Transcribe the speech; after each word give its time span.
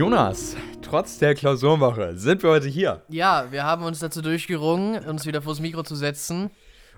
Jonas, 0.00 0.56
trotz 0.80 1.18
der 1.18 1.34
Klausurenwoche 1.34 2.16
sind 2.16 2.42
wir 2.42 2.48
heute 2.48 2.68
hier 2.68 3.02
Ja, 3.10 3.48
wir 3.50 3.64
haben 3.64 3.84
uns 3.84 3.98
dazu 3.98 4.22
durchgerungen, 4.22 5.04
uns 5.04 5.26
wieder 5.26 5.42
vors 5.42 5.60
Mikro 5.60 5.82
zu 5.82 5.94
setzen. 5.94 6.50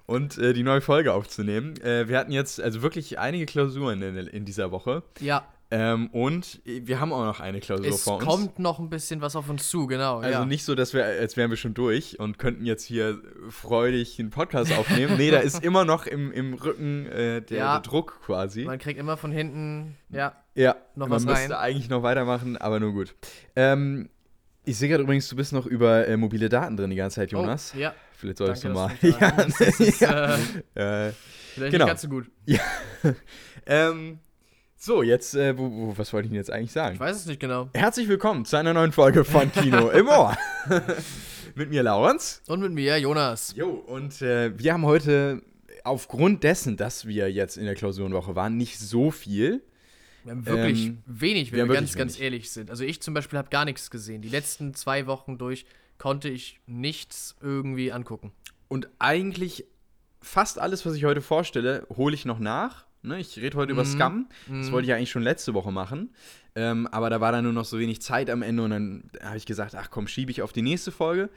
und 0.06 0.38
äh, 0.38 0.52
die 0.52 0.62
neue 0.62 0.80
Folge 0.80 1.12
aufzunehmen. 1.12 1.76
Äh, 1.82 2.06
wir 2.06 2.16
hatten 2.16 2.30
jetzt 2.30 2.60
also 2.60 2.80
wirklich 2.80 3.18
einige 3.18 3.44
Klausuren 3.46 4.02
in, 4.02 4.28
in 4.28 4.44
dieser 4.44 4.70
Woche. 4.70 5.02
Ja, 5.18 5.44
Ähm, 5.74 6.08
und 6.08 6.60
wir 6.64 7.00
haben 7.00 7.14
auch 7.14 7.24
noch 7.24 7.40
eine 7.40 7.60
Klausur 7.60 7.86
es 7.86 8.02
vor 8.04 8.16
uns. 8.18 8.24
kommt 8.26 8.58
noch 8.58 8.78
ein 8.78 8.90
bisschen 8.90 9.22
was 9.22 9.34
auf 9.36 9.48
uns 9.48 9.70
zu, 9.70 9.86
genau. 9.86 10.18
also 10.18 10.28
ja. 10.30 10.44
nicht 10.44 10.66
so, 10.66 10.74
dass 10.74 10.92
wir, 10.92 11.02
als 11.02 11.38
wären 11.38 11.48
wir 11.48 11.56
schon 11.56 11.72
durch 11.72 12.20
und 12.20 12.38
könnten 12.38 12.66
jetzt 12.66 12.84
hier 12.84 13.22
freudig 13.48 14.18
einen 14.20 14.28
Podcast 14.28 14.70
aufnehmen. 14.76 15.16
nee, 15.16 15.30
da 15.30 15.38
ist 15.38 15.64
immer 15.64 15.86
noch 15.86 16.04
im, 16.06 16.30
im 16.30 16.52
Rücken 16.52 17.06
äh, 17.06 17.40
der, 17.40 17.56
Ja. 17.58 17.72
der 17.72 17.80
Druck 17.80 18.20
quasi. 18.26 18.64
Man 18.66 18.78
kriegt 18.78 19.00
immer 19.00 19.16
von 19.16 19.32
hinten, 19.32 19.96
ja. 20.10 20.36
Ja, 20.54 20.76
Noch 20.94 21.08
man 21.08 21.16
was 21.16 21.24
müsste 21.24 21.40
rein. 21.40 21.52
eigentlich 21.52 21.88
noch 21.88 22.02
weitermachen, 22.02 22.58
aber 22.58 22.78
nur 22.78 22.92
gut. 22.92 23.14
Ähm, 23.56 24.10
ich 24.66 24.76
sehe 24.76 24.90
gerade 24.90 25.02
übrigens, 25.04 25.26
du 25.30 25.36
bist 25.36 25.54
noch 25.54 25.64
über 25.64 26.06
äh, 26.06 26.18
mobile 26.18 26.50
Daten 26.50 26.76
drin 26.76 26.90
die 26.90 26.96
ganze 26.96 27.14
Zeit, 27.16 27.32
Jonas. 27.32 27.72
Oh, 27.74 27.78
ja, 27.80 27.94
Vielleicht 28.18 28.36
solltest 28.36 28.64
danke, 28.64 28.74
du 28.74 28.80
mal. 28.84 28.88
dass 28.90 29.00
du 29.00 29.06
mich 29.06 29.16
daran 29.18 29.38
erinnerst. 29.38 29.60
Das 29.60 29.80
ist, 29.80 30.00
ja. 30.02 31.06
äh, 31.06 31.12
vielleicht 31.54 31.72
Genau. 31.72 31.84
nicht 31.86 31.86
ganz 31.86 32.02
so 32.02 32.08
gut. 32.10 32.30
ähm, 33.66 34.18
so, 34.84 35.04
jetzt, 35.04 35.36
äh, 35.36 35.56
wo, 35.56 35.70
wo, 35.70 35.96
was 35.96 36.12
wollte 36.12 36.26
ich 36.26 36.30
denn 36.30 36.38
jetzt 36.38 36.50
eigentlich 36.50 36.72
sagen? 36.72 36.94
Ich 36.94 37.00
weiß 37.00 37.14
es 37.14 37.26
nicht 37.26 37.38
genau. 37.38 37.70
Herzlich 37.72 38.08
willkommen 38.08 38.44
zu 38.44 38.56
einer 38.56 38.74
neuen 38.74 38.90
Folge 38.90 39.24
von 39.24 39.52
Kino 39.52 39.90
im 39.92 40.08
Ohr. 40.08 40.36
Mit 41.54 41.70
mir, 41.70 41.84
Laurens. 41.84 42.42
Und 42.48 42.62
mit 42.62 42.72
mir, 42.72 42.98
Jonas. 42.98 43.54
Jo, 43.54 43.68
und 43.68 44.20
äh, 44.22 44.58
wir 44.58 44.72
haben 44.72 44.84
heute 44.84 45.40
aufgrund 45.84 46.42
dessen, 46.42 46.76
dass 46.76 47.06
wir 47.06 47.30
jetzt 47.30 47.56
in 47.56 47.64
der 47.64 47.76
Klausurenwoche 47.76 48.34
waren, 48.34 48.56
nicht 48.56 48.80
so 48.80 49.12
viel. 49.12 49.62
Wir 50.24 50.32
haben 50.32 50.46
wirklich 50.46 50.86
Ähm, 50.86 51.02
wenig, 51.06 51.52
wir 51.52 51.58
wenn 51.58 51.68
wir, 51.68 51.74
wirklich 51.74 51.90
ganz, 51.90 51.96
ganz 51.96 52.12
wenig. 52.14 52.24
ehrlich 52.24 52.50
sind. 52.50 52.68
Also 52.68 52.82
ich 52.82 53.00
zum 53.02 53.14
Beispiel 53.14 53.38
habe 53.38 53.50
gar 53.50 53.64
nichts 53.64 53.88
gesehen. 53.88 54.20
Die 54.20 54.30
letzten 54.30 54.74
zwei 54.74 55.06
Wochen 55.06 55.38
durch 55.38 55.64
konnte 55.98 56.28
ich 56.28 56.58
nichts 56.66 57.36
irgendwie 57.40 57.92
angucken. 57.92 58.32
Und 58.66 58.88
eigentlich 58.98 59.64
fast 60.20 60.58
alles, 60.58 60.84
was 60.84 60.94
ich 60.94 61.04
heute 61.04 61.20
vorstelle, 61.20 61.86
hole 61.96 62.14
ich 62.16 62.24
noch 62.24 62.40
nach. 62.40 62.84
Ne, 63.04 63.18
ich 63.18 63.36
rede 63.38 63.56
heute 63.56 63.72
über 63.72 63.82
Mhm. 63.82 63.86
Scum. 63.88 64.26
Das 64.48 64.68
Mhm. 64.68 64.72
wollte 64.72 64.84
ich 64.84 64.90
ja 64.90 64.96
eigentlich 64.96 65.10
schon 65.10 65.22
letzte 65.22 65.54
Woche 65.54 65.72
machen. 65.72 66.10
Ähm, 66.54 66.86
aber 66.88 67.10
da 67.10 67.20
war 67.20 67.32
dann 67.32 67.44
nur 67.44 67.52
noch 67.52 67.64
so 67.64 67.78
wenig 67.78 68.00
Zeit 68.00 68.30
am 68.30 68.42
Ende 68.42 68.62
und 68.62 68.70
dann 68.70 69.10
habe 69.22 69.36
ich 69.36 69.46
gesagt, 69.46 69.74
ach 69.74 69.90
komm, 69.90 70.06
schiebe 70.06 70.30
ich 70.30 70.42
auf 70.42 70.52
die 70.52 70.62
nächste 70.62 70.92
Folge. 70.92 71.30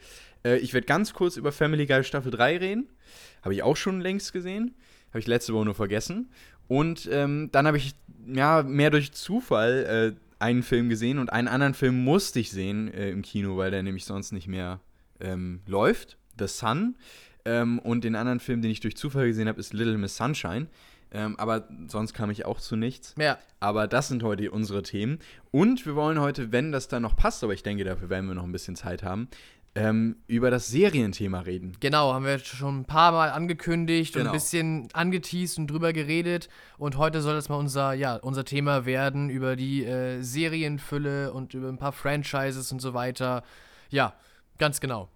Äh, 0.44 0.58
ich 0.58 0.74
werde 0.74 0.86
ganz 0.86 1.12
kurz 1.14 1.36
über 1.36 1.50
Family 1.52 1.86
Guy 1.86 2.04
Staffel 2.04 2.30
3 2.30 2.58
reden. 2.58 2.86
Habe 3.42 3.54
ich 3.54 3.62
auch 3.62 3.76
schon 3.76 4.00
längst 4.00 4.32
gesehen. 4.32 4.74
Habe 5.10 5.18
ich 5.20 5.26
letzte 5.26 5.54
Woche 5.54 5.64
nur 5.64 5.74
vergessen. 5.74 6.30
Und 6.68 7.08
ähm, 7.10 7.48
dann 7.50 7.66
habe 7.66 7.78
ich, 7.78 7.94
ja, 8.26 8.62
mehr 8.62 8.90
durch 8.90 9.12
Zufall 9.12 10.14
äh, 10.16 10.20
einen 10.38 10.62
Film 10.62 10.88
gesehen 10.88 11.18
und 11.18 11.32
einen 11.32 11.48
anderen 11.48 11.74
Film 11.74 12.04
musste 12.04 12.38
ich 12.40 12.50
sehen 12.50 12.92
äh, 12.92 13.10
im 13.10 13.22
Kino, 13.22 13.56
weil 13.56 13.70
der 13.70 13.82
nämlich 13.82 14.04
sonst 14.04 14.32
nicht 14.32 14.46
mehr 14.48 14.80
ähm, 15.20 15.60
läuft. 15.66 16.18
The 16.38 16.46
Sun. 16.46 16.96
Ähm, 17.46 17.78
und 17.78 18.04
den 18.04 18.14
anderen 18.16 18.38
Film, 18.40 18.60
den 18.60 18.70
ich 18.70 18.80
durch 18.80 18.96
Zufall 18.96 19.26
gesehen 19.28 19.48
habe, 19.48 19.58
ist 19.58 19.72
Little 19.72 19.96
Miss 19.96 20.16
Sunshine. 20.16 20.66
Ähm, 21.16 21.34
aber 21.38 21.66
sonst 21.88 22.12
kam 22.12 22.30
ich 22.30 22.44
auch 22.44 22.60
zu 22.60 22.76
nichts. 22.76 23.14
Ja, 23.18 23.38
Aber 23.58 23.86
das 23.86 24.08
sind 24.08 24.22
heute 24.22 24.50
unsere 24.50 24.82
Themen. 24.82 25.18
Und 25.50 25.86
wir 25.86 25.94
wollen 25.96 26.20
heute, 26.20 26.52
wenn 26.52 26.72
das 26.72 26.88
dann 26.88 27.00
noch 27.02 27.16
passt, 27.16 27.42
aber 27.42 27.54
ich 27.54 27.62
denke, 27.62 27.84
dafür 27.84 28.10
werden 28.10 28.26
wir 28.28 28.34
noch 28.34 28.44
ein 28.44 28.52
bisschen 28.52 28.76
Zeit 28.76 29.02
haben, 29.02 29.28
ähm, 29.74 30.16
über 30.26 30.50
das 30.50 30.68
Serienthema 30.68 31.40
reden. 31.40 31.76
genau, 31.80 32.12
haben 32.14 32.24
wir 32.24 32.38
schon 32.38 32.80
ein 32.80 32.84
paar 32.86 33.12
Mal 33.12 33.30
angekündigt 33.30 34.14
und 34.16 34.20
Genau. 34.22 34.30
ein 34.30 34.34
bisschen 34.34 34.88
angeteased 34.94 35.58
und 35.58 35.66
drüber 35.70 35.92
geredet. 35.92 36.48
Und 36.78 36.96
heute 36.98 37.20
soll 37.22 37.34
das 37.34 37.48
mal 37.48 37.56
unser, 37.56 37.92
ja, 37.94 38.16
unser 38.16 38.44
Thema 38.44 38.84
werden, 38.86 39.28
über 39.30 39.54
die 39.56 39.84
äh, 39.84 40.22
Serienfülle 40.22 41.32
und 41.32 41.54
über 41.54 41.68
ein 41.68 41.78
paar 41.78 41.92
Franchises 41.92 42.72
und 42.72 42.80
so 42.80 42.94
weiter. 42.94 43.42
Ja, 43.90 44.14
ganz 44.58 44.80
genau. 44.80 45.08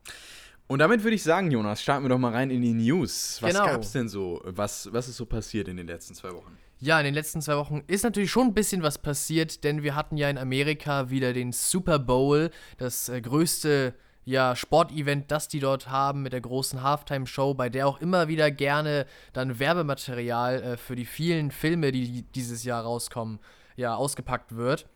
Und 0.70 0.78
damit 0.78 1.03
würde 1.03 1.16
ich 1.16 1.25
sagen, 1.25 1.50
Jonas, 1.50 1.82
starten 1.82 2.04
wir 2.04 2.10
doch 2.10 2.19
mal 2.19 2.31
rein 2.31 2.48
in 2.48 2.62
die 2.62 2.72
News. 2.72 3.38
Was 3.42 3.54
Genau. 3.54 3.66
gab's 3.66 3.91
denn 3.91 4.08
so? 4.08 4.41
Was, 4.44 4.88
was 4.92 5.08
ist 5.08 5.16
so 5.16 5.26
passiert 5.26 5.66
in 5.66 5.76
den 5.76 5.88
letzten 5.88 6.14
zwei 6.14 6.32
Wochen? 6.32 6.56
Ja, 6.78 7.00
in 7.00 7.06
den 7.06 7.14
letzten 7.14 7.42
zwei 7.42 7.56
Wochen 7.56 7.82
ist 7.88 8.04
natürlich 8.04 8.31
schon 8.31 8.47
ein 8.47 8.54
bisschen 8.54 8.84
was 8.84 8.97
passiert, 8.97 9.64
denn 9.64 9.82
wir 9.82 9.97
hatten 9.97 10.16
ja 10.16 10.31
in 10.31 10.38
Amerika 10.38 11.10
wieder 11.10 11.32
den 11.32 11.50
Super 11.50 11.98
Bowl, 11.98 12.53
das 12.78 13.08
äh, 13.08 13.20
größte 13.20 13.94
ja, 14.25 14.54
Sportevent, 14.54 15.32
das 15.32 15.48
die 15.48 15.58
dort 15.58 15.91
haben 15.91 16.22
mit 16.22 16.32
der 16.32 16.41
großen 16.41 16.84
Halftime-Show, 16.84 17.54
bei 17.54 17.69
der 17.69 17.88
auch 17.88 18.00
immer 18.00 18.28
wieder 18.28 18.52
gerne 18.52 19.06
dann 19.32 19.58
Werbematerial 19.58 20.62
äh, 20.62 20.76
für 20.76 20.94
die 20.94 21.04
vielen 21.04 21.50
Filme, 21.50 21.91
die 21.91 22.22
dieses 22.37 22.62
Jahr 22.62 22.84
rauskommen, 22.84 23.41
ja, 23.75 23.97
ausgepackt 23.97 24.54
wird. 24.54 24.87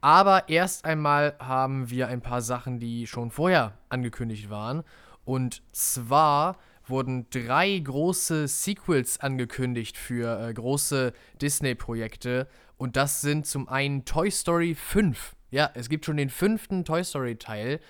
Aber 0.00 0.48
erst 0.48 0.84
einmal 0.84 1.34
haben 1.38 1.90
wir 1.90 2.08
ein 2.08 2.20
paar 2.20 2.40
Sachen, 2.40 2.78
die 2.78 3.06
schon 3.06 3.30
vorher 3.30 3.76
angekündigt 3.88 4.48
waren. 4.50 4.84
Und 5.24 5.62
zwar 5.72 6.56
wurden 6.86 7.28
drei 7.30 7.78
große 7.78 8.48
Sequels 8.48 9.20
angekündigt 9.20 9.96
für 9.96 10.48
äh, 10.48 10.54
große 10.54 11.12
Disney-Projekte. 11.40 12.48
Und 12.76 12.96
das 12.96 13.20
sind 13.20 13.46
zum 13.46 13.68
einen 13.68 14.04
Toy 14.04 14.30
Story 14.30 14.74
5. 14.74 15.34
Ja, 15.50 15.70
es 15.74 15.88
gibt 15.88 16.04
schon 16.04 16.16
den 16.16 16.30
fünften 16.30 16.84
Toy 16.84 17.02
Story-Teil. 17.02 17.80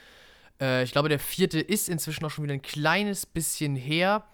Äh, 0.61 0.85
ich 0.85 0.93
glaube, 0.93 1.09
der 1.09 1.19
vierte 1.19 1.61
ist 1.61 1.89
inzwischen 1.89 2.25
auch 2.25 2.31
schon 2.31 2.45
wieder 2.45 2.55
ein 2.55 2.63
kleines 2.63 3.27
bisschen 3.27 3.77
her. 3.77 4.25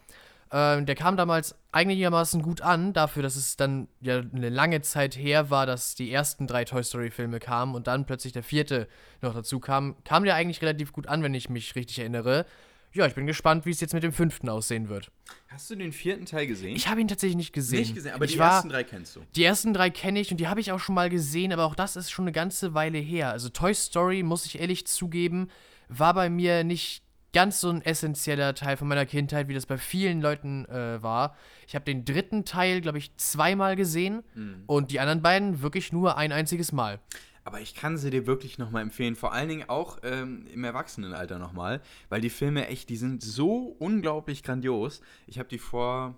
Ähm, 0.51 0.85
der 0.85 0.95
kam 0.95 1.17
damals 1.17 1.55
einigermaßen 1.71 2.41
gut 2.41 2.61
an, 2.61 2.93
dafür, 2.93 3.23
dass 3.23 3.35
es 3.35 3.57
dann 3.57 3.87
ja 3.99 4.19
eine 4.19 4.49
lange 4.49 4.81
Zeit 4.81 5.17
her 5.17 5.49
war, 5.49 5.65
dass 5.65 5.95
die 5.95 6.11
ersten 6.11 6.47
drei 6.47 6.65
Toy 6.65 6.83
Story-Filme 6.83 7.39
kamen 7.39 7.75
und 7.75 7.87
dann 7.87 8.05
plötzlich 8.05 8.33
der 8.33 8.43
vierte 8.43 8.87
noch 9.21 9.33
dazu 9.33 9.59
kam. 9.59 9.95
Kam 10.03 10.23
der 10.23 10.35
eigentlich 10.35 10.61
relativ 10.61 10.93
gut 10.93 11.07
an, 11.07 11.23
wenn 11.23 11.33
ich 11.33 11.49
mich 11.49 11.75
richtig 11.75 11.99
erinnere. 11.99 12.45
Ja, 12.93 13.05
ich 13.05 13.13
bin 13.13 13.27
gespannt, 13.27 13.65
wie 13.65 13.71
es 13.71 13.81
jetzt 13.81 13.93
mit 13.93 14.03
dem 14.03 14.13
fünften 14.13 14.47
aussehen 14.47 14.87
wird. 14.87 15.11
Hast 15.49 15.69
du 15.69 15.75
den 15.75 15.91
vierten 15.91 16.25
Teil 16.25 16.47
gesehen? 16.47 16.77
Ich 16.77 16.87
habe 16.87 17.01
ihn 17.01 17.09
tatsächlich 17.09 17.35
nicht 17.35 17.51
gesehen. 17.51 17.79
nicht 17.79 17.93
gesehen, 17.93 18.13
aber 18.13 18.23
ich 18.23 18.33
die 18.33 18.39
war, 18.39 18.53
ersten 18.53 18.69
drei 18.69 18.85
kennst 18.85 19.17
du. 19.17 19.21
die 19.35 19.43
ersten 19.43 19.73
drei 19.73 19.89
kenne 19.89 20.21
ich 20.21 20.31
und 20.31 20.37
die 20.37 20.47
habe 20.47 20.61
ich 20.61 20.71
auch 20.71 20.79
schon 20.79 20.95
mal 20.95 21.09
gesehen, 21.09 21.51
aber 21.51 21.65
auch 21.65 21.75
das 21.75 21.97
ist 21.97 22.09
schon 22.09 22.23
eine 22.23 22.31
ganze 22.31 22.73
Weile 22.73 22.97
her. 22.97 23.31
Also 23.31 23.49
Toy 23.49 23.73
Story, 23.73 24.23
muss 24.23 24.45
ich 24.45 24.61
ehrlich 24.61 24.87
zugeben, 24.87 25.49
war 25.89 26.13
bei 26.13 26.29
mir 26.29 26.63
nicht 26.63 27.03
ganz 27.35 27.59
so 27.59 27.69
ein 27.69 27.81
essentieller 27.81 28.55
Teil 28.55 28.77
von 28.77 28.87
meiner 28.87 29.05
Kindheit, 29.05 29.49
wie 29.49 29.53
das 29.53 29.65
bei 29.65 29.77
vielen 29.77 30.21
Leuten 30.21 30.63
äh, 30.65 31.03
war. 31.03 31.35
Ich 31.67 31.75
habe 31.75 31.83
den 31.83 32.05
dritten 32.05 32.45
Teil, 32.45 32.79
glaube 32.79 32.97
ich, 32.97 33.13
zweimal 33.17 33.75
gesehen 33.75 34.23
und 34.67 34.89
die 34.91 35.01
anderen 35.01 35.21
beiden 35.21 35.61
wirklich 35.61 35.91
nur 35.91 36.17
ein 36.17 36.31
einziges 36.31 36.71
Mal. 36.71 37.01
Aber 37.43 37.59
ich 37.59 37.75
kann 37.75 37.97
sie 37.97 38.09
dir 38.09 38.25
wirklich 38.25 38.57
nochmal 38.57 38.83
empfehlen. 38.83 39.17
Vor 39.17 39.33
allen 39.33 39.49
Dingen 39.49 39.69
auch 39.69 39.99
ähm, 40.03 40.47
im 40.51 40.63
Erwachsenenalter 40.63 41.37
nochmal. 41.37 41.81
Weil 42.09 42.21
die 42.21 42.29
Filme 42.29 42.67
echt, 42.67 42.89
die 42.89 42.95
sind 42.95 43.21
so 43.21 43.75
unglaublich 43.79 44.41
grandios. 44.41 45.01
Ich 45.27 45.37
habe 45.37 45.49
die 45.49 45.59
vor 45.59 46.15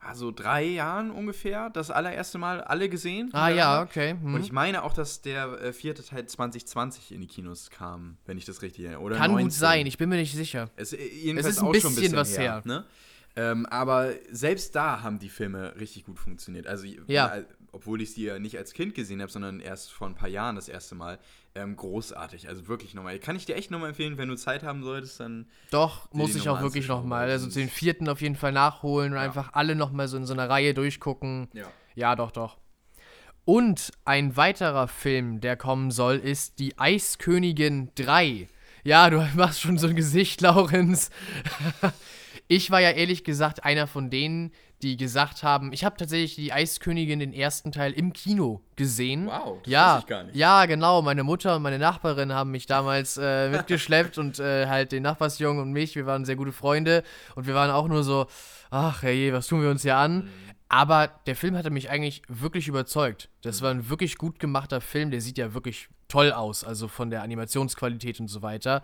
also 0.00 0.30
drei 0.32 0.64
Jahren 0.64 1.10
ungefähr 1.10 1.68
das 1.70 1.90
allererste 1.90 2.38
Mal 2.38 2.62
alle 2.62 2.88
gesehen. 2.88 3.28
Ah 3.32 3.50
ja, 3.50 3.82
okay. 3.82 4.12
hm. 4.20 4.34
Und 4.34 4.40
ich 4.42 4.50
meine 4.50 4.82
auch, 4.82 4.94
dass 4.94 5.20
der 5.20 5.60
äh, 5.60 5.72
vierte 5.72 6.02
Teil 6.02 6.26
2020 6.26 7.12
in 7.12 7.20
die 7.20 7.26
Kinos 7.26 7.70
kam, 7.70 8.16
wenn 8.24 8.38
ich 8.38 8.46
das 8.46 8.62
richtig 8.62 8.84
erinnere. 8.86 9.02
Oder 9.02 9.16
Kann 9.16 9.30
19. 9.32 9.46
gut 9.46 9.52
sein, 9.52 9.86
ich 9.86 9.98
bin 9.98 10.08
mir 10.08 10.16
nicht 10.16 10.34
sicher. 10.34 10.70
Es, 10.76 10.92
äh, 10.92 10.96
Es 11.36 11.46
ist 11.46 11.58
ein 11.58 11.66
auch 11.66 11.74
schon 11.74 11.94
bisschen 11.94 12.16
was 12.16 12.36
her. 12.38 12.62
Ne? 12.64 12.84
Ähm, 13.36 13.66
aber 13.66 14.12
selbst 14.30 14.74
da 14.74 15.02
haben 15.02 15.18
die 15.18 15.28
Filme 15.28 15.74
richtig 15.78 16.04
gut 16.04 16.18
funktioniert. 16.18 16.66
Also, 16.66 16.86
Ja. 17.06 17.38
obwohl 17.72 18.00
ich 18.02 18.12
sie 18.12 18.24
ja 18.24 18.38
nicht 18.38 18.58
als 18.58 18.72
Kind 18.72 18.94
gesehen 18.94 19.20
habe, 19.20 19.30
sondern 19.30 19.60
erst 19.60 19.92
vor 19.92 20.08
ein 20.08 20.14
paar 20.14 20.28
Jahren 20.28 20.56
das 20.56 20.68
erste 20.68 20.94
Mal. 20.94 21.18
Ähm, 21.54 21.74
großartig. 21.76 22.48
Also 22.48 22.68
wirklich 22.68 22.94
nochmal. 22.94 23.18
Kann 23.18 23.34
ich 23.34 23.44
dir 23.44 23.56
echt 23.56 23.70
nochmal 23.72 23.88
empfehlen, 23.90 24.18
wenn 24.18 24.28
du 24.28 24.36
Zeit 24.36 24.62
haben 24.62 24.84
solltest, 24.84 25.18
dann. 25.18 25.48
Doch, 25.70 26.08
muss 26.12 26.34
ich 26.36 26.48
auch 26.48 26.60
wirklich 26.60 26.86
nochmal. 26.86 27.28
Also 27.28 27.48
den 27.50 27.68
vierten 27.68 28.08
auf 28.08 28.20
jeden 28.20 28.36
Fall 28.36 28.52
nachholen 28.52 29.12
und 29.12 29.18
Ja. 29.18 29.24
einfach 29.24 29.52
alle 29.54 29.74
nochmal 29.74 30.06
so 30.06 30.16
in 30.16 30.26
so 30.26 30.32
einer 30.32 30.48
Reihe 30.48 30.74
durchgucken. 30.74 31.48
Ja. 31.52 31.66
Ja, 31.96 32.14
doch, 32.14 32.30
doch. 32.30 32.56
Und 33.44 33.90
ein 34.04 34.36
weiterer 34.36 34.86
Film, 34.86 35.40
der 35.40 35.56
kommen 35.56 35.90
soll, 35.90 36.16
ist 36.16 36.60
Die 36.60 36.78
Eiskönigin 36.78 37.90
3. 37.96 38.48
Ja, 38.84 39.10
du 39.10 39.18
machst 39.34 39.60
schon 39.60 39.76
so 39.76 39.88
ein 39.88 39.96
Gesicht, 39.96 40.40
Laurenz. 40.42 41.10
ich 42.48 42.70
war 42.70 42.80
ja 42.80 42.90
ehrlich 42.90 43.24
gesagt 43.24 43.64
einer 43.64 43.86
von 43.88 44.08
denen, 44.10 44.52
die 44.82 44.96
gesagt 44.96 45.42
haben, 45.42 45.72
ich 45.72 45.84
habe 45.84 45.96
tatsächlich 45.96 46.34
die 46.34 46.52
Eiskönigin 46.52 47.20
den 47.20 47.32
ersten 47.32 47.72
Teil 47.72 47.92
im 47.92 48.12
Kino 48.12 48.62
gesehen. 48.76 49.26
Wow, 49.26 49.58
das 49.62 49.70
ja, 49.70 49.94
wusste 49.94 50.00
ich 50.00 50.06
gar 50.06 50.22
nicht. 50.24 50.36
Ja, 50.36 50.66
genau. 50.66 51.02
Meine 51.02 51.22
Mutter 51.22 51.56
und 51.56 51.62
meine 51.62 51.78
Nachbarin 51.78 52.32
haben 52.32 52.50
mich 52.50 52.66
damals 52.66 53.16
äh, 53.16 53.48
mitgeschleppt 53.50 54.18
und 54.18 54.38
äh, 54.38 54.66
halt 54.66 54.92
den 54.92 55.02
Nachbarsjungen 55.02 55.62
und 55.62 55.72
mich. 55.72 55.96
Wir 55.96 56.06
waren 56.06 56.24
sehr 56.24 56.36
gute 56.36 56.52
Freunde 56.52 57.02
und 57.34 57.46
wir 57.46 57.54
waren 57.54 57.70
auch 57.70 57.88
nur 57.88 58.02
so, 58.02 58.26
ach 58.70 59.02
hey, 59.02 59.32
was 59.32 59.46
tun 59.46 59.62
wir 59.62 59.70
uns 59.70 59.82
hier 59.82 59.96
an? 59.96 60.30
Aber 60.68 61.08
der 61.26 61.34
Film 61.34 61.56
hatte 61.56 61.70
mich 61.70 61.90
eigentlich 61.90 62.22
wirklich 62.28 62.68
überzeugt. 62.68 63.28
Das 63.42 63.60
war 63.60 63.72
ein 63.72 63.88
wirklich 63.88 64.18
gut 64.18 64.38
gemachter 64.38 64.80
Film. 64.80 65.10
Der 65.10 65.20
sieht 65.20 65.36
ja 65.36 65.52
wirklich 65.52 65.88
toll 66.06 66.32
aus, 66.32 66.62
also 66.62 66.86
von 66.86 67.10
der 67.10 67.22
Animationsqualität 67.22 68.20
und 68.20 68.28
so 68.28 68.40
weiter. 68.40 68.82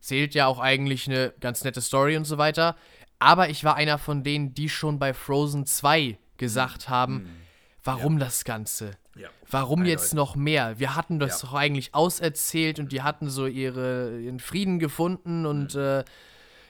Zählt 0.00 0.34
ja 0.34 0.46
auch 0.46 0.58
eigentlich 0.58 1.08
eine 1.08 1.32
ganz 1.40 1.64
nette 1.64 1.80
Story 1.80 2.18
und 2.18 2.26
so 2.26 2.36
weiter. 2.36 2.76
Aber 3.18 3.48
ich 3.48 3.64
war 3.64 3.76
einer 3.76 3.98
von 3.98 4.22
denen, 4.22 4.54
die 4.54 4.68
schon 4.68 4.98
bei 4.98 5.14
Frozen 5.14 5.66
2 5.66 6.18
gesagt 6.36 6.88
haben, 6.88 7.28
warum 7.82 8.18
das 8.18 8.44
Ganze? 8.44 8.92
Ja. 9.16 9.28
Warum 9.48 9.80
Eindeutig. 9.80 10.00
jetzt 10.02 10.14
noch 10.14 10.34
mehr? 10.36 10.78
Wir 10.78 10.96
hatten 10.96 11.18
das 11.20 11.40
Ja. 11.42 11.48
doch 11.48 11.54
eigentlich 11.54 11.94
auserzählt 11.94 12.78
und 12.80 12.90
die 12.92 13.02
hatten 13.02 13.30
so 13.30 13.46
ihre, 13.46 14.18
ihren 14.20 14.40
Frieden 14.40 14.78
gefunden 14.78 15.46
und 15.46 15.74
Mhm. 15.74 15.80
äh, 15.80 16.04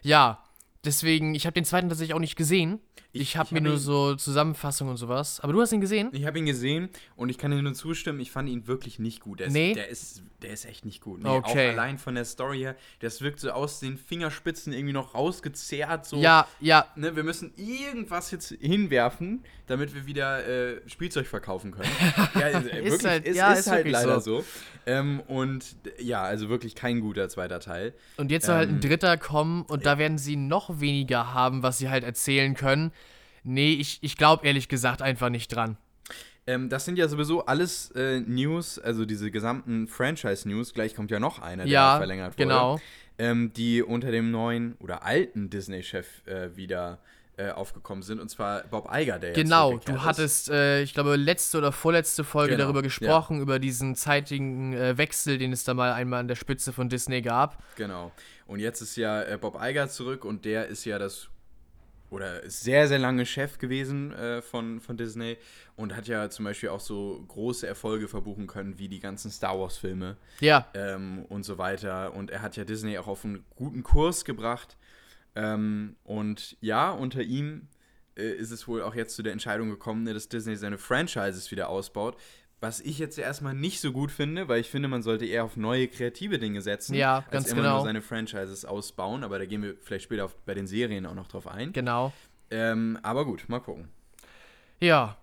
ja, 0.02 0.44
deswegen, 0.84 1.34
ich 1.34 1.46
habe 1.46 1.54
den 1.54 1.64
zweiten 1.64 1.88
tatsächlich 1.88 2.14
auch 2.14 2.20
nicht 2.20 2.36
gesehen. 2.36 2.80
Ich, 3.14 3.20
Ich- 3.22 3.36
habe 3.36 3.54
mir 3.54 3.60
hab 3.60 3.64
nur 3.64 3.74
ihn- 3.74 3.78
so 3.78 4.14
Zusammenfassungen 4.16 4.90
und 4.90 4.96
sowas. 4.96 5.38
Aber 5.40 5.52
du 5.52 5.60
hast 5.60 5.72
ihn 5.72 5.80
gesehen? 5.80 6.10
Ich 6.12 6.26
habe 6.26 6.38
ihn 6.38 6.46
gesehen 6.46 6.88
und 7.16 7.28
ich 7.28 7.38
kann 7.38 7.52
dir 7.52 7.62
nur 7.62 7.72
zustimmen, 7.74 8.18
ich 8.20 8.30
fand 8.32 8.48
ihn 8.48 8.66
wirklich 8.66 8.98
nicht 8.98 9.20
gut. 9.20 9.38
Der 9.40 9.46
ist, 9.46 9.52
Nee? 9.52 9.72
der 9.74 9.88
ist, 9.88 10.22
der 10.42 10.50
ist 10.52 10.64
echt 10.64 10.84
nicht 10.84 11.00
gut. 11.00 11.22
Nee, 11.22 11.28
Okay. 11.28 11.68
Auch 11.70 11.72
allein 11.74 11.98
von 11.98 12.16
der 12.16 12.24
Story 12.24 12.58
her, 12.58 12.76
das 13.00 13.20
wirkt 13.22 13.38
so 13.40 13.50
aus 13.52 13.78
den 13.80 13.96
Fingerspitzen 13.98 14.72
irgendwie 14.72 14.92
noch 14.92 15.14
rausgezerrt. 15.14 16.06
So, 16.06 16.16
Ja, 16.16 16.46
ja, 16.60 16.86
Ne, 16.96 17.14
wir 17.14 17.22
müssen 17.22 17.52
irgendwas 17.56 18.30
jetzt 18.32 18.48
hinwerfen, 18.60 19.44
damit 19.68 19.94
wir 19.94 20.06
wieder 20.06 20.46
äh, 20.46 20.80
Spielzeug 20.88 21.26
verkaufen 21.26 21.70
können. 21.70 21.88
Ja, 22.34 22.48
äh, 22.48 22.84
wirklich, 22.84 23.04
halt- 23.04 23.26
es 23.26 23.36
ja, 23.36 23.52
ist, 23.52 23.60
ist 23.60 23.66
halt 23.70 23.88
leider 23.88 24.20
so. 24.20 24.40
so. 24.40 24.44
Ähm, 24.86 25.20
und 25.28 25.76
ja, 25.98 26.22
also 26.22 26.48
wirklich 26.48 26.74
kein 26.74 27.00
guter 27.00 27.28
zweiter 27.28 27.60
Teil. 27.60 27.94
Und 28.16 28.30
jetzt 28.32 28.46
soll 28.46 28.56
halt 28.56 28.68
ein 28.70 28.74
Ähm, 28.76 28.80
dritter 28.80 29.16
kommen 29.16 29.62
und 29.62 29.86
da 29.86 29.98
werden 29.98 30.18
sie 30.18 30.36
noch 30.36 30.80
weniger 30.80 31.32
haben, 31.32 31.62
was 31.62 31.78
sie 31.78 31.88
halt 31.88 32.02
erzählen 32.04 32.54
können. 32.54 32.90
Nee, 33.44 33.74
ich, 33.74 33.98
ich 34.02 34.16
glaube 34.16 34.46
ehrlich 34.46 34.68
gesagt 34.68 35.02
einfach 35.02 35.28
nicht 35.28 35.48
dran. 35.54 35.76
Ähm, 36.46 36.68
das 36.68 36.84
sind 36.84 36.98
ja 36.98 37.08
sowieso 37.08 37.46
alles 37.46 37.90
äh, 37.92 38.20
News, 38.20 38.78
also 38.78 39.04
diese 39.06 39.30
gesamten 39.30 39.86
Franchise-News. 39.86 40.74
Gleich 40.74 40.94
kommt 40.94 41.10
ja 41.10 41.18
noch 41.18 41.38
einer, 41.40 41.64
der 41.64 41.72
Ja, 41.72 41.96
verlängert 41.96 42.32
wurde. 42.32 42.36
genau. 42.42 42.80
Ähm, 43.16 43.52
die 43.54 43.82
unter 43.82 44.10
dem 44.10 44.30
neuen 44.30 44.74
oder 44.80 45.04
alten 45.04 45.48
Disney-Chef 45.48 46.26
äh, 46.26 46.54
wieder 46.56 46.98
äh, 47.36 47.50
aufgekommen 47.50 48.02
sind. 48.02 48.20
Und 48.20 48.28
zwar 48.28 48.62
Bob 48.64 48.88
Iger, 48.92 49.18
der 49.18 49.30
jetzt 49.30 49.36
Genau, 49.38 49.70
zurückgekehrt 49.70 49.98
du 49.98 50.04
hattest, 50.04 50.50
äh, 50.50 50.82
ich 50.82 50.94
glaube, 50.94 51.16
letzte 51.16 51.58
oder 51.58 51.72
vorletzte 51.72 52.24
Folge 52.24 52.52
Genau, 52.52 52.64
darüber 52.64 52.80
ja. 52.80 52.84
gesprochen, 52.84 53.40
über 53.40 53.58
diesen 53.58 53.94
zeitigen 53.94 54.72
äh, 54.74 54.98
Wechsel, 54.98 55.38
den 55.38 55.52
es 55.52 55.64
da 55.64 55.74
mal 55.74 55.92
einmal 55.92 56.20
an 56.20 56.28
der 56.28 56.34
Spitze 56.36 56.72
von 56.72 56.88
Disney 56.88 57.22
gab. 57.22 57.62
Genau. 57.76 58.12
Und 58.46 58.60
jetzt 58.60 58.80
ist 58.82 58.96
ja 58.96 59.22
äh, 59.22 59.38
Bob 59.40 59.58
Iger 59.62 59.88
zurück 59.88 60.24
und 60.24 60.44
der 60.44 60.66
ist 60.68 60.84
ja 60.84 60.98
das 60.98 61.28
oder 62.14 62.48
sehr, 62.48 62.86
sehr 62.86 63.00
lange 63.00 63.26
Chef 63.26 63.58
gewesen 63.58 64.12
äh, 64.12 64.40
von, 64.40 64.80
von 64.80 64.96
Disney 64.96 65.36
und 65.74 65.96
hat 65.96 66.06
ja 66.06 66.30
zum 66.30 66.44
Beispiel 66.44 66.68
auch 66.68 66.80
so 66.80 67.24
große 67.26 67.66
Erfolge 67.66 68.06
verbuchen 68.06 68.46
können, 68.46 68.78
wie 68.78 68.88
die 68.88 69.00
ganzen 69.00 69.32
Star 69.32 69.58
Wars-Filme 69.58 70.16
Ja, 70.38 70.68
ähm, 70.74 71.24
und 71.28 71.42
so 71.44 71.58
weiter. 71.58 72.14
Und 72.14 72.30
er 72.30 72.40
hat 72.40 72.56
ja 72.56 72.64
Disney 72.64 72.96
auch 72.98 73.08
auf 73.08 73.24
einen 73.24 73.44
guten 73.56 73.82
Kurs 73.82 74.24
gebracht. 74.24 74.76
Ähm, 75.34 75.96
und 76.04 76.56
ja, 76.60 76.92
unter 76.92 77.20
ihm 77.20 77.66
äh, 78.16 78.30
ist 78.30 78.52
es 78.52 78.68
wohl 78.68 78.82
auch 78.82 78.94
jetzt 78.94 79.16
zu 79.16 79.24
der 79.24 79.32
Entscheidung 79.32 79.68
gekommen, 79.68 80.04
ne, 80.04 80.14
dass 80.14 80.28
Disney 80.28 80.54
seine 80.54 80.78
Franchises 80.78 81.50
wieder 81.50 81.68
ausbaut. 81.68 82.16
Was 82.64 82.80
ich 82.80 82.98
jetzt 82.98 83.18
erstmal 83.18 83.52
nicht 83.52 83.78
so 83.82 83.92
gut 83.92 84.10
finde, 84.10 84.48
weil 84.48 84.58
ich 84.58 84.70
finde, 84.70 84.88
man 84.88 85.02
sollte 85.02 85.26
eher 85.26 85.44
auf 85.44 85.58
neue 85.58 85.86
kreative 85.86 86.38
Dinge 86.38 86.62
setzen, 86.62 86.94
Ja, 86.94 87.16
als 87.18 87.30
ganz 87.30 87.52
immer 87.52 87.60
genau. 87.60 87.74
nur 87.76 87.84
seine 87.84 88.00
Franchises 88.00 88.64
ausbauen. 88.64 89.22
Aber 89.22 89.38
da 89.38 89.44
gehen 89.44 89.62
wir 89.62 89.74
vielleicht 89.82 90.04
später 90.04 90.24
auf, 90.24 90.34
bei 90.46 90.54
den 90.54 90.66
Serien 90.66 91.04
auch 91.04 91.14
noch 91.14 91.28
drauf 91.28 91.46
ein. 91.46 91.74
genau. 91.74 92.10
Ähm, 92.50 92.98
aber 93.02 93.26
gut, 93.26 93.44
mal 93.48 93.60
gucken. 93.60 93.88
Ja. 94.80 95.18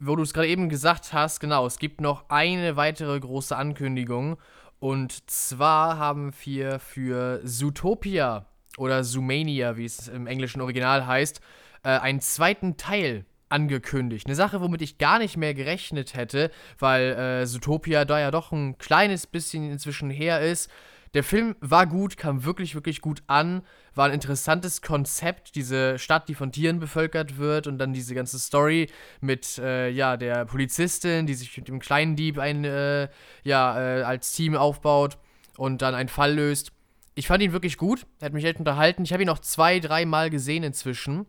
Wo 0.00 0.16
du 0.16 0.24
es 0.24 0.34
gerade 0.34 0.48
eben 0.48 0.68
gesagt 0.68 1.12
hast, 1.12 1.38
genau, 1.38 1.64
es 1.64 1.78
gibt 1.78 2.00
noch 2.00 2.28
eine 2.28 2.74
weitere 2.74 3.20
große 3.20 3.56
Ankündigung. 3.56 4.36
Und 4.80 5.30
zwar 5.30 5.96
haben 5.98 6.32
wir 6.42 6.80
für 6.80 7.40
Zootopia 7.44 8.46
oder 8.78 9.04
Zoomania, 9.04 9.76
wie 9.76 9.84
es 9.84 10.08
im 10.08 10.26
englischen 10.26 10.60
Original 10.60 11.06
heißt, 11.06 11.40
äh, 11.84 11.90
einen 11.90 12.20
zweiten 12.20 12.76
Teil 12.76 13.26
angekündigt. 13.52 14.26
Eine 14.26 14.34
Sache, 14.34 14.60
womit 14.60 14.82
ich 14.82 14.98
gar 14.98 15.18
nicht 15.18 15.36
mehr 15.36 15.54
gerechnet 15.54 16.14
hätte, 16.14 16.50
weil 16.78 17.12
äh, 17.12 17.46
Zootopia 17.46 18.04
da 18.04 18.18
ja 18.18 18.30
doch 18.30 18.50
ein 18.50 18.78
kleines 18.78 19.26
bisschen 19.26 19.70
inzwischen 19.70 20.10
her 20.10 20.40
ist. 20.40 20.70
Der 21.14 21.22
Film 21.22 21.56
war 21.60 21.86
gut, 21.86 22.16
kam 22.16 22.44
wirklich, 22.44 22.74
wirklich 22.74 23.02
gut 23.02 23.22
an, 23.26 23.62
war 23.94 24.06
ein 24.06 24.14
interessantes 24.14 24.80
Konzept, 24.80 25.54
diese 25.56 25.98
Stadt, 25.98 26.28
die 26.28 26.34
von 26.34 26.52
Tieren 26.52 26.80
bevölkert 26.80 27.36
wird 27.36 27.66
und 27.66 27.76
dann 27.76 27.92
diese 27.92 28.14
ganze 28.14 28.38
Story 28.38 28.88
mit, 29.20 29.58
äh, 29.58 29.90
ja, 29.90 30.16
der 30.16 30.46
Polizistin, 30.46 31.26
die 31.26 31.34
sich 31.34 31.54
mit 31.58 31.68
dem 31.68 31.80
kleinen 31.80 32.16
Dieb 32.16 32.38
ein, 32.38 32.64
äh, 32.64 33.08
ja, 33.44 33.98
äh, 33.98 34.02
als 34.04 34.32
Team 34.32 34.56
aufbaut 34.56 35.18
und 35.58 35.82
dann 35.82 35.94
einen 35.94 36.08
Fall 36.08 36.34
löst. 36.34 36.72
Ich 37.14 37.26
fand 37.26 37.42
ihn 37.42 37.52
wirklich 37.52 37.76
gut, 37.76 38.06
er 38.20 38.26
hat 38.26 38.32
mich 38.32 38.46
echt 38.46 38.58
unterhalten. 38.58 39.04
Ich 39.04 39.12
habe 39.12 39.22
ihn 39.22 39.28
auch 39.28 39.40
zwei, 39.40 39.80
dreimal 39.80 40.30
gesehen 40.30 40.62
inzwischen. 40.62 41.26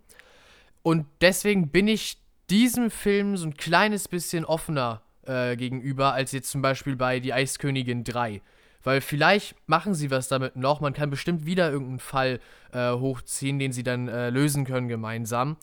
Und 0.83 1.07
deswegen 1.21 1.69
bin 1.69 1.87
ich 1.87 2.17
diesem 2.49 2.91
Film 2.91 3.35
so 3.37 3.47
ein 3.47 3.55
kleines 3.55 4.07
bisschen 4.07 4.45
offener 4.45 5.01
äh, 5.25 5.55
gegenüber, 5.55 6.13
als 6.13 6.33
jetzt 6.33 6.51
zum 6.51 6.61
Beispiel 6.61 6.95
bei 6.95 7.19
Die 7.19 7.33
Eiskönigin 7.33 8.03
3. 8.03 8.41
Weil 8.83 8.99
vielleicht 8.99 9.55
machen 9.65 9.95
sie 9.95 10.11
was 10.11 10.27
damit 10.27 10.57
noch. 10.57 10.81
Man 10.81 10.93
kann 10.93 11.09
bestimmt 11.09 11.45
wieder 11.45 11.71
irgendeinen 11.71 11.99
Fall 11.99 12.39
äh, 12.73 12.91
hochziehen, 12.91 13.57
den 13.57 13.71
sie 13.71 13.83
dann 13.83 14.09
äh, 14.09 14.29
lösen 14.29 14.65
können 14.65 14.89
gemeinsam. 14.89 15.55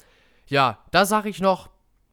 Ja, 0.46 0.78
da 0.90 1.04
sage 1.04 1.28
ich 1.28 1.40
noch, 1.40 1.68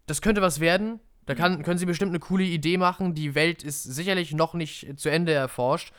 das 0.06 0.22
könnte 0.22 0.42
was 0.42 0.60
werden. 0.60 1.00
Da 1.26 1.34
kann, 1.34 1.64
können 1.64 1.78
sie 1.78 1.86
bestimmt 1.86 2.12
eine 2.12 2.20
coole 2.20 2.44
Idee 2.44 2.78
machen. 2.78 3.14
Die 3.14 3.36
Welt 3.36 3.64
ist 3.64 3.84
sicherlich 3.84 4.34
noch 4.34 4.54
nicht 4.54 5.00
zu 5.00 5.10
Ende 5.10 5.32
erforscht, 5.32 5.94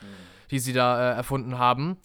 die 0.51 0.59
sie 0.59 0.75
da 0.75 1.13
äh, 1.13 1.17
erfunden 1.17 1.59
haben. 1.59 1.97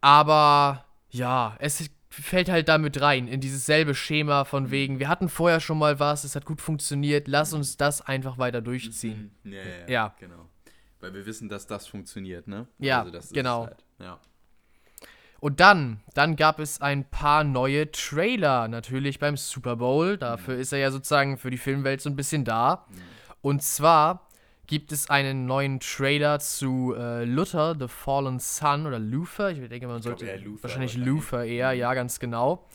Aber 0.00 0.84
ja, 1.10 1.56
es 1.58 1.90
fällt 2.12 2.48
halt 2.50 2.68
damit 2.68 3.00
rein, 3.00 3.26
in 3.26 3.40
dieses 3.40 3.64
selbe 3.66 3.94
Schema 3.94 4.44
von 4.44 4.70
wegen, 4.70 4.98
wir 4.98 5.08
hatten 5.08 5.28
vorher 5.28 5.60
schon 5.60 5.78
mal 5.78 5.98
was, 5.98 6.24
es 6.24 6.36
hat 6.36 6.44
gut 6.44 6.60
funktioniert, 6.60 7.26
lass 7.28 7.52
uns 7.52 7.76
das 7.76 8.02
einfach 8.02 8.38
weiter 8.38 8.60
durchziehen. 8.60 9.34
Ja, 9.44 9.52
ja, 9.52 9.88
Ja. 9.88 10.14
genau. 10.20 10.48
Weil 11.00 11.14
wir 11.14 11.26
wissen, 11.26 11.48
dass 11.48 11.66
das 11.66 11.86
funktioniert, 11.88 12.46
ne? 12.46 12.68
Ja, 12.78 13.04
das 13.04 13.26
ist 13.26 13.34
genau. 13.34 13.66
Halt. 13.66 13.84
Ja. 13.98 14.20
Und 15.40 15.58
dann, 15.58 16.00
dann 16.14 16.36
gab 16.36 16.60
es 16.60 16.80
ein 16.80 17.04
paar 17.10 17.42
neue 17.42 17.90
Trailer, 17.90 18.68
natürlich 18.68 19.18
beim 19.18 19.36
Super 19.36 19.74
Bowl. 19.74 20.16
Dafür 20.16 20.54
ist 20.56 20.72
er 20.72 20.78
ja 20.78 20.92
sozusagen 20.92 21.36
für 21.38 21.50
die 21.50 21.58
Filmwelt 21.58 22.00
so 22.00 22.08
ein 22.08 22.14
bisschen 22.14 22.44
da. 22.44 22.86
Und 23.40 23.60
zwar 23.64 24.28
gibt 24.72 24.90
es 24.90 25.10
einen 25.10 25.44
neuen 25.44 25.80
Trailer 25.80 26.38
zu 26.38 26.94
äh, 26.96 27.24
Luther, 27.24 27.76
The 27.78 27.88
Fallen 27.88 28.38
Sun 28.38 28.86
oder 28.86 28.98
Luther. 28.98 29.50
Ich 29.50 29.68
denke, 29.68 29.86
man 29.86 30.00
sollte 30.00 30.24
Luther 30.24 30.62
wahrscheinlich 30.62 30.94
wahrscheinlich. 30.94 30.96
Luther 30.96 31.44
eher, 31.44 31.72
ja, 31.74 31.92
ganz 31.92 32.18
genau. 32.18 32.66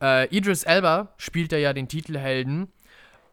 Äh, 0.00 0.28
Idris 0.28 0.62
Elba 0.62 1.08
spielt 1.16 1.50
da 1.50 1.56
ja 1.56 1.72
den 1.72 1.88
Titelhelden. 1.88 2.68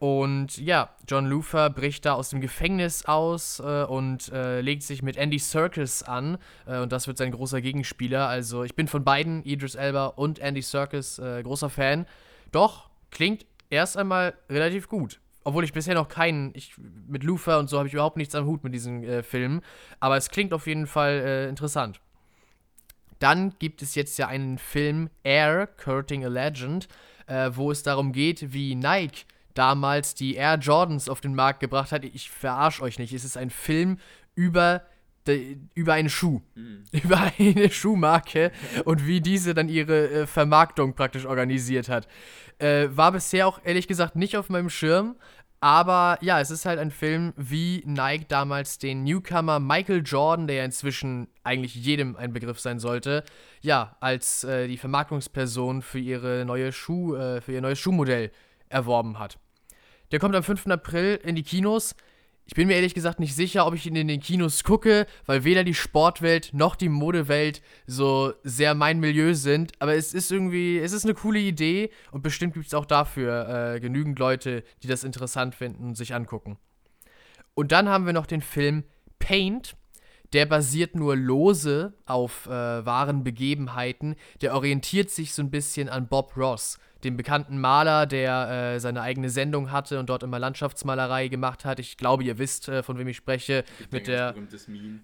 Und 0.00 0.58
ja, 0.58 0.90
John 1.06 1.26
Luther 1.26 1.70
bricht 1.70 2.04
da 2.04 2.14
aus 2.14 2.30
dem 2.30 2.40
Gefängnis 2.40 3.04
aus 3.04 3.60
äh, 3.60 3.84
und 3.84 4.32
äh, 4.32 4.60
legt 4.60 4.82
sich 4.82 5.04
mit 5.04 5.16
Andy 5.16 5.38
Serkis 5.38 6.02
an. 6.02 6.38
Äh, 6.66 6.80
und 6.80 6.90
das 6.90 7.06
wird 7.06 7.16
sein 7.16 7.30
großer 7.30 7.60
Gegenspieler. 7.60 8.26
Also 8.26 8.64
ich 8.64 8.74
bin 8.74 8.88
von 8.88 9.04
beiden, 9.04 9.44
Idris 9.44 9.76
Elba 9.76 10.06
und 10.06 10.40
Andy 10.40 10.62
Serkis, 10.62 11.20
äh, 11.20 11.44
großer 11.44 11.70
Fan. 11.70 12.06
Doch, 12.50 12.90
klingt 13.12 13.46
erst 13.68 13.96
einmal 13.96 14.34
relativ 14.48 14.88
gut. 14.88 15.20
Obwohl 15.42 15.64
ich 15.64 15.72
bisher 15.72 15.94
noch 15.94 16.08
keinen, 16.08 16.52
ich, 16.54 16.74
mit 17.08 17.24
Luther 17.24 17.58
und 17.58 17.68
so 17.68 17.78
habe 17.78 17.88
ich 17.88 17.94
überhaupt 17.94 18.16
nichts 18.16 18.34
am 18.34 18.46
Hut 18.46 18.62
mit 18.62 18.74
diesen 18.74 19.02
äh, 19.04 19.22
Filmen. 19.22 19.62
Aber 19.98 20.16
es 20.16 20.30
klingt 20.30 20.52
auf 20.52 20.66
jeden 20.66 20.86
Fall 20.86 21.22
äh, 21.24 21.48
interessant. 21.48 22.00
Dann 23.18 23.54
gibt 23.58 23.82
es 23.82 23.94
jetzt 23.94 24.18
ja 24.18 24.28
einen 24.28 24.58
Film 24.58 25.10
Air, 25.22 25.66
Courting 25.66 26.24
a 26.24 26.28
Legend, 26.28 26.88
äh, 27.26 27.50
wo 27.52 27.70
es 27.70 27.82
darum 27.82 28.12
geht, 28.12 28.52
wie 28.52 28.74
Nike 28.74 29.24
damals 29.54 30.14
die 30.14 30.34
Air 30.34 30.58
Jordans 30.58 31.08
auf 31.08 31.20
den 31.20 31.34
Markt 31.34 31.60
gebracht 31.60 31.92
hat. 31.92 32.04
Ich 32.04 32.30
verarsch 32.30 32.80
euch 32.80 32.98
nicht. 32.98 33.12
Es 33.12 33.24
ist 33.24 33.36
ein 33.36 33.50
Film 33.50 33.98
über, 34.34 34.82
über 35.74 35.94
einen 35.94 36.08
Schuh. 36.08 36.40
Über 36.92 37.32
eine 37.38 37.70
Schuhmarke 37.70 38.50
und 38.84 39.06
wie 39.06 39.20
diese 39.20 39.54
dann 39.54 39.68
ihre 39.68 40.10
äh, 40.10 40.26
Vermarktung 40.26 40.94
praktisch 40.94 41.24
organisiert 41.24 41.88
hat. 41.88 42.08
Äh, 42.58 42.88
war 42.90 43.12
bisher 43.12 43.46
auch 43.46 43.60
ehrlich 43.62 43.86
gesagt 43.86 44.16
nicht 44.16 44.36
auf 44.36 44.48
meinem 44.48 44.70
Schirm. 44.70 45.14
Aber 45.60 46.16
ja, 46.22 46.40
es 46.40 46.50
ist 46.50 46.64
halt 46.64 46.78
ein 46.78 46.90
Film, 46.90 47.34
wie 47.36 47.82
Nike 47.84 48.26
damals 48.28 48.78
den 48.78 49.04
Newcomer 49.04 49.60
Michael 49.60 50.02
Jordan, 50.04 50.46
der 50.46 50.56
ja 50.56 50.64
inzwischen 50.64 51.28
eigentlich 51.44 51.74
jedem 51.74 52.16
ein 52.16 52.32
Begriff 52.32 52.58
sein 52.58 52.78
sollte, 52.78 53.24
ja, 53.60 53.96
als 54.00 54.42
äh, 54.44 54.68
die 54.68 54.78
Vermarktungsperson 54.78 55.82
für 55.82 55.98
ihre 55.98 56.46
neue 56.46 56.72
Schuh, 56.72 57.14
äh, 57.14 57.42
für 57.42 57.52
ihr 57.52 57.60
neues 57.60 57.78
Schuhmodell 57.78 58.30
erworben 58.70 59.18
hat. 59.18 59.38
Der 60.12 60.18
kommt 60.18 60.34
am 60.34 60.42
5. 60.42 60.66
April 60.68 61.20
in 61.22 61.36
die 61.36 61.42
Kinos. 61.42 61.94
Ich 62.50 62.56
bin 62.56 62.66
mir 62.66 62.74
ehrlich 62.74 62.94
gesagt 62.94 63.20
nicht 63.20 63.36
sicher, 63.36 63.64
ob 63.64 63.74
ich 63.74 63.86
ihn 63.86 63.94
in 63.94 64.08
den 64.08 64.18
Kinos 64.18 64.64
gucke, 64.64 65.06
weil 65.24 65.44
weder 65.44 65.62
die 65.62 65.72
Sportwelt 65.72 66.50
noch 66.52 66.74
die 66.74 66.88
Modewelt 66.88 67.62
so 67.86 68.32
sehr 68.42 68.74
mein 68.74 68.98
Milieu 68.98 69.34
sind. 69.34 69.70
Aber 69.78 69.94
es 69.94 70.12
ist 70.12 70.32
irgendwie, 70.32 70.80
es 70.80 70.90
ist 70.90 71.04
eine 71.04 71.14
coole 71.14 71.38
Idee 71.38 71.90
und 72.10 72.22
bestimmt 72.22 72.54
gibt 72.54 72.66
es 72.66 72.74
auch 72.74 72.86
dafür 72.86 73.74
äh, 73.76 73.78
genügend 73.78 74.18
Leute, 74.18 74.64
die 74.82 74.88
das 74.88 75.04
interessant 75.04 75.54
finden 75.54 75.84
und 75.84 75.94
sich 75.94 76.12
angucken. 76.12 76.58
Und 77.54 77.70
dann 77.70 77.88
haben 77.88 78.04
wir 78.04 78.12
noch 78.12 78.26
den 78.26 78.42
Film 78.42 78.82
Paint. 79.20 79.76
der 80.32 80.46
basiert 80.46 80.96
nur 80.96 81.14
lose 81.14 81.94
auf 82.04 82.46
äh, 82.46 82.50
wahren 82.50 83.22
Begebenheiten. 83.22 84.16
Der 84.40 84.56
orientiert 84.56 85.10
sich 85.10 85.34
so 85.34 85.42
ein 85.42 85.52
bisschen 85.52 85.88
an 85.88 86.08
Bob 86.08 86.36
Ross, 86.36 86.80
dem 87.04 87.16
bekannten 87.16 87.60
Maler, 87.60 88.06
der 88.06 88.74
äh, 88.74 88.80
seine 88.80 89.02
eigene 89.02 89.30
Sendung 89.30 89.72
hatte 89.72 89.98
und 89.98 90.08
dort 90.08 90.22
immer 90.22 90.38
Landschaftsmalerei 90.38 91.28
gemacht 91.28 91.64
hat. 91.64 91.78
Ich 91.78 91.96
glaube, 91.96 92.24
ihr 92.24 92.38
wisst, 92.38 92.68
äh, 92.68 92.82
von 92.82 92.98
wem 92.98 93.08
ich 93.08 93.16
spreche. 93.16 93.64
mit 93.90 94.06
der 94.06 94.34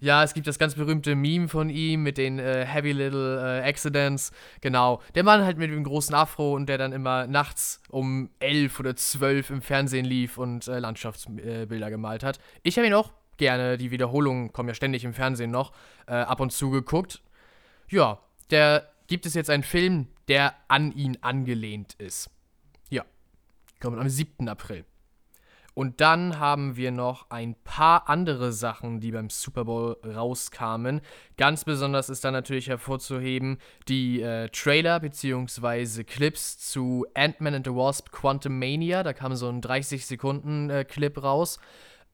Ja, 0.00 0.22
es 0.22 0.34
gibt 0.34 0.46
das 0.46 0.58
ganz 0.58 0.74
berühmte 0.74 1.14
Meme 1.14 1.48
von 1.48 1.70
ihm 1.70 2.02
mit 2.02 2.18
den 2.18 2.38
äh, 2.38 2.64
Heavy 2.64 2.92
Little 2.92 3.60
äh, 3.62 3.68
Accidents. 3.68 4.32
Genau. 4.60 5.02
Der 5.14 5.24
Mann 5.24 5.44
halt 5.44 5.58
mit 5.58 5.70
dem 5.70 5.84
großen 5.84 6.14
Afro 6.14 6.54
und 6.54 6.68
der 6.68 6.78
dann 6.78 6.92
immer 6.92 7.26
nachts 7.26 7.80
um 7.88 8.30
elf 8.38 8.78
oder 8.80 8.96
zwölf 8.96 9.50
im 9.50 9.62
Fernsehen 9.62 10.04
lief 10.04 10.38
und 10.38 10.68
äh, 10.68 10.78
Landschaftsbilder 10.78 11.90
gemalt 11.90 12.22
hat. 12.22 12.38
Ich 12.62 12.76
habe 12.76 12.86
ihn 12.86 12.94
auch 12.94 13.12
gerne, 13.36 13.76
die 13.76 13.90
Wiederholungen 13.90 14.52
kommen 14.52 14.68
ja 14.68 14.74
ständig 14.74 15.04
im 15.04 15.12
Fernsehen 15.12 15.50
noch, 15.50 15.72
äh, 16.06 16.14
ab 16.14 16.40
und 16.40 16.52
zu 16.52 16.70
geguckt. 16.70 17.22
Ja, 17.88 18.18
der 18.50 18.88
gibt 19.06 19.26
es 19.26 19.34
jetzt 19.34 19.50
einen 19.50 19.62
Film, 19.62 20.08
der 20.28 20.54
an 20.68 20.92
ihn 20.92 21.18
angelehnt 21.20 21.94
ist. 21.94 22.30
Ja, 22.90 23.04
kommt 23.80 23.98
am 23.98 24.08
7. 24.08 24.48
April. 24.48 24.84
Und 25.78 26.00
dann 26.00 26.38
haben 26.38 26.76
wir 26.76 26.90
noch 26.90 27.28
ein 27.28 27.54
paar 27.62 28.08
andere 28.08 28.50
Sachen, 28.50 28.98
die 28.98 29.10
beim 29.10 29.28
Super 29.28 29.66
Bowl 29.66 29.98
rauskamen. 30.06 31.02
Ganz 31.36 31.64
besonders 31.64 32.08
ist 32.08 32.24
da 32.24 32.30
natürlich 32.30 32.68
hervorzuheben 32.68 33.58
die 33.86 34.22
äh, 34.22 34.48
Trailer 34.48 35.00
bzw. 35.00 36.04
Clips 36.04 36.56
zu 36.56 37.04
Ant-Man 37.12 37.56
and 37.56 37.66
the 37.66 37.74
Wasp 37.74 38.10
Quantum 38.10 38.58
Mania. 38.58 39.02
Da 39.02 39.12
kam 39.12 39.36
so 39.36 39.50
ein 39.50 39.60
30-Sekunden-Clip 39.60 41.14
äh, 41.14 41.20
raus. 41.20 41.58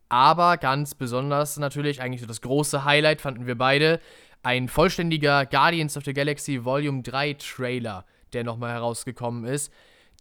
Aber 0.08 0.56
ganz 0.56 0.96
besonders 0.96 1.56
natürlich, 1.56 2.02
eigentlich 2.02 2.20
so 2.20 2.26
das 2.26 2.40
große 2.40 2.84
Highlight 2.84 3.20
fanden 3.20 3.46
wir 3.46 3.56
beide, 3.56 4.00
ein 4.42 4.68
vollständiger 4.68 5.46
Guardians 5.46 5.96
of 5.96 6.04
the 6.04 6.12
Galaxy 6.12 6.64
Volume 6.64 7.02
3 7.02 7.34
Trailer, 7.34 8.04
der 8.32 8.44
nochmal 8.44 8.72
herausgekommen 8.72 9.44
ist, 9.44 9.72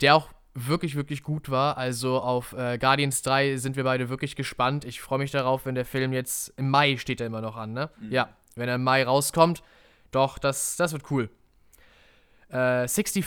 der 0.01 0.15
auch 0.15 0.29
wirklich, 0.53 0.95
wirklich 0.95 1.23
gut 1.23 1.49
war. 1.49 1.77
Also 1.77 2.19
auf 2.19 2.53
äh, 2.53 2.77
Guardians 2.77 3.21
3 3.21 3.57
sind 3.57 3.75
wir 3.75 3.83
beide 3.83 4.09
wirklich 4.09 4.35
gespannt. 4.35 4.85
Ich 4.85 5.01
freue 5.01 5.19
mich 5.19 5.31
darauf, 5.31 5.65
wenn 5.65 5.75
der 5.75 5.85
Film 5.85 6.13
jetzt 6.13 6.53
im 6.57 6.69
Mai 6.69 6.97
steht 6.97 7.21
er 7.21 7.27
immer 7.27 7.41
noch 7.41 7.55
an, 7.55 7.73
ne? 7.73 7.89
Mhm. 7.99 8.11
Ja, 8.11 8.29
wenn 8.55 8.69
er 8.69 8.75
im 8.75 8.83
Mai 8.83 9.03
rauskommt. 9.03 9.63
Doch, 10.11 10.37
das, 10.37 10.75
das 10.75 10.91
wird 10.91 11.09
cool. 11.09 11.29
Äh, 12.49 12.87
65 12.87 13.25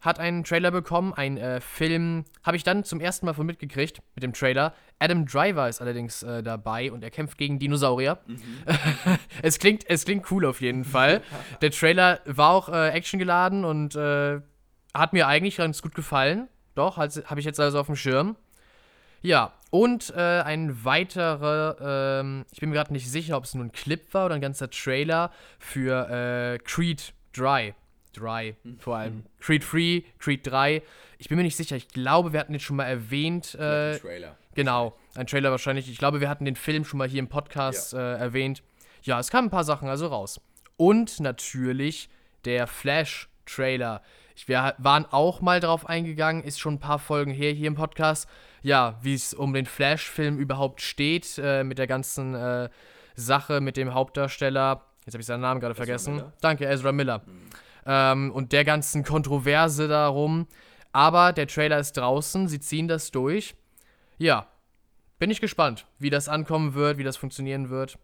hat 0.00 0.20
einen 0.20 0.44
Trailer 0.44 0.70
bekommen, 0.70 1.12
ein 1.12 1.36
äh, 1.36 1.60
Film, 1.60 2.24
habe 2.44 2.56
ich 2.56 2.62
dann 2.62 2.84
zum 2.84 3.00
ersten 3.00 3.26
Mal 3.26 3.34
von 3.34 3.46
mitgekriegt 3.46 4.00
mit 4.14 4.22
dem 4.22 4.32
Trailer. 4.32 4.74
Adam 4.98 5.26
Driver 5.26 5.68
ist 5.68 5.80
allerdings 5.80 6.22
äh, 6.22 6.42
dabei 6.42 6.92
und 6.92 7.02
er 7.02 7.10
kämpft 7.10 7.38
gegen 7.38 7.58
Dinosaurier. 7.58 8.18
Mhm. 8.26 8.38
es, 9.42 9.58
klingt, 9.58 9.88
es 9.88 10.04
klingt 10.04 10.30
cool 10.30 10.44
auf 10.46 10.60
jeden 10.60 10.84
Fall. 10.84 11.22
Der 11.60 11.70
Trailer 11.70 12.20
war 12.26 12.50
auch 12.50 12.68
äh, 12.68 12.90
actiongeladen 12.90 13.64
und 13.64 13.96
äh, 13.96 14.40
hat 14.94 15.12
mir 15.12 15.26
eigentlich 15.26 15.56
ganz 15.56 15.82
gut 15.82 15.94
gefallen. 15.94 16.48
Doch, 16.74 16.96
habe 16.96 17.40
ich 17.40 17.46
jetzt 17.46 17.58
also 17.58 17.80
auf 17.80 17.86
dem 17.86 17.96
Schirm. 17.96 18.36
Ja, 19.20 19.52
und 19.70 20.12
äh, 20.16 20.42
ein 20.42 20.84
weiterer, 20.84 22.20
ähm, 22.20 22.46
ich 22.52 22.60
bin 22.60 22.70
mir 22.70 22.76
gerade 22.76 22.92
nicht 22.92 23.10
sicher, 23.10 23.36
ob 23.36 23.44
es 23.44 23.54
nur 23.54 23.64
ein 23.64 23.72
Clip 23.72 24.14
war 24.14 24.26
oder 24.26 24.36
ein 24.36 24.40
ganzer 24.40 24.70
Trailer 24.70 25.32
für 25.58 26.08
äh, 26.08 26.58
Creed 26.58 27.12
Dry. 27.36 27.74
3 28.18 28.56
mhm. 28.62 28.78
vor 28.78 28.96
allem. 28.96 29.24
Creed 29.40 29.64
3, 29.70 30.04
Creed 30.18 30.46
3. 30.46 30.82
Ich 31.18 31.28
bin 31.28 31.36
mir 31.36 31.44
nicht 31.44 31.56
sicher. 31.56 31.76
Ich 31.76 31.88
glaube, 31.88 32.32
wir 32.32 32.40
hatten 32.40 32.52
den 32.52 32.60
schon 32.60 32.76
mal 32.76 32.84
erwähnt. 32.84 33.56
Äh, 33.58 33.94
ein 33.94 34.00
Trailer. 34.00 34.36
Genau, 34.54 34.96
ein 35.14 35.26
Trailer 35.26 35.50
wahrscheinlich. 35.50 35.90
Ich 35.90 35.98
glaube, 35.98 36.20
wir 36.20 36.28
hatten 36.28 36.44
den 36.44 36.56
Film 36.56 36.84
schon 36.84 36.98
mal 36.98 37.08
hier 37.08 37.18
im 37.18 37.28
Podcast 37.28 37.92
ja. 37.92 38.14
äh, 38.14 38.18
erwähnt. 38.18 38.62
Ja, 39.02 39.18
es 39.18 39.30
kamen 39.30 39.48
ein 39.48 39.50
paar 39.50 39.64
Sachen 39.64 39.88
also 39.88 40.06
raus. 40.06 40.40
Und 40.76 41.20
natürlich 41.20 42.08
der 42.44 42.66
Flash-Trailer. 42.66 44.02
Wir 44.46 44.74
waren 44.78 45.06
auch 45.06 45.40
mal 45.40 45.60
drauf 45.60 45.88
eingegangen, 45.88 46.44
ist 46.44 46.60
schon 46.60 46.74
ein 46.74 46.80
paar 46.80 46.98
Folgen 47.00 47.32
her 47.32 47.52
hier 47.52 47.66
im 47.66 47.74
Podcast. 47.74 48.28
Ja, 48.62 48.98
wie 49.02 49.14
es 49.14 49.34
um 49.34 49.52
den 49.52 49.66
Flash-Film 49.66 50.38
überhaupt 50.38 50.80
steht, 50.80 51.38
äh, 51.38 51.64
mit 51.64 51.78
der 51.78 51.86
ganzen 51.86 52.34
äh, 52.34 52.68
Sache 53.14 53.60
mit 53.60 53.76
dem 53.76 53.94
Hauptdarsteller. 53.94 54.84
Jetzt 55.04 55.14
habe 55.14 55.20
ich 55.20 55.26
seinen 55.26 55.40
Namen 55.40 55.60
gerade 55.60 55.74
vergessen. 55.74 56.16
Miller. 56.16 56.32
Danke, 56.40 56.66
Ezra 56.66 56.92
Miller. 56.92 57.22
Mhm 57.26 57.48
ähm, 57.88 58.30
und 58.30 58.52
der 58.52 58.64
ganzen 58.64 59.02
Kontroverse 59.02 59.88
darum. 59.88 60.46
Aber 60.92 61.32
der 61.32 61.48
Trailer 61.48 61.80
ist 61.80 61.96
draußen, 61.96 62.46
sie 62.48 62.60
ziehen 62.60 62.86
das 62.86 63.10
durch. 63.10 63.56
Ja, 64.18 64.46
bin 65.18 65.30
ich 65.30 65.40
gespannt, 65.40 65.86
wie 65.98 66.10
das 66.10 66.28
ankommen 66.28 66.74
wird, 66.74 66.98
wie 66.98 67.04
das 67.04 67.16
funktionieren 67.16 67.70
wird. 67.70 67.98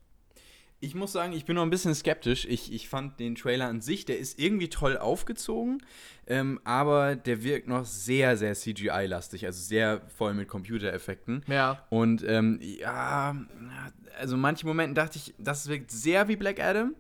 Ich 0.81 0.95
muss 0.95 1.13
sagen, 1.13 1.33
ich 1.33 1.45
bin 1.47 1.57
noch 1.57 1.63
ein 1.63 1.71
bisschen 1.71 1.95
skeptisch. 1.95 2.45
Ich, 2.45 2.73
ich 2.73 2.89
fand 2.89 3.19
den 3.19 3.37
Trailer 3.37 3.69
an 3.69 3.81
sich, 3.81 4.05
der 4.05 4.19
ist 4.19 4.39
irgendwie 4.39 4.69
toll 4.69 4.99
aufgezogen, 4.99 5.83
ähm, 6.27 6.61
aber 6.65 7.17
der 7.17 7.43
wirkt 7.43 7.69
noch 7.69 7.87
sehr, 7.87 8.37
sehr 8.37 8.55
CGI-lastig, 8.55 9.47
also 9.47 9.63
sehr 9.63 10.03
voll 10.09 10.35
mit 10.35 10.49
Computereffekten. 10.49 11.43
Ja. 11.47 11.87
Und 11.89 12.23
ähm, 12.27 12.59
ja, 12.61 13.35
also 14.19 14.37
manche 14.37 14.67
Momente 14.67 14.95
dachte 14.95 15.19
ich, 15.19 15.35
das 15.39 15.69
wirkt 15.69 15.91
sehr 15.91 16.29
wie 16.29 16.37
Black 16.37 16.61
Adam. 16.61 16.95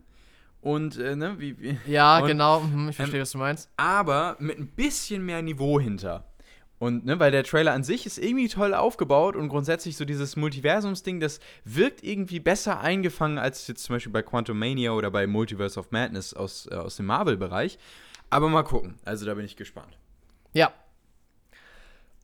Und, 0.64 0.98
äh, 0.98 1.14
ne, 1.14 1.34
wie, 1.38 1.60
wie 1.60 1.78
Ja, 1.86 2.18
und, 2.22 2.26
genau, 2.26 2.60
mhm, 2.60 2.88
ich 2.88 2.96
verstehe, 2.96 3.18
ähm, 3.18 3.22
was 3.22 3.32
du 3.32 3.38
meinst. 3.38 3.68
Aber 3.76 4.36
mit 4.38 4.58
ein 4.58 4.66
bisschen 4.66 5.24
mehr 5.24 5.42
Niveau 5.42 5.78
hinter. 5.78 6.24
Und, 6.78 7.04
ne, 7.04 7.20
weil 7.20 7.30
der 7.30 7.44
Trailer 7.44 7.74
an 7.74 7.84
sich 7.84 8.06
ist 8.06 8.16
irgendwie 8.16 8.48
toll 8.48 8.72
aufgebaut 8.72 9.36
und 9.36 9.48
grundsätzlich 9.48 9.94
so 9.98 10.06
dieses 10.06 10.36
Multiversums-Ding, 10.36 11.20
das 11.20 11.40
wirkt 11.64 12.02
irgendwie 12.02 12.40
besser 12.40 12.80
eingefangen 12.80 13.36
als 13.36 13.68
jetzt 13.68 13.84
zum 13.84 13.96
Beispiel 13.96 14.12
bei 14.12 14.22
Quantum 14.22 14.58
Mania 14.58 14.92
oder 14.92 15.10
bei 15.10 15.26
Multiverse 15.26 15.78
of 15.78 15.90
Madness 15.90 16.32
aus, 16.32 16.66
äh, 16.70 16.76
aus 16.76 16.96
dem 16.96 17.06
Marvel-Bereich. 17.06 17.78
Aber 18.30 18.48
mal 18.48 18.62
gucken. 18.62 18.94
Also 19.04 19.26
da 19.26 19.34
bin 19.34 19.44
ich 19.44 19.56
gespannt. 19.56 19.98
Ja. 20.54 20.72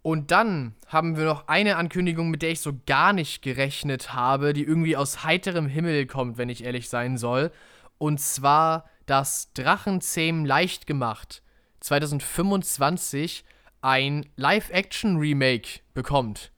Und 0.01 0.31
dann 0.31 0.75
haben 0.87 1.19
wir 1.19 1.27
noch 1.27 1.47
eine 1.47 1.77
Ankündigung, 1.77 2.31
mit 2.31 2.41
der 2.41 2.53
ich 2.53 2.61
so 2.61 2.73
gar 2.87 3.13
nicht 3.13 3.43
gerechnet 3.43 4.15
habe, 4.15 4.55
die 4.55 4.65
irgendwie 4.65 4.97
aus 4.97 5.25
heiterem 5.25 5.67
Himmel 5.67 6.07
kommt, 6.07 6.39
wenn 6.39 6.49
ich 6.49 6.65
ehrlich 6.65 6.89
sein 6.89 7.19
soll. 7.19 7.53
Und 8.01 8.19
zwar 8.19 8.91
dass 9.11 9.53
Drachenzähmen 9.55 10.47
leicht 10.47 10.87
gemacht 10.87 11.43
2025 11.81 13.45
ein 13.83 14.25
Live-Action-Remake 14.37 15.81
bekommt. 15.95 16.53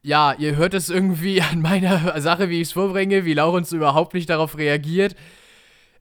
Ja, 0.00 0.32
ihr 0.32 0.56
hört 0.56 0.72
es 0.72 0.88
irgendwie 0.88 1.42
an 1.50 1.60
meiner 1.60 2.18
Sache, 2.22 2.48
wie 2.48 2.62
ich 2.62 2.68
es 2.68 2.72
vorbringe, 2.72 3.26
wie 3.26 3.34
Laurens 3.34 3.72
überhaupt 3.72 4.14
nicht 4.14 4.30
darauf 4.30 4.56
reagiert. 4.56 5.14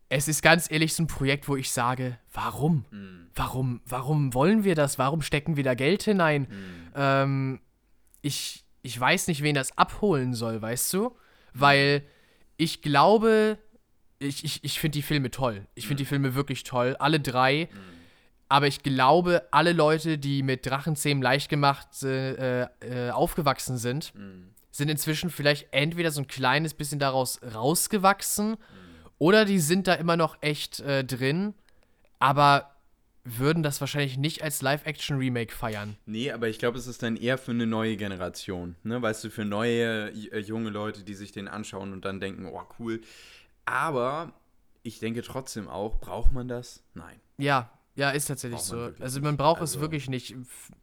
Es 0.08 0.30
ist 0.30 0.42
ganz 0.42 0.72
ehrlich 0.72 0.94
so 0.94 1.04
ein 1.04 1.08
Projekt, 1.08 1.50
wo 1.50 1.58
ich 1.58 1.72
sage, 1.72 2.18
warum? 2.32 2.86
Mhm. 2.92 3.28
Warum? 3.36 3.82
Warum 3.86 4.34
wollen 4.34 4.64
wir 4.64 4.76
das? 4.76 4.98
Warum 4.98 5.22
stecken 5.22 5.58
wir 5.58 5.66
da 5.66 5.74
Geld 5.74 6.04
hinein? 6.04 6.44
Mhm. 6.44 6.92
Ähm, 6.96 7.60
ich, 8.22 8.64
ich 8.84 8.98
weiß 8.98 9.28
nicht, 9.28 9.44
wen 9.44 9.56
das 9.56 9.78
abholen 9.78 10.34
soll, 10.34 10.62
weißt 10.62 10.94
du? 10.94 11.14
Weil 11.54 12.04
ich 12.56 12.82
glaube, 12.82 13.58
ich, 14.26 14.44
ich, 14.44 14.64
ich 14.64 14.80
finde 14.80 14.98
die 14.98 15.02
Filme 15.02 15.32
toll. 15.32 15.66
Ich 15.76 15.88
finde 15.88 16.02
mhm. 16.02 16.06
die 16.06 16.10
Filme 16.10 16.36
wirklich 16.36 16.64
toll. 16.64 16.96
Alle 17.00 17.20
drei. 17.20 17.70
Mhm. 17.72 17.96
Aber 18.48 18.68
ich 18.68 18.84
glaube, 18.84 19.48
alle 19.52 19.74
Leute, 19.74 20.18
die 20.18 20.44
mit 20.44 20.66
Drachenzähmen 20.66 21.22
leicht 21.22 21.50
gemacht 21.50 22.04
äh, 22.04 22.62
äh, 22.64 23.10
aufgewachsen 23.10 23.78
sind, 23.78 24.14
mhm. 24.16 24.50
sind 24.72 24.90
inzwischen 24.90 25.30
vielleicht 25.30 25.68
entweder 25.72 26.12
so 26.12 26.22
ein 26.22 26.28
kleines 26.28 26.74
bisschen 26.74 27.00
daraus 27.00 27.40
rausgewachsen 27.42 28.52
mhm. 28.52 28.56
oder 29.18 29.46
die 29.46 29.60
sind 29.60 29.88
da 29.88 29.96
immer 29.96 30.16
noch 30.16 30.38
echt 30.42 30.80
äh, 30.82 31.04
drin, 31.04 31.56
aber 32.20 32.76
würden 33.26 33.64
das 33.64 33.82
wahrscheinlich 33.82 34.18
nicht 34.20 34.44
als 34.44 34.62
Live-Action-Remake 34.62 35.52
feiern. 35.52 35.98
Nee, 36.06 36.32
aber 36.32 36.48
ich 36.48 36.60
glaube, 36.60 36.78
es 36.78 36.86
ist 36.86 37.02
dann 37.02 37.18
eher 37.18 37.40
für 37.40 37.52
eine 37.52 37.66
neue 37.66 37.98
Generation. 37.98 38.76
Ne? 38.84 39.02
Weißt 39.02 39.24
du, 39.24 39.32
für 39.32 39.46
neue, 39.46 40.12
äh, 40.12 40.40
junge 40.40 40.70
Leute, 40.70 41.04
die 41.04 41.16
sich 41.16 41.32
den 41.32 41.48
anschauen 41.48 41.92
und 41.92 42.06
dann 42.06 42.20
denken, 42.20 42.46
oh 42.46 42.62
cool, 42.78 43.02
aber 43.66 44.34
ich 44.84 45.00
denke 45.00 45.22
trotzdem 45.24 45.68
auch, 45.68 46.00
braucht 46.00 46.32
man 46.32 46.48
das? 46.48 46.84
Nein. 46.94 47.20
Ja, 47.38 47.72
ja, 47.96 48.10
ist 48.10 48.26
tatsächlich 48.26 48.60
so. 48.60 48.92
Also 49.00 49.22
man 49.22 49.38
braucht 49.38 49.62
also, 49.62 49.78
es 49.78 49.82
wirklich 49.82 50.10
nicht. 50.10 50.36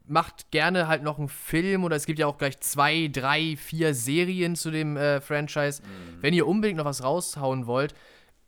Macht 0.07 0.51
gerne 0.51 0.89
halt 0.89 1.03
noch 1.03 1.19
einen 1.19 1.29
Film 1.29 1.85
oder 1.85 1.95
es 1.95 2.07
gibt 2.07 2.19
ja 2.19 2.27
auch 2.27 2.39
gleich 2.39 2.59
zwei, 2.61 3.09
drei, 3.12 3.57
vier 3.57 3.95
Serien 3.95 4.57
zu 4.57 4.71
dem 4.71 4.97
äh, 4.97 5.21
Franchise. 5.21 5.83
Mhm. 5.83 6.23
Wenn 6.23 6.35
ihr 6.35 6.47
unbedingt 6.47 6.79
noch 6.79 6.87
was 6.87 7.05
raushauen 7.05 7.67
wollt, 7.67 7.95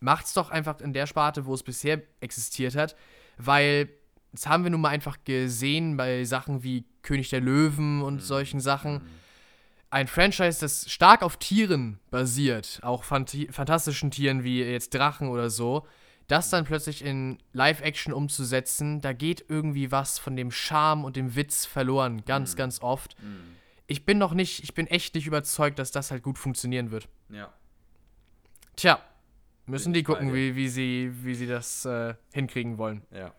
macht's 0.01 0.33
doch 0.33 0.51
einfach 0.51 0.81
in 0.81 0.95
der 0.95 1.07
Sparte, 1.07 1.45
wo 1.45 1.55
es 1.55 1.63
bisher 1.63 2.03
existiert 2.21 2.75
hat, 2.75 2.97
weil 3.37 3.91
das 4.33 4.47
haben 4.47 4.65
wir 4.65 4.71
nun 4.71 4.81
mal 4.81 4.89
einfach 4.89 5.19
gesehen 5.25 5.97
bei 5.97 6.25
Sachen 6.25 6.63
wie 6.65 6.85
König 7.03 7.29
der 7.29 7.41
Löwen 7.41 8.03
und 8.03 8.15
mhm. 8.15 8.21
solchen 8.21 8.61
Sachen. 8.61 8.95
Mhm 8.95 9.24
ein 9.95 10.09
Franchise, 10.09 10.59
das 10.61 10.91
stark 10.91 11.23
auf 11.23 11.37
Tieren 11.37 12.01
basiert, 12.11 12.81
auch 12.83 13.05
fantastischen 13.05 14.11
Tieren 14.11 14.43
wie 14.43 14.61
jetzt 14.61 14.93
Drachen 14.93 15.29
oder 15.29 15.51
so, 15.51 15.87
das 16.27 16.51
dann 16.51 16.65
plötzlich 16.65 17.05
in 17.05 17.39
Live-Action 17.53 18.13
umzusetzen, 18.13 19.01
da 19.01 19.13
geht 19.13 19.45
irgendwie 19.49 19.93
was 19.93 20.19
von 20.19 20.35
dem 20.35 20.51
Charme 20.51 21.05
und 21.05 21.15
dem 21.15 21.37
Witz 21.37 21.65
verloren, 21.65 22.25
ganz, 22.25 22.55
mhm. 22.55 22.57
ganz 22.57 22.83
oft. 22.83 23.15
Mhm. 23.23 23.55
Ich 23.87 24.05
bin 24.05 24.19
noch 24.19 24.35
nicht, 24.35 24.65
ich 24.65 24.75
bin 24.75 24.89
echt 24.89 25.15
nicht 25.15 25.29
überzeugt, 25.29 25.79
dass 25.79 25.93
das 25.93 26.11
halt 26.11 26.25
gut 26.25 26.39
funktionieren 26.39 26.91
wird. 26.91 27.09
Ja. 27.29 27.53
Tja, 28.75 28.99
müssen 29.67 29.93
die 29.93 30.03
gucken, 30.03 30.35
wie, 30.35 30.57
wie, 30.57 30.69
sie, 30.69 31.13
wie 31.23 31.37
sie 31.37 31.47
das 31.47 31.85
äh, 31.85 32.15
hinkriegen 32.33 32.79
wollen. 32.79 33.03
Ja. 33.13 33.33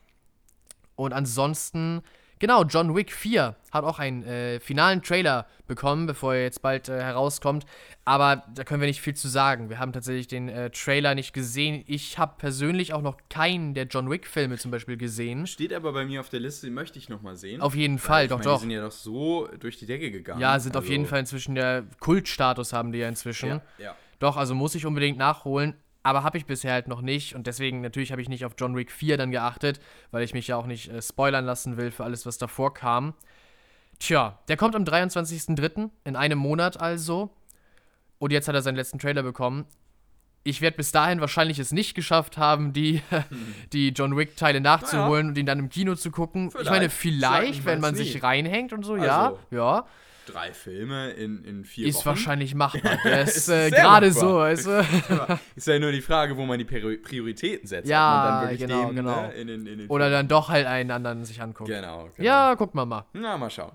Und 0.95 1.11
ansonsten, 1.11 2.01
genau, 2.45 2.63
John 2.63 2.95
Wick 2.95 3.11
4 3.11 3.55
hat 3.71 3.83
auch 3.83 3.97
einen 3.97 4.23
äh, 4.23 4.59
finalen 4.59 5.01
Trailer 5.01 5.47
bekommen, 5.67 6.05
bevor 6.05 6.35
er 6.35 6.43
jetzt 6.43 6.61
bald 6.61 6.89
äh, 6.89 7.01
herauskommt. 7.01 7.65
Aber 8.05 8.43
da 8.53 8.63
können 8.63 8.81
wir 8.81 8.87
nicht 8.87 9.01
viel 9.01 9.15
zu 9.15 9.27
sagen. 9.27 9.69
Wir 9.71 9.79
haben 9.79 9.91
tatsächlich 9.93 10.27
den 10.27 10.47
äh, 10.47 10.69
Trailer 10.69 11.15
nicht 11.15 11.33
gesehen. 11.33 11.83
Ich 11.87 12.19
habe 12.19 12.35
persönlich 12.37 12.93
auch 12.93 13.01
noch 13.01 13.17
keinen 13.31 13.73
der 13.73 13.85
John 13.85 14.11
Wick-Filme 14.11 14.59
zum 14.59 14.69
Beispiel 14.69 14.95
gesehen. 14.95 15.47
Steht 15.47 15.73
aber 15.73 15.91
bei 15.91 16.05
mir 16.05 16.19
auf 16.19 16.29
der 16.29 16.39
Liste, 16.39 16.67
den 16.67 16.75
möchte 16.75 16.99
ich 16.99 17.09
noch 17.09 17.23
mal 17.23 17.35
sehen. 17.35 17.61
Auf 17.61 17.73
jeden 17.73 17.97
Fall, 17.97 18.27
doch, 18.27 18.37
meine, 18.37 18.43
doch. 18.51 18.57
Die 18.57 18.61
sind 18.61 18.71
ja 18.71 18.81
doch 18.81 18.91
so 18.91 19.49
durch 19.59 19.79
die 19.79 19.87
Decke 19.87 20.11
gegangen. 20.11 20.39
Ja, 20.39 20.59
sind 20.59 20.77
auf 20.77 20.83
Also, 20.83 20.91
jeden 20.91 21.07
Fall 21.07 21.21
inzwischen 21.21 21.55
der 21.55 21.85
Kultstatus 21.99 22.73
haben 22.73 22.91
die 22.91 22.99
ja 22.99 23.09
inzwischen. 23.09 23.49
Ja, 23.49 23.61
ja. 23.79 23.95
Doch, 24.19 24.37
also 24.37 24.53
muss 24.53 24.75
ich 24.75 24.85
unbedingt 24.85 25.17
nachholen. 25.17 25.73
Aber 26.05 26.23
habe 26.23 26.37
ich 26.37 26.45
bisher 26.45 26.71
halt 26.71 26.87
noch 26.87 27.01
nicht. 27.01 27.33
Und 27.33 27.47
deswegen 27.47 27.81
natürlich 27.81 28.11
habe 28.11 28.21
ich 28.21 28.29
nicht 28.29 28.45
auf 28.45 28.53
John 28.59 28.75
Wick 28.75 28.91
4 28.91 29.17
dann 29.17 29.31
geachtet, 29.31 29.79
weil 30.11 30.21
ich 30.21 30.35
mich 30.35 30.47
ja 30.47 30.55
auch 30.55 30.67
nicht 30.67 30.87
äh, 30.91 31.01
spoilern 31.01 31.45
lassen 31.45 31.77
will 31.77 31.89
für 31.89 32.03
alles, 32.03 32.27
was 32.27 32.37
davor 32.37 32.75
kam. 32.75 33.15
Tja, 33.97 34.37
der 34.47 34.55
kommt 34.55 34.75
am 34.75 34.83
23.03. 34.83 35.89
in 36.03 36.15
einem 36.15 36.37
Monat 36.37 36.79
also. 36.79 37.31
Und 38.19 38.31
jetzt 38.31 38.47
hat 38.47 38.53
er 38.53 38.61
seinen 38.61 38.75
letzten 38.75 38.99
Trailer 38.99 39.23
bekommen. 39.23 39.65
Ich 40.43 40.61
werde 40.61 40.77
bis 40.77 40.91
dahin 40.91 41.21
wahrscheinlich 41.21 41.57
es 41.57 41.71
nicht 41.71 41.95
geschafft 41.95 42.37
haben, 42.37 42.71
die, 42.71 43.01
die 43.73 43.89
John 43.89 44.15
Wick-Teile 44.15 44.61
nachzuholen 44.61 45.29
und 45.29 45.37
ihn 45.39 45.47
dann 45.47 45.57
im 45.57 45.69
Kino 45.69 45.95
zu 45.95 46.11
gucken. 46.11 46.51
Ich 46.61 46.69
meine, 46.69 46.91
Vielleicht. 46.91 47.41
Vielleicht, 47.41 47.65
wenn 47.65 47.79
man 47.79 47.95
nie. 47.95 48.03
sich 48.03 48.21
reinhängt 48.21 48.73
und 48.73 48.83
so, 48.83 48.95
ja, 48.95 49.29
Also, 49.29 49.39
ja. 49.49 49.85
Drei 50.25 50.53
Filme 50.53 51.11
in, 51.11 51.43
in 51.45 51.65
vier 51.65 51.87
Ist 51.87 51.97
Wochen. 51.97 52.05
wahrscheinlich 52.07 52.55
machbar. 52.55 52.97
Der 53.03 53.21
ist 53.23 53.37
Ist 53.37 53.49
äh, 53.49 53.69
gerade 53.69 54.11
so, 54.11 54.37
weißt 54.37 54.65
du? 54.65 54.85
Ist 55.55 55.67
ja 55.67 55.77
nur 55.79 55.91
die 55.91 56.01
Frage, 56.01 56.35
wo 56.35 56.45
man 56.45 56.57
die 56.57 56.65
Priori- 56.65 56.97
Prioritäten 56.97 57.67
setzt. 57.67 57.87
Ja, 57.89 58.45
genau, 58.57 58.87
den, 58.87 58.95
genau. 58.95 59.21
Ne, 59.27 59.33
in, 59.33 59.49
in 59.49 59.65
den 59.65 59.87
Oder 59.87 60.09
dann 60.09 60.27
doch 60.27 60.49
halt 60.49 60.65
einen 60.67 60.91
anderen 60.91 61.23
sich 61.25 61.41
angucken. 61.41 61.69
Genau, 61.71 62.09
genau. 62.15 62.25
Ja, 62.27 62.55
gucken 62.55 62.79
wir 62.79 62.85
mal. 62.85 63.05
Na, 63.13 63.37
mal 63.37 63.49
schauen. 63.49 63.71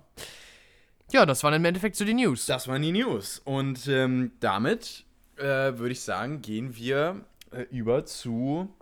Ja, 1.12 1.26
das 1.26 1.42
waren 1.42 1.54
im 1.54 1.64
Endeffekt 1.64 1.96
so 1.96 2.04
die 2.04 2.14
News. 2.14 2.46
Das 2.46 2.68
waren 2.68 2.82
die 2.82 2.92
News. 2.92 3.40
Und 3.44 3.86
ähm, 3.88 4.32
damit 4.40 5.04
äh, 5.36 5.42
würde 5.44 5.90
ich 5.90 6.00
sagen, 6.02 6.40
gehen 6.42 6.76
wir 6.76 7.16
äh, 7.52 7.62
über 7.70 8.04
zu 8.04 8.72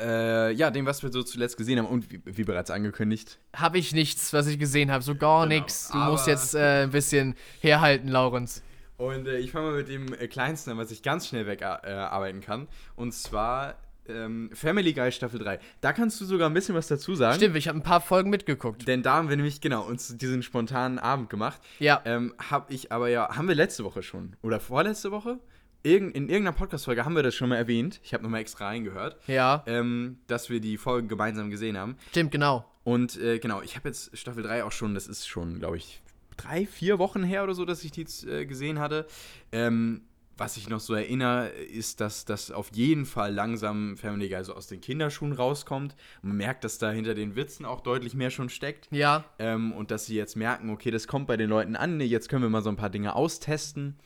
äh, 0.00 0.52
ja, 0.52 0.70
dem, 0.70 0.86
was 0.86 1.02
wir 1.02 1.12
so 1.12 1.22
zuletzt 1.22 1.56
gesehen 1.56 1.78
haben. 1.78 1.86
Und 1.86 2.10
wie, 2.10 2.20
wie 2.24 2.44
bereits 2.44 2.70
angekündigt, 2.70 3.38
Habe 3.54 3.78
ich 3.78 3.92
nichts, 3.92 4.32
was 4.32 4.46
ich 4.46 4.58
gesehen 4.58 4.90
habe. 4.90 5.02
So 5.02 5.14
gar 5.14 5.46
Genau, 5.46 5.60
nichts. 5.60 5.90
Du 5.90 5.98
musst 5.98 6.26
jetzt 6.26 6.54
äh, 6.54 6.84
ein 6.84 6.90
bisschen 6.90 7.34
herhalten, 7.60 8.08
Laurenz. 8.08 8.62
Und 8.96 9.26
äh, 9.26 9.38
ich 9.38 9.50
fange 9.50 9.70
mal 9.70 9.76
mit 9.76 9.88
dem 9.88 10.12
äh, 10.14 10.28
kleinsten 10.28 10.70
an, 10.70 10.78
was 10.78 10.90
ich 10.90 11.02
ganz 11.02 11.26
schnell 11.28 11.46
wegarbeiten 11.46 12.40
äh, 12.40 12.44
kann. 12.44 12.68
Und 12.96 13.12
zwar 13.12 13.76
ähm, 14.08 14.50
Family 14.52 14.92
Guy 14.92 15.10
Staffel 15.12 15.40
3. 15.40 15.58
Da 15.80 15.92
kannst 15.92 16.20
du 16.20 16.24
sogar 16.24 16.48
ein 16.48 16.54
bisschen 16.54 16.74
was 16.74 16.88
dazu 16.88 17.14
sagen. 17.14 17.36
Stimmt, 17.36 17.56
ich 17.56 17.68
habe 17.68 17.78
ein 17.78 17.82
paar 17.82 18.00
Folgen 18.00 18.30
mitgeguckt. 18.30 18.86
Denn 18.86 19.02
da 19.02 19.14
haben 19.14 19.28
wir 19.28 19.36
nämlich, 19.36 19.60
genau, 19.60 19.82
uns 19.82 20.16
diesen 20.16 20.42
spontanen 20.42 20.98
Abend 20.98 21.30
gemacht. 21.30 21.60
Ja. 21.78 22.02
Ähm, 22.04 22.34
hab 22.50 22.70
ich 22.70 22.92
aber 22.92 23.08
ja, 23.08 23.34
haben 23.34 23.48
wir 23.48 23.54
letzte 23.54 23.84
Woche 23.84 24.02
schon 24.02 24.36
oder 24.42 24.60
vorletzte 24.60 25.10
Woche? 25.10 25.38
In 25.84 26.12
irgendeiner 26.14 26.52
Podcast-Folge 26.52 27.04
haben 27.04 27.14
wir 27.14 27.22
das 27.22 27.34
schon 27.34 27.50
mal 27.50 27.56
erwähnt. 27.56 28.00
Ich 28.02 28.14
habe 28.14 28.22
nochmal 28.24 28.40
extra 28.40 28.68
reingehört, 28.68 29.18
Ja, 29.26 29.62
ähm, 29.66 30.16
dass 30.28 30.48
wir 30.48 30.58
die 30.60 30.78
Folgen 30.78 31.08
gemeinsam 31.08 31.50
gesehen 31.50 31.76
haben. 31.76 31.96
stimmt, 32.08 32.30
genau. 32.32 32.64
Und 32.84 33.20
äh, 33.20 33.38
genau, 33.38 33.60
ich 33.60 33.76
habe 33.76 33.88
jetzt 33.90 34.16
Staffel 34.16 34.42
3 34.42 34.64
auch 34.64 34.72
schon, 34.72 34.94
das 34.94 35.06
ist 35.06 35.26
schon, 35.28 35.58
glaube 35.58 35.76
ich, 35.76 36.00
drei, 36.38 36.66
vier 36.66 36.98
Wochen 36.98 37.22
her 37.22 37.44
oder 37.44 37.52
so, 37.54 37.66
dass 37.66 37.84
ich 37.84 37.90
die 37.92 38.06
äh, 38.26 38.46
gesehen 38.46 38.78
hatte. 38.78 39.06
Ähm, 39.52 40.00
was 40.38 40.56
ich 40.56 40.70
noch 40.70 40.80
so 40.80 40.94
erinnere, 40.94 41.48
ist, 41.50 42.00
dass 42.00 42.24
das 42.24 42.50
auf 42.50 42.70
jeden 42.72 43.04
Fall 43.04 43.34
langsam 43.34 43.98
Family 43.98 44.30
Guy 44.30 44.42
so 44.42 44.54
aus 44.54 44.66
den 44.66 44.80
Kinderschuhen 44.80 45.32
rauskommt. 45.32 45.94
Man 46.22 46.38
merkt, 46.38 46.64
dass 46.64 46.78
da 46.78 46.90
hinter 46.90 47.14
den 47.14 47.36
Witzen 47.36 47.66
auch 47.66 47.82
deutlich 47.82 48.14
mehr 48.14 48.30
schon 48.30 48.48
steckt. 48.48 48.88
Ja, 48.90 49.24
Ähm, 49.38 49.72
und 49.72 49.90
dass 49.90 50.06
sie 50.06 50.16
jetzt 50.16 50.34
merken, 50.34 50.70
okay, 50.70 50.90
das 50.90 51.06
kommt 51.06 51.26
bei 51.26 51.36
den 51.36 51.50
Leuten 51.50 51.76
an, 51.76 52.00
jetzt 52.00 52.30
können 52.30 52.42
wir 52.42 52.48
mal 52.48 52.62
so 52.62 52.70
ein 52.70 52.76
paar 52.76 52.90
Dinge 52.90 53.14
austesten. 53.14 53.96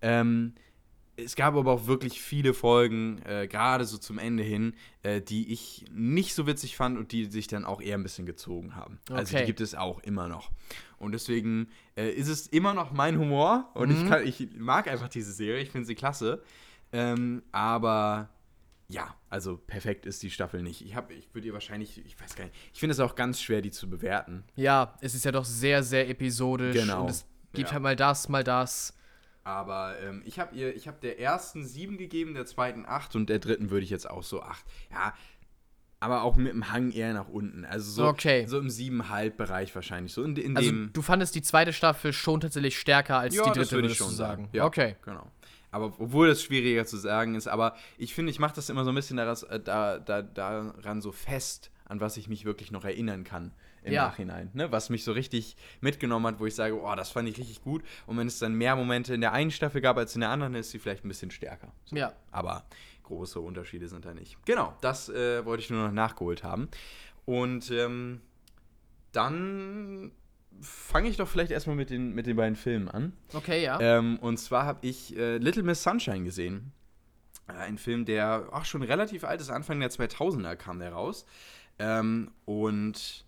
Ähm, 0.00 0.54
es 1.18 1.34
gab 1.36 1.54
aber 1.56 1.72
auch 1.72 1.86
wirklich 1.86 2.22
viele 2.22 2.54
Folgen, 2.54 3.20
äh, 3.26 3.46
gerade 3.48 3.84
so 3.84 3.98
zum 3.98 4.18
Ende 4.18 4.42
hin, 4.42 4.74
äh, 5.02 5.20
die 5.20 5.52
ich 5.52 5.84
nicht 5.92 6.34
so 6.34 6.46
witzig 6.46 6.76
fand 6.76 6.96
und 6.96 7.12
die 7.12 7.24
sich 7.26 7.46
dann 7.48 7.64
auch 7.64 7.80
eher 7.82 7.96
ein 7.98 8.02
bisschen 8.02 8.24
gezogen 8.26 8.74
haben. 8.76 9.00
Also 9.10 9.30
die 9.32 9.36
Okay. 9.38 9.46
gibt 9.46 9.60
es 9.60 9.74
auch 9.74 9.98
immer 10.00 10.28
noch. 10.28 10.50
Und 10.98 11.12
deswegen 11.12 11.68
äh, 11.96 12.10
ist 12.10 12.28
es 12.28 12.46
immer 12.46 12.72
noch 12.74 12.92
mein 12.92 13.18
Humor 13.18 13.70
und 13.74 13.90
ich, 13.90 13.98
Mhm. 14.04 14.08
kann, 14.08 14.26
ich 14.26 14.48
mag 14.56 14.88
einfach 14.88 15.08
diese 15.08 15.32
Serie, 15.32 15.60
ich 15.62 15.70
finde 15.70 15.86
sie 15.86 15.94
klasse. 15.94 16.42
Ähm, 16.92 17.42
aber 17.52 18.30
ja, 18.88 19.14
also 19.28 19.56
perfekt 19.58 20.06
ist 20.06 20.22
die 20.22 20.30
Staffel 20.30 20.62
nicht. 20.62 20.82
Ich, 20.84 20.94
hab- 20.96 21.10
ich 21.10 21.28
würde 21.34 21.46
ihr 21.46 21.52
wahrscheinlich, 21.52 22.04
ich 22.06 22.18
weiß 22.20 22.34
gar 22.36 22.44
nicht, 22.44 22.56
ich 22.72 22.80
finde 22.80 22.92
es 22.92 23.00
auch 23.00 23.14
ganz 23.14 23.40
schwer, 23.42 23.60
die 23.60 23.70
zu 23.70 23.90
bewerten. 23.90 24.44
ja, 24.56 24.94
es 25.00 25.14
ist 25.14 25.24
ja 25.24 25.32
doch 25.32 25.44
sehr, 25.44 25.82
sehr 25.82 26.08
episodisch. 26.08 26.74
Genau. 26.76 27.02
Und 27.02 27.10
es 27.10 27.26
gibt 27.52 27.68
Ja. 27.68 27.74
halt 27.74 27.82
mal 27.82 27.96
das, 27.96 28.28
mal 28.28 28.42
das. 28.44 28.94
Aber 29.48 29.94
ähm, 30.02 30.20
ich 30.26 30.38
habe 30.38 30.54
ihr, 30.54 30.76
ich 30.76 30.86
habe 30.88 30.98
der 31.00 31.18
ersten 31.18 31.64
sieben 31.66 31.96
gegeben, 31.96 32.34
der 32.34 32.44
zweiten 32.44 32.84
acht 32.86 33.16
und 33.16 33.30
der 33.30 33.38
dritten 33.38 33.70
würde 33.70 33.82
ich 33.82 33.88
jetzt 33.88 34.08
auch 34.08 34.22
so 34.22 34.42
acht. 34.42 34.62
Ja, 34.90 35.14
aber 36.00 36.22
auch 36.22 36.36
mit 36.36 36.52
dem 36.52 36.70
Hang 36.70 36.92
eher 36.92 37.14
nach 37.14 37.28
unten. 37.28 37.64
Also 37.64 37.90
so, 37.90 38.04
Okay. 38.08 38.44
so 38.46 38.58
im 38.58 38.68
siebenhalb-Bereich 38.68 39.74
wahrscheinlich. 39.74 40.12
So 40.12 40.22
in, 40.22 40.36
in 40.36 40.54
Also, 40.54 40.68
dem. 40.70 40.90
du 40.92 41.00
fandest 41.00 41.34
die 41.34 41.40
zweite 41.40 41.72
Staffel 41.72 42.12
schon 42.12 42.40
tatsächlich 42.42 42.78
stärker 42.78 43.18
als 43.18 43.34
ja, 43.36 43.42
die 43.44 43.48
das 43.48 43.56
dritte, 43.56 43.70
würde 43.72 43.82
würdest 43.84 44.00
ich 44.00 44.06
schon 44.06 44.14
sagen. 44.14 44.42
sagen. 44.44 44.56
Ja, 44.56 44.64
Okay. 44.66 44.96
Genau. 45.02 45.32
Aber 45.70 45.86
obwohl 45.98 46.28
das 46.28 46.42
schwieriger 46.42 46.84
zu 46.84 46.98
sagen 46.98 47.34
ist, 47.34 47.46
aber 47.48 47.74
ich 47.96 48.14
finde, 48.14 48.30
ich 48.30 48.38
mache 48.38 48.54
das 48.54 48.68
immer 48.68 48.84
so 48.84 48.90
ein 48.90 48.94
bisschen 48.94 49.16
daran, 49.16 49.36
äh, 49.48 49.60
da, 49.60 49.98
da, 49.98 50.20
daran 50.22 51.00
so 51.00 51.10
fest, 51.10 51.70
an 51.86 52.00
was 52.00 52.18
ich 52.18 52.28
mich 52.28 52.44
wirklich 52.44 52.70
noch 52.70 52.84
erinnern 52.84 53.24
kann 53.24 53.52
im 53.82 53.92
Ja. 53.92 54.06
Nachhinein. 54.08 54.50
Ne? 54.52 54.70
Was 54.72 54.90
mich 54.90 55.04
so 55.04 55.12
richtig 55.12 55.56
mitgenommen 55.80 56.26
hat, 56.26 56.40
wo 56.40 56.46
ich 56.46 56.54
sage, 56.54 56.80
oh, 56.80 56.94
das 56.94 57.10
fand 57.10 57.28
ich 57.28 57.38
richtig 57.38 57.62
gut. 57.62 57.82
Und 58.06 58.16
wenn 58.18 58.26
es 58.26 58.38
dann 58.38 58.54
mehr 58.54 58.76
Momente 58.76 59.14
in 59.14 59.20
der 59.20 59.32
einen 59.32 59.50
Staffel 59.50 59.80
gab 59.80 59.96
als 59.96 60.14
in 60.14 60.20
der 60.20 60.30
anderen, 60.30 60.54
ist 60.54 60.70
sie 60.70 60.78
vielleicht 60.78 61.04
ein 61.04 61.08
bisschen 61.08 61.30
stärker. 61.30 61.72
So. 61.84 61.96
Ja. 61.96 62.12
Aber 62.30 62.64
große 63.04 63.40
Unterschiede 63.40 63.88
sind 63.88 64.04
da 64.04 64.14
nicht. 64.14 64.36
Genau, 64.44 64.76
das 64.80 65.08
äh, 65.08 65.44
wollte 65.44 65.62
ich 65.62 65.70
nur 65.70 65.82
noch 65.86 65.92
nachgeholt 65.92 66.42
haben. 66.44 66.68
Und 67.24 67.70
ähm, 67.70 68.20
dann 69.12 70.12
fange 70.60 71.08
ich 71.08 71.16
doch 71.16 71.28
vielleicht 71.28 71.50
erstmal 71.50 71.76
mit 71.76 71.90
den, 71.90 72.14
mit 72.14 72.26
den 72.26 72.36
beiden 72.36 72.56
Filmen 72.56 72.88
an. 72.88 73.12
Okay, 73.32 73.62
ja. 73.62 73.80
Ähm, 73.80 74.18
und 74.18 74.38
zwar 74.38 74.64
habe 74.66 74.80
ich 74.86 75.16
äh, 75.16 75.38
Little 75.38 75.62
Miss 75.62 75.82
Sunshine 75.82 76.24
gesehen. 76.24 76.72
Äh, 77.48 77.52
ein 77.52 77.78
Film, 77.78 78.04
der 78.04 78.48
auch 78.52 78.64
schon 78.64 78.82
relativ 78.82 79.24
alt 79.24 79.40
ist, 79.40 79.50
Anfang 79.50 79.80
der 79.80 79.90
2000er 79.90 80.56
kam 80.56 80.78
der 80.78 80.92
raus. 80.92 81.24
Ähm, 81.78 82.30
und 82.44 83.24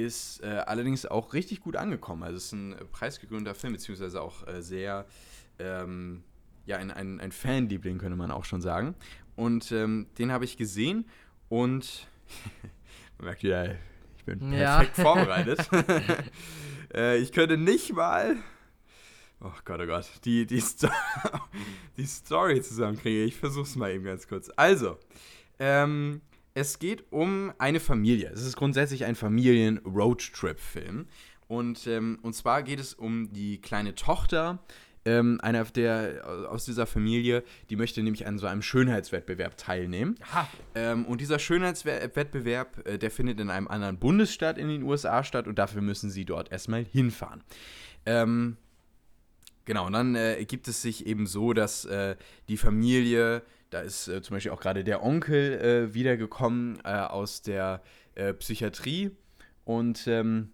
ist 0.00 0.42
äh, 0.42 0.62
allerdings 0.66 1.06
auch 1.06 1.32
richtig 1.32 1.60
gut 1.60 1.76
angekommen. 1.76 2.22
Also 2.22 2.36
es 2.36 2.44
ist 2.46 2.52
ein 2.52 2.72
äh, 2.72 2.84
preisgekrönter 2.84 3.54
Film, 3.54 3.72
beziehungsweise 3.74 4.20
auch 4.20 4.46
äh, 4.46 4.62
sehr, 4.62 5.06
ähm, 5.58 6.22
ja, 6.66 6.76
ein, 6.76 6.90
ein, 6.90 7.20
ein 7.20 7.32
Fanliebling, 7.32 7.98
könnte 7.98 8.16
man 8.16 8.30
auch 8.30 8.44
schon 8.44 8.60
sagen. 8.60 8.94
Und 9.36 9.72
ähm, 9.72 10.06
den 10.18 10.32
habe 10.32 10.44
ich 10.44 10.56
gesehen 10.56 11.08
und 11.48 12.06
man 13.18 13.26
merkt 13.26 13.42
ja, 13.42 13.64
ich 14.16 14.24
bin 14.24 14.52
Ja. 14.52 14.78
perfekt 14.78 14.96
vorbereitet. 15.00 15.68
äh, 16.94 17.16
ich 17.18 17.32
könnte 17.32 17.56
nicht 17.56 17.92
mal 17.92 18.36
Oh 19.42 19.52
Gott, 19.64 19.80
oh 19.80 19.86
Gott. 19.86 20.06
Die, 20.26 20.44
die, 20.44 20.60
Sto 20.60 20.88
die 21.96 22.04
Story 22.04 22.60
zusammenkriege. 22.60 23.24
Ich 23.24 23.36
versuch's 23.36 23.74
mal 23.74 23.90
eben 23.90 24.04
ganz 24.04 24.28
kurz. 24.28 24.50
Also, 24.54 24.98
ähm, 25.58 26.20
es 26.54 26.78
geht 26.78 27.12
um 27.12 27.52
eine 27.58 27.80
Familie. 27.80 28.30
Es 28.32 28.44
ist 28.44 28.56
grundsätzlich 28.56 29.04
ein 29.04 29.14
Familien-Roadtrip-Film. 29.14 31.06
Und, 31.48 31.86
ähm, 31.86 32.18
und 32.22 32.34
zwar 32.34 32.62
geht 32.62 32.80
es 32.80 32.94
um 32.94 33.32
die 33.32 33.60
kleine 33.60 33.94
Tochter 33.94 34.60
ähm, 35.04 35.38
einer 35.42 35.64
der 35.64 36.48
aus 36.50 36.64
dieser 36.64 36.86
Familie, 36.86 37.42
die 37.70 37.76
möchte 37.76 38.02
nämlich 38.02 38.26
an 38.26 38.38
so 38.38 38.46
einem 38.46 38.62
Schönheitswettbewerb 38.62 39.56
teilnehmen. 39.56 40.16
Ähm, 40.74 41.06
und 41.06 41.20
dieser 41.20 41.38
Schönheitswettbewerb, 41.38 42.86
äh, 42.86 42.98
der 42.98 43.10
findet 43.10 43.40
in 43.40 43.50
einem 43.50 43.68
anderen 43.68 43.98
Bundesstaat 43.98 44.58
in 44.58 44.68
den 44.68 44.82
USA 44.82 45.24
statt 45.24 45.48
und 45.48 45.58
dafür 45.58 45.82
müssen 45.82 46.10
sie 46.10 46.24
dort 46.24 46.52
erstmal 46.52 46.84
hinfahren. 46.84 47.42
Ähm, 48.04 48.56
genau, 49.64 49.86
und 49.86 49.94
dann 49.94 50.14
äh, 50.14 50.44
gibt 50.44 50.68
es 50.68 50.82
sich 50.82 51.06
eben 51.06 51.26
so, 51.26 51.54
dass 51.54 51.86
äh, 51.86 52.16
die 52.48 52.56
Familie, 52.56 53.42
da 53.70 53.80
ist 53.80 54.08
äh, 54.08 54.20
zum 54.22 54.36
Beispiel 54.36 54.52
auch 54.52 54.60
gerade 54.60 54.84
der 54.84 55.02
Onkel 55.02 55.52
äh, 55.52 55.94
wiedergekommen 55.94 56.78
äh, 56.84 56.88
aus 56.88 57.42
der 57.42 57.82
äh, 58.14 58.34
Psychiatrie 58.34 59.12
und 59.64 60.06
ähm, 60.06 60.52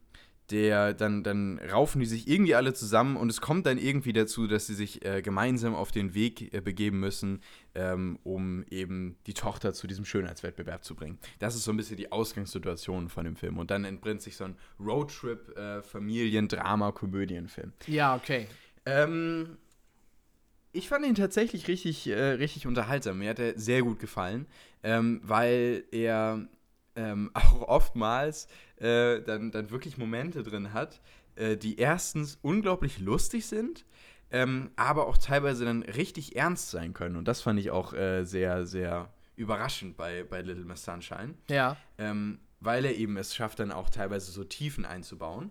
der, 0.50 0.94
dann, 0.94 1.24
dann 1.24 1.58
raufen 1.58 2.00
die 2.00 2.06
sich 2.06 2.28
irgendwie 2.28 2.54
alle 2.54 2.72
zusammen 2.72 3.16
und 3.16 3.28
es 3.30 3.40
kommt 3.40 3.66
dann 3.66 3.78
irgendwie 3.78 4.12
dazu, 4.12 4.46
dass 4.46 4.66
sie 4.66 4.74
sich 4.74 5.04
äh, 5.04 5.20
gemeinsam 5.22 5.74
auf 5.74 5.90
den 5.90 6.14
Weg 6.14 6.54
äh, 6.54 6.60
begeben 6.60 7.00
müssen, 7.00 7.40
ähm, 7.74 8.18
um 8.22 8.64
eben 8.70 9.16
die 9.26 9.34
Tochter 9.34 9.72
zu 9.72 9.86
diesem 9.86 10.04
Schönheitswettbewerb 10.04 10.84
zu 10.84 10.94
bringen. 10.94 11.18
Das 11.40 11.56
ist 11.56 11.64
so 11.64 11.72
ein 11.72 11.76
bisschen 11.76 11.96
die 11.96 12.12
Ausgangssituation 12.12 13.08
von 13.08 13.24
dem 13.24 13.34
Film. 13.34 13.58
Und 13.58 13.70
dann 13.70 13.84
entbrennt 13.84 14.22
sich 14.22 14.36
so 14.36 14.44
ein 14.44 14.56
Roadtrip, 14.78 15.56
äh, 15.56 15.82
Familien, 15.82 16.46
Drama, 16.46 16.92
Komödienfilm. 16.92 17.72
Ja, 17.88 18.14
okay. 18.14 18.46
Ähm, 18.84 19.58
ich 20.76 20.88
fand 20.88 21.06
ihn 21.06 21.14
tatsächlich 21.14 21.68
richtig, 21.68 22.06
äh, 22.08 22.14
richtig 22.14 22.66
unterhaltsam. 22.66 23.18
Mir 23.18 23.30
hat 23.30 23.38
er 23.38 23.58
sehr 23.58 23.82
gut 23.82 23.98
gefallen, 23.98 24.46
ähm, 24.82 25.20
weil 25.24 25.84
er 25.90 26.46
ähm, 26.94 27.30
auch 27.34 27.62
oftmals 27.62 28.48
äh, 28.76 29.20
dann, 29.22 29.50
dann 29.50 29.70
wirklich 29.70 29.98
Momente 29.98 30.42
drin 30.42 30.72
hat, 30.72 31.00
äh, 31.36 31.56
die 31.56 31.78
erstens 31.78 32.38
unglaublich 32.42 32.98
lustig 32.98 33.46
sind, 33.46 33.84
ähm, 34.30 34.70
aber 34.76 35.06
auch 35.06 35.18
teilweise 35.18 35.64
dann 35.64 35.82
richtig 35.82 36.36
ernst 36.36 36.70
sein 36.70 36.92
können. 36.92 37.16
Und 37.16 37.28
das 37.28 37.40
fand 37.42 37.58
ich 37.60 37.70
auch 37.70 37.92
äh, 37.92 38.24
sehr, 38.24 38.66
sehr 38.66 39.10
überraschend 39.36 39.96
bei, 39.96 40.24
bei 40.24 40.40
Little 40.42 40.64
Miss 40.64 40.84
Sunshine. 40.84 41.34
Ja. 41.48 41.76
Ähm, 41.98 42.40
weil 42.60 42.84
er 42.84 42.96
eben 42.96 43.16
es 43.16 43.34
schafft, 43.34 43.60
dann 43.60 43.70
auch 43.70 43.90
teilweise 43.90 44.32
so 44.32 44.42
Tiefen 44.42 44.84
einzubauen, 44.84 45.50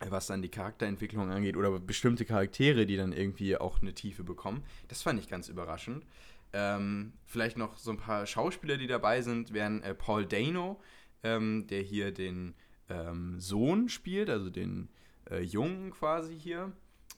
was 0.00 0.26
dann 0.26 0.42
die 0.42 0.50
Charakterentwicklung 0.50 1.30
angeht 1.30 1.56
oder 1.56 1.78
bestimmte 1.78 2.24
Charaktere, 2.24 2.86
die 2.86 2.96
dann 2.96 3.12
irgendwie 3.12 3.56
auch 3.56 3.80
eine 3.80 3.94
Tiefe 3.94 4.24
bekommen. 4.24 4.62
Das 4.88 5.02
fand 5.02 5.18
ich 5.18 5.28
ganz 5.28 5.48
überraschend. 5.48 6.04
Ähm, 6.52 7.12
vielleicht 7.24 7.56
noch 7.56 7.76
so 7.76 7.90
ein 7.90 7.96
paar 7.96 8.26
Schauspieler, 8.26 8.76
die 8.76 8.86
dabei 8.86 9.22
sind, 9.22 9.52
wären 9.52 9.82
äh, 9.82 9.94
Paul 9.94 10.26
Dano, 10.26 10.80
ähm, 11.22 11.66
der 11.66 11.82
hier 11.82 12.12
den 12.12 12.54
ähm, 12.88 13.40
Sohn 13.40 13.88
spielt, 13.88 14.30
also 14.30 14.50
den 14.50 14.88
äh, 15.30 15.40
Jungen 15.40 15.90
quasi 15.90 16.38
hier 16.38 16.72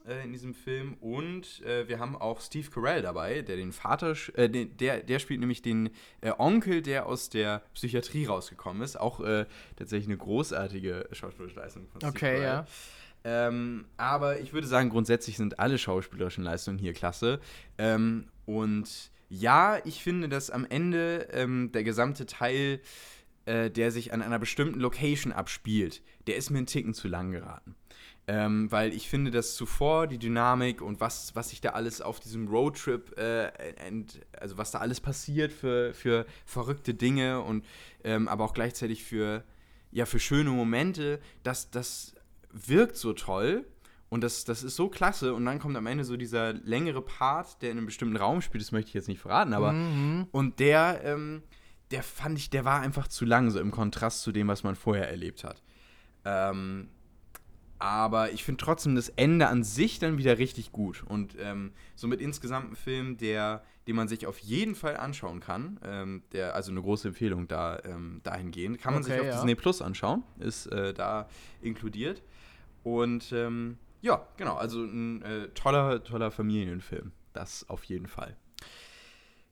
äh, 0.09 0.25
in 0.25 0.33
diesem 0.33 0.55
Film. 0.55 0.95
Und 1.01 1.63
äh, 1.65 1.87
wir 1.89 1.99
haben 1.99 2.17
auch 2.17 2.41
Steve 2.41 2.71
Carell 2.71 3.03
dabei, 3.03 3.43
der 3.43 3.57
den 3.57 3.73
Vater, 3.73 4.15
äh, 4.35 4.49
der, 4.49 5.03
der 5.03 5.19
spielt 5.19 5.41
nämlich 5.41 5.63
den 5.63 5.91
äh, 6.21 6.33
Onkel, 6.39 6.83
der 6.83 7.07
aus 7.07 7.29
der 7.29 7.63
Psychiatrie 7.75 8.27
rausgekommen 8.27 8.83
ist. 8.83 8.99
Auch 8.99 9.21
äh, 9.21 9.47
tatsächlich 9.77 10.09
eine 10.09 10.17
großartige 10.17 11.09
schauspielerische 11.13 11.61
Leistung 11.61 11.87
von 11.89 12.01
Steve 12.01 12.11
Okay, 12.11 12.37
Carell. 12.37 12.43
ja. 12.43 12.67
Ähm, 13.25 13.85
aber 13.97 14.41
ich 14.41 14.53
würde 14.53 14.67
sagen, 14.67 14.91
grundsätzlich 14.91 15.37
sind 15.37 15.59
alle 15.59 15.77
schauspielerischen 15.77 16.45
Leistungen 16.45 16.79
hier 16.79 16.93
klasse. 16.93 17.41
Ähm, 17.77 18.29
und 18.47 19.11
ja, 19.29 19.79
ich 19.85 20.03
finde, 20.03 20.29
dass 20.29 20.51
am 20.51 20.65
Ende 20.65 21.29
ähm, 21.33 21.71
der 21.73 21.85
gesamte 21.85 22.27
Teil, 22.27 22.81
äh, 23.45 23.71
der 23.71 23.91
sich 23.91 24.13
an 24.13 24.23
einer 24.23 24.39
bestimmten 24.39 24.81
Location 24.81 25.33
abspielt, 25.33 26.01
der 26.27 26.37
ist 26.37 26.51
mir 26.51 26.59
einen 26.59 26.67
Ticken 26.67 26.95
zu 26.95 27.09
lang 27.09 27.33
geraten. 27.33 27.75
Ähm, 28.31 28.71
weil 28.71 28.93
ich 28.93 29.09
finde, 29.09 29.31
dass 29.31 29.55
zuvor 29.55 30.07
die 30.07 30.19
Dynamik 30.19 30.83
und 30.83 31.01
was, 31.01 31.35
was 31.35 31.49
sich 31.49 31.63
da 31.63 31.71
alles 31.71 32.03
auf 32.03 32.21
diesem 32.21 32.47
Roadtrip, 32.47 33.17
äh, 33.19 33.47
ent, 33.77 34.21
also 34.39 34.59
was 34.59 34.71
da 34.71 34.81
alles 34.81 35.01
passiert 35.01 35.51
für, 35.51 35.95
für 35.95 36.27
verrückte 36.45 36.93
Dinge 36.93 37.41
und 37.41 37.65
ähm, 38.05 38.29
aber 38.29 38.45
auch 38.45 38.53
gleichzeitig 38.53 39.03
für, 39.03 39.45
ja, 39.93 40.05
für 40.05 40.21
schöne 40.21 40.51
Momente, 40.51 41.21
das, 41.43 41.71
das 41.71 42.15
wirkt 42.53 42.97
so 42.97 43.15
toll 43.15 43.65
und 44.11 44.23
das, 44.23 44.45
das 44.45 44.63
ist 44.63 44.77
so 44.77 44.91
klasse 44.91 45.33
und 45.33 45.47
dann 45.47 45.59
kommt 45.59 45.79
am 45.79 45.87
Ende 45.87 46.05
so 46.05 46.19
dieser 46.19 46.53
längere 46.53 47.01
Part, 47.01 47.63
der 47.63 47.71
in 47.71 47.79
einem 47.79 47.87
bestimmten 47.87 48.17
Raum 48.19 48.43
spielt, 48.43 48.63
das 48.63 48.73
möchte 48.73 48.89
ich 48.89 48.95
jetzt 48.95 49.09
nicht 49.09 49.21
verraten, 49.23 49.55
aber 49.55 49.73
Mhm. 49.73 50.27
und 50.33 50.61
der, 50.61 51.01
ähm, 51.03 51.43
der 51.91 52.03
fand 52.03 52.37
ich, 52.39 52.51
der 52.51 52.67
war 52.67 52.83
einfach 52.83 53.09
zu 53.09 53.25
lang, 53.25 53.49
so 53.51 53.59
im 53.59 53.71
Kontrast 53.71 54.21
zu 54.21 54.33
dem, 54.33 54.49
was 54.49 54.65
man 54.65 54.77
vorher 54.77 55.09
erlebt 55.09 55.45
hat. 55.45 55.63
Ähm, 56.27 56.89
aber 57.79 58.33
ich 58.33 58.45
finde 58.45 58.63
trotzdem 58.63 58.95
das 58.95 59.09
Ende 59.11 59.49
an 59.49 59.63
sich 59.63 59.99
dann 59.99 60.19
wieder 60.19 60.39
richtig 60.39 60.73
gut. 60.73 61.05
Und 61.07 61.37
ähm, 61.41 61.73
somit 61.95 62.21
insgesamt 62.21 62.73
ein 62.73 62.77
Film, 62.77 63.17
der, 63.17 63.63
den 63.87 63.97
man 63.97 64.09
sich 64.09 64.27
auf 64.27 64.39
jeden 64.39 64.75
Fall 64.75 64.97
anschauen 64.97 65.41
kann. 65.41 65.79
Ähm, 65.85 66.23
der, 66.33 66.55
also 66.55 66.71
eine 66.71 66.83
große 66.83 67.09
Empfehlung 67.09 67.49
da, 67.49 67.81
ähm, 67.85 68.21
dahingehend. 68.25 68.81
Kann 68.81 68.95
man 68.95 69.03
sich 69.03 69.13
Okay, 69.13 69.21
auf 69.21 69.27
ja. 69.27 69.33
Disney 69.35 69.55
Plus 69.55 69.83
anschauen. 69.83 70.23
Ist 70.39 70.67
äh, 70.67 70.93
da 70.93 71.29
inkludiert. 71.63 72.23
Und 72.83 73.33
ähm, 73.33 73.79
ja, 74.01 74.27
genau, 74.37 74.57
also 74.57 74.83
ein 74.83 75.23
äh, 75.23 75.49
toller, 75.49 76.03
toller 76.03 76.31
Familienfilm. 76.31 77.13
Das 77.33 77.69
auf 77.69 77.85
jeden 77.85 78.07
Fall. 78.07 78.37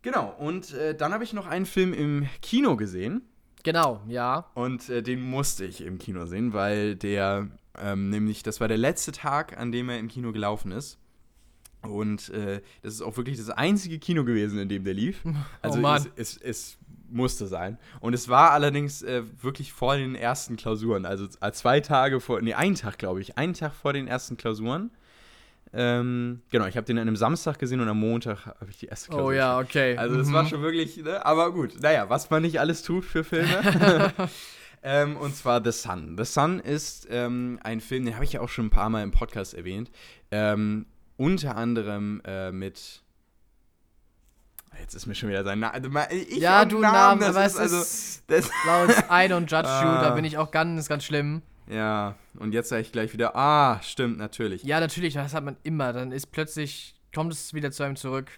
Genau, 0.03 0.35
und 0.39 0.73
äh, 0.73 0.95
dann 0.95 1.13
habe 1.13 1.25
ich 1.25 1.33
noch 1.33 1.47
einen 1.47 1.67
Film 1.67 1.93
im 1.93 2.29
Kino 2.41 2.77
gesehen. 2.77 3.23
Genau, 3.65 4.01
ja. 4.07 4.49
Und 4.55 4.89
äh, 4.89 5.03
den 5.03 5.21
musste 5.21 5.65
ich 5.65 5.81
im 5.81 5.99
Kino 5.99 6.27
sehen, 6.27 6.53
weil 6.53 6.95
der, 6.95 7.49
ähm, 7.81 8.11
nämlich, 8.11 8.43
das 8.43 8.61
war 8.61 8.69
der 8.69 8.79
letzte 8.79 9.13
Tag, 9.13 9.57
an 9.59 9.73
dem 9.73 9.89
er 9.89 9.99
im 9.99 10.09
Kino 10.09 10.33
gelaufen 10.33 10.73
ist. 10.73 10.99
Und 11.83 12.31
äh, 12.31 12.61
das 12.83 12.95
ist 12.95 13.03
auch 13.03 13.17
wirklich 13.17 13.37
das 13.39 13.51
einzige 13.51 13.99
Kino 13.99 14.25
gewesen, 14.25 14.59
in 14.59 14.69
dem 14.69 14.85
der 14.85 14.95
lief. 14.95 15.23
Also 15.63 15.81
Oh. 15.81 15.95
Es, 15.95 16.09
es, 16.17 16.37
es 16.39 16.79
musste 17.09 17.47
sein. 17.47 17.79
Und 18.01 18.15
es 18.15 18.29
war 18.29 18.51
allerdings 18.51 19.03
äh, 19.03 19.23
wirklich 19.41 19.73
vor 19.73 19.97
den 19.97 20.17
ersten 20.17 20.57
Klausuren. 20.57 21.07
Also 21.07 21.29
äh, 21.41 21.53
zwei 21.53 21.81
Tage 21.81 22.19
vor, 22.21 22.41
nee, 22.43 22.55
einen 22.55 22.75
Tag, 22.75 22.99
glaube 22.99 23.21
ich. 23.21 23.39
Einen 23.39 23.55
Tag 23.55 23.73
vor 23.75 23.93
den 23.93 24.09
ersten 24.09 24.37
Klausuren. 24.37 24.91
Ähm, 25.73 26.41
genau, 26.51 26.67
ich 26.67 26.77
habe 26.77 26.87
den 26.87 26.97
an 26.99 27.03
einem 27.07 27.17
Samstag 27.17 27.59
gesehen 27.59 27.81
und 27.81 27.89
am 27.89 28.01
Montag 28.01 28.47
habe 28.47 28.71
ich 28.71 28.79
die 28.79 28.87
erste 28.87 29.09
Klausur. 29.11 29.27
Oh 29.27 29.33
ja, 29.33 29.59
okay. 29.59 29.97
Also 29.97 30.19
es 30.19 30.29
Mhm. 30.29 30.33
war 30.33 30.47
schon 30.47 30.63
wirklich, 30.63 30.97
ne? 30.97 31.25
aber 31.27 31.53
gut, 31.53 31.81
naja, 31.81 32.09
was 32.09 32.31
man 32.31 32.43
nicht 32.43 32.59
alles 32.61 32.83
tut 32.83 33.05
für 33.05 33.23
Filme. 33.25 34.13
ähm, 34.87 35.17
und 35.17 35.35
zwar 35.35 35.63
The 35.65 35.73
Sun. 35.73 36.17
The 36.17 36.25
Sun 36.25 36.61
ist 36.61 37.07
ähm, 37.11 37.59
ein 37.63 37.81
Film, 37.81 38.05
den 38.05 38.15
habe 38.15 38.25
ich 38.25 38.33
ja 38.35 38.41
auch 38.41 38.49
schon 38.49 38.67
ein 38.67 38.71
paar 38.71 38.89
Mal 38.89 39.03
im 39.03 39.11
Podcast 39.11 39.53
erwähnt. 39.55 39.91
Ähm, 40.31 40.87
unter 41.17 41.57
anderem 41.57 42.23
äh, 42.25 42.53
mit. 42.53 43.03
Jetzt 44.79 44.95
ist 44.95 45.07
mir 45.07 45.15
schon 45.15 45.31
wieder 45.31 45.43
sein 45.43 45.59
Name. 45.61 45.81
Ich 46.13 46.37
ja, 46.39 46.65
du 46.67 46.79
Namen, 46.81 47.21
das 47.21 47.31
aber 47.35 47.47
ist 47.47 47.55
es 47.55 47.59
also. 47.59 47.77
Das, 48.27 48.51
laut 48.67 48.91
I 49.11 49.27
don't 49.33 49.47
judge 49.47 49.57
you, 49.69 49.85
da 49.89 50.11
Ah. 50.11 50.15
bin 50.15 50.25
ich 50.25 50.37
auch 50.39 50.51
ganz, 50.51 50.89
ganz 50.89 51.05
schlimm. 51.05 51.43
ja, 51.67 52.15
und 52.39 52.53
jetzt 52.53 52.69
sage 52.69 52.83
ich 52.83 52.93
gleich 52.93 53.13
wieder, 53.15 53.35
ah, 53.35 53.81
stimmt, 53.83 54.19
natürlich. 54.19 54.63
Ja, 54.65 54.79
natürlich, 54.79 55.15
das 55.15 55.33
hat 55.35 55.45
man 55.45 55.57
immer. 55.63 55.93
Dann 55.95 56.13
ist 56.13 56.27
plötzlich, 56.31 56.95
kommt 57.15 57.33
es 57.33 57.55
wieder 57.55 57.71
zu 57.73 57.83
einem 57.85 57.97
zurück. 57.97 58.31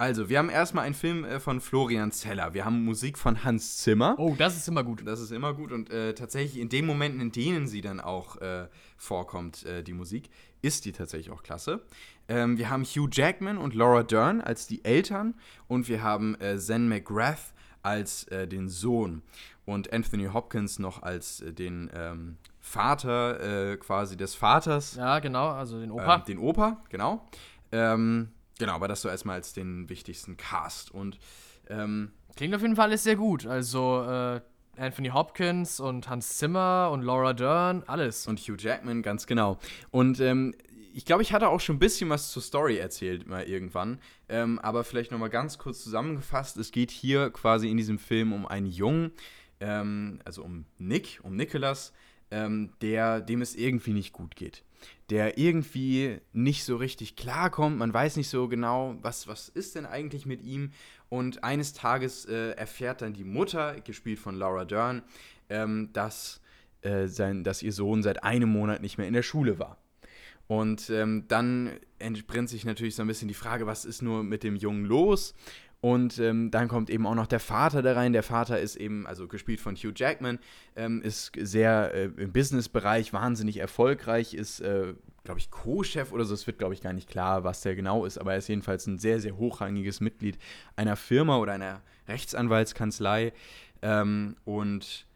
Also, 0.00 0.30
wir 0.30 0.38
haben 0.38 0.48
erstmal 0.48 0.86
einen 0.86 0.94
Film 0.94 1.26
äh, 1.26 1.40
von 1.40 1.60
Florian 1.60 2.10
Zeller. 2.10 2.54
Wir 2.54 2.64
haben 2.64 2.86
Musik 2.86 3.18
von 3.18 3.44
Hans 3.44 3.76
Zimmer. 3.76 4.14
Oh, 4.16 4.34
das 4.34 4.56
ist 4.56 4.66
immer 4.66 4.82
gut. 4.82 5.06
Das 5.06 5.20
ist 5.20 5.30
immer 5.30 5.52
gut 5.52 5.72
und 5.72 5.90
äh, 5.90 6.14
tatsächlich 6.14 6.58
in 6.58 6.70
den 6.70 6.86
Momenten, 6.86 7.20
in 7.20 7.32
denen 7.32 7.68
sie 7.68 7.82
dann 7.82 8.00
auch 8.00 8.38
äh, 8.38 8.68
vorkommt, 8.96 9.66
äh, 9.66 9.82
die 9.82 9.92
Musik, 9.92 10.30
ist 10.62 10.86
die 10.86 10.92
tatsächlich 10.92 11.30
auch 11.30 11.42
klasse. 11.42 11.82
Ähm, 12.30 12.56
wir 12.56 12.70
haben 12.70 12.82
Hugh 12.84 13.10
Jackman 13.12 13.58
und 13.58 13.74
Laura 13.74 14.02
Dern 14.02 14.40
als 14.40 14.66
die 14.66 14.82
Eltern 14.86 15.34
und 15.68 15.86
wir 15.86 16.02
haben 16.02 16.34
äh, 16.40 16.56
Zen 16.56 16.88
McGrath 16.88 17.52
als 17.82 18.24
äh, 18.28 18.48
den 18.48 18.70
Sohn 18.70 19.20
und 19.66 19.92
Anthony 19.92 20.28
Hopkins 20.32 20.78
noch 20.78 21.02
als 21.02 21.44
den 21.46 21.90
ähm, 21.94 22.38
Vater 22.58 23.76
quasi 23.76 24.16
des 24.16 24.34
Vaters 24.34 24.94
Ja, 24.94 25.18
genau, 25.18 25.48
also 25.48 25.78
den 25.78 25.90
Opa. 25.90 26.16
ähm, 26.16 26.22
den 26.26 26.38
Opa, 26.38 26.82
genau. 26.88 27.26
Ähm, 27.70 28.30
genau, 28.60 28.74
aber 28.74 28.86
das 28.86 29.02
so 29.02 29.08
erstmal 29.08 29.36
als 29.36 29.52
den 29.52 29.88
wichtigsten 29.88 30.36
Cast. 30.36 30.92
Und 30.92 31.18
ähm, 31.68 32.12
Klingt 32.36 32.54
auf 32.54 32.62
jeden 32.62 32.76
Fall 32.76 32.86
alles 32.88 33.02
sehr 33.02 33.16
gut. 33.16 33.46
Also 33.46 34.02
äh, 34.02 34.40
Anthony 34.76 35.08
Hopkins 35.08 35.80
und 35.80 36.08
Hans 36.08 36.38
Zimmer 36.38 36.90
und 36.92 37.02
Laura 37.02 37.32
Dern, 37.32 37.82
alles. 37.86 38.26
und 38.26 38.38
Hugh 38.38 38.56
Jackman, 38.58 39.02
ganz 39.02 39.26
genau. 39.26 39.58
Und 39.90 40.20
ähm, 40.20 40.54
ich 40.94 41.04
glaube, 41.04 41.22
ich 41.22 41.32
hatte 41.32 41.48
auch 41.48 41.60
schon 41.60 41.76
ein 41.76 41.80
bisschen 41.80 42.08
was 42.10 42.30
zur 42.30 42.42
Story 42.42 42.78
erzählt, 42.78 43.26
mal 43.26 43.44
irgendwann. 43.44 44.00
Ähm, 44.28 44.58
aber 44.58 44.84
vielleicht 44.84 45.10
nochmal 45.10 45.30
ganz 45.30 45.58
kurz 45.58 45.82
zusammengefasst. 45.82 46.56
Es 46.56 46.72
geht 46.72 46.90
hier 46.90 47.30
quasi 47.30 47.70
in 47.70 47.76
diesem 47.76 47.98
Film 47.98 48.32
um 48.32 48.46
einen 48.46 48.66
Jungen, 48.66 49.12
ähm, 49.60 50.20
also 50.24 50.42
um 50.42 50.64
Nick, 50.78 51.20
um 51.22 51.36
Nicholas, 51.36 51.92
ähm, 52.30 52.72
der, 52.80 53.20
dem 53.20 53.42
es 53.42 53.54
irgendwie 53.54 53.92
nicht 53.92 54.12
gut 54.12 54.36
geht. 54.36 54.64
Der 55.10 55.38
irgendwie 55.38 56.18
nicht 56.32 56.64
so 56.64 56.76
richtig 56.76 57.16
klarkommt. 57.16 57.78
Man 57.78 57.92
weiß 57.92 58.16
nicht 58.16 58.28
so 58.28 58.48
genau, 58.48 58.96
was, 59.02 59.26
was 59.28 59.48
ist 59.48 59.74
denn 59.74 59.86
eigentlich 59.86 60.26
mit 60.26 60.42
ihm. 60.42 60.72
Und 61.08 61.42
eines 61.42 61.72
Tages 61.72 62.24
äh, 62.26 62.50
erfährt 62.52 63.02
dann 63.02 63.12
die 63.12 63.24
Mutter, 63.24 63.80
gespielt 63.80 64.18
von 64.18 64.36
Laura 64.36 64.64
Dern, 64.64 65.02
ähm, 65.48 65.90
dass, 65.92 66.40
äh, 66.82 67.06
sein, 67.06 67.44
dass 67.44 67.62
ihr 67.62 67.72
Sohn 67.72 68.02
seit 68.02 68.22
einem 68.22 68.50
Monat 68.50 68.80
nicht 68.82 68.98
mehr 68.98 69.08
in 69.08 69.14
der 69.14 69.22
Schule 69.22 69.58
war. 69.58 69.78
Und 70.46 70.90
ähm, 70.90 71.26
dann 71.28 71.78
entbrennt 72.00 72.48
sich 72.48 72.64
natürlich 72.64 72.96
so 72.96 73.02
ein 73.02 73.06
bisschen 73.06 73.28
die 73.28 73.34
Frage, 73.34 73.68
was 73.68 73.84
ist 73.84 74.02
nur 74.02 74.24
mit 74.24 74.42
dem 74.42 74.56
Jungen 74.56 74.84
los? 74.84 75.32
Und 75.80 76.18
ähm, 76.18 76.50
dann 76.50 76.68
kommt 76.68 76.90
eben 76.90 77.06
auch 77.06 77.14
noch 77.14 77.26
der 77.26 77.40
Vater 77.40 77.80
da 77.80 77.94
rein. 77.94 78.12
Der 78.12 78.22
Vater 78.22 78.60
ist 78.60 78.76
eben, 78.76 79.06
also 79.06 79.26
gespielt 79.28 79.60
von 79.60 79.76
Hugh 79.76 79.92
Jackman, 79.96 80.38
ähm, 80.76 81.00
ist 81.00 81.32
sehr 81.38 81.94
äh, 81.94 82.04
im 82.16 82.32
Businessbereich 82.32 83.14
wahnsinnig 83.14 83.56
erfolgreich, 83.56 84.34
ist, 84.34 84.60
äh, 84.60 84.92
glaube 85.24 85.40
ich, 85.40 85.50
Co-Chef 85.50 86.12
oder 86.12 86.26
so. 86.26 86.34
Es 86.34 86.46
wird, 86.46 86.58
glaube 86.58 86.74
ich, 86.74 86.82
gar 86.82 86.92
nicht 86.92 87.08
klar, 87.08 87.44
was 87.44 87.62
der 87.62 87.76
genau 87.76 88.04
ist, 88.04 88.18
aber 88.18 88.32
er 88.32 88.38
ist 88.38 88.48
jedenfalls 88.48 88.86
ein 88.86 88.98
sehr, 88.98 89.20
sehr 89.20 89.38
hochrangiges 89.38 90.00
Mitglied 90.00 90.38
einer 90.76 90.96
Firma 90.96 91.38
oder 91.38 91.54
einer 91.54 91.80
Rechtsanwaltskanzlei. 92.08 93.32
Ähm, 93.80 94.36
und 94.44 95.06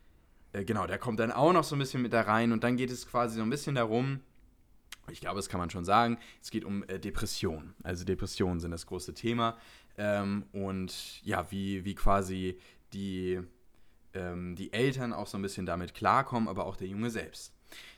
äh, 0.54 0.64
genau, 0.64 0.86
der 0.86 0.96
kommt 0.96 1.20
dann 1.20 1.30
auch 1.30 1.52
noch 1.52 1.64
so 1.64 1.76
ein 1.76 1.78
bisschen 1.78 2.00
mit 2.00 2.14
da 2.14 2.22
rein. 2.22 2.52
Und 2.52 2.64
dann 2.64 2.78
geht 2.78 2.90
es 2.90 3.06
quasi 3.06 3.36
so 3.36 3.42
ein 3.42 3.50
bisschen 3.50 3.74
darum, 3.74 4.20
ich 5.10 5.20
glaube, 5.20 5.36
das 5.36 5.48
kann 5.48 5.60
man 5.60 5.70
schon 5.70 5.84
sagen. 5.84 6.18
Es 6.42 6.50
geht 6.50 6.64
um 6.64 6.82
äh, 6.84 6.98
Depressionen. 6.98 7.74
Also 7.82 8.04
Depressionen 8.04 8.60
sind 8.60 8.70
das 8.70 8.86
große 8.86 9.14
Thema. 9.14 9.58
Ähm, 9.96 10.44
und 10.52 11.22
ja, 11.24 11.50
wie, 11.50 11.84
wie 11.84 11.94
quasi 11.94 12.58
die, 12.92 13.40
ähm, 14.12 14.56
die 14.56 14.72
Eltern 14.72 15.12
auch 15.12 15.26
so 15.26 15.38
ein 15.38 15.42
bisschen 15.42 15.66
damit 15.66 15.94
klarkommen, 15.94 16.48
aber 16.48 16.66
auch 16.66 16.76
der 16.76 16.88
Junge 16.88 17.10
selbst. 17.10 17.54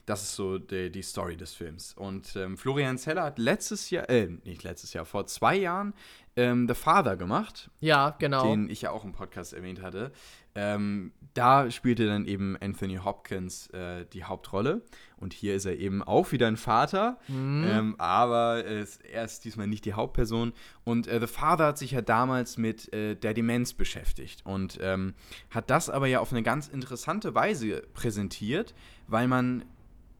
Das 0.07 0.23
ist 0.23 0.37
so 0.37 0.59
die, 0.59 0.91
die 0.91 1.03
Story 1.03 1.37
des 1.37 1.53
Films. 1.53 1.93
Und 1.95 2.37
ähm, 2.37 2.57
Florian 2.57 2.97
Zeller 2.97 3.25
hat 3.25 3.39
letztes 3.39 3.91
Jahr, 3.91 4.09
äh, 4.09 4.29
nicht 4.45 4.63
letztes 4.63 4.93
Jahr, 4.93 5.05
vor 5.05 5.27
zwei 5.27 5.57
Jahren 5.57 5.95
ähm, 6.37 6.69
The 6.69 6.75
Father 6.75 7.17
gemacht. 7.17 7.71
Ja, 7.81 8.15
genau. 8.19 8.45
Den 8.45 8.71
ich 8.71 8.83
ja 8.83 8.93
auch 8.93 9.05
im 9.05 9.13
Podcast 9.13 9.53
erwähnt 9.53 9.83
hatte. 9.83 10.13
Ähm, 10.55 11.13
da 11.35 11.71
spielte 11.71 12.07
dann 12.07 12.25
eben 12.25 12.57
Anthony 12.61 12.97
Hopkins 12.97 13.67
äh, 13.69 14.07
die 14.13 14.25
Hauptrolle. 14.25 14.83
Und 15.17 15.33
hier 15.33 15.55
ist 15.57 15.67
er 15.67 15.77
eben 15.77 16.03
auch 16.03 16.31
wieder 16.33 16.47
ein 16.47 16.57
Vater. 16.57 17.19
Mhm. 17.29 17.67
Ähm, 17.69 17.95
aber 17.99 18.65
äh, 18.65 18.87
er 19.13 19.25
ist 19.25 19.45
diesmal 19.45 19.67
nicht 19.67 19.85
die 19.85 19.95
Hauptperson. 19.95 20.53
Und 20.85 21.09
äh, 21.09 21.21
The 21.21 21.27
Father 21.27 21.67
hat 21.67 21.79
sich 21.79 21.91
ja 21.91 22.01
damals 22.01 22.59
mit 22.59 22.93
äh, 22.93 23.17
der 23.17 23.35
Demenz 23.35 23.73
beschäftigt. 23.75 24.47
Und 24.47 24.79
ähm, 24.81 25.15
hat 25.51 25.69
das 25.69 25.91
aber 25.91 26.07
ja 26.07 26.21
auf 26.21 26.33
eine 26.33 26.43
ganz 26.43 26.69
interessante 26.69 27.35
Weise 27.35 27.83
präsentiert, 27.93 28.75
weil 29.09 29.27
man 29.27 29.65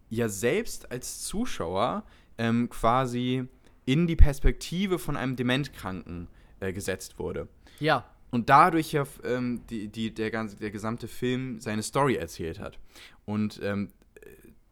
ja 0.09 0.29
selbst 0.29 0.91
als 0.91 1.23
Zuschauer 1.23 2.05
ähm, 2.39 2.69
quasi 2.69 3.45
in 3.85 4.07
die 4.07 4.17
Perspektive 4.17 4.99
von 4.99 5.17
einem 5.17 5.37
Dementkranken 5.37 6.29
äh, 6.61 6.73
gesetzt 6.73 7.19
wurde. 7.19 7.49
Ja 7.81 8.05
und 8.31 8.51
dadurch 8.51 8.93
ja 8.93 9.05
ähm, 9.25 9.63
die, 9.71 9.89
die, 9.89 10.13
der, 10.13 10.31
ganze, 10.31 10.57
der 10.57 10.71
gesamte 10.71 11.09
Film 11.09 11.61
seine 11.61 11.83
Story 11.83 12.17
erzählt 12.17 12.61
hat. 12.61 12.79
Und 13.25 13.61
ähm, 13.63 13.89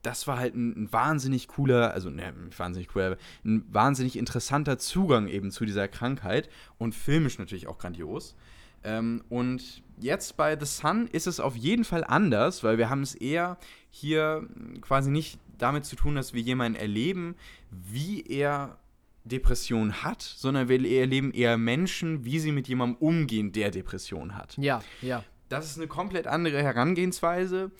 das 0.02 0.26
war 0.26 0.38
halt 0.38 0.54
ein, 0.54 0.84
ein, 0.84 0.92
wahnsinnig 0.92 1.48
cooler, 1.48 1.94
also 1.94 2.10
ne, 2.10 2.34
wahnsinnig 2.56 2.88
cooler, 2.88 3.16
ein 3.44 3.64
wahnsinnig 3.72 4.18
interessanter 4.18 4.78
Zugang 4.78 5.28
eben 5.28 5.50
zu 5.50 5.64
dieser 5.64 5.88
Krankheit 5.88 6.50
und 6.78 6.94
filmisch 6.94 7.38
natürlich 7.38 7.66
auch 7.66 7.78
grandios. 7.78 8.36
Ähm, 8.82 9.24
und 9.30 9.82
jetzt 9.98 10.36
bei 10.36 10.58
The 10.58 10.66
Sun 10.66 11.06
ist 11.06 11.26
es 11.26 11.40
auf 11.40 11.56
jeden 11.56 11.84
Fall 11.84 12.04
anders, 12.04 12.64
weil 12.64 12.76
wir 12.76 12.90
haben 12.90 13.02
es 13.02 13.14
eher 13.14 13.56
hier 13.94 14.48
quasi 14.80 15.08
nicht 15.08 15.38
damit 15.56 15.84
zu 15.84 15.94
tun, 15.94 16.16
dass 16.16 16.34
wir 16.34 16.42
jemanden 16.42 16.76
erleben, 16.76 17.36
wie 17.70 18.22
er 18.22 18.78
Depression 19.22 20.02
hat, 20.02 20.20
sondern 20.20 20.68
wir 20.68 20.84
erleben 20.84 21.30
eher 21.32 21.56
Menschen, 21.56 22.24
wie 22.24 22.40
sie 22.40 22.50
mit 22.50 22.66
jemandem 22.66 22.96
umgehen, 22.98 23.52
der 23.52 23.70
Depression 23.70 24.36
hat. 24.36 24.56
Ja, 24.58 24.82
ja. 25.00 25.22
Das 25.48 25.66
ist 25.70 25.78
eine 25.78 25.86
komplett 25.86 26.26
andere 26.26 26.60
Herangehensweise. 26.60 27.70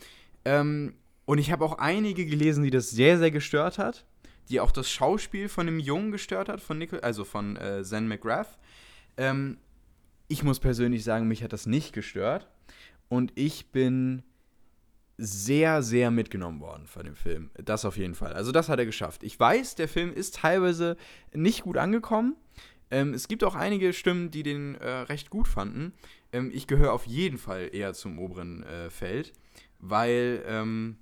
Ähm, 0.44 0.94
und 1.24 1.38
ich 1.38 1.50
habe 1.50 1.64
auch 1.64 1.79
einige 1.79 2.27
gelesen, 2.27 2.62
die 2.62 2.70
das 2.70 2.90
sehr, 2.90 3.18
sehr 3.18 3.33
gestört 3.33 3.79
hat, 3.79 4.07
die 4.48 4.61
auch 4.61 4.70
das 4.70 4.88
Schauspiel 4.88 5.48
von 5.48 5.66
dem 5.66 5.81
Jungen 5.81 6.12
gestört 6.12 6.48
hat, 6.48 6.61
von 6.61 6.79
Nicol 6.79 7.00
also 7.00 7.24
von 7.24 7.57
äh, 7.57 7.83
Zen 7.83 8.07
McGrath. 8.07 8.57
Ähm, 9.16 9.59
ich 10.29 10.44
muss 10.44 10.61
persönlich 10.61 11.03
sagen, 11.03 11.27
mich 11.27 11.42
hat 11.42 11.53
das 11.53 11.66
nicht 11.66 11.92
gestört. 11.92 12.46
Und 13.09 13.33
ich 13.35 13.72
bin 13.72 14.22
sehr, 15.16 15.83
sehr 15.83 16.11
mitgenommen 16.11 16.61
worden 16.61 16.87
von 16.87 17.05
dem 17.05 17.14
Film. 17.14 17.50
Das 17.55 17.85
auf 17.85 17.96
jeden 17.96 18.14
Fall. 18.14 18.33
Also 18.33 18.53
das 18.53 18.68
hat 18.68 18.79
er 18.79 18.87
geschafft. 18.87 19.22
Ich 19.22 19.38
weiß, 19.38 19.77
der 19.77 19.88
Film 19.88 20.12
ist 20.12 20.37
teilweise 20.37 20.96
nicht 21.33 21.62
gut 21.62 21.77
angekommen. 21.77 22.37
Ähm, 22.90 23.14
es 23.14 23.29
gibt 23.29 23.44
auch 23.44 23.55
einige 23.55 23.92
Stimmen, 23.92 24.31
die 24.31 24.42
den 24.42 24.74
äh, 24.77 24.88
recht 24.88 25.31
gut 25.31 25.48
fanden. 25.48 25.92
Ähm, 26.33 26.50
ich 26.53 26.66
gehöre 26.66 26.92
auf 26.92 27.07
jeden 27.07 27.38
Fall 27.38 27.70
eher 27.72 27.94
zum 27.94 28.18
oberen 28.18 28.62
äh, 28.64 28.90
Feld, 28.90 29.33
weil, 29.79 30.42
ähm, 30.46 30.96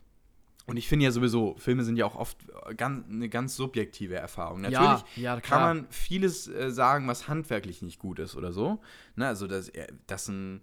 und 0.66 0.76
ich 0.76 0.88
finde 0.88 1.06
ja 1.06 1.10
sowieso, 1.10 1.56
Filme 1.56 1.82
sind 1.82 1.96
ja 1.96 2.06
auch 2.06 2.14
oft 2.14 2.38
ganz, 2.76 3.08
eine 3.08 3.28
ganz 3.28 3.56
subjektive 3.56 4.14
Erfahrung. 4.14 4.60
Natürlich 4.60 5.04
ja, 5.16 5.34
ja, 5.34 5.40
kann 5.40 5.60
man 5.60 5.86
vieles 5.90 6.46
äh, 6.48 6.70
sagen, 6.70 7.08
was 7.08 7.28
handwerklich 7.28 7.82
nicht 7.82 7.98
gut 7.98 8.18
ist 8.18 8.36
oder 8.36 8.52
so. 8.52 8.80
Ne? 9.16 9.26
Also, 9.26 9.46
dass, 9.46 9.70
äh, 9.70 9.88
dass 10.06 10.28
ein 10.28 10.58
äh, 10.58 10.60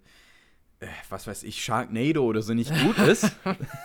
was 1.10 1.26
weiß 1.26 1.42
ich, 1.42 1.62
Sharknado 1.62 2.24
oder 2.24 2.40
so 2.42 2.54
nicht 2.54 2.72
gut 2.82 2.98
ist. 2.98 3.30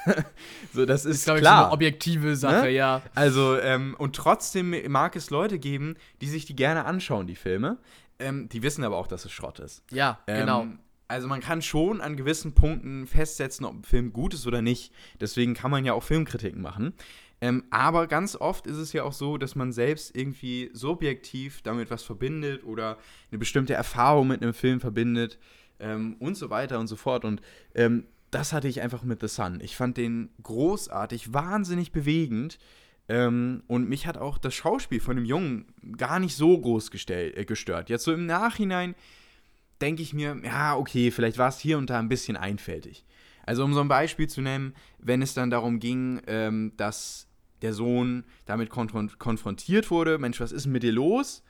so, 0.74 0.86
das 0.86 1.06
ist, 1.06 1.18
ist 1.18 1.24
klar. 1.26 1.38
Ich, 1.38 1.44
so 1.44 1.50
eine 1.50 1.72
objektive 1.72 2.36
Sache, 2.36 2.66
ne? 2.66 2.72
ja. 2.72 3.02
Also, 3.14 3.60
ähm, 3.60 3.96
und 3.98 4.16
trotzdem 4.16 4.74
mag 4.90 5.16
es 5.16 5.30
Leute 5.30 5.60
geben, 5.60 5.96
die 6.22 6.28
sich 6.28 6.46
die 6.46 6.56
gerne 6.56 6.86
anschauen, 6.86 7.28
die 7.28 7.36
Filme. 7.36 7.78
Ähm, 8.18 8.48
die 8.48 8.64
wissen 8.64 8.84
aber 8.84 8.96
auch, 8.96 9.08
dass 9.08 9.26
es 9.26 9.32
Schrott 9.32 9.60
ist. 9.60 9.84
Ja, 9.92 10.20
ähm, 10.28 10.40
genau. 10.40 10.68
Also 11.08 11.28
man 11.28 11.42
kann 11.42 11.62
schon 11.62 12.02
an 12.02 12.16
gewissen 12.16 12.54
Punkten 12.54 13.06
festsetzen, 13.06 13.66
ob 13.66 13.76
ein 13.76 13.84
Film 13.84 14.12
gut 14.12 14.34
ist 14.34 14.48
oder 14.48 14.62
nicht. 14.62 14.92
Deswegen 15.20 15.54
kann 15.54 15.70
man 15.70 15.86
ja 15.86 15.94
auch 15.94 16.02
Filmkritiken 16.02 16.62
machen. 16.62 16.94
Ähm, 17.42 17.66
aber 17.70 18.08
ganz 18.08 18.36
oft 18.36 18.66
ist 18.66 18.78
es 18.78 18.94
ja 18.94 19.04
auch 19.04 19.14
so, 19.14 19.38
dass 19.38 19.56
man 19.56 19.72
selbst 19.72 20.16
irgendwie 20.16 20.72
subjektiv 20.74 21.62
damit 21.62 21.92
was 21.92 22.02
verbindet 22.02 22.64
oder 22.64 22.98
eine 23.30 23.38
bestimmte 23.38 23.74
Erfahrung 23.74 24.30
mit 24.30 24.42
einem 24.42 24.54
Film 24.54 24.80
verbindet 24.80 25.38
ähm, 25.80 26.16
und 26.20 26.36
so 26.36 26.50
weiter 26.50 26.80
und 26.80 26.88
so 26.88 26.96
fort. 26.96 27.26
Und 27.26 27.42
ähm, 27.74 28.06
das 28.32 28.54
hatte 28.54 28.68
ich 28.68 28.82
einfach 28.82 29.04
mit 29.04 29.22
The 29.22 29.28
Sun. 29.28 29.60
Ich 29.62 29.76
fand 29.76 29.98
den 29.98 30.30
großartig, 30.44 31.34
wahnsinnig 31.34 31.92
bewegend. 31.92 32.58
Ähm, 33.08 33.64
und 33.68 33.88
mich 33.88 34.08
hat 34.08 34.18
auch 34.18 34.38
das 34.38 34.54
Schauspiel 34.56 35.00
von 35.00 35.16
dem 35.16 35.26
Jungen 35.26 35.66
gar 35.98 36.20
nicht 36.20 36.36
so 36.36 36.60
groß 36.60 36.90
äh, 37.10 37.46
gestört. 37.46 37.90
Jetzt 37.90 38.04
so 38.04 38.14
im 38.14 38.26
Nachhinein 38.26 38.96
denke 39.82 40.02
ich 40.02 40.14
mir, 40.14 40.38
ja, 40.44 40.76
okay, 40.76 41.12
vielleicht 41.12 41.38
war 41.38 41.50
es 41.50 41.60
hier 41.60 41.78
und 41.78 41.90
da 41.90 42.00
ein 42.00 42.10
bisschen 42.10 42.38
einfältig. 42.38 43.06
Also 43.46 43.64
um 43.64 43.74
so 43.74 43.82
ein 43.82 43.88
Beispiel 43.88 44.28
zu 44.28 44.42
nennen, 44.42 44.74
wenn 44.98 45.22
es 45.22 45.34
dann 45.34 45.52
darum 45.52 45.80
ging, 45.80 46.22
ähm, 46.26 46.74
dass 46.78 47.28
der 47.62 47.74
Sohn 47.74 48.24
damit 48.46 48.70
konfrontiert 48.70 49.92
wurde, 49.92 50.18
Mensch, 50.18 50.40
was 50.40 50.52
ist 50.52 50.66
mit 50.66 50.84
dir 50.84 50.92
los? 50.92 51.44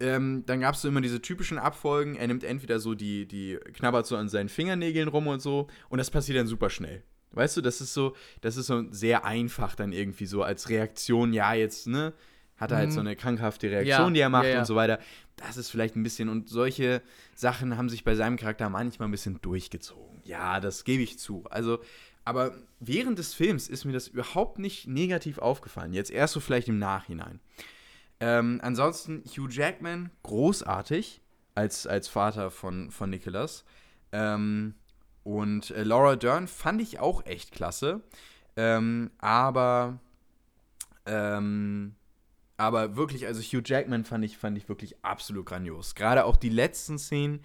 Ähm, 0.00 0.44
dann 0.46 0.60
gab 0.60 0.74
es 0.74 0.82
so 0.82 0.88
immer 0.88 1.00
diese 1.00 1.20
typischen 1.20 1.58
Abfolgen. 1.58 2.16
Er 2.16 2.26
nimmt 2.26 2.44
entweder 2.44 2.80
so 2.80 2.94
die, 2.94 3.26
die 3.26 3.58
knabbert 3.74 4.06
so 4.06 4.16
an 4.16 4.28
seinen 4.28 4.48
Fingernägeln 4.48 5.08
rum 5.08 5.26
und 5.26 5.40
so. 5.40 5.68
Und 5.88 5.98
das 5.98 6.10
passiert 6.10 6.38
dann 6.38 6.46
super 6.46 6.70
schnell. 6.70 7.02
Weißt 7.32 7.56
du, 7.56 7.60
das 7.60 7.80
ist 7.80 7.94
so, 7.94 8.16
das 8.40 8.56
ist 8.56 8.66
so 8.66 8.84
sehr 8.90 9.24
einfach 9.24 9.74
dann 9.74 9.92
irgendwie 9.92 10.26
so 10.26 10.42
als 10.42 10.68
Reaktion, 10.70 11.32
ja, 11.32 11.52
jetzt, 11.54 11.86
ne, 11.86 12.14
hat 12.56 12.72
er 12.72 12.78
halt 12.78 12.92
so 12.92 13.00
mhm. 13.00 13.06
eine 13.06 13.16
krankhafte 13.16 13.70
Reaktion, 13.70 14.08
ja, 14.08 14.10
die 14.10 14.20
er 14.20 14.28
macht 14.28 14.44
ja, 14.44 14.50
ja. 14.50 14.58
und 14.60 14.64
so 14.64 14.74
weiter. 14.74 14.98
Das 15.36 15.56
ist 15.56 15.70
vielleicht 15.70 15.94
ein 15.94 16.02
bisschen, 16.02 16.28
und 16.28 16.48
solche 16.48 17.02
Sachen 17.34 17.76
haben 17.76 17.88
sich 17.88 18.02
bei 18.02 18.14
seinem 18.14 18.36
Charakter 18.36 18.68
manchmal 18.70 19.08
ein 19.08 19.12
bisschen 19.12 19.40
durchgezogen. 19.40 20.20
Ja, 20.24 20.58
das 20.58 20.84
gebe 20.84 21.02
ich 21.02 21.18
zu. 21.18 21.44
Also, 21.50 21.80
aber 22.24 22.54
während 22.80 23.18
des 23.18 23.34
Films 23.34 23.68
ist 23.68 23.84
mir 23.84 23.92
das 23.92 24.08
überhaupt 24.08 24.58
nicht 24.58 24.88
negativ 24.88 25.38
aufgefallen. 25.38 25.92
Jetzt 25.92 26.10
erst 26.10 26.34
so 26.34 26.40
vielleicht 26.40 26.68
im 26.68 26.78
Nachhinein. 26.78 27.40
Ähm, 28.20 28.60
ansonsten 28.62 29.22
Hugh 29.24 29.48
Jackman, 29.50 30.10
großartig 30.22 31.20
als, 31.54 31.86
als 31.86 32.08
Vater 32.08 32.50
von, 32.50 32.90
von 32.90 33.10
Nicholas. 33.10 33.64
Ähm, 34.12 34.74
und 35.24 35.70
äh, 35.70 35.82
Laura 35.82 36.16
Dern 36.16 36.48
fand 36.48 36.80
ich 36.80 37.00
auch 37.00 37.26
echt 37.26 37.52
klasse. 37.52 38.00
Ähm, 38.56 39.10
aber, 39.18 39.98
ähm, 41.06 41.94
aber 42.56 42.96
wirklich, 42.96 43.26
also 43.26 43.40
Hugh 43.40 43.62
Jackman 43.64 44.04
fand 44.04 44.24
ich, 44.24 44.38
fand 44.38 44.56
ich 44.58 44.68
wirklich 44.68 44.96
absolut 45.04 45.46
grandios. 45.46 45.94
Gerade 45.94 46.24
auch 46.24 46.36
die 46.36 46.48
letzten 46.48 46.98
Szenen. 46.98 47.40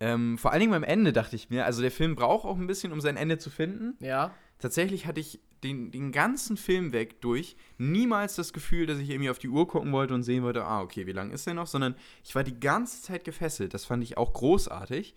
Ähm, 0.00 0.38
vor 0.38 0.52
allen 0.52 0.60
Dingen 0.60 0.72
beim 0.72 0.84
Ende 0.84 1.12
dachte 1.12 1.36
ich 1.36 1.50
mir, 1.50 1.64
also 1.64 1.82
der 1.82 1.90
Film 1.90 2.14
braucht 2.14 2.44
auch 2.44 2.56
ein 2.56 2.66
bisschen, 2.66 2.92
um 2.92 3.00
sein 3.00 3.16
Ende 3.16 3.38
zu 3.38 3.50
finden. 3.50 3.96
Ja. 4.00 4.32
Tatsächlich 4.58 5.06
hatte 5.06 5.20
ich 5.20 5.40
den, 5.62 5.90
den 5.90 6.12
ganzen 6.12 6.56
Film 6.56 6.92
weg 6.92 7.20
durch 7.20 7.56
niemals 7.78 8.36
das 8.36 8.52
Gefühl, 8.52 8.86
dass 8.86 8.98
ich 8.98 9.10
irgendwie 9.10 9.30
auf 9.30 9.38
die 9.38 9.48
Uhr 9.48 9.66
gucken 9.66 9.92
wollte 9.92 10.14
und 10.14 10.22
sehen 10.22 10.42
wollte, 10.42 10.64
ah, 10.64 10.82
okay, 10.82 11.06
wie 11.06 11.12
lange 11.12 11.34
ist 11.34 11.46
der 11.46 11.54
noch, 11.54 11.66
sondern 11.66 11.94
ich 12.24 12.34
war 12.34 12.44
die 12.44 12.58
ganze 12.58 13.02
Zeit 13.02 13.24
gefesselt. 13.24 13.74
Das 13.74 13.84
fand 13.84 14.02
ich 14.02 14.16
auch 14.16 14.32
großartig. 14.32 15.14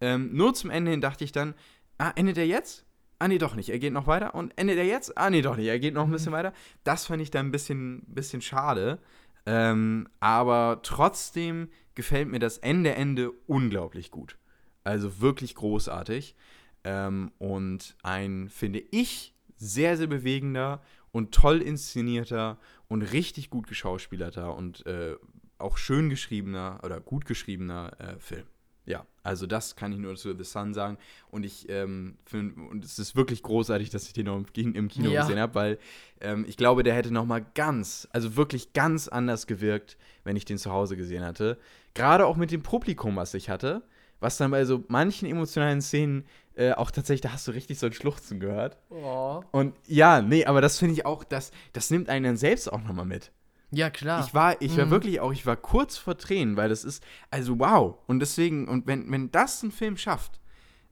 Ähm, 0.00 0.30
nur 0.32 0.54
zum 0.54 0.70
Ende 0.70 0.90
hin 0.90 1.00
dachte 1.00 1.24
ich 1.24 1.32
dann, 1.32 1.54
ah, 1.98 2.12
endet 2.16 2.38
er 2.38 2.46
jetzt? 2.46 2.84
Ah, 3.18 3.28
nee, 3.28 3.38
doch 3.38 3.54
nicht. 3.54 3.70
Er 3.70 3.78
geht 3.78 3.92
noch 3.92 4.06
weiter. 4.06 4.34
Und 4.34 4.52
endet 4.58 4.76
er 4.76 4.84
jetzt? 4.84 5.16
Ah, 5.16 5.30
nee, 5.30 5.40
doch 5.40 5.56
nicht. 5.56 5.68
Er 5.68 5.78
geht 5.78 5.94
noch 5.94 6.04
ein 6.04 6.10
bisschen 6.10 6.32
weiter. 6.32 6.52
Das 6.84 7.06
fand 7.06 7.22
ich 7.22 7.30
dann 7.30 7.46
ein 7.46 7.52
bisschen, 7.52 8.02
bisschen 8.06 8.42
schade. 8.42 8.98
Ähm, 9.46 10.08
aber 10.20 10.80
trotzdem 10.82 11.68
gefällt 11.94 12.28
mir 12.28 12.40
das 12.40 12.58
Ende, 12.58 12.94
Ende 12.94 13.30
unglaublich 13.46 14.10
gut. 14.10 14.36
Also 14.84 15.20
wirklich 15.20 15.54
großartig. 15.54 16.36
Ähm, 16.84 17.32
und 17.38 17.96
ein, 18.02 18.50
finde 18.50 18.82
ich, 18.90 19.34
sehr, 19.56 19.96
sehr 19.96 20.06
bewegender 20.06 20.82
und 21.12 21.32
toll 21.32 21.62
inszenierter 21.62 22.58
und 22.88 23.02
richtig 23.02 23.50
gut 23.50 23.66
geschauspielerter 23.66 24.54
und 24.54 24.84
äh, 24.86 25.16
auch 25.58 25.78
schön 25.78 26.10
geschriebener 26.10 26.80
oder 26.82 27.00
gut 27.00 27.24
geschriebener 27.24 27.92
äh, 27.98 28.18
Film. 28.18 28.46
Ja, 28.86 29.04
also 29.24 29.46
das 29.46 29.74
kann 29.74 29.92
ich 29.92 29.98
nur 29.98 30.14
zu 30.14 30.36
The 30.36 30.44
Sun 30.44 30.72
sagen. 30.72 30.96
Und 31.30 31.44
ich 31.44 31.68
ähm, 31.68 32.18
finde, 32.24 32.60
und 32.60 32.84
es 32.84 33.00
ist 33.00 33.16
wirklich 33.16 33.42
großartig, 33.42 33.90
dass 33.90 34.06
ich 34.06 34.12
den 34.12 34.26
noch 34.26 34.36
im, 34.36 34.74
im 34.74 34.88
Kino 34.88 35.10
ja. 35.10 35.22
gesehen 35.22 35.40
habe, 35.40 35.56
weil 35.56 35.78
ähm, 36.20 36.44
ich 36.46 36.56
glaube, 36.56 36.84
der 36.84 36.94
hätte 36.94 37.12
noch 37.12 37.26
mal 37.26 37.44
ganz, 37.54 38.06
also 38.12 38.36
wirklich 38.36 38.72
ganz 38.74 39.08
anders 39.08 39.48
gewirkt, 39.48 39.96
wenn 40.22 40.36
ich 40.36 40.44
den 40.44 40.56
zu 40.56 40.70
Hause 40.70 40.96
gesehen 40.96 41.24
hatte. 41.24 41.58
Gerade 41.94 42.26
auch 42.26 42.36
mit 42.36 42.52
dem 42.52 42.62
Publikum, 42.62 43.16
was 43.16 43.34
ich 43.34 43.50
hatte, 43.50 43.82
was 44.20 44.36
dann 44.36 44.52
bei 44.52 44.64
so 44.64 44.84
manchen 44.86 45.28
emotionalen 45.28 45.82
Szenen 45.82 46.24
äh, 46.56 46.72
auch 46.72 46.90
tatsächlich, 46.90 47.20
da 47.20 47.32
hast 47.32 47.46
du 47.46 47.52
richtig 47.52 47.78
so 47.78 47.86
ein 47.86 47.92
Schluchzen 47.92 48.40
gehört. 48.40 48.78
Oh. 48.90 49.42
Und 49.52 49.74
ja, 49.86 50.22
nee, 50.22 50.44
aber 50.46 50.60
das 50.60 50.78
finde 50.78 50.94
ich 50.94 51.06
auch, 51.06 51.22
das, 51.22 51.50
das 51.72 51.90
nimmt 51.90 52.08
einen 52.08 52.24
dann 52.24 52.36
selbst 52.36 52.72
auch 52.72 52.82
nochmal 52.82 53.04
mit. 53.04 53.30
Ja, 53.70 53.90
klar. 53.90 54.24
Ich 54.26 54.32
war, 54.32 54.60
ich 54.62 54.76
war 54.76 54.86
mhm. 54.86 54.90
wirklich 54.90 55.20
auch, 55.20 55.32
ich 55.32 55.44
war 55.44 55.56
kurz 55.56 55.96
vor 55.98 56.16
Tränen, 56.16 56.56
weil 56.56 56.68
das 56.68 56.84
ist, 56.84 57.04
also 57.30 57.58
wow. 57.58 57.96
Und 58.06 58.20
deswegen, 58.20 58.68
und 58.68 58.86
wenn, 58.86 59.10
wenn 59.10 59.30
das 59.30 59.62
ein 59.62 59.70
Film 59.70 59.96
schafft, 59.96 60.40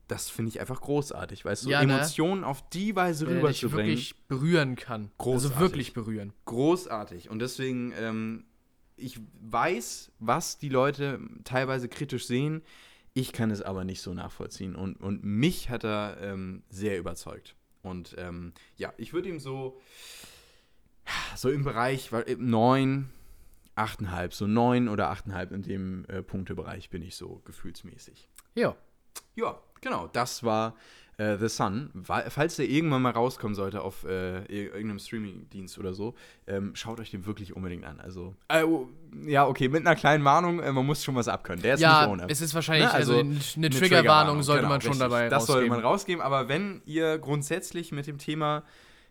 das 0.07 0.29
finde 0.29 0.49
ich 0.49 0.59
einfach 0.59 0.81
großartig, 0.81 1.45
weißt 1.45 1.65
du, 1.65 1.69
Ja, 1.69 1.83
ne? 1.83 1.93
Emotionen 1.93 2.43
auf 2.43 2.69
die 2.69 2.95
Weise 2.95 3.25
Wenn 3.25 3.37
er 3.37 3.43
rüberzubringen. 3.43 3.87
wirklich 3.87 4.27
berühren 4.27 4.75
kann. 4.75 5.11
Großartig. 5.17 5.51
Also 5.51 5.59
wirklich 5.59 5.93
berühren. 5.93 6.33
großartig. 6.45 7.29
Und 7.29 7.39
deswegen, 7.39 7.91
ähm, 7.99 8.45
ich 8.97 9.19
weiß, 9.41 10.11
was 10.19 10.59
die 10.59 10.69
Leute 10.69 11.19
teilweise 11.43 11.89
kritisch 11.89 12.27
sehen. 12.27 12.61
Ich 13.17 13.31
kann 13.31 13.49
es 13.49 13.61
aber 13.61 13.85
nicht 13.85 14.01
so 14.01 14.13
nachvollziehen. 14.13 14.75
Und, 14.75 14.97
und 14.97 15.23
mich 15.23 15.69
hat 15.69 15.85
er 15.85 16.17
ähm, 16.19 16.63
sehr 16.69 16.99
überzeugt. 16.99 17.55
Und 17.81 18.13
ähm, 18.17 18.51
ja, 18.75 18.93
ich 18.97 19.13
würde 19.13 19.29
ihm 19.29 19.39
so, 19.39 19.79
so 21.37 21.49
im 21.49 21.63
Bereich 21.63 22.11
weil, 22.11 22.23
äh, 22.27 22.35
9, 22.35 23.09
8,5, 23.77 24.33
so 24.33 24.47
9 24.47 24.89
oder 24.89 25.13
8,5 25.13 25.51
in 25.51 25.61
dem 25.61 26.05
äh, 26.09 26.21
Punktebereich 26.21 26.89
bin 26.89 27.01
ich 27.01 27.15
so 27.15 27.41
gefühlsmäßig. 27.45 28.27
Ja. 28.53 28.75
Ja, 29.35 29.61
genau, 29.79 30.07
das 30.07 30.43
war 30.43 30.75
äh, 31.17 31.37
The 31.37 31.47
Sun. 31.47 31.89
Falls 32.03 32.55
der 32.57 32.67
irgendwann 32.69 33.01
mal 33.01 33.11
rauskommen 33.11 33.55
sollte 33.55 33.81
auf 33.81 34.03
äh, 34.03 34.39
ir- 34.45 34.73
irgendeinem 34.73 34.99
Streamingdienst 34.99 35.77
oder 35.79 35.93
so, 35.93 36.13
ähm, 36.47 36.71
schaut 36.75 36.99
euch 36.99 37.11
den 37.11 37.25
wirklich 37.25 37.55
unbedingt 37.55 37.85
an. 37.85 37.99
Also, 37.99 38.35
äh, 38.49 38.63
oh, 38.63 38.89
ja, 39.25 39.47
okay, 39.47 39.69
mit 39.69 39.85
einer 39.85 39.95
kleinen 39.95 40.23
Warnung, 40.25 40.59
äh, 40.59 40.71
man 40.71 40.85
muss 40.85 41.03
schon 41.03 41.15
was 41.15 41.27
abkönnen. 41.27 41.61
Der 41.61 41.75
ist 41.75 41.79
nicht 41.79 41.89
Ja, 41.89 42.07
ohne. 42.09 42.25
es 42.27 42.41
ist 42.41 42.53
wahrscheinlich, 42.53 42.87
Ne, 42.87 42.93
also, 42.93 43.17
also 43.17 43.29
eine 43.57 43.69
Triggerwarnung 43.69 44.43
sollte 44.43 44.61
genau, 44.63 44.69
man 44.73 44.81
schon 44.81 44.89
richtig. 44.91 45.05
dabei 45.07 45.29
Das 45.29 45.45
sollte 45.45 45.61
rausgeben. 45.61 45.77
man 45.77 45.85
rausgeben, 45.85 46.21
aber 46.21 46.47
wenn 46.49 46.81
ihr 46.85 47.17
grundsätzlich 47.17 47.91
mit 47.91 48.07
dem 48.07 48.17
Thema 48.17 48.63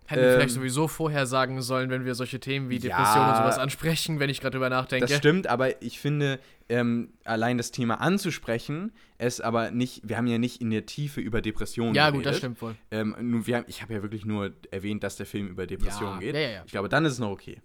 Hätten 0.06 0.20
wir 0.22 0.32
vielleicht 0.32 0.50
Ähm, 0.50 0.60
sowieso 0.60 0.86
vorher 0.88 1.26
sagen 1.26 1.62
sollen, 1.62 1.88
wenn 1.88 2.04
wir 2.04 2.14
solche 2.14 2.38
Themen 2.38 2.68
wie 2.68 2.74
Ja. 2.76 2.80
Depression 2.98 3.26
und 3.28 3.36
sowas 3.36 3.58
ansprechen, 3.58 4.20
wenn 4.20 4.28
ich 4.28 4.40
gerade 4.40 4.52
drüber 4.52 4.68
nachdenke. 4.68 5.06
Das 5.06 5.16
stimmt, 5.16 5.46
aber 5.46 5.80
ich 5.82 5.98
finde, 5.98 6.38
ähm, 6.68 7.14
allein 7.24 7.56
das 7.56 7.70
Thema 7.70 8.00
anzusprechen, 8.00 8.92
es 9.16 9.40
aber 9.40 9.70
nicht, 9.70 10.02
wir 10.06 10.16
haben 10.18 10.26
ja 10.26 10.36
nicht 10.38 10.60
in 10.60 10.70
der 10.70 10.84
Tiefe 10.84 11.20
über 11.22 11.40
Depressionen 11.40 11.94
ja, 11.94 12.10
geredet. 12.10 12.24
gut, 12.24 12.26
das 12.26 12.38
stimmt 12.38 12.60
wohl. 12.60 12.74
Ähm, 12.90 13.16
nun, 13.20 13.46
wir 13.46 13.56
haben, 13.56 13.64
ich 13.66 13.80
habe 13.80 13.94
ja 13.94 14.02
wirklich 14.02 14.24
nur 14.26 14.52
erwähnt, 14.70 15.02
dass 15.02 15.16
der 15.16 15.24
Film 15.26 15.48
über 15.48 15.66
Depressionen 15.66 16.14
Ja, 16.16 16.20
geht. 16.20 16.34
ja, 16.34 16.40
ja, 16.40 16.48
ja. 16.50 16.62
Ich 16.66 16.72
glaube, 16.72 16.88
dann 16.90 17.04
ist 17.06 17.12
es 17.14 17.18
noch 17.18 17.30
okay. 17.30 17.60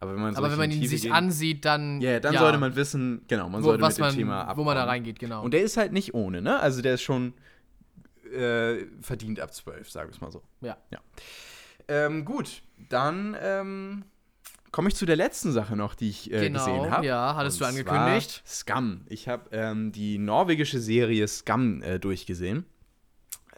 Aber 0.00 0.12
wenn 0.12 0.20
man, 0.20 0.36
Aber 0.36 0.50
wenn 0.50 0.58
man 0.58 0.70
ihn 0.70 0.86
sich 0.88 1.02
gehen- 1.02 1.12
ansieht, 1.12 1.64
dann. 1.64 2.00
ja, 2.02 2.20
dann 2.20 2.36
sollte 2.36 2.58
man 2.58 2.74
wissen, 2.76 3.22
genau, 3.28 3.48
man 3.48 3.62
wo, 3.62 3.68
sollte 3.68 3.84
mit 3.86 3.96
dem 3.96 4.00
man, 4.02 4.14
Thema 4.14 4.40
abbauen. 4.42 4.56
wo 4.58 4.64
man 4.64 4.74
da 4.76 4.84
reingeht, 4.84 5.18
genau. 5.20 5.42
Und 5.42 5.54
der 5.54 5.62
ist 5.62 5.76
halt 5.78 5.92
nicht 5.92 6.12
ohne, 6.14 6.42
ne? 6.42 6.60
Also 6.60 6.82
der 6.82 6.94
ist 6.94 7.02
schon 7.02 7.32
äh, 8.34 8.84
verdient 9.00 9.40
ab 9.40 9.54
12, 9.54 9.88
sagen 9.90 10.10
wir 10.10 10.14
es 10.14 10.20
mal 10.20 10.30
so. 10.32 10.42
ja. 10.60 10.76
Ähm, 11.88 12.24
gut, 12.24 12.62
dann 12.88 13.36
ähm, 13.40 14.04
komme 14.72 14.88
ich 14.88 14.96
zu 14.96 15.06
der 15.06 15.16
letzten 15.16 15.52
Sache 15.52 15.76
noch, 15.76 15.94
die 15.94 16.10
ich 16.10 16.32
äh, 16.32 16.40
Genau, 16.48 16.58
gesehen 16.64 16.90
habe. 16.90 17.06
ja, 17.06 17.34
hattest 17.36 17.60
Und 17.62 17.68
du 17.76 17.78
angekündigt. 17.80 18.42
Scum. 18.46 19.02
Ich 19.08 19.28
habe 19.28 19.48
ähm, 19.52 19.92
die 19.92 20.18
norwegische 20.18 20.80
Serie 20.80 21.26
Scum 21.28 21.82
äh, 21.82 21.98
durchgesehen. 21.98 22.66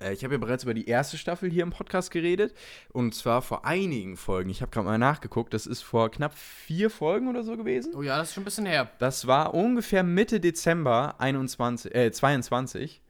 Äh, 0.01 0.13
Ich 0.13 0.23
habe 0.25 0.35
ja 0.35 0.39
bereits 0.39 0.63
über 0.65 0.75
die 0.75 0.87
erste 0.87 1.17
Staffel 1.19 1.51
hier 1.51 1.63
im 1.63 1.71
Podcast 1.71 2.11
geredet. 2.11 2.55
Und 2.93 3.15
zwar 3.15 3.41
vor 3.43 3.65
einigen 3.65 4.17
Folgen. 4.17 4.51
Ich 4.51 4.61
habe 4.63 4.71
gerade 4.71 4.87
mal 4.87 4.99
nachgeguckt. 4.99 5.53
Das 5.55 5.67
ist 5.67 5.83
vor 5.83 6.11
knapp 6.11 6.37
vier 6.37 6.91
Folgen 6.91 7.29
oder 7.29 7.43
so 7.43 7.57
gewesen. 7.57 7.95
Oh 7.97 8.03
ja, 8.03 8.19
das 8.19 8.29
ist 8.29 8.35
schon 8.35 8.43
ein 8.43 8.45
bisschen 8.45 8.67
her. 8.67 8.91
Das 8.99 9.27
war 9.27 9.55
ungefähr 9.55 10.03
Mitte 10.03 10.39
Dezember 10.39 11.17
21, 11.19 11.95
äh, 11.95 12.13
22. 12.13 13.01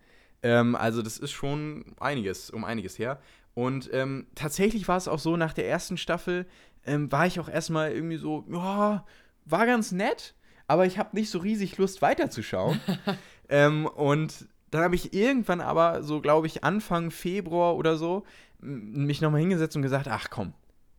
Ähm, 0.43 0.77
also 0.77 1.03
das 1.03 1.19
ist 1.19 1.33
schon 1.33 1.85
einiges, 1.99 2.51
um 2.51 2.65
einiges 2.65 2.97
her. 2.99 3.21
Und 3.55 3.91
ähm, 3.93 4.27
tatsächlich 4.35 4.87
war 4.87 4.97
es 4.97 5.09
auch 5.09 5.19
so, 5.19 5.37
nach 5.37 5.53
der 5.53 5.69
ersten 5.69 5.97
Staffel 5.97 6.47
ähm, 6.87 7.11
war 7.11 7.27
ich 7.27 7.41
auch 7.41 7.49
erstmal 7.49 7.93
irgendwie 7.93 8.17
so, 8.17 8.45
ja, 8.51 9.05
war 9.45 9.67
ganz 9.67 9.93
nett, 9.93 10.35
aber 10.67 10.87
ich 10.87 10.99
habe 10.99 11.17
nicht 11.17 11.31
so 11.31 11.39
riesig 11.39 11.77
Lust 11.79 12.03
weiterzuschauen. 12.03 12.81
ähm, 13.49 13.87
und 13.87 14.49
dann 14.71 14.83
habe 14.83 14.95
ich 14.95 15.15
irgendwann 15.15 15.61
aber, 15.61 16.03
so 16.03 16.21
glaube 16.21 16.47
ich, 16.47 16.65
Anfang 16.65 17.11
Februar 17.11 17.77
oder 17.77 17.97
so, 17.97 18.25
mich 18.61 19.21
nochmal 19.21 19.41
hingesetzt 19.41 19.77
und 19.77 19.83
gesagt, 19.83 20.09
ach 20.09 20.31
komm, 20.31 20.53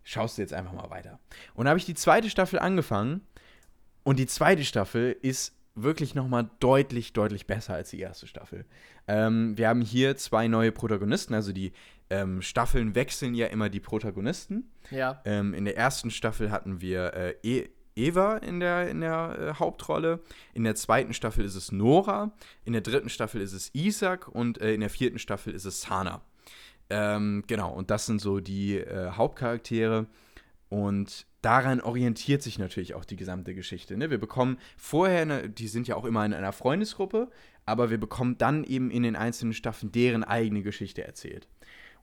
schaust 0.04 0.38
du 0.38 0.42
jetzt 0.42 0.54
einfach 0.54 0.74
mal 0.74 0.90
weiter. 0.90 1.20
Und 1.54 1.66
da 1.66 1.70
habe 1.70 1.80
ich 1.80 1.86
die 1.86 1.96
zweite 1.96 2.30
Staffel 2.30 2.60
angefangen 2.60 3.22
und 4.04 4.18
die 4.18 4.28
zweite 4.28 4.66
Staffel 4.66 5.16
ist 5.22 5.56
wirklich 5.76 6.16
nochmal 6.16 6.50
deutlich, 6.60 7.14
deutlich 7.14 7.48
besser 7.48 7.76
als 7.76 7.92
die 7.92 8.00
erste 8.00 8.28
Staffel. 8.28 8.66
Ähm, 9.08 9.58
wir 9.58 9.70
haben 9.70 9.82
hier 9.82 10.18
zwei 10.18 10.48
neue 10.48 10.72
Protagonisten, 10.72 11.34
also 11.34 11.54
die 11.54 11.74
ähm, 12.10 12.42
Staffeln 12.42 12.96
wechseln 12.96 13.36
ja 13.36 13.48
immer 13.48 13.70
die 13.70 13.80
Protagonisten. 13.80 14.72
Ja. 14.92 15.22
Ähm, 15.26 15.54
in 15.54 15.66
der 15.66 15.78
ersten 15.78 16.12
Staffel 16.12 16.52
hatten 16.52 16.82
wir 16.82 17.14
äh, 17.14 17.36
e 17.44 17.70
Eva 17.96 18.38
in 18.38 18.60
der, 18.60 18.90
in 18.90 19.02
der 19.02 19.38
äh, 19.40 19.60
Hauptrolle. 19.60 20.22
In 20.54 20.64
der 20.64 20.76
zweiten 20.76 21.14
Staffel 21.14 21.44
ist 21.44 21.56
es 21.56 21.72
Nora. 21.72 22.32
In 22.64 22.74
der 22.74 22.82
dritten 22.82 23.10
Staffel 23.10 23.42
ist 23.42 23.54
es 23.54 23.74
Isaac. 23.74 24.28
Und 24.28 24.62
äh, 24.62 24.74
in 24.74 24.80
der 24.80 24.90
vierten 24.90 25.20
Staffel 25.20 25.54
ist 25.54 25.66
es 25.66 25.82
Sana. 25.82 26.22
Ähm, 26.90 27.44
genau, 27.48 27.72
und 27.72 27.92
das 27.92 28.06
sind 28.06 28.22
so 28.22 28.40
die 28.40 28.78
äh, 28.78 29.12
Hauptcharaktere. 29.12 30.08
Und 30.70 31.26
daran 31.42 31.82
orientiert 31.82 32.42
sich 32.42 32.60
natürlich 32.60 32.94
auch 32.94 33.06
die 33.06 33.16
gesamte 33.16 33.54
Geschichte. 33.54 33.98
Ne? 33.98 34.10
Wir 34.10 34.20
bekommen 34.20 34.58
vorher, 34.78 35.22
eine, 35.22 35.50
die 35.50 35.68
sind 35.68 35.88
ja 35.88 35.96
auch 35.96 36.06
immer 36.06 36.26
in 36.26 36.34
einer 36.34 36.54
Freundesgruppe, 36.54 37.30
aber 37.66 37.90
wir 37.90 38.00
bekommen 38.00 38.38
dann 38.38 38.64
eben 38.64 38.92
in 38.92 39.04
den 39.04 39.16
einzelnen 39.16 39.54
Staffeln 39.54 39.92
deren 39.92 40.24
eigene 40.24 40.62
Geschichte 40.62 41.04
erzählt. 41.04 41.48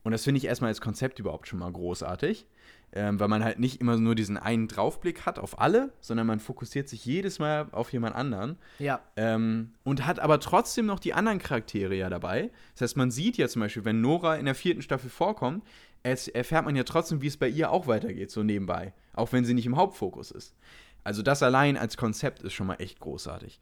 Und 0.06 0.12
das 0.12 0.22
finde 0.22 0.38
ich 0.38 0.44
erstmal 0.44 0.68
als 0.68 0.80
Konzept 0.80 1.18
überhaupt 1.18 1.48
schon 1.48 1.58
mal 1.58 1.72
großartig, 1.72 2.46
ähm, 2.92 3.18
weil 3.18 3.26
man 3.26 3.42
halt 3.42 3.58
nicht 3.58 3.80
immer 3.80 3.96
nur 3.96 4.14
diesen 4.14 4.36
einen 4.36 4.68
Draufblick 4.68 5.26
hat 5.26 5.40
auf 5.40 5.58
alle, 5.58 5.92
sondern 5.98 6.28
man 6.28 6.38
fokussiert 6.38 6.88
sich 6.88 7.04
jedes 7.04 7.40
Mal 7.40 7.66
auf 7.72 7.92
jemand 7.92 8.14
anderen. 8.14 8.56
Ja. 8.78 9.00
Ähm, 9.16 9.72
und 9.82 10.06
hat 10.06 10.20
aber 10.20 10.38
trotzdem 10.38 10.86
noch 10.86 11.00
die 11.00 11.12
anderen 11.12 11.40
Charaktere 11.40 11.96
ja 11.96 12.08
dabei. 12.08 12.52
Das 12.74 12.82
heißt, 12.82 12.96
man 12.96 13.10
sieht 13.10 13.36
ja 13.36 13.48
zum 13.48 13.62
Beispiel, 13.62 13.84
wenn 13.84 14.00
Nora 14.00 14.36
in 14.36 14.44
der 14.44 14.54
vierten 14.54 14.80
Staffel 14.80 15.10
vorkommt, 15.10 15.64
es 16.04 16.28
erfährt 16.28 16.66
man 16.66 16.76
ja 16.76 16.84
trotzdem, 16.84 17.20
wie 17.20 17.26
es 17.26 17.36
bei 17.36 17.48
ihr 17.48 17.72
auch 17.72 17.88
weitergeht, 17.88 18.30
so 18.30 18.44
nebenbei. 18.44 18.92
Auch 19.12 19.32
wenn 19.32 19.44
sie 19.44 19.54
nicht 19.54 19.66
im 19.66 19.76
Hauptfokus 19.76 20.30
ist. 20.30 20.54
Also 21.02 21.22
das 21.22 21.42
allein 21.42 21.76
als 21.76 21.96
Konzept 21.96 22.44
ist 22.44 22.52
schon 22.52 22.68
mal 22.68 22.76
echt 22.76 23.00
großartig. 23.00 23.58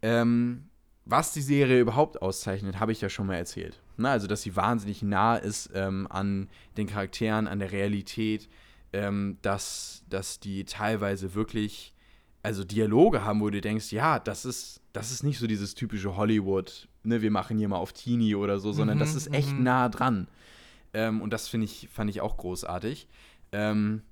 Ähm, 0.00 0.70
was 1.04 1.34
die 1.34 1.42
Serie 1.42 1.78
überhaupt 1.78 2.22
auszeichnet, 2.22 2.80
habe 2.80 2.92
ich 2.92 3.02
ja 3.02 3.10
schon 3.10 3.26
mal 3.26 3.34
erzählt. 3.34 3.82
Na, 3.96 4.12
also, 4.12 4.26
dass 4.26 4.42
sie 4.42 4.56
wahnsinnig 4.56 5.02
nah 5.02 5.36
ist 5.36 5.70
ähm, 5.74 6.06
an 6.10 6.48
den 6.76 6.86
Charakteren, 6.86 7.46
an 7.46 7.58
der 7.58 7.72
Realität, 7.72 8.48
ähm, 8.92 9.38
dass, 9.42 10.04
dass 10.08 10.40
die 10.40 10.64
teilweise 10.64 11.34
wirklich, 11.34 11.94
also 12.42 12.64
Dialoge 12.64 13.24
haben, 13.24 13.40
wo 13.40 13.50
du 13.50 13.60
denkst, 13.60 13.92
ja, 13.92 14.18
das 14.18 14.44
ist, 14.44 14.80
das 14.92 15.10
ist 15.10 15.22
nicht 15.22 15.38
so 15.38 15.46
dieses 15.46 15.74
typische 15.74 16.16
Hollywood, 16.16 16.88
ne, 17.02 17.22
wir 17.22 17.30
machen 17.30 17.58
hier 17.58 17.68
mal 17.68 17.76
auf 17.76 17.92
Teenie 17.92 18.34
oder 18.34 18.58
so, 18.58 18.72
sondern 18.72 18.98
Mhm, 18.98 19.00
das 19.00 19.14
ist 19.14 19.32
echt 19.32 19.52
mhm. 19.52 19.62
nah 19.62 19.88
dran. 19.88 20.28
Ähm, 20.92 21.20
und 21.20 21.32
das 21.32 21.48
finde 21.48 21.66
ich, 21.66 21.88
fand 21.92 22.10
ich 22.10 22.20
auch 22.20 22.36
großartig. 22.36 23.08
Ähm, 23.52 24.02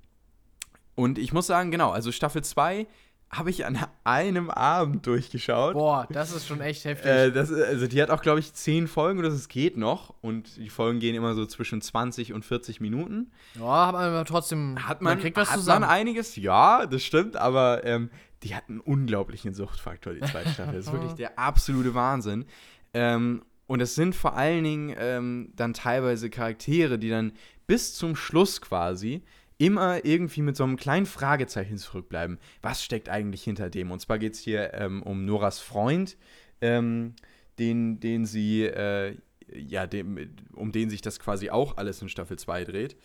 und 0.95 1.17
ich 1.17 1.33
muss 1.33 1.47
sagen, 1.47 1.71
genau, 1.71 1.91
also 1.91 2.11
Staffel 2.11 2.43
2 2.43 2.87
habe 3.33 3.49
ich 3.49 3.65
an 3.65 3.79
einem 4.03 4.49
Abend 4.49 5.05
durchgeschaut. 5.07 5.73
Boah, 5.73 6.07
das 6.09 6.33
ist 6.33 6.47
schon 6.47 6.61
echt 6.61 6.85
heftig. 6.85 7.05
Äh, 7.09 7.31
das, 7.31 7.51
also 7.51 7.87
die 7.87 8.01
hat 8.01 8.09
auch, 8.09 8.21
glaube 8.21 8.39
ich, 8.39 8.53
zehn 8.53 8.87
Folgen 8.87 9.19
oder 9.19 9.29
es 9.29 9.47
geht 9.47 9.77
noch. 9.77 10.13
Und 10.21 10.57
die 10.57 10.69
Folgen 10.69 10.99
gehen 10.99 11.15
immer 11.15 11.33
so 11.33 11.45
zwischen 11.45 11.81
20 11.81 12.33
und 12.33 12.45
40 12.45 12.79
Minuten. 12.79 13.31
ja, 13.59 13.87
hat 13.87 13.93
man 13.93 14.03
aber 14.03 14.25
trotzdem. 14.25 14.87
Hat 14.87 15.01
man, 15.01 15.19
kriegt 15.19 15.37
was 15.37 15.49
hat 15.49 15.59
zusammen. 15.59 15.81
man 15.81 15.89
einiges? 15.89 16.35
Ja, 16.35 16.85
das 16.85 17.03
stimmt, 17.03 17.35
aber 17.35 17.83
ähm, 17.83 18.09
die 18.43 18.55
hat 18.55 18.69
einen 18.69 18.79
unglaublichen 18.79 19.53
Suchtfaktor, 19.53 20.13
die 20.13 20.21
zweite 20.21 20.49
Staffel. 20.49 20.75
Das 20.75 20.87
ist 20.87 20.93
wirklich 20.93 21.13
der 21.17 21.39
absolute 21.39 21.95
Wahnsinn. 21.95 22.45
Ähm, 22.93 23.43
und 23.65 23.81
es 23.81 23.95
sind 23.95 24.15
vor 24.15 24.35
allen 24.35 24.63
Dingen 24.63 24.95
ähm, 24.97 25.51
dann 25.55 25.73
teilweise 25.73 26.29
Charaktere, 26.29 26.99
die 26.99 27.09
dann 27.09 27.31
bis 27.65 27.93
zum 27.93 28.15
Schluss 28.15 28.61
quasi 28.61 29.23
immer 29.63 30.03
irgendwie 30.03 30.41
mit 30.41 30.57
so 30.57 30.65
einem 30.65 30.75
kleinen 30.75 31.05
Fragezeichen 31.05 31.77
zurückbleiben. 31.77 32.37
Was 32.61 32.83
steckt 32.83 33.07
eigentlich 33.07 33.43
hinter 33.43 33.69
dem? 33.69 33.91
Und 33.91 34.01
zwar 34.01 34.19
geht 34.19 34.33
es 34.33 34.39
hier 34.39 34.73
ähm, 34.73 35.01
um 35.03 35.23
Noras 35.23 35.59
Freund, 35.59 36.17
ähm, 36.59 37.15
den, 37.59 38.01
den 38.01 38.25
sie, 38.25 38.63
äh, 38.63 39.15
ja, 39.55 39.87
dem, 39.87 40.35
um 40.53 40.73
den 40.73 40.89
sich 40.89 41.01
das 41.01 41.17
quasi 41.17 41.49
auch 41.49 41.77
alles 41.77 42.01
in 42.01 42.09
Staffel 42.09 42.37
2 42.37 42.65
dreht. 42.65 42.97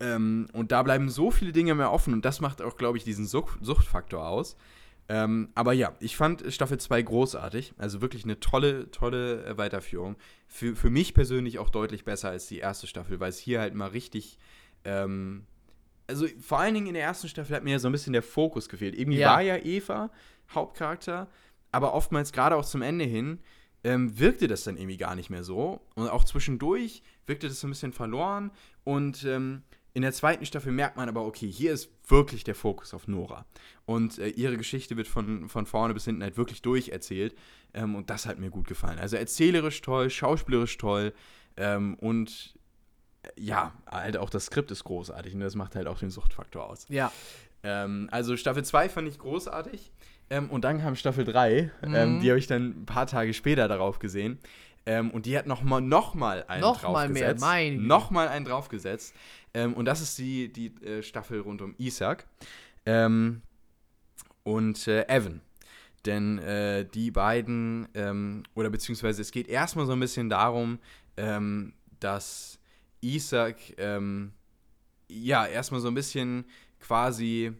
Ähm, 0.00 0.48
und 0.52 0.72
da 0.72 0.82
bleiben 0.82 1.08
so 1.10 1.30
viele 1.30 1.52
Dinge 1.52 1.76
mehr 1.76 1.92
offen 1.92 2.12
und 2.12 2.24
das 2.24 2.40
macht 2.40 2.60
auch, 2.60 2.76
glaube 2.76 2.98
ich, 2.98 3.04
diesen 3.04 3.26
Sucht 3.26 3.64
Suchtfaktor 3.64 4.26
aus. 4.26 4.56
Ähm, 5.08 5.50
aber 5.54 5.74
ja, 5.74 5.94
ich 6.00 6.16
fand 6.16 6.52
Staffel 6.52 6.78
2 6.78 7.02
großartig. 7.02 7.74
Also 7.78 8.00
wirklich 8.00 8.24
eine 8.24 8.40
tolle, 8.40 8.90
tolle 8.90 9.44
äh, 9.44 9.56
Weiterführung. 9.56 10.16
Für, 10.48 10.74
für 10.74 10.90
mich 10.90 11.14
persönlich 11.14 11.60
auch 11.60 11.70
deutlich 11.70 12.04
besser 12.04 12.30
als 12.30 12.48
die 12.48 12.58
erste 12.58 12.88
Staffel, 12.88 13.20
weil 13.20 13.30
es 13.30 13.38
hier 13.38 13.60
halt 13.60 13.74
mal 13.74 13.90
richtig. 13.90 14.38
Ähm, 14.84 15.46
also 16.08 16.26
vor 16.40 16.58
allen 16.58 16.74
Dingen 16.74 16.88
in 16.88 16.94
der 16.94 17.04
ersten 17.04 17.28
Staffel 17.28 17.54
hat 17.54 17.62
mir 17.62 17.72
ja 17.72 17.78
so 17.78 17.88
ein 17.88 17.92
bisschen 17.92 18.12
der 18.12 18.22
Fokus 18.22 18.68
gefehlt. 18.68 18.98
Irgendwie 18.98 19.18
Ja. 19.18 19.34
war 19.34 19.42
ja 19.42 19.56
Eva 19.56 20.10
Hauptcharakter, 20.50 21.28
aber 21.70 21.94
oftmals 21.94 22.32
gerade 22.32 22.56
auch 22.56 22.64
zum 22.64 22.82
Ende 22.82 23.04
hin 23.04 23.38
ähm, 23.84 24.18
wirkte 24.18 24.48
das 24.48 24.64
dann 24.64 24.76
irgendwie 24.76 24.96
gar 24.96 25.14
nicht 25.14 25.30
mehr 25.30 25.44
so. 25.44 25.80
Und 25.94 26.08
auch 26.08 26.24
zwischendurch 26.24 27.02
wirkte 27.26 27.46
das 27.48 27.60
so 27.60 27.66
ein 27.66 27.70
bisschen 27.70 27.92
verloren. 27.92 28.50
Und 28.84 29.24
ähm, 29.24 29.62
in 29.94 30.02
der 30.02 30.12
zweiten 30.12 30.46
Staffel 30.46 30.72
merkt 30.72 30.96
man 30.96 31.08
aber, 31.08 31.24
okay, 31.24 31.50
hier 31.50 31.72
ist 31.72 31.90
wirklich 32.08 32.42
der 32.44 32.54
Fokus 32.54 32.94
auf 32.94 33.06
Nora. 33.06 33.46
Und 33.84 34.18
äh, 34.18 34.28
ihre 34.28 34.56
Geschichte 34.56 34.96
wird 34.96 35.08
von, 35.08 35.48
von 35.48 35.66
vorne 35.66 35.94
bis 35.94 36.06
hinten 36.06 36.22
halt 36.22 36.36
wirklich 36.36 36.62
durcherzählt. 36.62 37.36
Ähm, 37.74 37.94
und 37.94 38.10
das 38.10 38.26
hat 38.26 38.38
mir 38.38 38.50
gut 38.50 38.66
gefallen. 38.66 38.98
Also 38.98 39.16
erzählerisch 39.16 39.80
toll, 39.80 40.10
schauspielerisch 40.10 40.76
toll 40.78 41.12
ähm, 41.56 41.94
und 42.00 42.54
ja, 43.36 43.72
halt 43.90 44.16
auch 44.16 44.30
das 44.30 44.46
Skript 44.46 44.70
ist 44.70 44.84
großartig 44.84 45.34
und 45.34 45.40
das 45.40 45.54
macht 45.54 45.74
halt 45.76 45.86
auch 45.86 45.98
den 45.98 46.10
Suchtfaktor 46.10 46.64
aus. 46.68 46.86
Ja. 46.88 47.12
Ähm, 47.62 48.08
also 48.12 48.36
Staffel 48.36 48.64
2 48.64 48.88
fand 48.88 49.08
ich 49.08 49.18
großartig. 49.18 49.90
Ähm, 50.30 50.50
und 50.50 50.62
dann 50.64 50.80
kam 50.80 50.94
Staffel 50.94 51.24
3, 51.24 51.70
ähm, 51.82 52.16
Mhm. 52.16 52.20
die 52.20 52.28
habe 52.30 52.38
ich 52.38 52.46
dann 52.46 52.82
ein 52.82 52.86
paar 52.86 53.06
Tage 53.06 53.32
später 53.34 53.66
darauf 53.68 53.98
gesehen. 53.98 54.38
Ähm, 54.86 55.10
und 55.10 55.26
die 55.26 55.36
hat 55.36 55.46
nochmal 55.46 55.80
noch 55.80 56.14
mal 56.14 56.44
einen 56.48 56.60
Noch 56.62 56.82
mal 56.82 57.08
mehr, 57.08 57.34
draufgesetzt. 57.34 57.40
meine 57.40 57.76
Güte. 57.76 57.86
Nochmal 57.88 58.28
einen 58.28 58.44
draufgesetzt. 58.44 59.14
Ähm, 59.54 59.74
und 59.74 59.84
das 59.86 60.00
ist 60.00 60.18
die, 60.18 60.52
die 60.52 60.66
äh, 60.84 61.02
Staffel 61.02 61.40
rund 61.40 61.60
um 61.62 61.74
Isaac. 61.78 62.26
Ähm, 62.86 63.42
und 64.44 64.86
äh, 64.88 65.04
Evan. 65.08 65.40
Denn 66.06 66.38
äh, 66.38 66.84
die 66.86 67.10
beiden, 67.10 67.88
ähm, 67.94 68.44
oder 68.54 68.70
beziehungsweise 68.70 69.20
es 69.20 69.30
geht 69.30 69.48
erstmal 69.48 69.84
so 69.86 69.92
ein 69.92 70.00
bisschen 70.00 70.30
darum, 70.30 70.78
ähm, 71.16 71.72
dass 72.00 72.57
Isaac 73.00 73.74
ähm, 73.78 74.32
ja 75.08 75.46
erstmal 75.46 75.80
so 75.80 75.88
ein 75.88 75.94
bisschen 75.94 76.44
quasi 76.80 77.52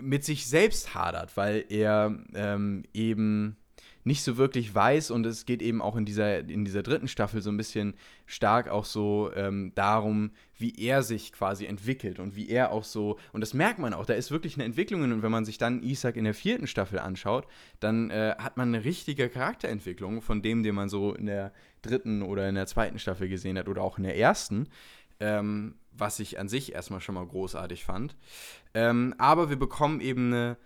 mit 0.00 0.24
sich 0.24 0.46
selbst 0.46 0.94
hadert, 0.94 1.36
weil 1.36 1.64
er 1.68 2.16
ähm, 2.34 2.84
eben 2.92 3.56
nicht 4.04 4.22
so 4.22 4.36
wirklich 4.36 4.74
weiß 4.74 5.10
und 5.10 5.24
es 5.26 5.46
geht 5.46 5.62
eben 5.62 5.80
auch 5.80 5.96
in 5.96 6.04
dieser, 6.04 6.40
in 6.40 6.64
dieser 6.64 6.82
dritten 6.82 7.08
Staffel 7.08 7.40
so 7.40 7.50
ein 7.50 7.56
bisschen 7.56 7.94
stark 8.26 8.68
auch 8.68 8.84
so 8.84 9.30
ähm, 9.34 9.72
darum, 9.74 10.32
wie 10.56 10.74
er 10.78 11.02
sich 11.02 11.32
quasi 11.32 11.66
entwickelt 11.66 12.18
und 12.18 12.34
wie 12.36 12.48
er 12.48 12.72
auch 12.72 12.84
so, 12.84 13.18
und 13.32 13.40
das 13.40 13.54
merkt 13.54 13.78
man 13.78 13.94
auch, 13.94 14.06
da 14.06 14.14
ist 14.14 14.30
wirklich 14.30 14.54
eine 14.54 14.64
Entwicklung 14.64 15.02
und 15.02 15.22
wenn 15.22 15.30
man 15.30 15.44
sich 15.44 15.58
dann 15.58 15.82
Isaac 15.82 16.16
in 16.16 16.24
der 16.24 16.34
vierten 16.34 16.66
Staffel 16.66 16.98
anschaut, 16.98 17.46
dann 17.80 18.10
äh, 18.10 18.34
hat 18.38 18.56
man 18.56 18.68
eine 18.68 18.84
richtige 18.84 19.28
Charakterentwicklung 19.28 20.22
von 20.22 20.42
dem, 20.42 20.62
den 20.62 20.74
man 20.74 20.88
so 20.88 21.14
in 21.14 21.26
der 21.26 21.52
dritten 21.82 22.22
oder 22.22 22.48
in 22.48 22.54
der 22.54 22.66
zweiten 22.66 22.98
Staffel 22.98 23.28
gesehen 23.28 23.58
hat 23.58 23.68
oder 23.68 23.82
auch 23.82 23.98
in 23.98 24.04
der 24.04 24.16
ersten, 24.16 24.68
ähm, 25.20 25.74
was 25.92 26.20
ich 26.20 26.38
an 26.38 26.48
sich 26.48 26.74
erstmal 26.74 27.00
schon 27.00 27.14
mal 27.14 27.26
großartig 27.26 27.84
fand. 27.84 28.16
Ähm, 28.74 29.14
aber 29.18 29.50
wir 29.50 29.58
bekommen 29.58 30.00
eben 30.00 30.32
eine 30.32 30.56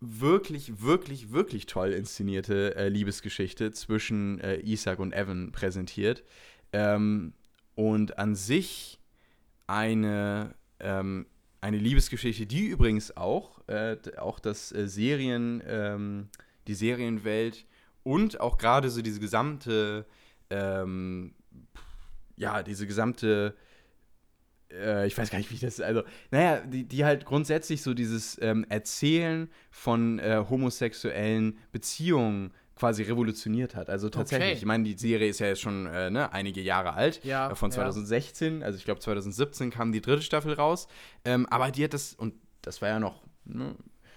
wirklich, 0.00 0.82
wirklich, 0.82 1.32
wirklich 1.32 1.66
toll 1.66 1.92
inszenierte 1.92 2.76
äh, 2.76 2.88
Liebesgeschichte 2.88 3.72
zwischen 3.72 4.40
äh, 4.40 4.60
Isaac 4.60 4.98
und 4.98 5.12
Evan 5.12 5.52
präsentiert. 5.52 6.22
Ähm, 6.72 7.32
und 7.74 8.18
an 8.18 8.34
sich 8.34 8.98
eine, 9.66 10.54
ähm, 10.80 11.26
eine 11.60 11.78
Liebesgeschichte, 11.78 12.46
die 12.46 12.66
übrigens 12.66 13.16
auch, 13.16 13.66
äh, 13.68 13.96
auch 14.18 14.38
das 14.38 14.72
äh, 14.72 14.88
Serien, 14.88 15.62
ähm, 15.66 16.28
die 16.66 16.74
Serienwelt 16.74 17.66
und 18.02 18.40
auch 18.40 18.58
gerade 18.58 18.90
so 18.90 19.02
diese 19.02 19.20
gesamte, 19.20 20.06
ähm, 20.50 21.34
ja, 22.36 22.62
diese 22.62 22.86
gesamte 22.86 23.56
äh, 24.72 25.06
ich 25.06 25.16
weiß 25.16 25.30
gar 25.30 25.38
nicht, 25.38 25.50
wie 25.50 25.54
ich 25.54 25.60
das, 25.60 25.80
also, 25.80 26.02
naja, 26.30 26.60
die, 26.60 26.84
die 26.84 27.04
halt 27.04 27.24
grundsätzlich 27.24 27.82
so 27.82 27.94
dieses 27.94 28.38
ähm, 28.42 28.64
Erzählen 28.68 29.48
von 29.70 30.18
äh, 30.18 30.44
homosexuellen 30.48 31.58
Beziehungen 31.72 32.52
quasi 32.74 33.02
revolutioniert 33.04 33.74
hat. 33.74 33.88
Also 33.88 34.10
tatsächlich, 34.10 34.48
Okay. 34.50 34.58
ich 34.58 34.64
meine, 34.66 34.84
die 34.84 34.92
Serie 34.98 35.28
ist 35.30 35.38
ja 35.38 35.46
jetzt 35.46 35.62
schon 35.62 35.86
äh, 35.86 36.10
ne, 36.10 36.30
einige 36.32 36.60
Jahre 36.60 36.92
alt, 36.92 37.24
Ja, 37.24 37.50
äh, 37.50 37.54
von 37.54 37.70
ja. 37.70 37.76
2016, 37.76 38.62
also 38.62 38.76
ich 38.78 38.84
glaube 38.84 39.00
2017 39.00 39.70
kam 39.70 39.92
die 39.92 40.02
dritte 40.02 40.22
Staffel 40.22 40.52
raus, 40.52 40.86
ähm, 41.24 41.46
aber 41.46 41.70
die 41.70 41.84
hat 41.84 41.94
das, 41.94 42.12
und 42.12 42.34
das 42.60 42.82
war 42.82 42.90
ja 42.90 42.98
noch, 43.00 43.22
ne, 43.46 43.74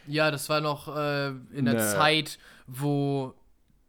Ja, 0.07 0.29
das 0.29 0.49
war 0.49 0.59
noch 0.59 0.93
äh, 0.93 1.27
in 1.53 1.63
der 1.65 1.75
Ne. 1.75 1.79
Zeit, 1.79 2.37
wo 2.67 3.33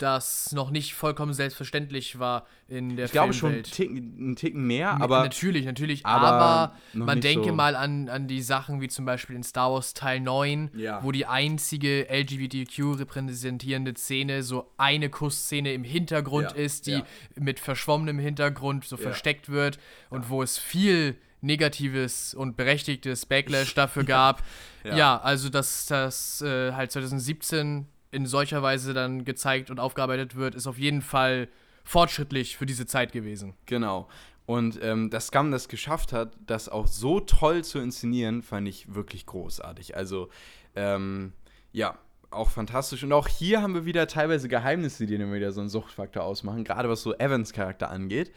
das 0.02 0.52
noch 0.52 0.70
nicht 0.70 0.94
vollkommen 0.94 1.32
selbstverständlich 1.32 2.18
war 2.18 2.46
in 2.68 2.96
der 2.96 3.06
ich 3.06 3.12
glaube 3.12 3.32
schon 3.32 3.52
einen. 3.52 3.62
Ticken, 3.64 4.16
einen 4.18 4.36
Ticken 4.36 4.64
mehr, 4.66 5.00
aber 5.00 5.20
natürlich, 5.22 5.64
natürlich, 5.64 6.06
aber 6.06 6.28
aber, 6.28 6.76
man 6.92 7.20
denke 7.20 7.48
so- 7.48 7.54
mal 7.54 7.74
an, 7.76 8.08
an 8.08 8.28
die 8.28 8.42
Sachen 8.42 8.80
wie 8.80 8.88
zum 8.88 9.04
Beispiel 9.04 9.34
in 9.36 9.42
Star 9.42 9.72
Wars 9.72 9.92
Teil 9.94 10.20
9, 10.20 10.70
Ja. 10.76 11.02
wo 11.02 11.10
die 11.12 11.26
einzige 11.26 12.06
LGBTQ 12.08 12.98
repräsentierende 13.00 13.94
Szene 13.96 14.42
so 14.42 14.70
eine 14.76 15.10
Kussszene 15.10 15.72
im 15.72 15.84
Hintergrund 15.84 16.50
Ja, 16.52 16.56
ist, 16.56 16.86
die 16.86 16.92
ja. 16.92 17.02
mit 17.36 17.58
verschwommenem 17.60 18.18
Hintergrund 18.18 18.84
so 18.84 18.96
Ja. 18.96 19.02
versteckt 19.02 19.48
wird 19.48 19.78
und 20.10 20.28
wo 20.30 20.42
es 20.42 20.58
viel 20.58 21.16
negatives 21.42 22.34
und 22.34 22.56
berechtigtes 22.56 23.26
Backlash 23.26 23.74
dafür 23.74 24.04
gab. 24.04 24.42
Ja. 24.84 24.96
Ja, 24.96 25.20
also 25.20 25.48
dass 25.48 25.86
das 25.86 26.40
äh, 26.42 26.72
halt 26.72 26.92
2017 26.92 27.86
in 28.10 28.26
solcher 28.26 28.62
Weise 28.62 28.94
dann 28.94 29.24
gezeigt 29.24 29.70
und 29.70 29.80
aufgearbeitet 29.80 30.36
wird, 30.36 30.54
ist 30.54 30.66
auf 30.66 30.78
jeden 30.78 31.02
Fall 31.02 31.48
fortschrittlich 31.84 32.56
für 32.56 32.66
diese 32.66 32.86
Zeit 32.86 33.12
gewesen. 33.12 33.54
Genau. 33.66 34.08
Und 34.46 34.80
ähm, 34.82 35.10
dass 35.10 35.28
Scum 35.28 35.52
das 35.52 35.68
geschafft 35.68 36.12
hat, 36.12 36.32
das 36.46 36.68
auch 36.68 36.88
so 36.88 37.20
toll 37.20 37.62
zu 37.62 37.78
inszenieren, 37.78 38.42
fand 38.42 38.66
ich 38.66 38.94
wirklich 38.94 39.26
großartig. 39.26 39.96
Also, 39.96 40.28
ähm, 40.74 41.32
ja, 41.72 41.96
auch 42.30 42.50
fantastisch. 42.50 43.02
Und 43.04 43.12
auch 43.12 43.28
hier 43.28 43.62
haben 43.62 43.74
wir 43.74 43.84
wieder 43.84 44.06
teilweise 44.06 44.48
Geheimnisse, 44.48 45.06
die 45.06 45.18
dann 45.18 45.32
wieder 45.32 45.52
so 45.52 45.60
einen 45.60 45.68
Suchtfaktor 45.68 46.24
ausmachen, 46.24 46.64
gerade 46.64 46.88
was 46.88 47.02
so 47.02 47.14
Evans 47.14 47.52
Charakter 47.52 47.90
angeht, 47.90 48.32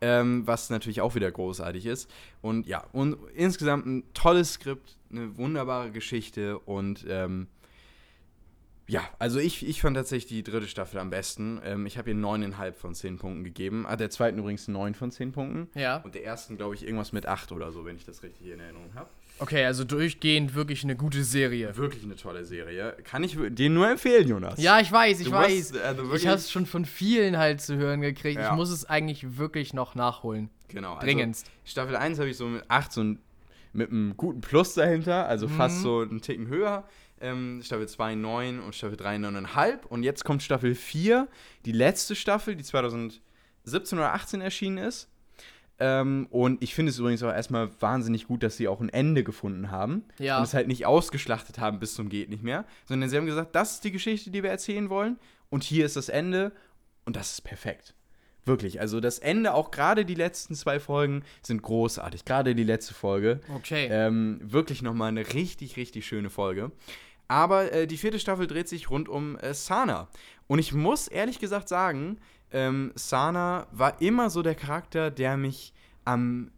ähm, 0.00 0.46
was 0.46 0.70
natürlich 0.70 1.00
auch 1.00 1.14
wieder 1.14 1.30
großartig 1.30 1.86
ist. 1.86 2.10
Und 2.42 2.66
ja, 2.66 2.84
und 2.92 3.16
insgesamt 3.34 3.86
ein 3.86 4.04
tolles 4.14 4.54
Skript, 4.54 4.96
eine 5.10 5.36
wunderbare 5.36 5.90
Geschichte 5.90 6.58
und 6.58 7.06
ähm, 7.08 7.48
ja, 8.86 9.02
also 9.18 9.38
ich, 9.38 9.66
ich 9.66 9.80
fand 9.80 9.96
tatsächlich 9.96 10.26
die 10.26 10.42
dritte 10.42 10.66
Staffel 10.68 10.98
am 11.00 11.08
besten. 11.10 11.60
Ähm, 11.64 11.86
ich 11.86 11.96
habe 11.96 12.10
ihr 12.10 12.16
9,5 12.16 12.72
von 12.74 12.94
10 12.94 13.18
Punkten 13.18 13.44
gegeben. 13.44 13.86
Ah, 13.86 13.96
der 13.96 14.10
zweiten 14.10 14.38
übrigens 14.38 14.68
9 14.68 14.94
von 14.94 15.10
10 15.10 15.32
Punkten. 15.32 15.68
Ja. 15.78 15.98
Und 15.98 16.14
der 16.14 16.24
ersten, 16.24 16.56
glaube 16.56 16.74
ich, 16.74 16.84
irgendwas 16.84 17.12
mit 17.12 17.26
8 17.26 17.52
oder 17.52 17.72
so, 17.72 17.84
wenn 17.84 17.96
ich 17.96 18.04
das 18.04 18.22
richtig 18.22 18.50
in 18.50 18.60
Erinnerung 18.60 18.90
habe. 18.94 19.08
Okay, 19.38 19.64
also 19.64 19.84
durchgehend 19.84 20.54
wirklich 20.54 20.84
eine 20.84 20.94
gute 20.96 21.24
Serie. 21.24 21.76
Wirklich 21.76 22.04
eine 22.04 22.14
tolle 22.14 22.44
Serie. 22.44 22.94
Kann 23.02 23.24
ich 23.24 23.36
dir 23.50 23.70
nur 23.70 23.90
empfehlen, 23.90 24.28
Jonas. 24.28 24.60
Ja, 24.62 24.78
ich 24.78 24.92
weiß, 24.92 25.18
ich 25.20 25.26
Du 25.26 25.32
weiß. 25.32 25.72
musst, 25.72 25.76
also 25.78 26.14
ich 26.14 26.26
habe 26.26 26.36
es 26.36 26.50
schon 26.52 26.66
von 26.66 26.84
vielen 26.84 27.36
halt 27.36 27.60
zu 27.60 27.76
hören 27.76 28.00
gekriegt. 28.00 28.38
Ja. 28.38 28.50
Ich 28.50 28.54
muss 28.56 28.70
es 28.70 28.84
eigentlich 28.84 29.36
wirklich 29.38 29.74
noch 29.74 29.94
nachholen. 29.96 30.50
Genau. 30.68 30.94
Also 30.94 31.06
Dringendst. 31.06 31.50
Staffel 31.64 31.96
1 31.96 32.18
habe 32.18 32.28
ich 32.28 32.36
so 32.36 32.46
mit 32.46 32.64
8, 32.68 32.92
so 32.92 33.02
ein, 33.02 33.18
mit 33.72 33.90
einem 33.90 34.16
guten 34.16 34.40
Plus 34.40 34.74
dahinter, 34.74 35.26
also 35.26 35.48
fast 35.48 35.82
so 35.82 36.00
einen 36.00 36.20
Ticken 36.20 36.46
höher. 36.46 36.84
Ähm, 37.24 37.62
Staffel 37.64 37.88
2 37.88 38.14
9 38.14 38.60
und 38.60 38.74
Staffel 38.74 38.96
3 38.96 39.16
9,5. 39.16 39.86
Und 39.86 40.02
jetzt 40.02 40.24
kommt 40.24 40.42
Staffel 40.42 40.74
4, 40.74 41.26
die 41.64 41.72
letzte 41.72 42.14
Staffel, 42.14 42.54
die 42.54 42.64
2017 42.64 43.98
oder 43.98 44.14
18 44.14 44.40
erschienen 44.40 44.78
ist. 44.78 45.08
Ähm, 45.80 46.28
und 46.30 46.62
ich 46.62 46.74
finde 46.74 46.90
es 46.90 46.98
übrigens 46.98 47.22
auch 47.22 47.32
erstmal 47.32 47.70
wahnsinnig 47.80 48.28
gut, 48.28 48.42
dass 48.42 48.56
sie 48.56 48.68
auch 48.68 48.80
ein 48.80 48.90
Ende 48.90 49.24
gefunden 49.24 49.70
haben. 49.70 50.04
Ja. 50.18 50.38
Und 50.38 50.44
es 50.44 50.54
halt 50.54 50.68
nicht 50.68 50.86
ausgeschlachtet 50.86 51.58
haben 51.58 51.80
bis 51.80 51.94
zum 51.94 52.08
Geht 52.08 52.28
nicht 52.28 52.42
mehr. 52.42 52.64
Sondern 52.86 53.08
sie 53.10 53.16
haben 53.16 53.26
gesagt, 53.26 53.54
das 53.54 53.74
ist 53.74 53.84
die 53.84 53.92
Geschichte, 53.92 54.30
die 54.30 54.42
wir 54.42 54.50
erzählen 54.50 54.88
wollen. 54.90 55.18
Und 55.50 55.64
hier 55.64 55.84
ist 55.84 55.96
das 55.96 56.08
Ende. 56.08 56.52
Und 57.04 57.16
das 57.16 57.32
ist 57.32 57.40
perfekt. 57.42 57.94
Wirklich. 58.44 58.80
Also 58.80 59.00
das 59.00 59.18
Ende, 59.18 59.54
auch 59.54 59.70
gerade 59.70 60.04
die 60.04 60.14
letzten 60.14 60.54
zwei 60.54 60.78
Folgen, 60.78 61.24
sind 61.42 61.62
großartig. 61.62 62.24
Gerade 62.24 62.54
die 62.54 62.64
letzte 62.64 62.94
Folge. 62.94 63.40
Okay. 63.56 63.88
Ähm, 63.90 64.38
wirklich 64.42 64.82
nochmal 64.82 65.08
eine 65.08 65.32
richtig, 65.32 65.76
richtig 65.76 66.06
schöne 66.06 66.30
Folge. 66.30 66.70
Aber 67.28 67.72
äh, 67.72 67.86
die 67.86 67.96
vierte 67.96 68.18
Staffel 68.18 68.46
dreht 68.46 68.68
sich 68.68 68.90
rund 68.90 69.08
um 69.08 69.36
äh, 69.38 69.54
Sana. 69.54 70.08
Und 70.46 70.58
ich 70.58 70.72
muss 70.72 71.08
ehrlich 71.08 71.38
gesagt 71.38 71.68
sagen, 71.68 72.18
ähm, 72.50 72.92
Sana 72.94 73.66
war 73.72 74.00
immer 74.00 74.30
so 74.30 74.42
der 74.42 74.54
Charakter, 74.54 75.10
der 75.10 75.36
mich 75.36 75.72
am 76.04 76.50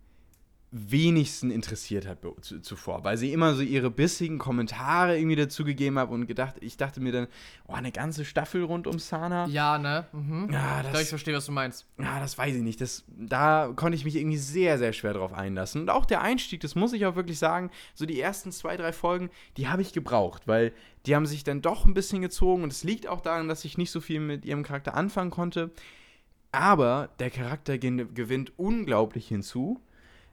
wenigsten 0.72 1.50
interessiert 1.50 2.06
hat 2.06 2.18
zuvor, 2.62 3.04
weil 3.04 3.16
sie 3.16 3.32
immer 3.32 3.54
so 3.54 3.62
ihre 3.62 3.90
bissigen 3.90 4.38
Kommentare 4.38 5.16
irgendwie 5.16 5.36
dazu 5.36 5.64
gegeben 5.64 5.98
hat 5.98 6.10
und 6.10 6.26
gedacht, 6.26 6.56
ich 6.60 6.76
dachte 6.76 7.00
mir 7.00 7.12
dann, 7.12 7.28
oh, 7.68 7.72
eine 7.74 7.92
ganze 7.92 8.24
Staffel 8.24 8.64
rund 8.64 8.86
um 8.86 8.98
Sana. 8.98 9.46
ja, 9.46 9.78
ne? 9.78 10.06
Mhm. 10.12 10.48
Ja, 10.52 10.80
Ich 10.80 10.88
glaube, 10.88 11.02
ich 11.02 11.08
verstehe, 11.08 11.34
was 11.34 11.46
du 11.46 11.52
meinst. 11.52 11.86
ja, 11.98 12.18
das 12.18 12.36
weiß 12.36 12.56
ich 12.56 12.62
nicht. 12.62 12.80
Das, 12.80 13.04
da 13.08 13.72
konnte 13.76 13.96
ich 13.96 14.04
mich 14.04 14.16
irgendwie 14.16 14.38
sehr, 14.38 14.76
sehr 14.78 14.92
schwer 14.92 15.14
drauf 15.14 15.32
einlassen. 15.32 15.82
Und 15.82 15.90
auch 15.90 16.04
der 16.04 16.20
Einstieg, 16.20 16.60
das 16.60 16.74
muss 16.74 16.92
ich 16.92 17.06
auch 17.06 17.14
wirklich 17.16 17.38
sagen, 17.38 17.70
so 17.94 18.04
die 18.04 18.20
ersten 18.20 18.50
zwei, 18.50 18.76
drei 18.76 18.92
Folgen, 18.92 19.30
die 19.56 19.68
habe 19.68 19.82
ich 19.82 19.92
gebraucht, 19.92 20.42
weil 20.46 20.72
die 21.06 21.14
haben 21.14 21.26
sich 21.26 21.44
dann 21.44 21.62
doch 21.62 21.86
ein 21.86 21.94
bisschen 21.94 22.22
gezogen 22.22 22.64
und 22.64 22.72
es 22.72 22.82
liegt 22.82 23.06
auch 23.06 23.20
daran, 23.20 23.48
dass 23.48 23.64
ich 23.64 23.78
nicht 23.78 23.92
so 23.92 24.00
viel 24.00 24.18
mit 24.20 24.44
ihrem 24.44 24.64
Charakter 24.64 24.94
anfangen 24.94 25.30
konnte. 25.30 25.70
Aber 26.52 27.10
der 27.18 27.30
Charakter 27.30 27.78
gewinnt 27.78 28.52
unglaublich 28.56 29.28
hinzu, 29.28 29.80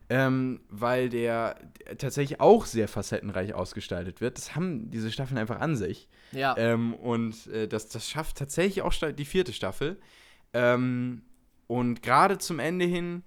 ähm, 0.10 0.62
weil 0.70 1.10
der 1.10 1.56
tatsächlich 1.98 2.40
auch 2.40 2.66
sehr 2.66 2.88
facettenreich 2.88 3.54
ausgestaltet 3.54 4.22
wird. 4.22 4.38
Das 4.38 4.56
haben 4.56 4.92
diese 4.92 5.12
Staffeln 5.12 5.38
einfach 5.38 5.60
an 5.60 5.76
sich. 5.76 6.08
Ja. 6.32 6.56
Ähm, 6.58 6.94
und 6.94 7.48
äh, 7.48 7.68
das, 7.68 7.90
das 7.90 8.10
schafft 8.10 8.38
tatsächlich 8.38 8.82
auch 8.82 8.94
die 8.94 9.26
vierte 9.26 9.54
Staffel. 9.54 10.00
Ähm, 10.54 11.24
und 11.68 12.02
gerade 12.02 12.38
zum 12.38 12.60
Ende 12.60 12.86
hin 12.86 13.24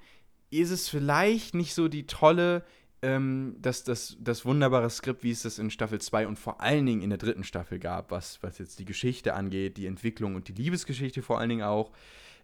ist 0.51 0.71
es 0.71 0.89
vielleicht 0.89 1.55
nicht 1.55 1.75
so 1.75 1.89
die 1.89 2.07
tolle, 2.07 2.63
ähm, 3.03 3.57
das, 3.59 3.85
das, 3.85 4.17
das 4.21 4.45
wunderbare 4.45 4.91
Skript, 4.91 5.23
wie 5.23 5.31
es 5.31 5.43
das 5.43 5.59
in 5.59 5.71
Staffel 5.71 6.01
2 6.01 6.27
und 6.27 6.39
vor 6.39 6.61
allen 6.61 6.87
Dingen 6.87 7.03
in 7.03 7.11
der 7.11 7.19
dritten 7.19 7.45
Staffel 7.45 7.79
gab, 7.79 8.11
was, 8.11 8.43
was 8.43 8.59
jetzt 8.59 8.79
die 8.79 8.85
Geschichte 8.85 9.35
angeht, 9.35 9.77
die 9.77 9.87
Entwicklung 9.87 10.35
und 10.35 10.49
die 10.49 10.53
Liebesgeschichte 10.53 11.23
vor 11.23 11.39
allen 11.41 11.49
Dingen 11.49 11.63
auch. 11.63 11.91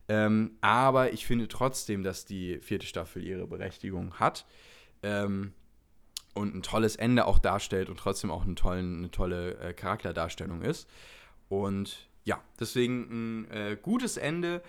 Ähm, 0.09 0.53
aber 0.61 1.13
ich 1.13 1.27
finde 1.27 1.49
trotzdem, 1.49 2.03
dass 2.03 2.25
die 2.25 2.59
vierte 2.59 2.87
Staffel 2.87 3.25
ihre 3.25 3.47
Berechtigung 3.47 4.15
hat. 4.15 4.47
Ähm, 5.03 5.53
und 6.35 6.55
ein 6.55 6.63
tolles 6.63 6.97
Ende 6.97 7.27
auch 7.27 7.39
darstellt 7.39 7.89
und 7.91 7.99
trotzdem 7.99 8.31
auch 8.31 8.45
eine, 8.45 8.55
tollen, 8.55 8.99
eine 8.99 9.11
tolle 9.11 9.59
äh, 9.59 9.75
Charakterdarstellung 9.75 10.63
ist. 10.63 10.89
Und 11.49 12.09
ja, 12.25 12.41
deswegen 12.59 13.45
ein 13.45 13.51
äh, 13.51 13.77
gutes 13.81 14.17
Ende. 14.17 14.63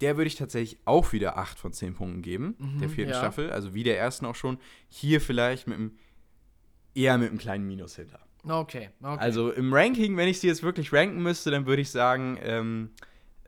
Der 0.00 0.16
würde 0.16 0.28
ich 0.28 0.36
tatsächlich 0.36 0.78
auch 0.84 1.12
wieder 1.12 1.36
8 1.36 1.58
von 1.58 1.72
10 1.72 1.94
Punkten 1.94 2.22
geben, 2.22 2.54
Mhm, 2.58 2.78
der 2.80 2.88
vierten 2.88 3.12
ja. 3.12 3.18
Staffel. 3.18 3.50
Also 3.50 3.74
wie 3.74 3.82
der 3.82 3.98
ersten 3.98 4.26
auch 4.26 4.34
schon. 4.34 4.58
Hier 4.88 5.20
vielleicht 5.20 5.66
mit 5.66 5.76
einem, 5.76 5.98
eher 6.94 7.18
mit 7.18 7.28
einem 7.28 7.38
kleinen 7.38 7.66
Minus 7.66 7.96
hinter. 7.96 8.20
Okay, 8.44 8.90
okay. 9.02 9.18
Also 9.18 9.50
im 9.50 9.74
Ranking, 9.74 10.16
wenn 10.16 10.28
ich 10.28 10.40
sie 10.40 10.46
jetzt 10.46 10.62
wirklich 10.62 10.92
ranken 10.92 11.22
müsste, 11.22 11.50
dann 11.50 11.66
würde 11.66 11.82
ich 11.82 11.90
sagen, 11.90 12.38
ähm, 12.40 12.90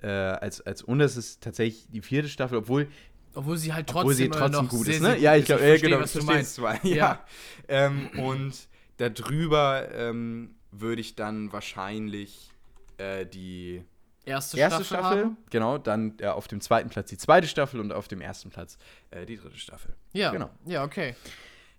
äh, 0.03 0.09
als, 0.09 0.61
als 0.61 0.83
unterstes 0.83 1.41
tatsächlich 1.41 1.87
die 1.91 2.03
vierte 2.03 2.29
Staffel, 2.29 2.59
obwohl 2.59 2.89
obwohl 3.35 3.57
sie 3.57 3.73
halt 3.73 3.87
trotzdem, 3.87 4.01
obwohl 4.01 4.15
sie 4.15 4.29
trotzdem 4.29 4.65
noch 4.65 4.69
gut 4.69 4.89
ist, 4.89 5.01
ne? 5.03 5.17
Ja, 5.19 5.35
ich 5.37 5.43
ist. 5.43 5.47
glaube, 5.47 5.67
ja, 5.69 5.77
genau, 5.77 6.01
was 6.01 6.13
du 6.15 6.23
meinst. 6.25 6.55
zwar. 6.57 6.85
Ja. 6.85 6.95
Ja. 6.97 7.25
Ähm, 7.69 8.09
und 8.19 8.55
darüber 8.97 9.89
ähm, 9.95 10.57
würde 10.73 11.01
ich 11.01 11.15
dann 11.15 11.53
wahrscheinlich 11.53 12.51
äh, 12.99 13.27
die 13.27 13.85
Erste, 14.25 14.59
erste 14.59 14.85
Staffel, 14.85 14.99
Staffel, 14.99 15.25
haben. 15.25 15.37
genau, 15.49 15.79
dann 15.79 16.15
äh, 16.21 16.27
auf 16.27 16.47
dem 16.49 16.61
zweiten 16.61 16.91
Platz 16.91 17.09
die 17.09 17.17
zweite 17.19 17.47
Staffel 17.47 17.81
und 17.81 17.93
auf 17.93 18.07
dem 18.09 18.21
ersten 18.21 18.51
Platz 18.51 18.79
äh, 19.11 19.25
die 19.27 19.37
dritte 19.37 19.57
Staffel. 19.59 19.95
Ja, 20.13 20.31
Genau. 20.33 20.51
ja, 20.67 20.85
okay. 20.85 21.15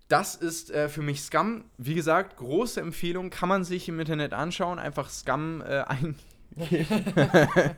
Das 0.08 0.34
ist 0.34 0.70
äh, 0.70 0.88
für 0.88 1.00
mich 1.00 1.22
Scum. 1.22 1.64
Wie 1.78 1.94
gesagt, 1.94 2.36
große 2.36 2.80
Empfehlung, 2.80 3.30
kann 3.30 3.48
man 3.48 3.64
sich 3.64 3.88
im 3.88 3.98
Internet 4.00 4.32
anschauen. 4.34 4.78
Einfach 4.78 5.08
Scum 5.08 5.60
äh, 5.62 5.64
eingeben. 5.86 6.16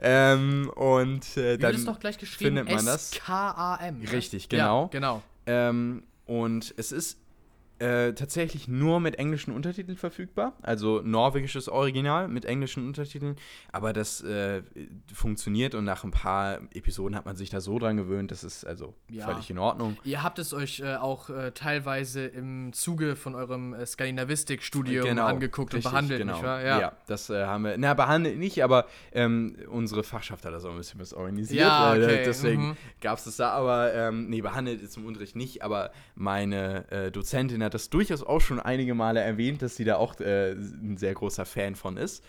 ähm, 0.00 0.70
und 0.74 1.36
äh, 1.36 1.58
dann 1.58 1.74
es 1.74 1.84
noch 1.84 2.00
gleich 2.00 2.18
geschrieben? 2.18 2.56
findet 2.56 2.74
man 2.74 2.86
das. 2.86 3.12
S-K-A-M. 3.12 4.00
ne? 4.00 4.12
Richtig, 4.12 4.48
genau. 4.48 4.82
Ja, 4.84 4.88
genau. 4.88 5.22
Ähm, 5.46 6.02
und 6.26 6.74
es 6.76 6.92
ist 6.92 7.18
äh, 7.78 8.14
tatsächlich 8.14 8.68
nur 8.68 9.00
mit 9.00 9.18
englischen 9.18 9.52
Untertiteln 9.52 9.98
verfügbar. 9.98 10.54
Also 10.62 11.02
norwegisches 11.04 11.68
Original 11.68 12.26
mit 12.28 12.46
englischen 12.46 12.86
Untertiteln. 12.86 13.36
Aber 13.70 13.92
das 13.92 14.22
äh, 14.22 14.62
funktioniert 15.12 15.74
und 15.74 15.84
nach 15.84 16.02
ein 16.02 16.10
paar 16.10 16.60
Episoden 16.72 17.14
hat 17.16 17.26
man 17.26 17.36
sich 17.36 17.50
da 17.50 17.60
so 17.60 17.78
dran 17.78 17.96
gewöhnt, 17.98 18.30
das 18.30 18.44
ist 18.44 18.64
also 18.64 18.94
Ja. 19.10 19.26
völlig 19.26 19.50
in 19.50 19.58
Ordnung. 19.58 19.98
Ihr 20.04 20.22
habt 20.22 20.38
es 20.38 20.54
euch 20.54 20.80
äh, 20.80 20.96
auch 20.96 21.28
äh, 21.28 21.50
teilweise 21.52 22.24
im 22.26 22.72
Zuge 22.72 23.14
von 23.14 23.34
eurem 23.34 23.74
äh, 23.74 23.84
Skandinavistik-Studium 23.84 25.18
angeguckt 25.18 25.72
Genau, 25.72 25.76
richtig, 25.76 25.84
und 25.86 25.92
behandelt, 25.92 26.20
genau. 26.20 26.32
nicht 26.34 26.44
wahr? 26.44 26.64
Ja. 26.64 26.92
das 27.06 27.28
äh, 27.30 27.44
haben 27.44 27.64
wir, 27.64 27.76
na, 27.78 27.94
behandelt 27.94 28.38
nicht, 28.38 28.64
aber 28.64 28.86
ähm, 29.12 29.56
unsere 29.70 30.02
Fachschaft 30.02 30.44
hat 30.44 30.52
das 30.52 30.64
auch 30.64 30.70
ein 30.70 30.78
bisschen 30.78 31.00
was 31.00 31.12
organisiert. 31.12 31.60
Ja, 31.60 31.92
okay, 31.92 32.22
deswegen 32.24 32.68
mhm. 32.68 32.76
gab 33.00 33.18
es 33.18 33.24
das 33.24 33.36
da, 33.36 33.50
aber 33.50 33.92
ähm, 33.92 34.28
nee, 34.28 34.40
behandelt 34.40 34.80
ist 34.80 34.96
im 34.96 35.04
Unterricht 35.06 35.36
nicht, 35.36 35.62
aber 35.62 35.90
meine 36.14 37.10
Dozentin 37.12 37.60
hat 37.66 37.74
das 37.74 37.90
durchaus 37.90 38.22
auch 38.22 38.40
schon 38.40 38.60
einige 38.60 38.94
Male 38.94 39.20
erwähnt, 39.20 39.62
dass 39.62 39.76
sie 39.76 39.84
da 39.84 39.96
auch 39.96 40.18
äh, 40.20 40.52
ein 40.52 40.96
sehr 40.96 41.14
großer 41.14 41.44
Fan 41.44 41.74
von 41.74 41.96
ist. 41.96 42.24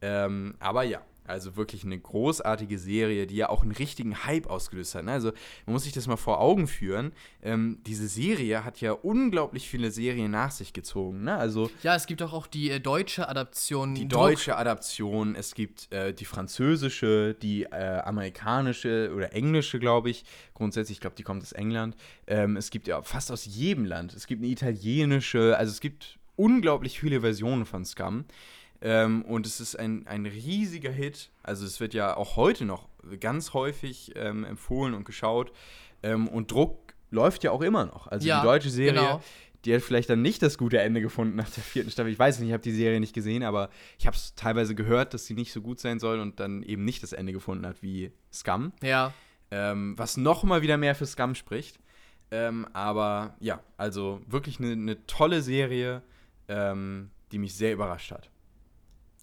Ähm, 0.00 0.54
aber 0.58 0.82
ja, 0.84 1.00
also 1.26 1.56
wirklich 1.56 1.84
eine 1.84 1.98
großartige 1.98 2.78
Serie, 2.78 3.26
die 3.26 3.36
ja 3.36 3.48
auch 3.48 3.62
einen 3.62 3.72
richtigen 3.72 4.24
Hype 4.24 4.46
ausgelöst 4.48 4.94
hat. 4.94 5.04
Ne? 5.04 5.12
Also 5.12 5.32
man 5.66 5.74
muss 5.74 5.84
sich 5.84 5.92
das 5.92 6.06
mal 6.06 6.16
vor 6.16 6.40
Augen 6.40 6.66
führen. 6.66 7.12
Ähm, 7.42 7.78
diese 7.86 8.08
Serie 8.08 8.64
hat 8.64 8.80
ja 8.80 8.92
unglaublich 8.92 9.68
viele 9.68 9.90
Serien 9.90 10.30
nach 10.30 10.50
sich 10.50 10.72
gezogen. 10.72 11.24
Ne? 11.24 11.36
Also 11.36 11.70
Ja, 11.82 11.94
es 11.94 12.06
gibt 12.06 12.22
auch, 12.22 12.32
auch 12.32 12.46
die 12.46 12.70
äh, 12.70 12.80
deutsche 12.80 13.28
Adaption. 13.28 13.94
die 13.94 14.08
Druck. 14.08 14.22
deutsche 14.22 14.56
Adaption, 14.56 15.34
es 15.34 15.54
gibt 15.54 15.92
äh, 15.92 16.12
die 16.12 16.24
französische, 16.24 17.34
die 17.34 17.64
äh, 17.64 18.00
amerikanische 18.00 19.12
oder 19.14 19.32
englische, 19.32 19.78
glaube 19.78 20.10
ich. 20.10 20.24
Grundsätzlich, 20.54 20.96
ich 20.96 21.00
glaube, 21.00 21.16
die 21.16 21.22
kommt 21.22 21.42
aus 21.42 21.52
England. 21.52 21.96
Ähm, 22.26 22.56
es 22.56 22.70
gibt 22.70 22.88
ja 22.88 23.02
fast 23.02 23.30
aus 23.30 23.44
jedem 23.44 23.84
Land. 23.84 24.14
Es 24.14 24.26
gibt 24.26 24.42
eine 24.42 24.50
italienische, 24.50 25.56
also 25.56 25.70
es 25.70 25.80
gibt 25.80 26.18
unglaublich 26.36 26.98
viele 26.98 27.20
Versionen 27.20 27.66
von 27.66 27.84
Scum. 27.84 28.24
Ähm, 28.82 29.22
und 29.22 29.46
es 29.46 29.60
ist 29.60 29.76
ein, 29.78 30.06
ein 30.06 30.26
riesiger 30.26 30.90
Hit. 30.90 31.30
Also 31.42 31.64
es 31.64 31.78
wird 31.80 31.94
ja 31.94 32.16
auch 32.16 32.36
heute 32.36 32.64
noch 32.64 32.88
ganz 33.20 33.54
häufig 33.54 34.12
ähm, 34.16 34.44
empfohlen 34.44 34.94
und 34.94 35.04
geschaut. 35.04 35.52
Ähm, 36.02 36.26
und 36.28 36.50
Druck 36.50 36.94
läuft 37.10 37.44
ja 37.44 37.52
auch 37.52 37.62
immer 37.62 37.84
noch. 37.86 38.08
Also 38.08 38.26
Ja, 38.26 38.40
die 38.40 38.46
deutsche 38.46 38.70
Serie, 38.70 39.00
genau. 39.00 39.22
die 39.64 39.74
hat 39.74 39.82
vielleicht 39.82 40.10
dann 40.10 40.20
nicht 40.22 40.42
das 40.42 40.58
gute 40.58 40.80
Ende 40.80 41.00
gefunden 41.00 41.36
nach 41.36 41.48
der 41.50 41.62
vierten 41.62 41.90
Staffel. 41.92 42.10
Ich 42.10 42.18
weiß 42.18 42.40
nicht, 42.40 42.48
ich 42.48 42.52
habe 42.52 42.62
die 42.62 42.72
Serie 42.72 42.98
nicht 42.98 43.14
gesehen, 43.14 43.44
aber 43.44 43.70
ich 43.98 44.06
habe 44.06 44.16
es 44.16 44.34
teilweise 44.34 44.74
gehört, 44.74 45.14
dass 45.14 45.26
sie 45.26 45.34
nicht 45.34 45.52
so 45.52 45.60
gut 45.62 45.78
sein 45.78 46.00
soll 46.00 46.18
und 46.18 46.40
dann 46.40 46.62
eben 46.64 46.84
nicht 46.84 47.02
das 47.04 47.12
Ende 47.12 47.32
gefunden 47.32 47.66
hat 47.66 47.82
wie 47.82 48.10
Scum. 48.32 48.72
Ja, 48.82 49.12
Ähm, 49.52 49.94
was 49.98 50.16
noch 50.16 50.42
mal 50.44 50.62
wieder 50.62 50.76
mehr 50.78 50.94
für 50.94 51.06
Scum 51.06 51.34
spricht. 51.34 51.78
Ähm, 52.30 52.66
aber 52.72 53.36
ja, 53.38 53.60
also 53.76 54.22
wirklich 54.26 54.58
eine 54.58 54.72
eine 54.72 55.06
tolle 55.06 55.42
Serie, 55.42 56.02
ähm, 56.48 57.10
die 57.30 57.38
mich 57.38 57.54
sehr 57.54 57.74
überrascht 57.74 58.10
hat. 58.10 58.30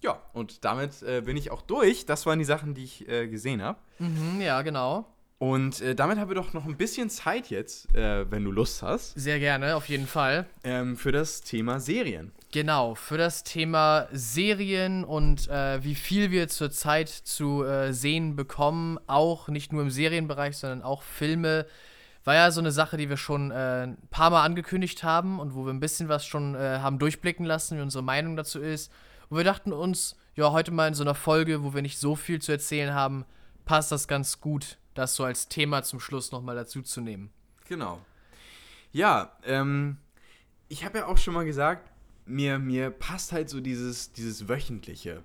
Ja, 0.02 0.20
und 0.32 0.64
damit 0.64 1.02
äh, 1.02 1.20
bin 1.20 1.36
ich 1.36 1.50
auch 1.50 1.62
durch. 1.62 2.06
Das 2.06 2.26
waren 2.26 2.38
die 2.38 2.44
Sachen, 2.44 2.74
die 2.74 2.84
ich 2.84 3.08
äh, 3.08 3.28
gesehen 3.28 3.62
habe. 3.62 3.78
mhm, 3.98 4.40
ja, 4.40 4.62
genau. 4.62 5.06
Und 5.38 5.80
äh, 5.80 5.94
damit 5.94 6.18
haben 6.18 6.28
wir 6.28 6.34
doch 6.34 6.52
noch 6.52 6.66
ein 6.66 6.76
bisschen 6.76 7.08
Zeit 7.08 7.48
jetzt, 7.48 7.94
äh, 7.94 8.30
wenn 8.30 8.44
du 8.44 8.50
Lust 8.52 8.82
hast, 8.82 9.14
Sehr 9.18 9.38
gerne, 9.38 9.74
auf 9.74 9.88
jeden 9.88 10.06
Fall. 10.06 10.44
ähm, 10.64 10.98
für 10.98 11.12
das 11.12 11.40
Thema 11.40 11.80
Serien. 11.80 12.32
Genau, 12.52 12.94
für 12.94 13.16
das 13.16 13.42
Thema 13.42 14.06
Serien 14.12 15.02
und 15.02 15.48
äh, 15.48 15.82
wie 15.82 15.94
viel 15.94 16.30
wir 16.30 16.48
zurzeit 16.48 17.08
zu 17.08 17.64
äh, 17.64 17.94
sehen 17.94 18.36
bekommen, 18.36 18.98
auch 19.06 19.48
nicht 19.48 19.72
nur 19.72 19.80
im 19.80 19.88
Serienbereich, 19.90 20.58
sondern 20.58 20.82
auch 20.82 21.02
Filme, 21.02 21.64
war 22.24 22.34
ja 22.34 22.50
so 22.50 22.60
eine 22.60 22.70
Sache, 22.70 22.98
die 22.98 23.08
wir 23.08 23.16
schon 23.16 23.50
äh, 23.50 23.84
ein 23.84 23.96
paar 24.10 24.28
Mal 24.28 24.44
angekündigt 24.44 25.04
haben 25.04 25.40
und 25.40 25.54
wo 25.54 25.64
wir 25.64 25.72
ein 25.72 25.80
bisschen 25.80 26.10
was 26.10 26.26
schon 26.26 26.54
äh, 26.54 26.80
haben 26.80 26.98
durchblicken 26.98 27.46
lassen, 27.46 27.78
wie 27.78 27.82
unsere 27.82 28.04
Meinung 28.04 28.36
dazu 28.36 28.60
ist. 28.60 28.92
Und 29.30 29.36
wir 29.36 29.44
dachten 29.44 29.72
uns, 29.72 30.16
ja, 30.34 30.50
heute 30.52 30.70
mal 30.72 30.88
in 30.88 30.94
so 30.94 31.02
einer 31.04 31.14
Folge, 31.14 31.62
wo 31.62 31.72
wir 31.72 31.82
nicht 31.82 31.98
so 31.98 32.16
viel 32.16 32.40
zu 32.42 32.52
erzählen 32.52 32.92
haben, 32.92 33.24
passt 33.64 33.92
das 33.92 34.08
ganz 34.08 34.40
gut, 34.40 34.76
das 34.94 35.14
so 35.14 35.24
als 35.24 35.48
Thema 35.48 35.82
zum 35.82 36.00
Schluss 36.00 36.32
nochmal 36.32 36.56
dazu 36.56 36.82
zu 36.82 37.00
nehmen. 37.00 37.30
Genau. 37.68 38.00
Ja, 38.92 39.32
ähm, 39.44 39.98
ich 40.68 40.84
habe 40.84 40.98
ja 40.98 41.06
auch 41.06 41.16
schon 41.16 41.34
mal 41.34 41.44
gesagt, 41.44 41.88
mir, 42.26 42.58
mir 42.58 42.90
passt 42.90 43.32
halt 43.32 43.48
so 43.48 43.60
dieses, 43.60 44.12
dieses 44.12 44.48
Wöchentliche 44.48 45.22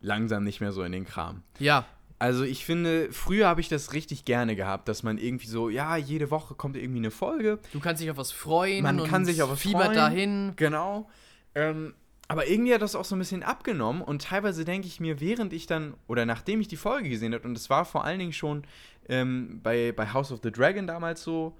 langsam 0.00 0.44
nicht 0.44 0.60
mehr 0.60 0.72
so 0.72 0.82
in 0.84 0.92
den 0.92 1.04
Kram. 1.04 1.42
Ja, 1.58 1.84
Also 2.20 2.44
ich 2.44 2.64
finde, 2.64 3.12
früher 3.12 3.48
habe 3.48 3.60
ich 3.60 3.68
das 3.68 3.92
richtig 3.92 4.24
gerne 4.24 4.54
gehabt, 4.54 4.88
dass 4.88 5.02
man 5.02 5.18
irgendwie 5.18 5.46
so, 5.48 5.68
ja, 5.70 5.96
jede 5.96 6.30
Woche 6.30 6.54
kommt 6.54 6.76
irgendwie 6.76 7.00
eine 7.00 7.10
Folge. 7.10 7.58
du 7.72 7.80
kannst 7.80 8.00
dich 8.02 8.10
auf 8.10 8.16
was 8.16 8.30
freuen 8.30 8.82
Man 8.84 9.02
kann 9.04 9.24
sich 9.24 9.42
auf 9.42 9.50
was 9.50 9.60
fiebert 9.60 9.86
freuen. 9.86 9.96
dahin. 9.96 10.52
Genau. 10.56 11.08
Ähm, 11.54 11.94
aber 12.30 12.46
irgendwie 12.46 12.72
hat 12.72 12.80
das 12.80 12.94
auch 12.94 13.04
so 13.04 13.16
ein 13.16 13.18
bisschen 13.18 13.42
abgenommen 13.42 14.02
und 14.02 14.22
teilweise 14.22 14.64
denke 14.64 14.86
ich 14.86 15.00
mir, 15.00 15.18
während 15.18 15.52
ich 15.52 15.66
dann, 15.66 15.94
oder 16.06 16.26
nachdem 16.26 16.60
ich 16.60 16.68
die 16.68 16.76
Folge 16.76 17.08
gesehen 17.08 17.34
habe, 17.34 17.42
und 17.42 17.56
es 17.56 17.68
war 17.70 17.84
vor 17.84 18.04
allen 18.04 18.20
Dingen 18.20 18.32
schon 18.32 18.62
ähm, 19.08 19.58
bei, 19.64 19.90
bei 19.90 20.12
House 20.12 20.30
of 20.30 20.38
the 20.44 20.52
Dragon 20.52 20.86
damals 20.86 21.24
so, 21.24 21.56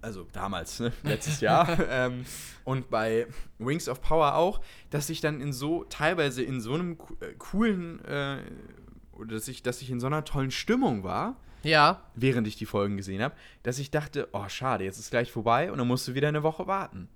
also 0.00 0.24
damals, 0.32 0.78
ne, 0.78 0.92
letztes 1.02 1.40
Jahr, 1.40 1.66
ähm, 1.90 2.24
und 2.62 2.90
bei 2.90 3.26
Wings 3.58 3.88
of 3.88 4.00
Power 4.00 4.36
auch, 4.36 4.60
dass 4.90 5.10
ich 5.10 5.20
dann 5.20 5.40
in 5.40 5.52
so, 5.52 5.82
teilweise 5.82 6.44
in 6.44 6.60
so 6.60 6.74
einem 6.74 6.96
äh, 7.18 7.32
coolen, 7.36 8.04
äh, 8.04 8.38
oder 9.14 9.34
dass 9.34 9.48
ich, 9.48 9.64
dass 9.64 9.82
ich 9.82 9.90
in 9.90 9.98
so 9.98 10.06
einer 10.06 10.24
tollen 10.24 10.52
Stimmung 10.52 11.02
war, 11.02 11.34
Ja, 11.64 12.04
während 12.14 12.46
ich 12.46 12.54
die 12.54 12.66
Folgen 12.66 12.98
gesehen 12.98 13.20
habe, 13.20 13.34
dass 13.64 13.80
ich 13.80 13.90
dachte, 13.90 14.28
oh 14.32 14.48
schade, 14.48 14.84
jetzt 14.84 15.00
ist 15.00 15.10
gleich 15.10 15.32
vorbei 15.32 15.72
und 15.72 15.78
dann 15.78 15.88
musst 15.88 16.06
du 16.06 16.14
wieder 16.14 16.28
eine 16.28 16.44
Woche 16.44 16.68
warten. 16.68 17.08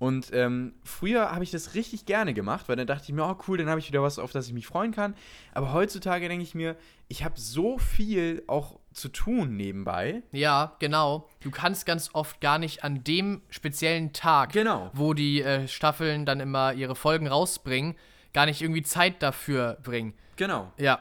Und 0.00 0.30
ähm, 0.32 0.72
früher 0.82 1.30
habe 1.30 1.44
ich 1.44 1.50
das 1.50 1.74
richtig 1.74 2.06
gerne 2.06 2.32
gemacht, 2.32 2.68
weil 2.70 2.76
dann 2.76 2.86
dachte 2.86 3.04
ich 3.06 3.12
mir, 3.12 3.22
oh 3.22 3.36
cool, 3.46 3.58
dann 3.58 3.68
habe 3.68 3.78
ich 3.80 3.86
wieder 3.88 4.02
was, 4.02 4.18
auf 4.18 4.32
das 4.32 4.46
ich 4.48 4.54
mich 4.54 4.66
freuen 4.66 4.92
kann. 4.92 5.14
Aber 5.52 5.74
heutzutage 5.74 6.26
denke 6.26 6.42
ich 6.42 6.54
mir, 6.54 6.74
ich 7.08 7.22
habe 7.22 7.38
so 7.38 7.76
viel 7.76 8.42
auch 8.46 8.80
zu 8.94 9.10
tun 9.10 9.56
nebenbei. 9.58 10.22
Ja, 10.32 10.74
genau. 10.78 11.28
Du 11.40 11.50
kannst 11.50 11.84
ganz 11.84 12.10
oft 12.14 12.40
gar 12.40 12.58
nicht 12.58 12.82
an 12.82 13.04
dem 13.04 13.42
speziellen 13.50 14.14
Tag, 14.14 14.52
Genau. 14.52 14.90
wo 14.94 15.12
die 15.12 15.42
äh, 15.42 15.68
Staffeln 15.68 16.24
dann 16.24 16.40
immer 16.40 16.72
ihre 16.72 16.96
Folgen 16.96 17.26
rausbringen, 17.28 17.94
gar 18.32 18.46
nicht 18.46 18.62
irgendwie 18.62 18.82
Zeit 18.82 19.22
dafür 19.22 19.76
bringen. 19.82 20.14
Genau. 20.36 20.72
Ja, 20.78 21.00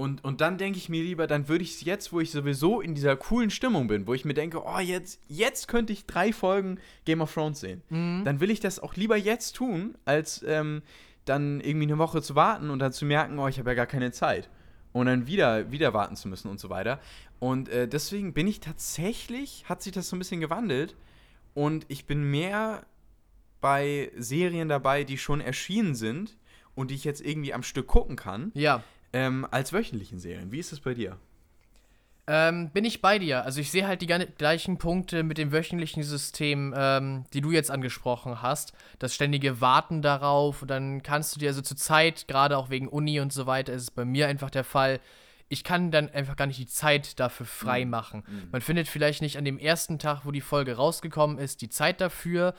Und, 0.00 0.24
und 0.24 0.40
dann 0.40 0.56
denke 0.56 0.78
ich 0.78 0.88
mir 0.88 1.02
lieber, 1.02 1.26
dann 1.26 1.48
würde 1.48 1.62
ich 1.62 1.74
es 1.74 1.84
jetzt, 1.84 2.10
wo 2.10 2.20
ich 2.20 2.30
sowieso 2.30 2.80
in 2.80 2.94
dieser 2.94 3.16
coolen 3.16 3.50
Stimmung 3.50 3.86
bin, 3.86 4.06
wo 4.06 4.14
ich 4.14 4.24
mir 4.24 4.32
denke, 4.32 4.62
oh, 4.64 4.78
jetzt, 4.78 5.20
jetzt 5.28 5.68
könnte 5.68 5.92
ich 5.92 6.06
drei 6.06 6.32
Folgen 6.32 6.78
Game 7.04 7.20
of 7.20 7.34
Thrones 7.34 7.60
sehen. 7.60 7.82
Dann 8.24 8.40
will 8.40 8.50
ich 8.50 8.60
das 8.60 8.80
auch 8.80 8.94
lieber 8.94 9.16
jetzt 9.18 9.56
tun, 9.56 9.96
als 10.06 10.42
ähm, 10.46 10.80
dann 11.26 11.60
irgendwie 11.60 11.86
eine 11.86 11.98
Woche 11.98 12.22
zu 12.22 12.34
warten 12.34 12.70
und 12.70 12.78
dann 12.78 12.92
zu 12.92 13.04
merken, 13.04 13.38
oh, 13.38 13.46
ich 13.48 13.58
habe 13.58 13.70
ja 13.70 13.74
gar 13.74 13.86
keine 13.86 14.10
Zeit. 14.10 14.48
und 14.92 15.04
dann 15.06 15.26
wieder, 15.26 15.70
wieder 15.70 15.92
warten 15.92 16.16
zu 16.16 16.28
müssen 16.28 16.48
und 16.48 16.58
so 16.58 16.70
weiter. 16.70 16.98
Und 17.38 17.68
äh, 17.68 17.86
deswegen 17.86 18.32
bin 18.32 18.46
ich 18.48 18.60
tatsächlich, 18.60 19.66
hat 19.68 19.82
sich 19.82 19.92
das 19.92 20.08
so 20.08 20.16
ein 20.16 20.18
bisschen 20.18 20.40
gewandelt 20.40 20.96
und 21.54 21.84
ich 21.88 22.06
bin 22.06 22.24
mehr 22.30 22.86
bei 23.60 24.10
Serien 24.16 24.68
dabei, 24.68 25.04
die 25.04 25.18
schon 25.18 25.40
erschienen 25.40 25.94
sind 25.94 26.38
und 26.74 26.90
die 26.90 26.94
ich 26.94 27.04
jetzt 27.04 27.20
irgendwie 27.20 27.52
am 27.52 27.62
Stück 27.62 27.86
gucken 27.86 28.16
kann, 28.16 28.50
Ja. 28.54 28.82
Ähm, 29.12 29.46
als 29.50 29.72
wöchentlichen 29.72 30.18
Serien. 30.18 30.52
Wie 30.52 30.58
ist 30.58 30.72
das 30.72 30.80
bei 30.80 30.94
dir? 30.94 31.16
Ähm, 32.26 32.70
bin 32.70 32.84
ich 32.84 33.02
bei 33.02 33.18
dir. 33.18 33.44
Also 33.44 33.60
ich 33.60 33.72
sehe 33.72 33.88
halt 33.88 34.02
die 34.02 34.06
gleichen 34.06 34.78
Punkte 34.78 35.24
mit 35.24 35.36
dem 35.36 35.50
wöchentlichen 35.50 36.04
System, 36.04 36.72
ähm, 36.76 37.24
die 37.32 37.40
du 37.40 37.50
jetzt 37.50 37.72
angesprochen 37.72 38.40
hast. 38.40 38.72
Das 39.00 39.14
ständige 39.14 39.60
Warten 39.60 40.00
darauf. 40.00 40.62
Und 40.62 40.68
dann 40.68 41.02
kannst 41.02 41.34
du 41.34 41.40
dir 41.40 41.48
also 41.48 41.60
zur 41.60 41.76
Zeit, 41.76 42.28
gerade 42.28 42.56
auch 42.56 42.70
wegen 42.70 42.86
Uni 42.86 43.18
und 43.18 43.32
so 43.32 43.46
weiter, 43.46 43.72
ist 43.72 43.82
es 43.82 43.90
bei 43.90 44.04
mir 44.04 44.28
einfach 44.28 44.50
der 44.50 44.62
Fall. 44.62 45.00
Ich 45.52 45.64
kann 45.64 45.90
dann 45.90 46.08
einfach 46.08 46.36
gar 46.36 46.46
nicht 46.46 46.60
die 46.60 46.66
Zeit 46.66 47.18
dafür 47.18 47.44
frei 47.44 47.84
machen. 47.84 48.22
Man 48.52 48.60
findet 48.60 48.86
vielleicht 48.86 49.20
nicht 49.20 49.36
an 49.36 49.44
dem 49.44 49.58
ersten 49.58 49.98
Tag, 49.98 50.24
wo 50.24 50.30
die 50.30 50.40
Folge 50.40 50.76
rausgekommen 50.76 51.38
ist, 51.38 51.60
die 51.60 51.68
Zeit 51.68 52.00
dafür. 52.00 52.54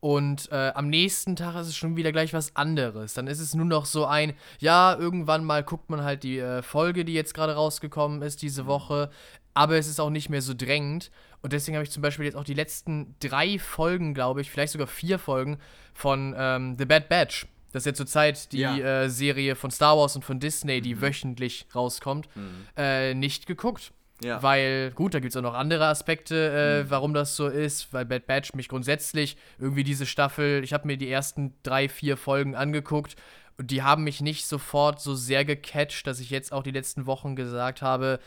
Und 0.00 0.50
äh, 0.50 0.72
am 0.74 0.88
nächsten 0.88 1.36
Tag 1.36 1.54
ist 1.54 1.68
es 1.68 1.76
schon 1.76 1.94
wieder 1.94 2.10
gleich 2.10 2.34
was 2.34 2.56
anderes. 2.56 3.14
Dann 3.14 3.28
ist 3.28 3.38
es 3.38 3.54
nur 3.54 3.64
noch 3.64 3.86
so 3.86 4.04
ein, 4.06 4.34
ja, 4.58 4.96
irgendwann 4.98 5.44
mal 5.44 5.62
guckt 5.62 5.88
man 5.88 6.02
halt 6.02 6.24
die 6.24 6.40
äh, 6.40 6.62
Folge, 6.62 7.04
die 7.04 7.14
jetzt 7.14 7.32
gerade 7.34 7.54
rausgekommen 7.54 8.20
ist 8.22 8.42
diese 8.42 8.66
Woche. 8.66 9.10
Aber 9.54 9.76
es 9.76 9.86
ist 9.86 10.00
auch 10.00 10.10
nicht 10.10 10.28
mehr 10.28 10.42
so 10.42 10.54
drängend. 10.54 11.12
Und 11.42 11.52
deswegen 11.52 11.76
habe 11.76 11.84
ich 11.84 11.92
zum 11.92 12.02
Beispiel 12.02 12.24
jetzt 12.24 12.34
auch 12.34 12.42
die 12.42 12.54
letzten 12.54 13.14
drei 13.20 13.60
Folgen, 13.60 14.14
glaube 14.14 14.40
ich, 14.40 14.50
vielleicht 14.50 14.72
sogar 14.72 14.88
vier 14.88 15.20
Folgen 15.20 15.58
von 15.94 16.34
ähm, 16.36 16.76
The 16.76 16.86
Bad 16.86 17.08
Batch. 17.08 17.46
Das 17.72 17.82
ist 17.82 17.86
ja 17.86 17.94
zurzeit 17.94 18.52
die 18.52 18.58
Ja. 18.58 18.76
äh, 18.76 19.08
Serie 19.10 19.56
von 19.56 19.70
Star 19.70 19.96
Wars 19.96 20.14
und 20.16 20.24
von 20.24 20.38
Disney, 20.40 20.80
die 20.80 21.00
wöchentlich 21.00 21.66
rauskommt, 21.74 22.28
äh, 22.76 23.14
nicht 23.14 23.46
geguckt. 23.46 23.92
Ja. 24.22 24.40
Weil, 24.40 24.92
gut, 24.94 25.14
da 25.14 25.18
gibt 25.20 25.32
es 25.32 25.36
auch 25.36 25.42
noch 25.42 25.54
andere 25.54 25.86
Aspekte, 25.86 26.84
äh, 26.86 26.90
warum 26.90 27.12
das 27.12 27.34
so 27.34 27.48
ist, 27.48 27.92
weil 27.92 28.04
Bad 28.04 28.26
Batch 28.28 28.54
mich 28.54 28.68
grundsätzlich 28.68 29.36
irgendwie 29.58 29.82
diese 29.82 30.06
Staffel, 30.06 30.62
ich 30.62 30.72
habe 30.72 30.86
mir 30.86 30.96
die 30.96 31.10
ersten 31.10 31.54
drei, 31.64 31.88
vier 31.88 32.16
Folgen 32.16 32.54
angeguckt 32.54 33.16
und 33.58 33.72
die 33.72 33.82
haben 33.82 34.04
mich 34.04 34.20
nicht 34.20 34.46
sofort 34.46 35.00
so 35.00 35.16
sehr 35.16 35.44
gecatcht, 35.44 36.06
dass 36.06 36.20
ich 36.20 36.30
jetzt 36.30 36.52
auch 36.52 36.62
die 36.62 36.70
letzten 36.70 37.06
Wochen 37.06 37.34
gesagt 37.34 37.82
habe, 37.82 38.20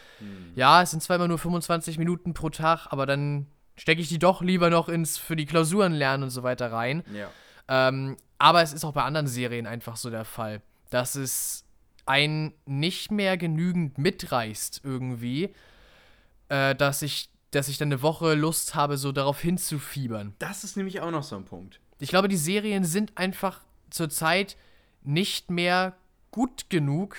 ja, 0.53 0.81
es 0.81 0.91
sind 0.91 1.01
zwar 1.01 1.15
immer 1.15 1.29
nur 1.29 1.39
25 1.39 1.97
Minuten 1.97 2.33
pro 2.33 2.49
Tag, 2.49 2.87
aber 2.89 3.05
dann 3.05 3.47
stecke 3.77 4.01
ich 4.01 4.09
die 4.09 4.19
doch 4.19 4.41
lieber 4.41 4.69
noch 4.69 4.89
ins 4.89 5.17
für 5.17 5.37
die 5.37 5.45
Klausuren 5.45 5.93
lernen 5.93 6.23
und 6.23 6.29
so 6.29 6.43
weiter 6.43 6.73
rein. 6.73 7.03
Ja. 7.13 7.29
Ähm, 7.67 8.17
aber 8.37 8.61
es 8.61 8.73
ist 8.73 8.83
auch 8.83 8.93
bei 8.93 9.03
anderen 9.03 9.27
Serien 9.27 9.67
einfach 9.67 9.95
so 9.95 10.09
der 10.09 10.25
Fall, 10.25 10.61
dass 10.89 11.15
es 11.15 11.65
einen 12.05 12.53
nicht 12.65 13.11
mehr 13.11 13.37
genügend 13.37 13.97
mitreißt 13.97 14.81
irgendwie, 14.83 15.53
äh, 16.49 16.75
dass 16.75 17.01
ich, 17.01 17.29
dass 17.51 17.67
ich 17.67 17.77
dann 17.77 17.89
eine 17.89 18.01
Woche 18.01 18.35
Lust 18.35 18.75
habe, 18.75 18.97
so 18.97 19.11
darauf 19.11 19.41
hinzufiebern. 19.41 20.35
Das 20.39 20.63
ist 20.63 20.77
nämlich 20.77 21.01
auch 21.01 21.11
noch 21.11 21.23
so 21.23 21.35
ein 21.35 21.45
Punkt. 21.45 21.79
Ich 21.99 22.09
glaube, 22.09 22.27
die 22.27 22.37
Serien 22.37 22.83
sind 22.83 23.17
einfach 23.17 23.61
zurzeit 23.89 24.57
nicht 25.03 25.49
mehr 25.49 25.95
gut 26.31 26.69
genug, 26.69 27.15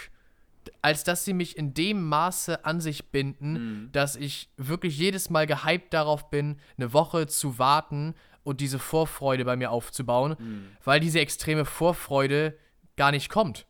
als 0.83 1.05
dass 1.05 1.25
sie 1.25 1.33
mich 1.33 1.57
in 1.57 1.75
dem 1.75 2.07
Maße 2.07 2.65
an 2.65 2.81
sich 2.81 3.11
binden, 3.11 3.89
dass 3.93 4.17
ich 4.17 4.51
wirklich 4.57 4.99
jedes 4.99 5.31
Mal 5.31 5.47
gehypt 5.47 5.95
darauf 5.95 6.29
bin, 6.29 6.59
eine 6.77 6.93
Woche 6.93 7.27
zu 7.27 7.59
warten 7.59 8.15
und 8.47 8.61
diese 8.61 8.79
Vorfreude 8.79 9.45
bei 9.45 9.57
mir 9.57 9.73
aufzubauen, 9.73 10.37
weil 10.85 11.01
diese 11.01 11.19
extreme 11.19 11.65
Vorfreude 11.65 12.57
gar 12.97 13.11
nicht 13.11 13.29
kommt. 13.29 13.67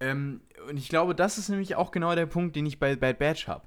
Ähm, 0.00 0.40
und 0.68 0.78
ich 0.78 0.88
glaube, 0.88 1.14
das 1.14 1.36
ist 1.36 1.50
nämlich 1.50 1.76
auch 1.76 1.90
genau 1.90 2.14
der 2.14 2.24
Punkt, 2.24 2.56
den 2.56 2.64
ich 2.64 2.78
bei 2.78 2.96
Bad 2.96 3.18
Batch 3.18 3.48
habe. 3.48 3.66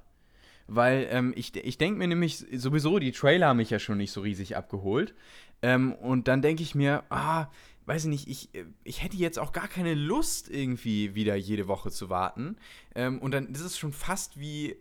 Weil 0.65 1.07
ähm, 1.11 1.31
ich, 1.35 1.55
ich 1.55 1.77
denke 1.77 1.99
mir 1.99 2.07
nämlich 2.07 2.43
sowieso, 2.53 2.97
die 2.97 3.11
Trailer 3.11 3.49
haben 3.49 3.57
mich 3.57 3.69
ja 3.69 3.77
schon 3.77 3.97
nicht 3.99 4.11
so 4.11 4.21
riesig 4.21 4.57
abgeholt. 4.57 5.13
Ähm, 5.61 5.93
und 5.93 6.27
dann 6.27 6.41
denke 6.41 6.63
ich 6.63 6.73
mir, 6.73 7.03
ah, 7.09 7.47
weiß 7.85 8.05
ich 8.05 8.09
nicht, 8.09 8.27
ich, 8.27 8.55
äh, 8.55 8.65
ich 8.83 9.03
hätte 9.03 9.15
jetzt 9.15 9.37
auch 9.37 9.51
gar 9.51 9.67
keine 9.67 9.93
Lust, 9.93 10.49
irgendwie 10.49 11.13
wieder 11.13 11.35
jede 11.35 11.67
Woche 11.67 11.91
zu 11.91 12.09
warten. 12.09 12.57
Ähm, 12.95 13.19
und 13.19 13.31
dann 13.31 13.47
ist 13.49 13.61
es 13.61 13.77
schon 13.77 13.93
fast 13.93 14.39
wie 14.39 14.75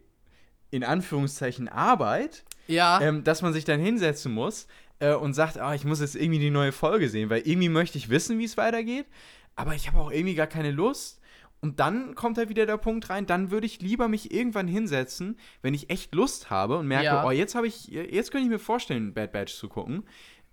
in 0.70 0.82
Anführungszeichen 0.84 1.68
Arbeit, 1.68 2.44
Ja, 2.66 3.00
ähm, 3.00 3.22
dass 3.22 3.42
man 3.42 3.52
sich 3.52 3.64
dann 3.64 3.78
hinsetzen 3.78 4.32
muss 4.32 4.66
äh, 4.98 5.14
und 5.14 5.34
sagt, 5.34 5.58
ah, 5.58 5.74
ich 5.74 5.84
muss 5.84 6.00
jetzt 6.00 6.16
irgendwie 6.16 6.38
die 6.38 6.50
neue 6.50 6.72
Folge 6.72 7.08
sehen, 7.08 7.30
weil 7.30 7.42
irgendwie 7.44 7.68
möchte 7.68 7.98
ich 7.98 8.08
wissen, 8.10 8.38
wie 8.38 8.44
es 8.44 8.56
weitergeht, 8.56 9.06
aber 9.54 9.74
ich 9.74 9.88
habe 9.88 9.98
auch 9.98 10.10
irgendwie 10.10 10.34
gar 10.34 10.46
keine 10.46 10.70
Lust. 10.70 11.20
Und 11.60 11.80
dann 11.80 12.14
kommt 12.14 12.36
halt 12.36 12.50
wieder 12.50 12.66
der 12.66 12.76
Punkt 12.76 13.08
rein, 13.08 13.26
dann 13.26 13.50
würde 13.50 13.66
ich 13.66 13.80
lieber 13.80 14.08
mich 14.08 14.32
irgendwann 14.32 14.68
hinsetzen, 14.68 15.38
wenn 15.62 15.72
ich 15.74 15.88
echt 15.90 16.14
Lust 16.14 16.50
habe 16.50 16.76
und 16.76 16.86
merke, 16.86 17.06
Ja. 17.06 17.24
oh, 17.26 17.30
jetzt 17.30 17.54
habe 17.54 17.66
ich, 17.66 17.86
jetzt 17.88 18.30
könnte 18.30 18.44
ich 18.44 18.50
mir 18.50 18.58
vorstellen, 18.58 19.14
Bad 19.14 19.32
Batch 19.32 19.54
zu 19.54 19.68
gucken. 19.68 20.04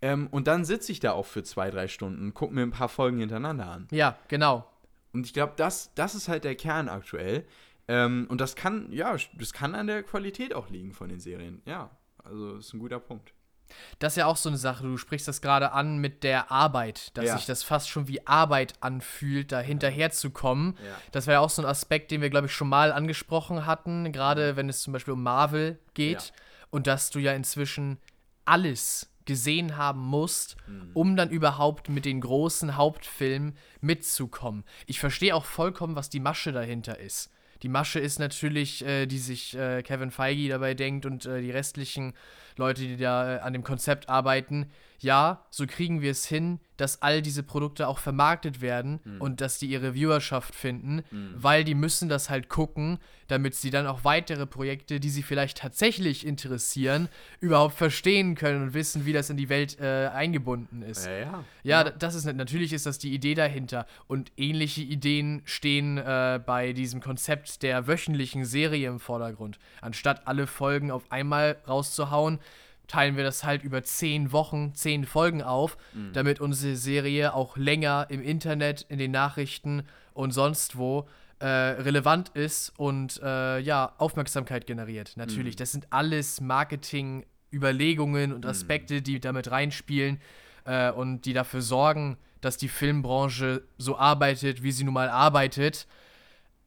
Ähm, 0.01 0.27
und 0.31 0.47
dann 0.47 0.65
sitze 0.65 0.91
ich 0.93 0.99
da 1.01 1.11
auch 1.11 1.25
für 1.25 1.43
zwei, 1.43 1.69
drei 1.71 1.87
Stunden, 1.87 2.33
gucke 2.33 2.53
mir 2.53 2.61
ein 2.61 2.71
paar 2.71 2.89
Folgen 2.89 3.19
hintereinander 3.19 3.67
an. 3.67 3.87
ja, 3.91 4.17
genau. 4.29 4.67
Und 5.11 5.25
ich 5.27 5.33
glaube, 5.33 5.53
das, 5.57 5.93
das 5.93 6.15
ist 6.15 6.27
halt 6.27 6.43
der 6.43 6.55
Kern 6.55 6.89
aktuell. 6.89 7.45
Ähm, 7.87 8.25
und 8.29 8.41
das 8.41 8.55
kann, 8.55 8.91
ja, 8.91 9.15
das 9.37 9.53
kann 9.53 9.75
an 9.75 9.87
der 9.87 10.01
Qualität 10.03 10.53
auch 10.55 10.69
liegen 10.69 10.93
von 10.93 11.09
den 11.09 11.19
Serien. 11.19 11.61
Ja, 11.65 11.91
also 12.23 12.55
ist 12.55 12.73
ein 12.73 12.79
guter 12.79 12.99
Punkt. 12.99 13.33
Das 13.99 14.13
ist 14.13 14.17
ja 14.17 14.25
auch 14.25 14.37
so 14.37 14.49
eine 14.49 14.57
Sache, 14.57 14.83
du 14.83 14.97
sprichst 14.97 15.27
das 15.27 15.41
gerade 15.41 15.71
an 15.71 15.97
mit 15.97 16.23
der 16.23 16.51
Arbeit, 16.51 17.15
dass 17.17 17.25
Ja. 17.25 17.37
sich 17.37 17.45
das 17.45 17.63
fast 17.63 17.89
schon 17.89 18.07
wie 18.07 18.25
Arbeit 18.27 18.73
anfühlt, 18.81 19.51
da 19.51 19.59
hinterherzukommen. 19.59 20.77
Ja. 20.83 20.95
Das 21.11 21.27
war 21.27 21.33
ja 21.35 21.39
auch 21.39 21.49
so 21.49 21.61
ein 21.61 21.67
Aspekt, 21.67 22.11
den 22.11 22.21
wir, 22.21 22.29
glaube 22.29 22.47
ich, 22.47 22.53
schon 22.53 22.69
mal 22.69 22.91
angesprochen 22.91 23.65
hatten, 23.65 24.11
gerade 24.11 24.55
wenn 24.55 24.69
es 24.69 24.81
zum 24.81 24.93
Beispiel 24.93 25.13
um 25.13 25.23
Marvel 25.23 25.79
geht 25.93 26.21
Ja. 26.21 26.33
und 26.71 26.87
dass 26.87 27.09
du 27.09 27.19
ja 27.19 27.33
inzwischen 27.33 27.97
alles 28.45 29.09
gesehen 29.25 29.77
haben 29.77 30.01
musst, 30.01 30.57
Mhm. 30.67 30.91
um 30.93 31.15
dann 31.15 31.29
überhaupt 31.29 31.87
mit 31.87 32.03
den 32.03 32.19
großen 32.19 32.75
Hauptfilmen 32.75 33.55
mitzukommen. 33.79 34.65
Ich 34.85 34.99
verstehe 34.99 35.33
auch 35.33 35.45
vollkommen, 35.45 35.95
was 35.95 36.09
die 36.09 36.19
Masche 36.19 36.51
dahinter 36.51 36.99
ist. 36.99 37.29
Die 37.63 37.69
Masche 37.69 37.99
ist 37.99 38.19
natürlich, 38.19 38.85
äh, 38.85 39.05
die 39.05 39.17
sich 39.17 39.57
äh, 39.57 39.81
Kevin 39.83 40.11
Feige 40.11 40.49
dabei 40.49 40.73
denkt 40.73 41.05
und 41.05 41.25
äh, 41.25 41.41
die 41.41 41.51
restlichen 41.51 42.13
Leute, 42.57 42.81
die 42.81 42.97
da 42.97 43.37
äh, 43.37 43.39
an 43.39 43.53
dem 43.53 43.63
Konzept 43.63 44.09
arbeiten. 44.09 44.69
Ja, 44.99 45.45
so 45.49 45.65
kriegen 45.65 46.01
wir 46.01 46.11
es 46.11 46.25
hin, 46.25 46.59
dass 46.77 47.01
all 47.01 47.21
diese 47.21 47.43
Produkte 47.43 47.87
auch 47.87 47.99
vermarktet 47.99 48.61
werden 48.61 48.99
und 49.19 49.41
dass 49.41 49.59
die 49.59 49.67
ihre 49.67 49.93
Viewerschaft 49.93 50.55
finden, 50.55 51.03
weil 51.35 51.63
die 51.63 51.75
müssen 51.75 52.09
das 52.09 52.29
halt 52.29 52.49
gucken, 52.49 52.99
damit 53.27 53.55
sie 53.55 53.69
dann 53.69 53.87
auch 53.87 54.03
weitere 54.03 54.45
Projekte, 54.45 54.99
die 54.99 55.09
sie 55.09 55.23
vielleicht 55.23 55.57
tatsächlich 55.57 56.25
interessieren, 56.25 57.09
überhaupt 57.39 57.75
verstehen 57.75 58.35
können 58.35 58.63
und 58.63 58.73
wissen, 58.73 59.05
wie 59.05 59.13
das 59.13 59.29
in 59.29 59.37
die 59.37 59.49
Welt 59.49 59.79
äh, 59.79 60.09
eingebunden 60.13 60.81
ist. 60.81 61.05
Ja, 61.05 61.17
ja. 61.17 61.43
Ja, 61.63 61.83
das 61.83 62.15
ist 62.15 62.25
natürlich 62.25 62.73
ist 62.73 62.85
das 62.85 62.99
die 62.99 63.13
Idee 63.13 63.33
dahinter 63.33 63.85
und 64.07 64.31
ähnliche 64.37 64.81
Ideen 64.81 65.41
stehen 65.45 65.97
äh, 65.97 66.39
bei 66.45 66.73
diesem 66.73 67.01
Konzept 67.01 67.63
der 67.63 67.87
wöchentlichen 67.87 68.45
Serie 68.45 68.89
im 68.89 68.99
Vordergrund. 68.99 69.59
Anstatt 69.81 70.27
alle 70.27 70.47
Folgen 70.47 70.91
auf 70.91 71.11
einmal 71.11 71.57
rauszuhauen, 71.67 72.39
teilen 72.93 73.17
wir 73.17 73.23
das 73.23 73.43
halt 73.43 73.63
über 73.63 73.81
zehn 73.81 74.31
Wochen, 74.31 74.75
zehn 74.75 75.03
Folgen 75.03 75.41
auf, 75.41 75.77
damit 76.13 76.39
unsere 76.39 76.75
Serie 76.75 77.33
auch 77.33 77.57
länger 77.57 78.05
im 78.09 78.21
Internet, 78.21 78.85
in 78.87 78.99
den 78.99 79.09
Nachrichten 79.09 79.81
und 80.13 80.29
sonst 80.29 80.77
wo 80.77 81.07
äh, 81.39 81.47
relevant 81.47 82.29
ist 82.35 82.71
und 82.77 83.19
äh, 83.23 83.57
ja 83.57 83.93
Aufmerksamkeit 83.97 84.67
generiert. 84.67 85.13
Natürlich, 85.15 85.55
das 85.55 85.71
sind 85.71 85.87
alles 85.89 86.39
Marketing-Überlegungen 86.39 88.31
und 88.31 88.45
Aspekte, 88.45 89.01
die 89.01 89.19
damit 89.19 89.49
reinspielen 89.49 90.21
äh, 90.65 90.91
und 90.91 91.23
die 91.25 91.33
dafür 91.33 91.63
sorgen, 91.63 92.17
dass 92.41 92.57
die 92.57 92.69
Filmbranche 92.69 93.63
so 93.79 93.97
arbeitet, 93.97 94.61
wie 94.61 94.71
sie 94.71 94.83
nun 94.83 94.93
mal 94.93 95.09
arbeitet. 95.09 95.87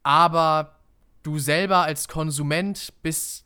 Aber 0.02 0.74
du 1.22 1.38
selber 1.38 1.82
als 1.82 2.08
Konsument 2.08 2.92
bist, 3.04 3.45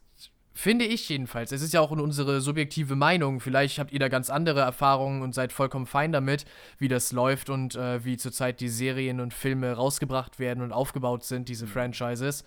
finde 0.61 0.85
ich 0.85 1.09
jedenfalls, 1.09 1.53
es 1.53 1.63
ist 1.63 1.73
ja 1.73 1.81
auch 1.81 1.91
unsere 1.91 2.41
subjektive 2.41 2.95
Meinung, 2.95 3.41
vielleicht 3.41 3.79
habt 3.79 3.93
ihr 3.93 3.99
da 3.99 4.09
ganz 4.09 4.29
andere 4.29 4.61
Erfahrungen 4.61 5.23
und 5.23 5.35
seid 5.35 5.53
vollkommen 5.53 5.87
fein 5.87 6.13
damit, 6.13 6.45
wie 6.79 6.89
das 6.89 7.13
läuft 7.13 7.49
und 7.49 7.77
äh, 7.77 8.05
wie 8.05 8.17
zurzeit 8.19 8.61
die 8.61 8.69
Serien 8.69 9.21
und 9.21 9.33
Filme 9.33 9.73
rausgebracht 9.73 10.39
werden 10.39 10.63
und 10.63 10.73
aufgebaut 10.73 11.25
sind, 11.25 11.49
diese 11.49 11.67
Franchises. 11.67 12.45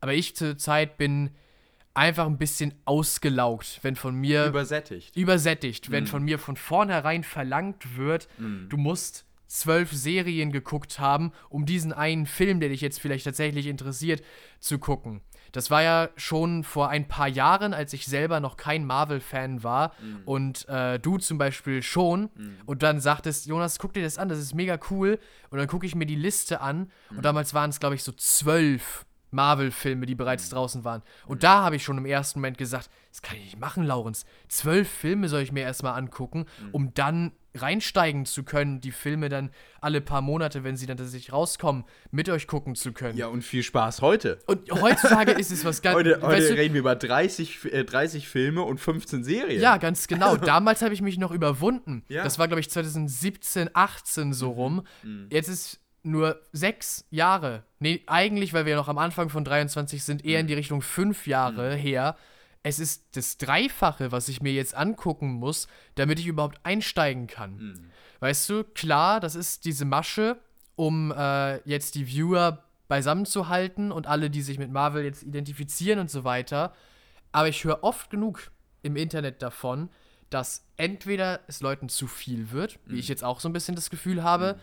Aber 0.00 0.12
ich 0.12 0.34
zurzeit 0.34 0.98
bin 0.98 1.30
einfach 1.94 2.26
ein 2.26 2.38
bisschen 2.38 2.74
ausgelaugt, 2.84 3.78
wenn 3.82 3.94
von 3.94 4.14
mir 4.14 4.46
Übersättigt. 4.46 5.16
übersättigt, 5.16 5.90
wenn 5.90 6.06
von 6.06 6.24
mir 6.24 6.38
von 6.38 6.56
vornherein 6.56 7.22
verlangt 7.22 7.96
wird, 7.96 8.28
du 8.68 8.76
musst 8.76 9.24
zwölf 9.46 9.92
Serien 9.92 10.50
geguckt 10.50 10.98
haben, 10.98 11.32
um 11.50 11.66
diesen 11.66 11.92
einen 11.92 12.26
Film, 12.26 12.58
der 12.58 12.70
dich 12.70 12.80
jetzt 12.80 12.98
vielleicht 12.98 13.26
tatsächlich 13.26 13.66
interessiert, 13.66 14.22
zu 14.58 14.78
gucken. 14.78 15.20
Das 15.52 15.70
war 15.70 15.82
ja 15.82 16.08
schon 16.16 16.64
vor 16.64 16.88
ein 16.88 17.06
paar 17.08 17.28
Jahren, 17.28 17.74
als 17.74 17.92
ich 17.92 18.06
selber 18.06 18.40
noch 18.40 18.56
kein 18.56 18.84
Marvel-Fan 18.86 19.62
war. 19.62 19.92
Und 20.24 20.66
äh, 20.68 20.98
du 20.98 21.18
zum 21.18 21.38
Beispiel 21.38 21.82
schon. 21.82 22.30
Und 22.66 22.82
dann 22.82 23.00
sagtest, 23.00 23.46
Jonas, 23.46 23.78
guck 23.78 23.92
dir 23.92 24.02
das 24.02 24.18
an, 24.18 24.28
das 24.28 24.38
ist 24.38 24.54
mega 24.54 24.78
cool. 24.90 25.18
Und 25.50 25.58
dann 25.58 25.68
gucke 25.68 25.86
ich 25.86 25.94
mir 25.94 26.06
die 26.06 26.16
Liste 26.16 26.60
an. 26.60 26.90
Und 27.10 27.24
damals 27.24 27.52
waren 27.54 27.70
es, 27.70 27.80
glaube 27.80 27.94
ich, 27.94 28.02
so 28.02 28.12
zwölf 28.12 29.04
Marvel-Filme, 29.30 30.06
die 30.06 30.14
bereits 30.14 30.50
draußen 30.50 30.84
waren. 30.84 31.02
Und 31.26 31.42
da 31.42 31.62
habe 31.62 31.76
ich 31.76 31.84
schon 31.84 31.98
im 31.98 32.06
ersten 32.06 32.38
Moment 32.40 32.58
gesagt, 32.58 32.90
das 33.10 33.22
kann 33.22 33.36
ich 33.36 33.44
nicht 33.44 33.60
machen, 33.60 33.84
Laurens. 33.84 34.24
Zwölf 34.48 34.88
Filme 34.88 35.28
soll 35.28 35.40
ich 35.42 35.52
mir 35.52 35.62
erstmal 35.62 35.98
angucken, 35.98 36.46
um 36.72 36.92
dann 36.94 37.32
reinsteigen 37.54 38.24
zu 38.24 38.42
können, 38.44 38.80
die 38.80 38.92
Filme 38.92 39.28
dann 39.28 39.50
alle 39.80 40.00
paar 40.00 40.22
Monate, 40.22 40.64
wenn 40.64 40.76
sie 40.76 40.86
dann 40.86 40.96
tatsächlich 40.96 41.32
rauskommen, 41.32 41.84
mit 42.10 42.28
euch 42.28 42.46
gucken 42.46 42.74
zu 42.74 42.92
können. 42.92 43.18
Ja, 43.18 43.26
und 43.26 43.42
viel 43.42 43.62
Spaß 43.62 44.00
heute. 44.00 44.38
Und 44.46 44.70
heutzutage 44.70 45.32
ist 45.32 45.50
es 45.50 45.64
was 45.64 45.82
ganz. 45.82 45.92
Heute, 46.02 46.20
heute 46.22 46.48
du, 46.48 46.54
reden 46.54 46.74
wir 46.74 46.80
über 46.80 46.96
30, 46.96 47.72
äh, 47.72 47.84
30 47.84 48.26
Filme 48.28 48.62
und 48.62 48.78
15 48.78 49.24
Serien. 49.24 49.60
Ja, 49.60 49.76
ganz 49.76 50.08
genau. 50.08 50.36
Damals 50.38 50.82
habe 50.82 50.94
ich 50.94 51.02
mich 51.02 51.18
noch 51.18 51.30
überwunden. 51.30 52.02
Ja. 52.08 52.24
Das 52.24 52.38
war, 52.38 52.48
glaube 52.48 52.60
ich, 52.60 52.70
2017, 52.70 53.70
18 53.74 54.32
so 54.32 54.50
rum. 54.50 54.86
Jetzt 55.30 55.48
ist 55.48 55.80
nur 56.02 56.40
sechs 56.52 57.06
Jahre. 57.10 57.64
Nee, 57.78 58.02
eigentlich, 58.06 58.52
weil 58.52 58.66
wir 58.66 58.76
noch 58.76 58.88
am 58.88 58.98
Anfang 58.98 59.28
von 59.28 59.44
23 59.44 60.02
sind, 60.02 60.24
eher 60.24 60.40
in 60.40 60.46
die 60.46 60.54
Richtung 60.54 60.82
fünf 60.82 61.26
Jahre 61.26 61.74
her. 61.74 62.16
Es 62.62 62.78
ist 62.78 63.16
das 63.16 63.38
Dreifache, 63.38 64.12
was 64.12 64.28
ich 64.28 64.40
mir 64.40 64.52
jetzt 64.52 64.74
angucken 64.74 65.32
muss, 65.32 65.66
damit 65.96 66.20
ich 66.20 66.26
überhaupt 66.26 66.60
einsteigen 66.64 67.26
kann. 67.26 67.90
Weißt 68.20 68.48
du, 68.48 68.64
klar, 68.64 69.18
das 69.18 69.34
ist 69.34 69.64
diese 69.64 69.84
Masche, 69.84 70.38
um 70.76 71.10
äh, 71.12 71.56
jetzt 71.68 71.96
die 71.96 72.06
Viewer 72.06 72.62
beisammen 72.86 73.26
zu 73.26 73.48
halten 73.48 73.90
und 73.90 74.06
alle, 74.06 74.30
die 74.30 74.42
sich 74.42 74.58
mit 74.58 74.70
Marvel 74.70 75.04
jetzt 75.04 75.22
identifizieren 75.22 75.98
und 75.98 76.10
so 76.10 76.24
weiter. 76.24 76.72
Aber 77.32 77.48
ich 77.48 77.64
höre 77.64 77.82
oft 77.82 78.10
genug 78.10 78.50
im 78.82 78.96
Internet 78.96 79.42
davon, 79.42 79.88
dass 80.32 80.64
entweder 80.76 81.40
es 81.46 81.60
Leuten 81.60 81.88
zu 81.88 82.06
viel 82.06 82.50
wird, 82.50 82.78
wie 82.86 82.98
ich 82.98 83.08
jetzt 83.08 83.22
auch 83.22 83.40
so 83.40 83.48
ein 83.48 83.52
bisschen 83.52 83.74
das 83.76 83.90
Gefühl 83.90 84.22
habe, 84.22 84.58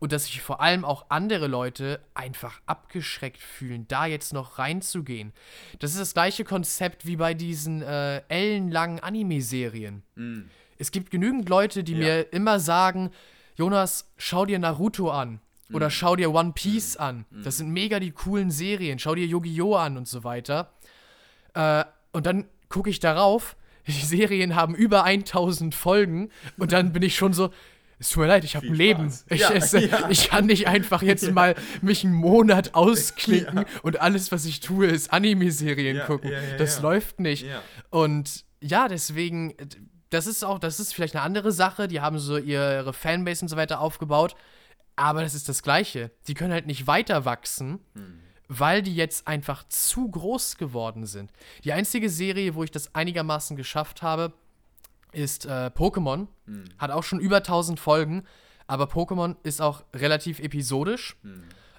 und 0.00 0.12
dass 0.12 0.24
sich 0.26 0.40
vor 0.42 0.60
allem 0.60 0.84
auch 0.84 1.06
andere 1.10 1.46
Leute 1.46 2.00
einfach 2.14 2.60
abgeschreckt 2.66 3.38
fühlen, 3.40 3.86
da 3.88 4.06
jetzt 4.06 4.32
noch 4.32 4.58
reinzugehen. 4.58 5.32
Das 5.78 5.92
ist 5.92 6.00
das 6.00 6.14
gleiche 6.14 6.44
Konzept 6.44 7.06
wie 7.06 7.16
bei 7.16 7.34
diesen 7.34 7.82
äh, 7.82 8.22
ellenlangen 8.28 8.98
Anime-Serien. 9.00 10.02
Es 10.78 10.90
gibt 10.90 11.10
genügend 11.10 11.48
Leute, 11.48 11.84
die 11.84 11.92
Ja. 11.92 11.98
mir 11.98 12.32
immer 12.32 12.58
sagen, 12.58 13.10
Jonas, 13.56 14.10
schau 14.16 14.46
dir 14.46 14.58
Naruto 14.58 15.10
an. 15.10 15.40
Oder 15.72 15.88
schau 15.90 16.16
dir 16.16 16.32
One 16.34 16.52
Piece 16.52 16.96
an. 16.96 17.26
Das 17.44 17.58
sind 17.58 17.70
mega 17.70 18.00
die 18.00 18.10
coolen 18.10 18.50
Serien. 18.50 18.98
Schau 18.98 19.14
dir 19.14 19.26
Yu-Gi-Oh! 19.26 19.76
an 19.76 19.96
und 19.96 20.08
so 20.08 20.24
weiter. 20.24 20.72
Äh, 21.54 21.84
und 22.10 22.26
dann 22.26 22.46
gucke 22.68 22.90
ich 22.90 22.98
darauf, 22.98 23.56
die 23.86 23.92
Serien 23.92 24.54
haben 24.54 24.74
über 24.74 25.04
1000 25.04 25.74
Folgen 25.74 26.30
und 26.58 26.72
dann 26.72 26.92
bin 26.92 27.02
ich 27.02 27.16
schon 27.16 27.32
so, 27.32 27.50
es 27.98 28.08
tut 28.10 28.22
mir 28.22 28.28
leid, 28.28 28.44
ich 28.44 28.56
habe 28.56 28.66
ein 28.66 28.74
Leben. 28.74 29.12
Ich, 29.28 29.40
Ja, 29.40 29.50
es, 29.52 29.72
ja. 29.72 30.08
ich 30.08 30.30
kann 30.30 30.46
nicht 30.46 30.66
einfach 30.66 31.02
jetzt 31.02 31.30
mal 31.32 31.54
mich 31.82 32.02
einen 32.02 32.14
Monat 32.14 32.74
ausklicken 32.74 33.66
und 33.82 34.00
alles, 34.00 34.32
was 34.32 34.46
ich 34.46 34.60
tue, 34.60 34.86
ist 34.86 35.12
Anime-Serien 35.12 35.98
Ja, 35.98 36.06
gucken. 36.06 36.30
ja, 36.30 36.40
ja, 36.40 36.56
das 36.56 36.76
ja. 36.76 36.82
läuft 36.82 37.20
nicht. 37.20 37.46
Ja. 37.46 37.62
Und 37.90 38.44
ja, 38.62 38.88
deswegen, 38.88 39.54
das 40.08 40.26
ist 40.26 40.44
auch, 40.44 40.58
das 40.58 40.80
ist 40.80 40.94
vielleicht 40.94 41.14
eine 41.14 41.22
andere 41.22 41.52
Sache. 41.52 41.88
Die 41.88 42.00
haben 42.00 42.18
so 42.18 42.38
ihre 42.38 42.92
Fanbase 42.94 43.44
und 43.44 43.48
so 43.48 43.56
weiter 43.56 43.80
aufgebaut. 43.80 44.34
Aber 44.96 45.22
das 45.22 45.34
ist 45.34 45.48
das 45.48 45.62
Gleiche. 45.62 46.10
Die 46.26 46.34
können 46.34 46.52
halt 46.52 46.66
nicht 46.66 46.86
weiter 46.86 47.24
wachsen, 47.26 47.80
weil 48.52 48.82
die 48.82 48.96
jetzt 48.96 49.28
einfach 49.28 49.62
zu 49.68 50.10
groß 50.10 50.56
geworden 50.56 51.06
sind. 51.06 51.30
Die 51.62 51.72
einzige 51.72 52.10
Serie, 52.10 52.56
wo 52.56 52.64
ich 52.64 52.72
das 52.72 52.92
einigermaßen 52.96 53.56
geschafft 53.56 54.02
habe, 54.02 54.32
ist 55.12 55.46
äh, 55.46 55.70
Pokémon. 55.72 56.26
Hat 56.76 56.90
auch 56.90 57.04
schon 57.04 57.20
über 57.20 57.36
1000 57.36 57.78
Folgen. 57.78 58.24
Aber 58.66 58.84
Pokémon 58.86 59.36
ist 59.44 59.62
auch 59.62 59.84
relativ 59.94 60.40
episodisch. 60.40 61.16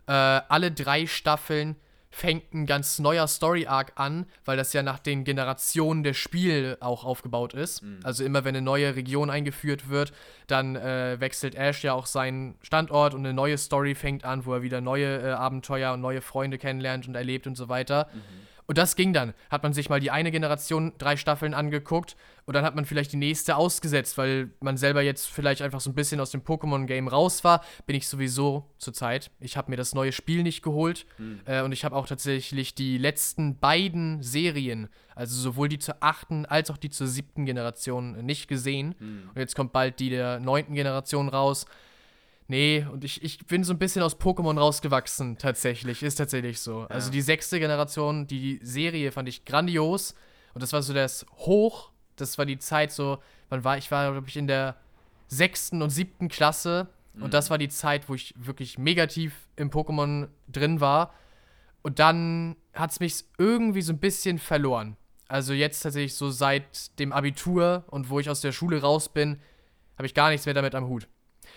Äh, 0.07 0.11
alle 0.13 0.71
drei 0.71 1.07
Staffeln 1.07 1.75
fängt 2.11 2.53
ein 2.53 2.65
ganz 2.65 2.99
neuer 2.99 3.25
Story-Arc 3.27 3.93
an, 3.95 4.25
weil 4.45 4.57
das 4.57 4.73
ja 4.73 4.83
nach 4.83 4.99
den 4.99 5.23
Generationen 5.23 6.03
der 6.03 6.13
Spiel 6.13 6.77
auch 6.81 7.05
aufgebaut 7.05 7.53
ist. 7.53 7.81
Also 8.03 8.23
immer 8.25 8.43
wenn 8.43 8.55
eine 8.55 8.61
neue 8.63 8.95
Region 8.95 9.29
eingeführt 9.29 9.89
wird, 9.89 10.11
dann 10.47 10.75
äh, 10.75 11.19
wechselt 11.19 11.55
Ash 11.55 11.83
ja 11.83 11.93
auch 11.93 12.05
seinen 12.05 12.55
Standort 12.61 13.13
und 13.13 13.21
eine 13.21 13.33
neue 13.33 13.57
Story 13.57 13.95
fängt 13.95 14.25
an, 14.25 14.45
wo 14.45 14.53
er 14.53 14.61
wieder 14.61 14.81
neue 14.81 15.21
äh, 15.21 15.31
Abenteuer 15.31 15.93
und 15.93 16.01
neue 16.01 16.21
Freunde 16.21 16.57
kennenlernt 16.57 17.07
und 17.07 17.15
erlebt 17.15 17.47
und 17.47 17.55
so 17.55 17.69
weiter. 17.69 18.09
Und 18.67 18.77
das 18.77 18.95
ging 18.95 19.13
dann. 19.13 19.33
Hat 19.49 19.63
man 19.63 19.73
sich 19.73 19.89
mal 19.89 19.99
die 19.99 20.11
eine 20.11 20.31
Generation 20.31 20.93
drei 20.97 21.17
Staffeln 21.17 21.53
angeguckt 21.53 22.15
und 22.45 22.55
dann 22.55 22.63
hat 22.63 22.75
man 22.75 22.85
vielleicht 22.85 23.11
die 23.11 23.17
nächste 23.17 23.55
ausgesetzt, 23.55 24.17
weil 24.17 24.51
man 24.59 24.77
selber 24.77 25.01
jetzt 25.01 25.27
vielleicht 25.27 25.61
einfach 25.61 25.81
so 25.81 25.89
ein 25.89 25.95
bisschen 25.95 26.19
aus 26.19 26.31
dem 26.31 26.41
Pokémon-Game 26.41 27.07
raus 27.07 27.43
war. 27.43 27.63
Bin 27.85 27.95
ich 27.95 28.07
sowieso 28.07 28.69
zurzeit. 28.77 29.31
Ich 29.39 29.57
habe 29.57 29.71
mir 29.71 29.77
das 29.77 29.93
neue 29.93 30.11
Spiel 30.11 30.43
nicht 30.43 30.61
geholt 30.61 31.05
äh, 31.45 31.61
und 31.61 31.71
ich 31.71 31.85
habe 31.85 31.95
auch 31.95 32.07
tatsächlich 32.07 32.75
die 32.75 32.97
letzten 32.97 33.59
beiden 33.59 34.21
Serien, 34.23 34.89
also 35.15 35.39
sowohl 35.39 35.69
die 35.69 35.79
zur 35.79 35.97
achten 35.99 36.45
als 36.45 36.71
auch 36.71 36.77
die 36.77 36.89
zur 36.89 37.07
siebten 37.07 37.45
Generation, 37.45 38.25
nicht 38.25 38.47
gesehen. 38.47 38.95
Und 39.29 39.39
jetzt 39.39 39.55
kommt 39.55 39.73
bald 39.73 39.99
die 39.99 40.09
der 40.09 40.39
neunten 40.39 40.73
Generation 40.73 41.29
raus. 41.29 41.65
Nee, 42.51 42.85
und 42.91 43.05
ich, 43.05 43.23
ich 43.23 43.37
bin 43.47 43.63
so 43.63 43.71
ein 43.71 43.79
bisschen 43.79 44.03
aus 44.03 44.19
Pokémon 44.19 44.59
rausgewachsen, 44.59 45.37
tatsächlich. 45.37 46.03
Ist 46.03 46.15
tatsächlich 46.15 46.59
so. 46.59 46.81
Also 46.89 47.09
die 47.09 47.21
sechste 47.21 47.61
Generation, 47.61 48.27
die 48.27 48.59
Serie 48.61 49.13
fand 49.13 49.29
ich 49.29 49.45
grandios. 49.45 50.15
Und 50.53 50.61
das 50.61 50.73
war 50.73 50.83
so 50.83 50.93
das 50.93 51.25
Hoch. 51.37 51.91
Das 52.17 52.37
war 52.37 52.45
die 52.45 52.59
Zeit 52.59 52.91
so, 52.91 53.19
man 53.49 53.63
war, 53.63 53.77
ich 53.77 53.89
war, 53.89 54.11
glaube 54.11 54.27
ich, 54.27 54.35
in 54.35 54.47
der 54.47 54.75
sechsten 55.29 55.81
und 55.81 55.91
siebten 55.91 56.27
Klasse. 56.27 56.89
Und 57.21 57.33
das 57.33 57.49
war 57.49 57.57
die 57.57 57.69
Zeit, 57.69 58.09
wo 58.09 58.15
ich 58.15 58.33
wirklich 58.37 58.77
negativ 58.77 59.47
im 59.55 59.69
Pokémon 59.69 60.27
drin 60.49 60.81
war. 60.81 61.13
Und 61.83 61.99
dann 61.99 62.57
hat 62.73 62.91
es 62.91 62.99
mich 62.99 63.23
irgendwie 63.37 63.81
so 63.81 63.93
ein 63.93 63.99
bisschen 63.99 64.39
verloren. 64.39 64.97
Also 65.29 65.53
jetzt 65.53 65.79
tatsächlich 65.79 66.15
so 66.15 66.29
seit 66.29 66.99
dem 66.99 67.13
Abitur 67.13 67.85
und 67.87 68.09
wo 68.09 68.19
ich 68.19 68.29
aus 68.29 68.41
der 68.41 68.51
Schule 68.51 68.81
raus 68.81 69.07
bin, 69.07 69.39
habe 69.97 70.05
ich 70.05 70.13
gar 70.13 70.29
nichts 70.31 70.45
mehr 70.45 70.53
damit 70.53 70.75
am 70.75 70.89
Hut. 70.89 71.07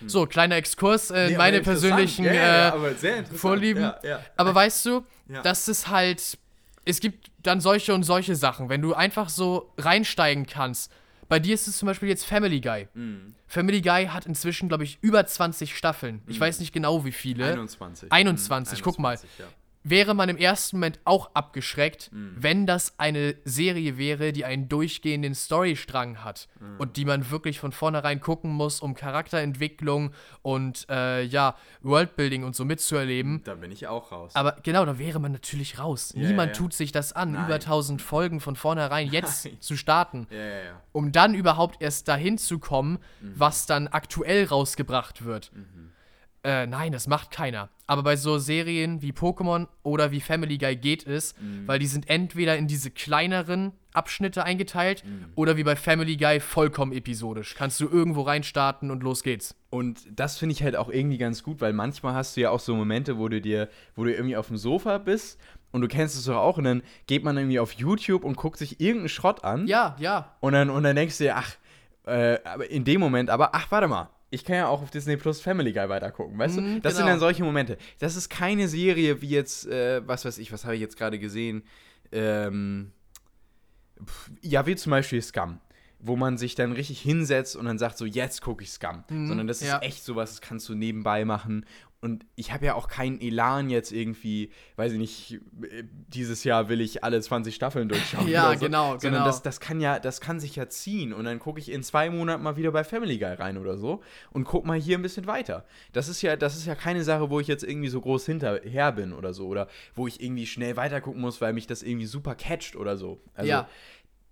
So, 0.07 0.27
kleiner 0.27 0.57
Exkurs 0.57 1.11
in 1.11 1.17
Hm. 1.17 1.27
Nee, 1.33 1.37
meine 1.37 1.61
persönlichen 1.61 2.25
ja, 2.25 2.33
ja, 2.35 2.69
äh. 2.87 3.25
Vorlieben. 3.35 3.83
Ja, 4.03 4.21
aber 4.37 4.55
weißt 4.55 4.85
du, 4.87 5.05
Ja. 5.29 5.43
das 5.43 5.69
ist 5.69 5.89
halt. 5.89 6.39
Es 6.85 7.01
gibt 7.01 7.31
dann 7.43 7.61
solche 7.61 7.95
und 7.95 8.03
solche 8.03 8.37
Sachen. 8.37 8.69
Wenn 8.69 8.83
du 8.83 8.95
einfach 8.95 9.29
so 9.29 9.73
reinsteigen 9.79 10.47
kannst. 10.47 10.93
Bei 11.27 11.39
dir 11.39 11.55
ist 11.55 11.67
es 11.67 11.79
zum 11.79 11.87
Beispiel 11.87 12.11
jetzt 12.11 12.27
Family 12.27 12.61
Guy. 12.61 12.87
Mhm. 12.93 13.35
Family 13.47 13.81
Guy 13.81 14.07
hat 14.09 14.27
inzwischen, 14.27 14.69
glaube 14.69 14.85
ich, 14.85 14.99
über 15.01 15.25
20 15.25 15.75
Staffeln. 15.75 16.21
Ich 16.27 16.39
weiß 16.39 16.61
nicht 16.61 16.73
genau, 16.73 17.07
wie 17.07 17.13
viele. 17.13 17.47
21. 17.47 18.13
21, 18.13 18.83
guck 18.83 18.99
mal. 18.99 19.15
ja. 19.39 19.47
Wäre 19.87 20.15
man 20.15 20.31
im 20.31 20.39
ersten 20.39 20.77
Moment 20.79 20.99
auch 21.05 21.31
abgeschreckt, 21.35 22.11
Mhm. 22.11 22.37
wenn 22.39 22.67
das 22.67 22.99
eine 22.99 23.35
Serie 23.45 23.99
wäre, 23.99 24.33
die 24.33 24.47
einen 24.47 24.69
durchgehenden 24.71 25.35
Storystrang 25.35 26.25
hat 26.25 26.49
Mhm. 26.59 26.77
und 26.79 26.97
die 26.97 27.05
man 27.05 27.31
wirklich 27.31 27.61
von 27.61 27.71
vornherein 27.71 28.19
gucken 28.21 28.51
muss, 28.51 28.81
um 28.81 28.95
Charakterentwicklung 28.95 30.13
und 30.43 30.87
äh, 30.89 31.23
ja, 31.25 31.55
Worldbuilding 31.83 32.45
und 32.45 32.57
so 32.57 32.65
mitzuerleben. 32.65 33.43
Da 33.45 33.55
bin 33.57 33.71
ich 33.71 33.87
auch 33.87 34.11
raus. 34.11 34.35
Aber 34.35 34.57
genau, 34.63 34.87
da 34.87 34.99
wäre 34.99 35.21
man 35.21 35.33
natürlich 35.33 35.79
raus. 35.79 36.13
Ja, 36.17 36.29
Niemand 36.29 36.53
ja. 36.53 36.59
tut 36.63 36.73
sich 36.73 36.91
das 36.91 37.13
an, 37.13 37.33
Nein. 37.33 37.45
über 37.45 37.59
1000 37.61 38.01
Folgen 38.01 38.41
von 38.41 38.57
vornherein 38.57 39.09
jetzt 39.09 39.45
Nein. 39.45 39.61
zu 39.61 39.77
starten, 39.77 40.27
ja. 40.31 40.81
um 40.93 41.13
dann 41.13 41.35
überhaupt 41.35 41.83
erst 41.83 42.09
dahin 42.09 42.39
zu 42.39 42.59
kommen, 42.59 42.99
Mhm. 43.21 43.33
was 43.37 43.67
dann 43.67 43.89
aktuell 43.89 44.45
rausgebracht 44.47 45.25
wird. 45.27 45.53
Äh, 46.45 46.67
nein, 46.67 46.93
das 46.93 47.07
macht 47.07 47.31
keiner. 47.31 47.71
Aber 47.87 48.03
bei 48.03 48.17
so 48.17 48.39
Serien 48.39 49.01
wie 49.03 49.13
Pokémon 49.13 49.67
oder 49.83 50.11
wie 50.11 50.21
Family 50.21 50.59
Guy 50.59 50.77
geht 50.77 51.07
es, 51.07 51.35
Mhm. 51.41 51.67
weil 51.67 51.79
die 51.79 51.87
sind 51.87 52.09
entweder 52.11 52.57
in 52.57 52.67
diese 52.69 52.91
kleineren 52.91 53.73
Abschnitte 53.95 54.45
eingeteilt 54.45 55.05
Mhm. 55.05 55.27
oder 55.37 55.57
wie 55.57 55.65
bei 55.65 55.75
Family 55.77 56.17
Guy 56.17 56.41
vollkommen 56.41 56.93
episodisch. 56.93 57.55
Kannst 57.55 57.81
du 57.81 57.89
irgendwo 57.89 58.23
reinstarten 58.23 58.91
und 58.91 59.03
los 59.03 59.23
geht's. 59.23 59.55
Und 59.71 60.01
das 60.15 60.37
finde 60.37 60.53
ich 60.55 60.63
halt 60.63 60.77
auch 60.77 60.91
irgendwie 60.91 61.19
ganz 61.19 61.43
gut, 61.43 61.61
weil 61.63 61.73
manchmal 61.73 62.15
hast 62.15 62.37
du 62.37 62.43
ja 62.43 62.51
auch 62.51 62.61
so 62.61 62.75
Momente, 62.75 63.17
wo 63.19 63.29
du 63.29 63.41
dir, 63.41 63.69
wo 63.97 64.05
du 64.05 64.13
irgendwie 64.15 64.37
auf 64.37 64.49
dem 64.49 64.57
Sofa 64.59 64.99
bist 64.99 65.39
und 65.73 65.81
du 65.81 65.89
kennst 65.89 66.17
es 66.17 66.25
doch 66.27 66.37
auch 66.37 66.59
und 66.59 66.65
dann 66.65 66.83
geht 67.07 67.25
man 67.25 67.37
irgendwie 67.39 67.59
auf 67.59 67.73
YouTube 67.73 68.23
und 68.25 68.37
guckt 68.37 68.59
sich 68.59 68.81
irgendeinen 68.81 69.09
Schrott 69.09 69.45
an 69.45 69.67
Ja, 69.67 69.97
ja. 69.99 70.35
und 70.41 70.53
dann, 70.53 70.69
und 70.71 70.83
dann 70.83 70.95
denkst 70.97 71.17
du 71.19 71.25
dir, 71.25 71.37
ach, 71.37 71.55
äh, 72.07 72.37
in 72.69 72.85
dem 72.85 73.01
Moment, 73.01 73.31
aber 73.31 73.55
ach, 73.55 73.71
warte 73.71 73.89
mal. 73.89 74.11
Ich 74.35 74.45
kann 74.45 74.57
ja 74.57 74.67
auch 74.69 74.83
auf 74.83 74.91
Disney 74.91 75.17
Plus 75.17 75.41
Family 75.41 75.73
Guy 75.73 75.89
weitergucken, 75.89 76.37
weißt 76.39 76.57
Mhm, 76.59 76.75
du? 76.77 76.81
Das 76.81 76.95
sind 76.95 77.03
genau. 77.03 77.13
dann 77.13 77.21
solche 77.21 77.45
Momente. 77.45 77.79
Das 77.99 78.17
ist 78.17 78.29
keine 78.29 78.69
Serie 78.69 79.23
wie 79.23 79.29
jetzt, 79.29 79.67
äh, 79.67 80.07
was 80.07 80.25
weiß 80.25 80.39
ich, 80.39 80.53
was 80.53 80.65
habe 80.65 80.75
ich 80.75 80.81
jetzt 80.81 80.97
gerade 80.97 81.19
gesehen? 81.19 81.63
Ähm, 82.13 82.93
pf, 84.05 84.31
ja, 84.43 84.67
wie 84.67 84.77
zum 84.77 84.91
Beispiel 84.91 85.23
Scum. 85.23 85.61
Wo 86.01 86.17
man 86.17 86.37
sich 86.37 86.55
dann 86.55 86.73
richtig 86.73 87.01
hinsetzt 87.01 87.57
und 87.57 87.65
dann 87.65 87.79
sagt 87.79 87.97
so, 87.97 88.05
jetzt 88.05 88.43
gucke 88.43 88.63
ich 88.63 88.71
Scum. 88.71 89.05
Mhm, 89.09 89.29
Sondern 89.29 89.47
das 89.47 89.63
ist 89.63 89.69
ja. 89.69 89.79
echt 89.79 90.05
sowas, 90.05 90.33
das 90.33 90.41
kannst 90.43 90.69
du 90.69 90.75
nebenbei 90.75 91.25
machen. 91.25 91.65
Und 92.05 92.27
ich 92.37 92.53
habe 92.53 92.67
ja 92.67 92.75
auch 92.75 92.87
keinen 92.87 93.19
Elan 93.19 93.71
jetzt 93.71 93.91
irgendwie, 93.91 94.51
weiß 94.77 94.93
ich 94.93 94.99
nicht, 94.99 95.41
äh, 95.63 95.85
dieses 96.09 96.45
Jahr 96.45 96.69
will 96.69 96.83
ich 96.83 97.03
alle 97.03 97.19
20 97.19 97.55
Staffeln 97.55 97.89
durchschauen. 97.89 98.29
Ja, 98.35 98.51
oder 98.51 98.59
so, 98.59 98.65
genau, 98.67 98.91
Sondern 98.99 99.13
genau. 99.23 99.25
das, 99.25 99.41
das 99.41 99.59
kann 99.59 99.81
ja, 99.81 99.99
das 99.99 100.21
kann 100.21 100.39
sich 100.39 100.55
ja 100.55 100.69
ziehen. 100.69 101.15
Und 101.15 101.25
dann 101.25 101.39
gucke 101.39 101.61
ich 101.61 101.71
in 101.71 101.83
zwei 101.83 102.11
Monaten 102.11 102.43
mal 102.43 102.59
wieder 102.59 102.73
bei 102.73 102.85
Family 102.85 103.17
Guy 103.17 103.33
rein 103.33 103.57
oder 103.57 103.79
so 103.79 104.03
und 104.33 104.45
guck 104.45 104.67
mal 104.67 104.79
hier 104.79 104.99
ein 104.99 105.03
bisschen 105.03 105.27
weiter. 105.27 105.65
Das 105.95 106.09
ist 106.09 106.21
ja, 106.21 106.37
das 106.37 106.57
ist 106.57 106.67
ja 106.67 106.75
keine 106.75 107.05
Sache, 107.05 107.31
wo 107.31 107.41
ich 107.41 107.47
jetzt 107.47 107.65
irgendwie 107.65 107.89
so 107.89 108.03
groß 108.03 108.27
hinterher 108.27 108.93
bin 108.93 109.15
oder 109.15 109.33
so. 109.33 109.47
Oder 109.47 109.69
wo 109.95 110.07
ich 110.07 110.23
irgendwie 110.23 110.47
schnell 110.47 110.77
weitergucken 110.77 111.23
muss, 111.23 111.41
weil 111.41 111.55
mich 111.55 111.67
das 111.67 111.83
irgendwie 111.83 112.07
super 112.07 112.35
catcht 112.35 112.77
oder 112.77 112.99
so. 112.99 113.23
Also 113.35 113.49
Ja. 113.49 113.67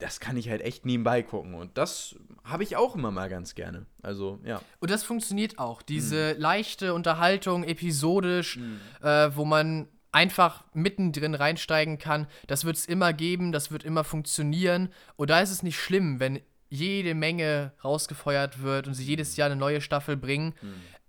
Das 0.02 0.18
kann 0.18 0.36
ich 0.36 0.50
halt 0.50 0.60
echt 0.62 0.84
nebenbei 0.84 1.22
gucken. 1.22 1.54
Und 1.54 1.78
das 1.78 2.16
habe 2.44 2.64
ich 2.64 2.76
auch 2.76 2.96
immer 2.96 3.10
mal 3.10 3.28
ganz 3.28 3.54
gerne. 3.54 3.86
Also, 4.02 4.40
ja. 4.44 4.60
Und 4.80 4.90
das 4.90 5.04
funktioniert 5.04 5.58
auch. 5.58 5.80
Diese 5.80 6.32
leichte 6.32 6.92
Unterhaltung, 6.92 7.62
episodisch, 7.62 8.58
äh, 9.00 9.30
wo 9.34 9.44
man 9.44 9.88
einfach 10.10 10.64
mittendrin 10.74 11.34
reinsteigen 11.34 11.98
kann, 11.98 12.26
das 12.48 12.64
wird 12.64 12.76
es 12.76 12.86
immer 12.86 13.12
geben, 13.12 13.52
das 13.52 13.70
wird 13.70 13.84
immer 13.84 14.04
funktionieren. 14.04 14.88
Und 15.16 15.30
da 15.30 15.40
ist 15.40 15.50
es 15.50 15.62
nicht 15.62 15.78
schlimm, 15.78 16.18
wenn 16.20 16.40
jede 16.68 17.14
Menge 17.14 17.72
rausgefeuert 17.84 18.62
wird 18.62 18.88
und 18.88 18.94
sie 18.94 19.04
jedes 19.04 19.36
Jahr 19.36 19.46
eine 19.46 19.56
neue 19.56 19.80
Staffel 19.80 20.16
bringen. 20.16 20.54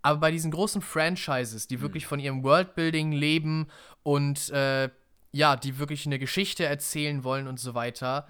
Aber 0.01 0.19
bei 0.19 0.31
diesen 0.31 0.51
großen 0.51 0.81
Franchises, 0.81 1.67
die 1.67 1.81
wirklich 1.81 2.05
von 2.05 2.19
ihrem 2.19 2.43
Worldbuilding 2.43 3.11
leben 3.11 3.67
und 4.03 4.49
äh, 4.49 4.89
ja, 5.31 5.55
die 5.55 5.79
wirklich 5.79 6.05
eine 6.05 6.19
Geschichte 6.19 6.65
erzählen 6.65 7.23
wollen 7.23 7.47
und 7.47 7.59
so 7.59 7.73
weiter, 7.73 8.27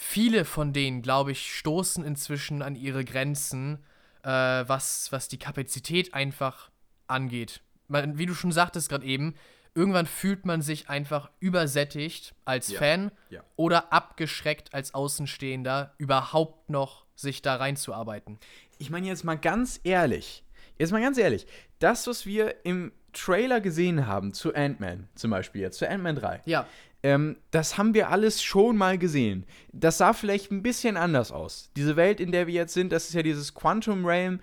viele 0.00 0.44
von 0.44 0.72
denen, 0.72 1.02
glaube 1.02 1.32
ich, 1.32 1.52
stoßen 1.56 2.04
inzwischen 2.04 2.62
an 2.62 2.76
ihre 2.76 3.04
Grenzen, 3.04 3.84
äh, 4.22 4.28
was, 4.28 5.10
was 5.10 5.26
die 5.26 5.38
Kapazität 5.40 6.14
einfach 6.14 6.70
angeht. 7.08 7.62
Man, 7.88 8.16
wie 8.16 8.26
du 8.26 8.34
schon 8.34 8.52
sagtest 8.52 8.88
gerade 8.90 9.04
eben, 9.04 9.34
irgendwann 9.74 10.06
fühlt 10.06 10.46
man 10.46 10.62
sich 10.62 10.88
einfach 10.88 11.30
übersättigt 11.40 12.34
als 12.44 12.68
Ja, 12.68 12.78
Fan 12.78 13.10
ja. 13.30 13.42
oder 13.56 13.92
abgeschreckt 13.92 14.72
als 14.72 14.94
Außenstehender, 14.94 15.94
überhaupt 15.98 16.70
noch 16.70 17.06
sich 17.16 17.42
da 17.42 17.56
reinzuarbeiten. 17.56 18.38
ich 18.78 18.90
meine 18.90 19.08
jetzt 19.08 19.24
mal 19.24 19.34
ganz 19.36 19.80
ehrlich, 19.82 20.44
jetzt 20.78 20.92
mal 20.92 21.02
ganz 21.02 21.18
ehrlich, 21.18 21.48
das, 21.80 22.06
was 22.06 22.24
wir 22.24 22.64
im 22.64 22.92
Trailer 23.12 23.60
gesehen 23.60 24.06
haben 24.06 24.32
zu 24.32 24.54
Ant-Man, 24.54 25.08
zum 25.16 25.32
Beispiel 25.32 25.62
jetzt, 25.62 25.78
zu 25.78 25.88
Ant-Man 25.90 26.14
3, 26.16 26.42
Ja, 26.44 26.68
ähm, 27.02 27.36
das 27.50 27.78
haben 27.78 27.94
wir 27.94 28.10
alles 28.10 28.42
schon 28.42 28.76
mal 28.76 28.98
gesehen. 28.98 29.46
Das 29.72 29.98
sah 29.98 30.12
vielleicht 30.12 30.50
ein 30.50 30.62
bisschen 30.62 30.96
anders 30.96 31.30
aus. 31.32 31.70
Diese 31.76 31.96
Welt, 31.96 32.20
in 32.20 32.32
der 32.32 32.46
wir 32.46 32.54
jetzt 32.54 32.74
sind, 32.74 32.90
das 32.92 33.08
ist 33.08 33.14
ja 33.14 33.22
dieses 33.22 33.54
Quantum 33.54 34.04
Realm. 34.04 34.40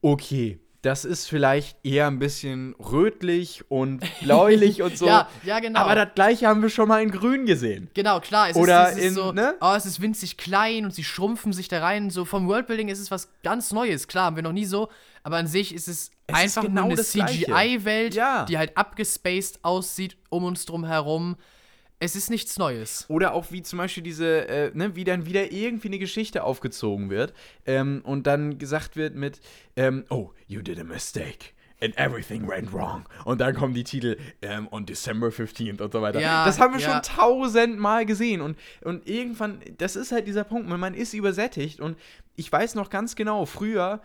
Okay, 0.00 0.58
das 0.82 1.04
ist 1.04 1.28
vielleicht 1.28 1.76
eher 1.86 2.08
ein 2.08 2.18
bisschen 2.18 2.74
rötlich 2.74 3.62
und 3.70 4.02
bläulich 4.20 4.82
und 4.82 4.98
so. 4.98 5.06
Ja, 5.06 5.28
ja, 5.44 5.60
genau. 5.60 5.78
Aber 5.78 5.94
das 5.94 6.08
gleiche 6.16 6.48
haben 6.48 6.60
wir 6.60 6.70
schon 6.70 6.88
mal 6.88 7.00
in 7.00 7.12
grün 7.12 7.46
gesehen. 7.46 7.88
Genau, 7.94 8.18
klar. 8.18 8.50
Es 8.50 8.56
Oder 8.56 8.88
ist 8.88 8.96
dieses 8.96 9.08
in, 9.10 9.14
so, 9.14 9.30
ne? 9.30 9.54
oh, 9.60 9.74
es 9.76 9.86
ist 9.86 10.00
winzig 10.00 10.36
klein 10.36 10.84
und 10.84 10.92
sie 10.92 11.04
schrumpfen 11.04 11.52
sich 11.52 11.68
da 11.68 11.80
rein. 11.80 12.10
So 12.10 12.24
vom 12.24 12.48
Worldbuilding 12.48 12.88
ist 12.88 12.98
es 12.98 13.12
was 13.12 13.28
ganz 13.44 13.70
Neues. 13.72 14.08
Klar, 14.08 14.24
haben 14.24 14.36
wir 14.36 14.42
noch 14.42 14.52
nie 14.52 14.64
so. 14.64 14.88
Aber 15.22 15.36
an 15.36 15.46
sich 15.46 15.72
ist 15.72 15.86
es, 15.86 16.10
Es 16.26 16.36
ist 16.36 16.42
einfach 16.58 16.62
genau 16.62 16.88
nur 16.88 16.92
eine. 16.98 17.02
CGI-Welt, 17.04 18.14
Ja. 18.14 18.44
die 18.46 18.58
halt 18.58 18.76
abgespaced 18.76 19.60
aussieht 19.62 20.16
um 20.30 20.42
uns 20.42 20.66
drum 20.66 20.84
herum. 20.84 21.36
Es 22.02 22.16
ist 22.16 22.30
nichts 22.30 22.58
Neues. 22.58 23.04
Oder 23.06 23.32
auch 23.32 23.52
wie 23.52 23.62
zum 23.62 23.78
Beispiel 23.78 24.02
diese, 24.02 24.48
äh, 24.48 24.72
ne, 24.74 24.96
wie 24.96 25.04
dann 25.04 25.24
wieder 25.24 25.52
irgendwie 25.52 25.86
eine 25.86 26.00
Geschichte 26.00 26.42
aufgezogen 26.42 27.10
wird 27.10 27.32
ähm, 27.64 28.00
und 28.02 28.26
dann 28.26 28.58
gesagt 28.58 28.96
wird 28.96 29.14
mit, 29.14 29.40
ähm, 29.76 30.04
oh, 30.10 30.30
you 30.48 30.62
did 30.62 30.80
a 30.80 30.84
mistake. 30.84 31.50
And 31.80 31.96
everything 31.98 32.48
went 32.48 32.72
wrong. 32.72 33.08
Und 33.24 33.40
dann 33.40 33.54
kommen 33.54 33.72
die 33.72 33.84
Titel 33.84 34.16
ähm, 34.40 34.66
on 34.72 34.84
December 34.84 35.28
15th 35.28 35.80
und 35.80 35.92
so 35.92 36.02
weiter. 36.02 36.20
Ja, 36.20 36.44
das 36.44 36.58
haben 36.58 36.74
wir 36.74 36.80
ja. 36.80 36.92
schon 36.92 37.02
tausendmal 37.02 38.04
gesehen. 38.04 38.40
Und, 38.40 38.58
und 38.82 39.08
irgendwann, 39.08 39.60
das 39.78 39.94
ist 39.94 40.10
halt 40.10 40.26
dieser 40.26 40.42
Punkt, 40.42 40.68
man 40.68 40.94
ist 40.94 41.14
übersättigt. 41.14 41.78
Und 41.78 41.96
ich 42.34 42.50
weiß 42.50 42.74
noch 42.74 42.90
ganz 42.90 43.14
genau, 43.14 43.46
früher, 43.46 44.02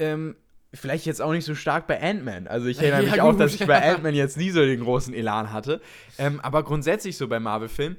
ähm, 0.00 0.34
vielleicht 0.74 1.04
jetzt 1.06 1.20
auch 1.20 1.32
nicht 1.32 1.44
so 1.44 1.54
stark 1.54 1.86
bei 1.86 2.00
Ant-Man. 2.00 2.46
Also 2.48 2.66
ich 2.66 2.78
erinnere 2.78 3.02
Ja, 3.06 3.10
mich 3.12 3.20
auch, 3.20 3.30
gut. 3.32 3.40
dass 3.40 3.54
ich 3.54 3.66
bei 3.66 3.82
Ant-Man 3.92 4.14
jetzt 4.14 4.36
nie 4.36 4.50
so 4.50 4.60
den 4.60 4.80
großen 4.80 5.12
Elan 5.14 5.52
hatte. 5.52 5.80
Ähm, 6.18 6.40
aber 6.40 6.62
grundsätzlich 6.62 7.16
so 7.16 7.28
bei 7.28 7.38
Marvel-Filmen, 7.40 7.96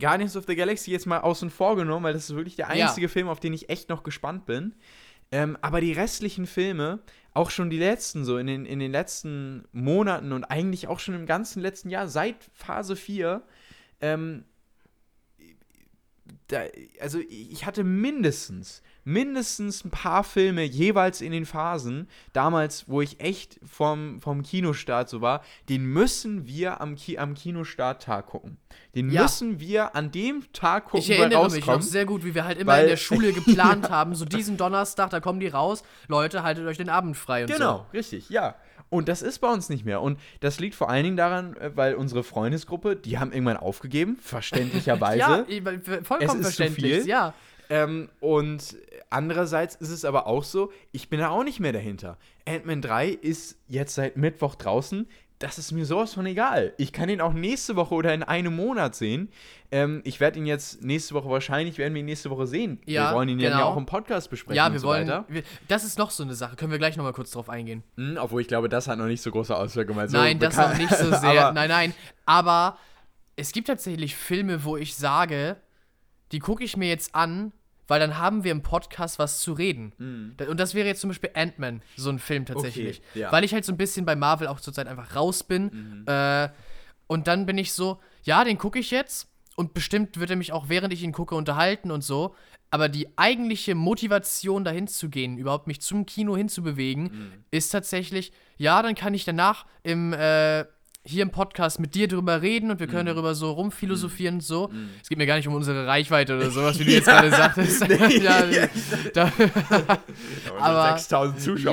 Guardians 0.00 0.36
of 0.36 0.44
the 0.46 0.56
Galaxy 0.56 0.90
jetzt 0.90 1.06
mal 1.06 1.20
außen 1.20 1.50
vor 1.50 1.76
genommen, 1.76 2.04
weil 2.04 2.12
das 2.14 2.28
ist 2.30 2.36
wirklich 2.36 2.56
der 2.56 2.74
Ja. 2.74 2.86
einzige 2.88 3.08
Film, 3.08 3.28
auf 3.28 3.40
den 3.40 3.52
ich 3.52 3.68
echt 3.68 3.88
noch 3.88 4.02
gespannt 4.02 4.46
bin. 4.46 4.74
Ähm, 5.32 5.56
aber 5.62 5.80
die 5.80 5.92
restlichen 5.92 6.46
Filme, 6.46 7.00
auch 7.32 7.50
schon 7.50 7.68
die 7.70 7.78
letzten, 7.78 8.24
so 8.24 8.38
in 8.38 8.46
den, 8.46 8.66
in 8.66 8.78
den 8.78 8.92
letzten 8.92 9.64
Monaten 9.72 10.32
und 10.32 10.44
eigentlich 10.44 10.86
auch 10.88 11.00
schon 11.00 11.14
im 11.14 11.26
ganzen 11.26 11.60
letzten 11.60 11.90
Jahr, 11.90 12.08
seit 12.08 12.36
Phase 12.54 12.94
4, 12.96 13.42
ähm, 14.00 14.44
da, 16.48 16.62
also 17.00 17.18
ich 17.28 17.64
hatte 17.66 17.84
mindestens, 17.84 18.82
mindestens 19.04 19.84
ein 19.84 19.90
paar 19.90 20.24
Filme 20.24 20.62
jeweils 20.64 21.20
in 21.20 21.32
den 21.32 21.46
Phasen, 21.46 22.08
damals, 22.32 22.88
wo 22.88 23.00
ich 23.00 23.20
echt 23.20 23.60
vom, 23.64 24.20
vom 24.20 24.42
Kinostart 24.42 25.08
so 25.08 25.20
war, 25.20 25.42
den 25.68 25.84
müssen 25.84 26.46
wir 26.46 26.80
am, 26.80 26.96
Ki 26.96 27.18
am 27.18 27.34
Kinostarttag 27.34 28.26
gucken. 28.26 28.56
Den 28.94 29.10
Ja. 29.10 29.22
müssen 29.22 29.60
wir 29.60 29.94
an 29.94 30.10
dem 30.10 30.44
Tag 30.52 30.84
gucken, 30.86 31.00
Ich 31.00 31.08
wo 31.08 31.12
er 31.12 31.18
erinnere 31.20 31.50
mich 31.50 31.66
noch 31.66 31.82
sehr 31.82 32.06
gut, 32.06 32.24
wie 32.24 32.34
wir 32.34 32.44
halt 32.44 32.58
immer 32.58 32.80
in 32.80 32.88
der 32.88 32.96
Schule 32.96 33.32
geplant 33.32 33.90
haben, 33.90 34.14
so 34.14 34.24
diesen 34.24 34.56
Donnerstag, 34.56 35.10
da 35.10 35.20
kommen 35.20 35.40
die 35.40 35.48
raus. 35.48 35.82
Leute, 36.08 36.42
haltet 36.42 36.66
euch 36.66 36.76
den 36.78 36.88
Abend 36.88 37.16
frei 37.16 37.42
und 37.44 37.50
Genau, 37.52 37.86
richtig, 37.92 38.30
ja. 38.30 38.54
Und 38.90 39.08
das 39.08 39.22
ist 39.22 39.40
bei 39.40 39.50
uns 39.50 39.70
nicht 39.70 39.84
mehr. 39.84 40.00
Und 40.02 40.20
das 40.40 40.60
liegt 40.60 40.76
vor 40.76 40.88
allen 40.88 41.02
Dingen 41.02 41.16
daran, 41.16 41.56
äh, 41.56 41.72
weil 41.74 41.94
unsere 41.94 42.22
Freundesgruppe, 42.22 42.94
die 42.94 43.18
haben 43.18 43.32
irgendwann 43.32 43.56
aufgegeben, 43.56 44.16
so. 44.22 44.28
verständlicherweise. 44.28 45.18
Ja, 45.18 45.44
vollkommen 46.02 46.20
Es 46.20 46.32
ist 46.34 46.36
zu 46.36 46.42
verständlich. 46.42 46.94
viel. 47.00 47.06
Ja. 47.08 47.34
Ähm, 47.70 48.08
und 48.20 48.76
andererseits 49.10 49.74
ist 49.76 49.90
es 49.90 50.04
aber 50.04 50.26
auch 50.26 50.44
so, 50.44 50.72
ich 50.92 51.08
bin 51.08 51.20
da 51.20 51.30
auch 51.30 51.44
nicht 51.44 51.60
mehr 51.60 51.72
dahinter. 51.72 52.18
Ant-Man 52.46 52.82
3 52.82 53.08
ist 53.08 53.58
jetzt 53.68 53.94
seit 53.94 54.16
Mittwoch 54.16 54.54
draußen. 54.54 55.06
Das 55.40 55.58
ist 55.58 55.72
mir 55.72 55.84
sowas 55.84 56.14
von 56.14 56.24
egal. 56.26 56.72
Ich 56.78 56.92
kann 56.92 57.08
ihn 57.08 57.20
auch 57.20 57.32
nächste 57.32 57.74
Woche 57.76 57.94
oder 57.94 58.14
in 58.14 58.22
einem 58.22 58.54
Monat 58.54 58.94
sehen. 58.94 59.30
Ähm, 59.72 60.00
ich 60.04 60.20
werde 60.20 60.38
ihn 60.38 60.46
jetzt 60.46 60.82
nächste 60.84 61.12
Woche, 61.14 61.28
wahrscheinlich 61.28 61.76
werden 61.76 61.92
wir 61.92 62.00
ihn 62.00 62.06
nächste 62.06 62.30
Woche 62.30 62.46
sehen. 62.46 62.80
Ja, 62.86 63.10
wir 63.10 63.16
wollen 63.16 63.28
ihn 63.28 63.40
ja 63.40 63.50
genau. 63.50 63.64
auch 63.64 63.76
im 63.76 63.84
Podcast 63.84 64.30
besprechen 64.30 64.56
Ja, 64.56 64.66
und 64.68 64.74
wir 64.74 64.80
so 64.80 64.86
wollen. 64.86 65.08
weiter. 65.08 65.24
Wir, 65.28 65.42
das 65.68 65.84
ist 65.84 65.98
noch 65.98 66.10
so 66.12 66.22
eine 66.22 66.34
Sache. 66.34 66.54
Können 66.56 66.70
wir 66.70 66.78
gleich 66.78 66.96
nochmal 66.96 67.12
kurz 67.12 67.32
drauf 67.32 67.50
eingehen? 67.50 67.82
Hm, 67.96 68.16
obwohl 68.20 68.42
ich 68.42 68.48
glaube, 68.48 68.68
das 68.68 68.86
hat 68.86 68.96
noch 68.96 69.06
nicht 69.06 69.22
so 69.22 69.30
große 69.32 69.54
Auswirkungen. 69.54 69.98
weil 69.98 70.08
so 70.08 70.16
nein, 70.16 70.38
das 70.38 70.56
noch 70.56 70.78
nicht 70.78 70.94
so 70.94 71.10
sehr. 71.10 71.52
Nein, 71.52 71.68
nein. 71.68 71.94
Aber 72.26 72.78
es 73.36 73.50
gibt 73.52 73.66
tatsächlich 73.66 74.14
Filme, 74.14 74.64
wo 74.64 74.76
ich 74.76 74.94
sage, 74.94 75.56
die 76.34 76.40
gucke 76.40 76.62
ich 76.64 76.76
mir 76.76 76.88
jetzt 76.88 77.14
an, 77.14 77.52
weil 77.86 78.00
dann 78.00 78.18
haben 78.18 78.44
wir 78.44 78.52
im 78.52 78.62
Podcast 78.62 79.18
was 79.18 79.40
zu 79.40 79.52
reden. 79.52 80.34
Da- 80.36 80.48
Und 80.48 80.58
das 80.58 80.74
wäre 80.74 80.86
jetzt 80.88 81.00
zum 81.00 81.08
Beispiel 81.10 81.30
Ant-Man, 81.34 81.82
so 81.96 82.10
ein 82.10 82.18
Film 82.18 82.44
tatsächlich. 82.46 83.00
Okay, 83.10 83.20
ja. 83.20 83.32
Weil 83.32 83.44
ich 83.44 83.52
halt 83.54 83.64
so 83.64 83.72
ein 83.72 83.76
bisschen 83.78 84.04
bei 84.06 84.16
Marvel 84.16 84.48
auch 84.48 84.60
zurzeit 84.60 84.86
einfach 84.88 85.14
raus 85.14 85.42
bin. 85.44 85.64
Mhm. 85.64 86.04
Äh, 86.06 86.48
und 87.06 87.26
dann 87.28 87.46
bin 87.46 87.58
ich 87.58 87.72
so, 87.72 88.00
ja, 88.22 88.42
den 88.44 88.58
gucke 88.58 88.78
ich 88.78 88.90
jetzt. 88.90 89.28
Und 89.56 89.72
bestimmt 89.74 90.18
wird 90.18 90.30
er 90.30 90.36
mich 90.36 90.52
auch, 90.52 90.68
während 90.68 90.92
ich 90.92 91.02
ihn 91.02 91.12
gucke, 91.12 91.34
unterhalten 91.36 91.90
und 91.90 92.02
so. 92.02 92.34
Aber 92.70 92.88
die 92.88 93.06
eigentliche 93.16 93.76
Motivation, 93.76 94.64
dahin 94.64 94.88
zu 94.88 95.08
gehen, 95.10 95.38
überhaupt 95.38 95.68
mich 95.68 95.80
zum 95.80 96.06
Kino 96.06 96.36
hinzubewegen, 96.36 97.02
Mhm. 97.04 97.32
ist 97.52 97.68
tatsächlich, 97.68 98.32
ja, 98.56 98.82
dann 98.82 98.96
kann 98.96 99.14
ich 99.14 99.24
danach 99.24 99.66
im, 99.84 100.12
äh, 100.12 100.64
hier 101.06 101.22
im 101.22 101.30
Podcast 101.30 101.80
mit 101.80 101.94
dir 101.94 102.08
drüber 102.08 102.40
reden 102.40 102.70
und 102.70 102.80
wir 102.80 102.86
können 102.86 103.06
darüber 103.06 103.34
so 103.34 103.50
rumphilosophieren 103.52 104.36
und 104.36 104.40
so. 104.40 104.70
Es 105.02 105.08
geht 105.08 105.18
mir 105.18 105.26
gar 105.26 105.36
nicht 105.36 105.46
um 105.46 105.54
unsere 105.54 105.86
Reichweite 105.86 106.34
oder 106.36 106.50
sowas, 106.50 106.78
wie 106.78 106.84
du 106.84 106.90
jetzt 106.92 107.06
gerade 107.06 107.30
sagtest. 107.30 107.86
ja, 108.22 108.42
da, 109.14 109.30
aber- 110.58 110.96
6000 110.98 111.40
Zuschauer 111.40 111.72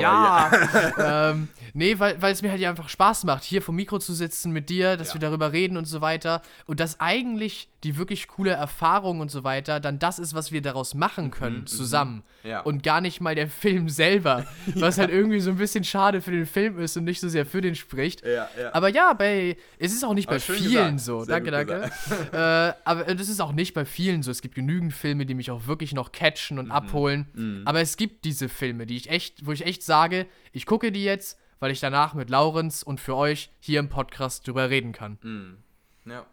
ja. 0.98 1.30
ähm, 1.30 1.48
nee, 1.74 1.98
weil, 1.98 2.20
weil 2.20 2.32
es 2.32 2.42
mir 2.42 2.50
halt 2.50 2.62
einfach 2.64 2.88
Spaß 2.88 3.24
macht, 3.24 3.44
hier 3.44 3.62
vom 3.62 3.76
Mikro 3.76 3.98
zu 3.98 4.12
sitzen 4.14 4.52
mit 4.52 4.68
dir, 4.70 4.96
dass 4.96 5.08
Ja. 5.08 5.14
wir 5.14 5.20
darüber 5.20 5.52
reden 5.52 5.76
und 5.76 5.84
so 5.86 6.00
weiter. 6.00 6.42
Und 6.66 6.80
dass 6.80 7.00
eigentlich 7.00 7.68
die 7.84 7.96
wirklich 7.96 8.28
coole 8.28 8.50
Erfahrung 8.52 9.18
und 9.20 9.30
so 9.30 9.42
weiter 9.42 9.80
dann 9.80 9.98
das 9.98 10.20
ist, 10.20 10.34
was 10.34 10.52
wir 10.52 10.62
daraus 10.62 10.94
machen 10.94 11.30
können 11.32 11.66
zusammen. 11.66 12.22
Mhm, 12.44 12.48
Ja. 12.50 12.60
Und 12.60 12.82
gar 12.84 13.00
nicht 13.00 13.20
mal 13.20 13.34
der 13.34 13.48
Film 13.48 13.88
selber. 13.88 14.46
Was 14.74 14.98
halt 14.98 15.10
irgendwie 15.10 15.40
so 15.40 15.50
ein 15.50 15.56
bisschen 15.56 15.82
schade 15.84 16.20
für 16.20 16.30
den 16.30 16.46
Film 16.46 16.78
ist 16.78 16.96
und 16.96 17.04
nicht 17.04 17.20
so 17.20 17.28
sehr 17.28 17.44
für 17.46 17.60
den 17.60 17.74
spricht. 17.74 18.24
Ja, 18.24 18.48
ja. 18.60 18.72
Aber 18.72 18.88
ja, 18.88 19.12
bei, 19.14 19.56
es 19.78 19.92
ist 19.92 20.04
auch 20.04 20.14
nicht 20.14 20.28
Aber 20.28 20.36
bei 20.36 20.40
vielen 20.40 20.96
gesagt. 20.96 21.00
so. 21.00 21.24
Sehr 21.24 21.40
danke, 21.40 21.50
danke. 21.50 21.90
äh, 22.32 22.72
aber 22.84 23.14
das 23.14 23.28
ist 23.28 23.40
auch 23.40 23.52
nicht 23.52 23.74
bei 23.74 23.84
vielen 23.84 24.22
so. 24.22 24.30
Es 24.30 24.42
gibt 24.42 24.54
genügend 24.54 24.92
Filme, 24.92 25.26
die 25.26 25.34
mich 25.34 25.50
auch 25.50 25.66
wirklich 25.66 25.92
noch 25.94 26.12
catchen 26.12 26.56
Mhm. 26.56 26.64
und 26.64 26.70
abholen. 26.70 27.62
Aber 27.64 27.80
es 27.80 27.96
gibt 27.96 28.24
diese 28.24 28.48
Filme, 28.48 28.86
die 28.86 28.96
ich 28.96 29.10
echt, 29.10 29.44
wo 29.46 29.52
ich 29.52 29.64
echt 29.66 29.82
sage, 29.82 30.26
ich 30.52 30.66
gucke 30.66 30.92
die 30.92 31.02
jetzt, 31.04 31.38
weil 31.62 31.70
ich 31.70 31.78
danach 31.78 32.12
mit 32.14 32.28
Laurenz 32.28 32.82
und 32.82 32.98
für 32.98 33.14
euch 33.14 33.48
hier 33.60 33.78
im 33.78 33.88
Podcast 33.88 34.44
drüber 34.46 34.68
reden 34.68 34.90
kann. 34.90 35.18
Mhm. 35.22 35.58
Ja. 36.04 36.26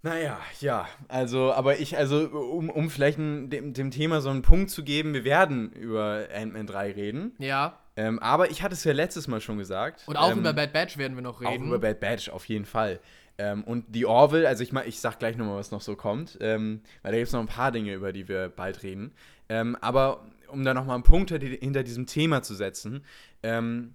Naja, 0.00 0.38
ja, 0.60 0.88
also, 1.08 1.52
aber 1.52 1.78
ich, 1.78 1.98
also, 1.98 2.28
um, 2.28 2.70
um 2.70 2.88
vielleicht 2.88 3.18
ein, 3.18 3.50
dem, 3.50 3.74
dem 3.74 3.90
Thema 3.90 4.22
so 4.22 4.30
einen 4.30 4.40
Punkt 4.40 4.70
zu 4.70 4.84
geben, 4.84 5.12
wir 5.12 5.24
werden 5.24 5.70
über 5.72 6.28
Ant-Man 6.34 6.66
3 6.66 6.92
reden. 6.92 7.32
Ja. 7.38 7.78
Ähm, 7.96 8.18
aber 8.20 8.50
ich 8.50 8.62
hatte 8.62 8.72
es 8.72 8.84
ja 8.84 8.92
letztes 8.94 9.28
Mal 9.28 9.42
schon 9.42 9.58
gesagt. 9.58 10.04
Und 10.06 10.16
auch 10.16 10.30
ähm, 10.30 10.38
über 10.38 10.54
Bad 10.54 10.72
Batch 10.72 10.96
werden 10.96 11.16
wir 11.16 11.22
noch 11.22 11.42
reden. 11.42 11.64
Auch 11.64 11.66
über 11.66 11.78
Bad 11.78 12.00
Batch, 12.00 12.30
auf 12.30 12.46
jeden 12.46 12.64
Fall. 12.64 13.00
Ähm, 13.36 13.64
und 13.64 13.84
die 13.94 14.06
Orville, 14.06 14.48
also 14.48 14.62
ich, 14.62 14.72
ich 14.72 15.00
sag 15.00 15.18
gleich 15.18 15.36
nochmal, 15.36 15.56
was 15.56 15.72
noch 15.72 15.82
so 15.82 15.94
kommt, 15.94 16.38
ähm, 16.40 16.80
weil 17.02 17.12
da 17.12 17.18
gibt 17.18 17.26
es 17.26 17.34
noch 17.34 17.40
ein 17.40 17.46
paar 17.46 17.70
Dinge, 17.70 17.92
über 17.92 18.14
die 18.14 18.28
wir 18.28 18.48
bald 18.48 18.82
reden. 18.82 19.12
Ähm, 19.50 19.76
aber 19.82 20.24
um 20.48 20.64
da 20.64 20.74
nochmal 20.74 20.94
einen 20.94 21.04
Punkt 21.04 21.30
hinter 21.30 21.82
diesem 21.82 22.06
Thema 22.06 22.42
zu 22.42 22.54
setzen, 22.54 23.04
ähm, 23.42 23.94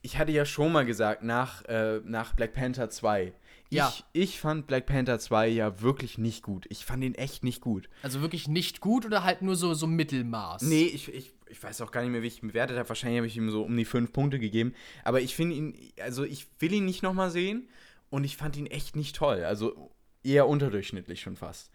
ich 0.00 0.16
hatte 0.18 0.32
ja 0.32 0.44
schon 0.44 0.72
mal 0.72 0.86
gesagt, 0.86 1.22
nach, 1.24 1.64
äh, 1.64 2.00
nach 2.04 2.32
Black 2.34 2.52
Panther 2.52 2.88
2, 2.88 3.32
Ja. 3.70 3.88
ich, 3.92 4.04
ich 4.12 4.40
fand 4.40 4.66
Black 4.68 4.86
Panther 4.86 5.18
2 5.18 5.48
ja 5.48 5.80
wirklich 5.82 6.18
nicht 6.18 6.42
gut. 6.42 6.66
Ich 6.70 6.84
fand 6.84 7.02
ihn 7.02 7.14
echt 7.14 7.42
nicht 7.44 7.60
gut. 7.60 7.88
also 8.02 8.20
wirklich 8.22 8.46
nicht 8.48 8.80
gut 8.80 9.04
oder 9.04 9.24
halt 9.24 9.42
nur 9.42 9.56
so, 9.56 9.74
so 9.74 9.86
Mittelmaß? 9.86 10.62
Nee, 10.62 10.84
ich, 10.84 11.12
ich, 11.12 11.32
ich 11.48 11.62
weiß 11.62 11.80
auch 11.80 11.90
gar 11.90 12.02
nicht 12.02 12.10
mehr, 12.12 12.22
wie 12.22 12.28
ich 12.28 12.42
ihn 12.42 12.48
bewertet 12.48 12.78
habe. 12.78 12.88
Wahrscheinlich 12.88 13.18
habe 13.18 13.26
ich 13.26 13.36
ihm 13.36 13.50
so 13.50 13.62
um 13.64 13.76
die 13.76 13.84
fünf 13.84 14.12
Punkte 14.12 14.38
gegeben. 14.38 14.72
Aber 15.04 15.20
ich 15.20 15.34
finde 15.34 15.56
ihn, 15.56 15.74
also 16.00 16.24
ich 16.24 16.46
will 16.60 16.72
ihn 16.72 16.84
nicht 16.84 17.02
nochmal 17.02 17.30
sehen 17.30 17.68
und 18.08 18.22
ich 18.24 18.36
fand 18.36 18.56
ihn 18.56 18.66
echt 18.66 18.94
nicht 18.96 19.16
toll. 19.16 19.42
Also 19.44 19.90
eher 20.22 20.46
unterdurchschnittlich 20.46 21.20
schon 21.20 21.36
fast. 21.36 21.70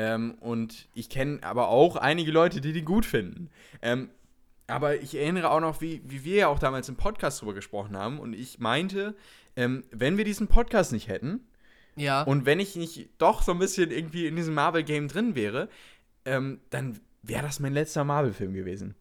Ähm, 0.00 0.36
und 0.38 0.86
ich 0.94 1.08
kenne 1.10 1.40
aber 1.42 1.68
auch 1.68 1.96
einige 1.96 2.30
Leute, 2.30 2.60
die 2.60 2.72
den 2.72 2.84
gut 2.84 3.04
finden. 3.04 3.50
Ähm, 3.82 4.10
aber 4.68 4.94
ich 5.00 5.16
erinnere 5.16 5.50
auch 5.50 5.58
noch, 5.60 5.80
wie, 5.80 6.02
wie 6.04 6.22
wir 6.22 6.36
ja 6.36 6.46
auch 6.48 6.60
damals 6.60 6.88
im 6.88 6.94
Podcast 6.94 7.40
drüber 7.40 7.52
gesprochen 7.52 7.96
haben. 7.96 8.20
Und 8.20 8.32
ich 8.32 8.60
meinte, 8.60 9.16
ähm, 9.56 9.82
wenn 9.90 10.16
wir 10.16 10.24
diesen 10.24 10.46
Podcast 10.46 10.92
nicht 10.92 11.08
hätten, 11.08 11.40
Ja. 11.96 12.22
und 12.22 12.46
wenn 12.46 12.60
ich 12.60 12.76
nicht 12.76 13.08
doch 13.18 13.42
so 13.42 13.50
ein 13.50 13.58
bisschen 13.58 13.90
irgendwie 13.90 14.26
in 14.28 14.36
diesem 14.36 14.54
Marvel-Game 14.54 15.08
drin 15.08 15.34
wäre, 15.34 15.68
ähm, 16.24 16.60
dann 16.70 17.00
wäre 17.24 17.42
das 17.42 17.58
mein 17.58 17.72
letzter 17.72 18.04
Marvel-Film 18.04 18.52
gewesen. 18.54 18.94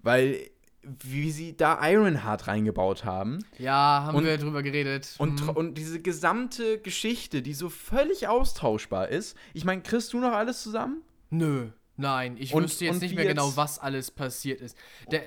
Weil, 0.00 0.38
wie 0.82 1.30
sie 1.30 1.56
da 1.56 1.78
Ironheart 1.88 2.46
reingebaut 2.48 3.04
haben 3.04 3.44
ja, 3.58 4.02
haben 4.06 4.16
und- 4.16 4.24
wir 4.24 4.38
drüber 4.38 4.62
geredet. 4.62 5.14
und, 5.18 5.42
Mhm. 5.42 5.48
und 5.50 5.74
diese 5.78 6.00
gesamte 6.00 6.78
Geschichte, 6.78 7.42
die 7.42 7.52
so 7.54 7.68
völlig 7.68 8.28
austauschbar 8.28 9.08
ist. 9.08 9.36
Ich 9.52 9.64
meine, 9.64 9.82
kriegst 9.82 10.12
du 10.12 10.20
noch 10.20 10.32
alles 10.32 10.62
zusammen? 10.62 11.02
Nö, 11.30 11.68
nein, 12.00 12.36
ich 12.38 12.52
Und- 12.54 12.64
wüsste 12.64 12.84
jetzt 12.86 13.00
nicht 13.02 13.14
mehr 13.14 13.26
genau, 13.26 13.46
jetzt- 13.46 13.56
was 13.56 13.78
alles 13.78 14.10
passiert 14.10 14.60
ist. 14.60 14.76
Der, 15.12 15.22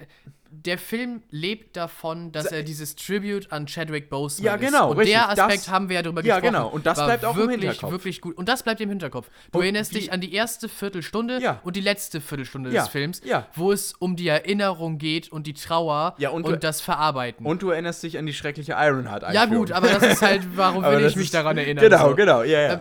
der 0.56 0.78
Film 0.78 1.24
lebt 1.32 1.76
davon, 1.76 2.32
dass 2.32 2.46
er 2.46 2.62
dieses 2.62 2.96
Tribute 2.96 3.52
an 3.52 3.66
Chadwick 3.66 4.08
Boseman 4.12 4.46
Ja, 4.46 4.56
genau, 4.56 4.86
ist. 4.86 4.92
Und 4.92 4.98
richtig, 5.00 5.16
der 5.16 5.30
Aspekt 5.30 5.62
das- 5.64 5.70
haben 5.70 5.90
wir 5.90 5.96
ja 5.96 6.02
drüber 6.04 6.24
Ja, 6.24 6.36
gesprochen. 6.40 6.54
genau, 6.54 6.68
und 6.70 6.86
das 6.86 7.04
bleibt 7.04 7.26
auch 7.26 7.32
im 7.32 7.38
wirklich, 7.38 7.62
Hinterkopf. 7.62 7.92
wirklich 7.92 8.22
gut. 8.22 8.38
Und 8.38 8.48
das 8.50 8.62
bleibt 8.62 8.80
im 8.82 8.90
Hinterkopf. 8.90 9.30
Du 9.52 9.58
Und 9.58 9.64
erinnerst 9.64 9.96
wie- 9.96 10.00
dich 10.00 10.12
an 10.14 10.22
die 10.22 10.32
erste 10.32 10.70
Viertelstunde 10.70 11.40
Ja. 11.42 11.60
und 11.64 11.76
die 11.76 11.82
letzte 11.82 12.22
Viertelstunde 12.22 12.70
Ja, 12.72 12.84
des 12.84 12.92
Films, 12.92 13.22
ja. 13.26 13.48
wo 13.56 13.72
es 13.72 13.94
um 13.94 14.16
die 14.16 14.28
Erinnerung 14.28 15.00
geht 15.00 15.32
und 15.32 15.48
die 15.48 15.56
Trauer 15.56 16.14
Ja, 16.20 16.30
und 16.30 16.46
und, 16.46 16.64
das 16.64 16.82
Verarbeiten. 16.82 17.46
Und 17.48 17.64
du 17.64 17.72
erinnerst 17.72 18.04
dich 18.04 18.20
an 18.20 18.28
die 18.28 18.34
schreckliche 18.34 18.74
Ironheart 18.78 19.34
ja 19.34 19.46
gut, 19.46 19.72
aber 19.72 19.88
das 19.88 20.04
ist 20.04 20.22
halt, 20.22 20.44
warum 20.56 20.84
will 20.84 21.04
ich 21.06 21.16
mich 21.16 21.32
daran 21.32 21.58
erinnern? 21.58 21.84
Genau, 21.84 22.10
so. 22.10 22.16
genau, 22.16 22.44
ja, 22.44 22.62
ja. 22.62 22.74
Ähm, 22.74 22.80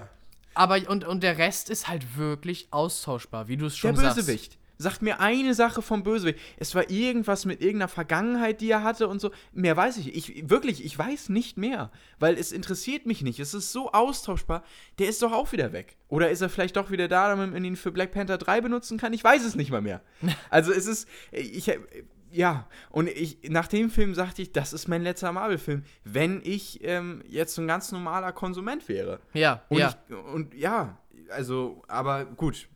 Aber 0.55 0.79
und, 0.89 1.05
und 1.05 1.23
der 1.23 1.39
Rest 1.39 1.71
ist 1.71 1.89
halt 1.89 2.17
wirklich 2.17 2.69
austauschbar, 2.71 3.49
wie 3.49 3.57
du 3.57 3.67
es 3.67 3.75
Der 3.75 3.79
schon 3.79 3.97
sagst. 3.97 4.17
Bösewicht. 4.17 4.59
Sagt 4.79 5.01
mir 5.01 5.21
eine 5.21 5.55
Sache 5.55 5.81
vom 5.81 6.03
Bösewicht. 6.03 6.41
Es 6.57 6.75
war 6.75 6.91
irgendwas 6.91 7.45
mit 7.45 7.61
irgendeiner 7.61 7.89
Vergangenheit, 7.89 8.61
die 8.61 8.71
er 8.71 8.83
hatte 8.83 9.07
und 9.07 9.21
so. 9.21 9.31
Mehr 9.53 9.77
weiß 9.77 9.99
ich. 9.99 10.15
Ich 10.15 10.51
wirklich, 10.51 10.85
ich 10.85 10.99
weiß 10.99 11.29
nicht 11.29 11.57
mehr, 11.57 11.93
weil 12.19 12.37
es 12.37 12.51
interessiert 12.51 13.07
mich 13.07 13.23
nicht. 13.23 13.39
Es 13.39 13.55
ist 13.55 13.71
so 13.71 13.93
austauschbar. 13.93 14.65
Der 14.99 15.09
ist 15.09 15.23
doch 15.23 15.33
auch 15.33 15.53
wieder 15.53 15.73
weg. 15.73 15.97
Oder 16.09 16.31
ist 16.31 16.41
er 16.41 16.49
vielleicht 16.49 16.77
doch 16.77 16.91
wieder 16.91 17.07
da, 17.07 17.29
damit 17.29 17.53
man 17.53 17.65
ihn 17.65 17.77
für 17.77 17.93
Black 17.93 18.11
Panther 18.11 18.39
3 18.39 18.61
benutzen 18.61 18.99
kann? 18.99 19.13
Ich 19.13 19.23
weiß 19.23 19.45
es 19.45 19.55
nicht 19.55 19.71
mal 19.71 19.83
mehr. 19.83 20.03
Also 20.51 20.73
es 20.73 20.87
ist 20.87 21.09
ich 21.31 21.71
ja, 22.33 22.67
und 22.91 23.09
ich, 23.09 23.39
nach 23.51 23.69
dem 23.69 23.91
Film 23.91 24.15
sagte 24.15 24.43
ich, 24.43 24.53
das 24.53 24.73
ist 24.73 24.89
mein 24.89 25.03
letzter 25.03 25.33
Marvel-Film, 25.33 25.85
wenn 26.05 26.41
ich 26.43 26.83
ähm, 26.83 27.23
jetzt 27.29 27.59
ein 27.59 27.67
ganz 27.67 27.93
normaler 27.93 28.33
Konsument 28.33 28.89
wäre. 28.89 29.21
Ja, 29.33 29.63
Und, 29.69 29.79
ja. 29.79 29.95
ich, 30.09 30.17
und 30.17 30.55
ja, 30.55 30.99
also, 31.31 31.83
aber 31.89 32.25
gut. 32.25 32.69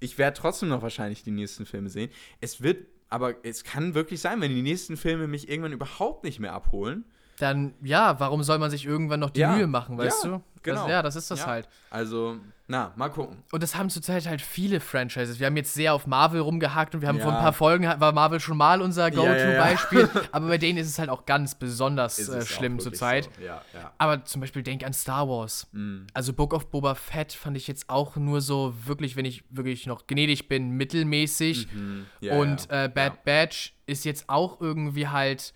Ich 0.00 0.16
werde 0.16 0.38
trotzdem 0.38 0.70
noch 0.70 0.80
wahrscheinlich 0.82 1.22
die 1.22 1.30
nächsten 1.30 1.66
Filme 1.66 1.90
sehen. 1.90 2.10
Es 2.40 2.62
wird, 2.62 2.86
aber 3.10 3.34
es 3.44 3.64
kann 3.64 3.94
wirklich 3.94 4.20
sein, 4.20 4.40
wenn 4.40 4.50
die 4.50 4.62
nächsten 4.62 4.96
Filme 4.96 5.26
mich 5.26 5.48
irgendwann 5.48 5.72
überhaupt 5.72 6.24
nicht 6.24 6.40
mehr 6.40 6.54
abholen. 6.54 7.04
Dann, 7.38 7.74
ja, 7.82 8.18
warum 8.18 8.42
soll 8.42 8.58
man 8.58 8.70
sich 8.70 8.86
irgendwann 8.86 9.20
noch 9.20 9.30
die 9.30 9.40
Ja, 9.40 9.56
Mühe 9.56 9.66
machen, 9.66 9.98
weißt 9.98 10.24
ja, 10.24 10.30
du? 10.30 10.42
Genau. 10.62 10.82
Das, 10.82 10.90
ja, 10.90 11.02
das 11.02 11.16
ist 11.16 11.30
das 11.30 11.40
Ja. 11.40 11.46
halt. 11.46 11.68
Also, 11.90 12.36
na, 12.68 12.92
mal 12.94 13.08
gucken. 13.08 13.42
Und 13.50 13.62
das 13.64 13.74
haben 13.74 13.90
zurzeit 13.90 14.28
halt 14.28 14.40
viele 14.40 14.78
Franchises. 14.78 15.40
Wir 15.40 15.46
haben 15.48 15.56
jetzt 15.56 15.74
sehr 15.74 15.92
auf 15.92 16.06
Marvel 16.06 16.40
rumgehakt 16.40 16.94
und 16.94 17.00
wir 17.00 17.08
haben 17.08 17.18
Ja. 17.18 17.24
vor 17.24 17.32
ein 17.32 17.40
paar 17.40 17.52
Folgen, 17.52 17.84
war 17.84 18.12
Marvel 18.12 18.38
schon 18.38 18.56
mal 18.56 18.80
unser 18.80 19.12
Ja, 19.12 19.22
ja. 19.24 19.44
Go-To-Beispiel. 19.46 20.08
Aber 20.32 20.46
bei 20.46 20.58
denen 20.58 20.78
ist 20.78 20.86
es 20.88 20.98
halt 21.00 21.08
auch 21.10 21.26
ganz 21.26 21.56
besonders 21.56 22.18
äh, 22.28 22.46
schlimm 22.46 22.78
zurzeit. 22.78 23.28
So. 23.36 23.44
Ja, 23.44 23.62
ja. 23.74 23.92
Aber 23.98 24.24
zum 24.24 24.40
Beispiel 24.40 24.62
denk 24.62 24.84
an 24.84 24.92
Star 24.92 25.28
Wars. 25.28 25.66
Mm. 25.72 26.02
Also 26.14 26.32
Book 26.32 26.54
of 26.54 26.70
Boba 26.70 26.94
Fett 26.94 27.32
fand 27.32 27.56
ich 27.56 27.66
jetzt 27.66 27.90
auch 27.90 28.14
nur 28.16 28.40
so 28.40 28.72
wirklich, 28.84 29.16
wenn 29.16 29.24
ich 29.24 29.42
wirklich 29.50 29.86
noch 29.86 30.06
gnädig 30.06 30.46
bin, 30.48 30.70
mittelmäßig. 30.70 31.66
Mhm. 31.72 32.06
Und. 32.30 32.70
Äh, 32.70 32.88
Bad. 32.92 33.24
Batch 33.24 33.74
ist 33.86 34.04
jetzt 34.04 34.28
auch 34.28 34.60
irgendwie 34.60 35.08
halt 35.08 35.52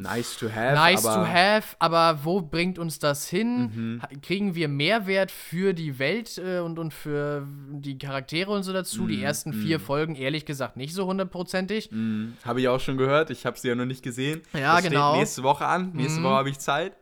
Nice 0.00 0.36
to 0.38 0.48
have. 0.48 0.74
nice 0.76 1.04
aber 1.04 1.24
to 1.26 1.28
have, 1.28 1.76
aber 1.80 2.20
wo 2.22 2.40
bringt 2.40 2.78
uns 2.78 3.00
das 3.00 3.28
hin? 3.28 3.72
Mhm. 3.74 4.20
Kriegen 4.22 4.54
wir 4.54 4.68
Mehrwert 4.68 5.32
für 5.32 5.74
die 5.74 5.98
Welt 5.98 6.38
äh, 6.38 6.60
und, 6.60 6.78
und 6.78 6.94
für 6.94 7.44
die 7.72 7.98
Charaktere 7.98 8.52
und 8.52 8.62
so 8.62 8.72
dazu? 8.72 9.02
Mhm, 9.02 9.08
Die 9.08 9.20
ersten 9.22 9.52
vier 9.52 9.80
Folgen, 9.80 10.14
ehrlich 10.14 10.46
gesagt, 10.46 10.76
nicht 10.76 10.94
so 10.94 11.06
hundertprozentig. 11.06 11.90
Mm, 11.90 12.34
habe 12.44 12.60
ich 12.60 12.68
auch 12.68 12.78
schon 12.78 12.96
gehört. 12.96 13.30
Ich 13.30 13.44
habe 13.44 13.58
sie 13.58 13.66
ja 13.66 13.74
noch 13.74 13.86
nicht 13.86 14.04
gesehen. 14.04 14.40
Ja, 14.52 14.76
das 14.76 14.84
genau. 14.88 15.10
Steht 15.14 15.20
nächste 15.22 15.42
Woche 15.42 15.66
an. 15.66 15.90
Nächste 15.94 16.20
Mhm. 16.20 16.24
Woche 16.24 16.34
habe 16.34 16.50
ich 16.50 16.60
Zeit. 16.60 16.92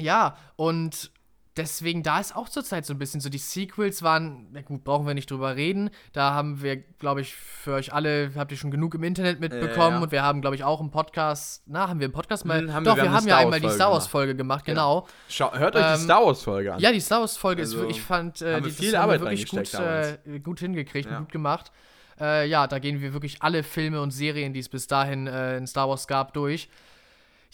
Ja, 0.00 0.36
und 0.56 1.11
deswegen, 1.56 2.02
da 2.02 2.20
ist 2.20 2.34
auch 2.34 2.48
zurzeit 2.48 2.86
so 2.86 2.94
ein 2.94 2.98
bisschen 2.98 3.20
so, 3.20 3.28
die 3.28 3.38
Sequels 3.38 4.02
waren, 4.02 4.48
na 4.52 4.62
gut, 4.62 4.84
brauchen 4.84 5.06
wir 5.06 5.14
nicht 5.14 5.30
drüber 5.30 5.56
reden. 5.56 5.90
Da 6.12 6.32
haben 6.32 6.62
wir, 6.62 6.76
glaube 6.76 7.20
ich, 7.20 7.34
für 7.34 7.74
euch 7.74 7.92
alle, 7.92 8.32
habt 8.36 8.52
ihr 8.52 8.58
schon 8.58 8.70
genug 8.70 8.94
im 8.94 9.02
Internet 9.02 9.40
mitbekommen 9.40 9.96
ja. 9.96 10.02
und 10.02 10.12
wir 10.12 10.22
haben, 10.22 10.40
glaube 10.40 10.56
ich, 10.56 10.64
auch 10.64 10.80
einen 10.80 10.90
Podcast, 10.90 11.62
na, 11.66 11.88
haben 11.88 12.00
wir 12.00 12.06
einen 12.06 12.12
Podcast 12.12 12.44
mal? 12.44 12.60
Hm, 12.60 12.72
haben 12.72 12.84
Doch, 12.84 12.96
wir 12.96 13.04
wir, 13.04 13.12
haben 13.12 13.26
ja 13.28 13.38
einmal 13.38 13.60
die 13.60 13.68
Star 13.68 13.92
Wars-Folge 13.92 14.34
gemacht, 14.34 14.64
genau. 14.64 15.06
Schau, 15.28 15.52
hört 15.54 15.76
euch 15.76 15.82
die 15.82 15.92
Ähm, 15.92 16.00
Star 16.00 16.24
Wars-Folge 16.24 16.74
an. 16.74 16.80
Ja, 16.80 16.92
die 16.92 17.00
Star 17.00 17.20
Wars-Folge 17.20 17.62
ist 17.62 17.68
Also, 17.70 17.80
wirklich, 17.80 17.98
ich 17.98 18.02
fand, 18.02 18.42
äh, 18.42 18.60
die, 18.60 18.70
viel 18.70 18.96
Arbeit 18.96 19.20
wir 19.20 19.30
wirklich 19.30 19.48
gut, 19.48 19.74
äh, 19.74 20.40
gut 20.40 20.60
hingekriegt 20.60 21.10
Ja. 21.10 21.18
und 21.18 21.24
gut 21.24 21.32
gemacht. 21.32 21.72
Äh, 22.20 22.48
ja, 22.48 22.66
da 22.66 22.78
gehen 22.78 23.00
wir 23.00 23.12
wirklich 23.12 23.42
alle 23.42 23.62
Filme 23.62 24.00
und 24.00 24.10
Serien, 24.10 24.52
die 24.52 24.60
es 24.60 24.68
bis 24.68 24.86
dahin 24.86 25.26
äh, 25.26 25.56
in 25.56 25.66
Star 25.66 25.88
Wars 25.88 26.06
gab, 26.06 26.34
durch. 26.34 26.68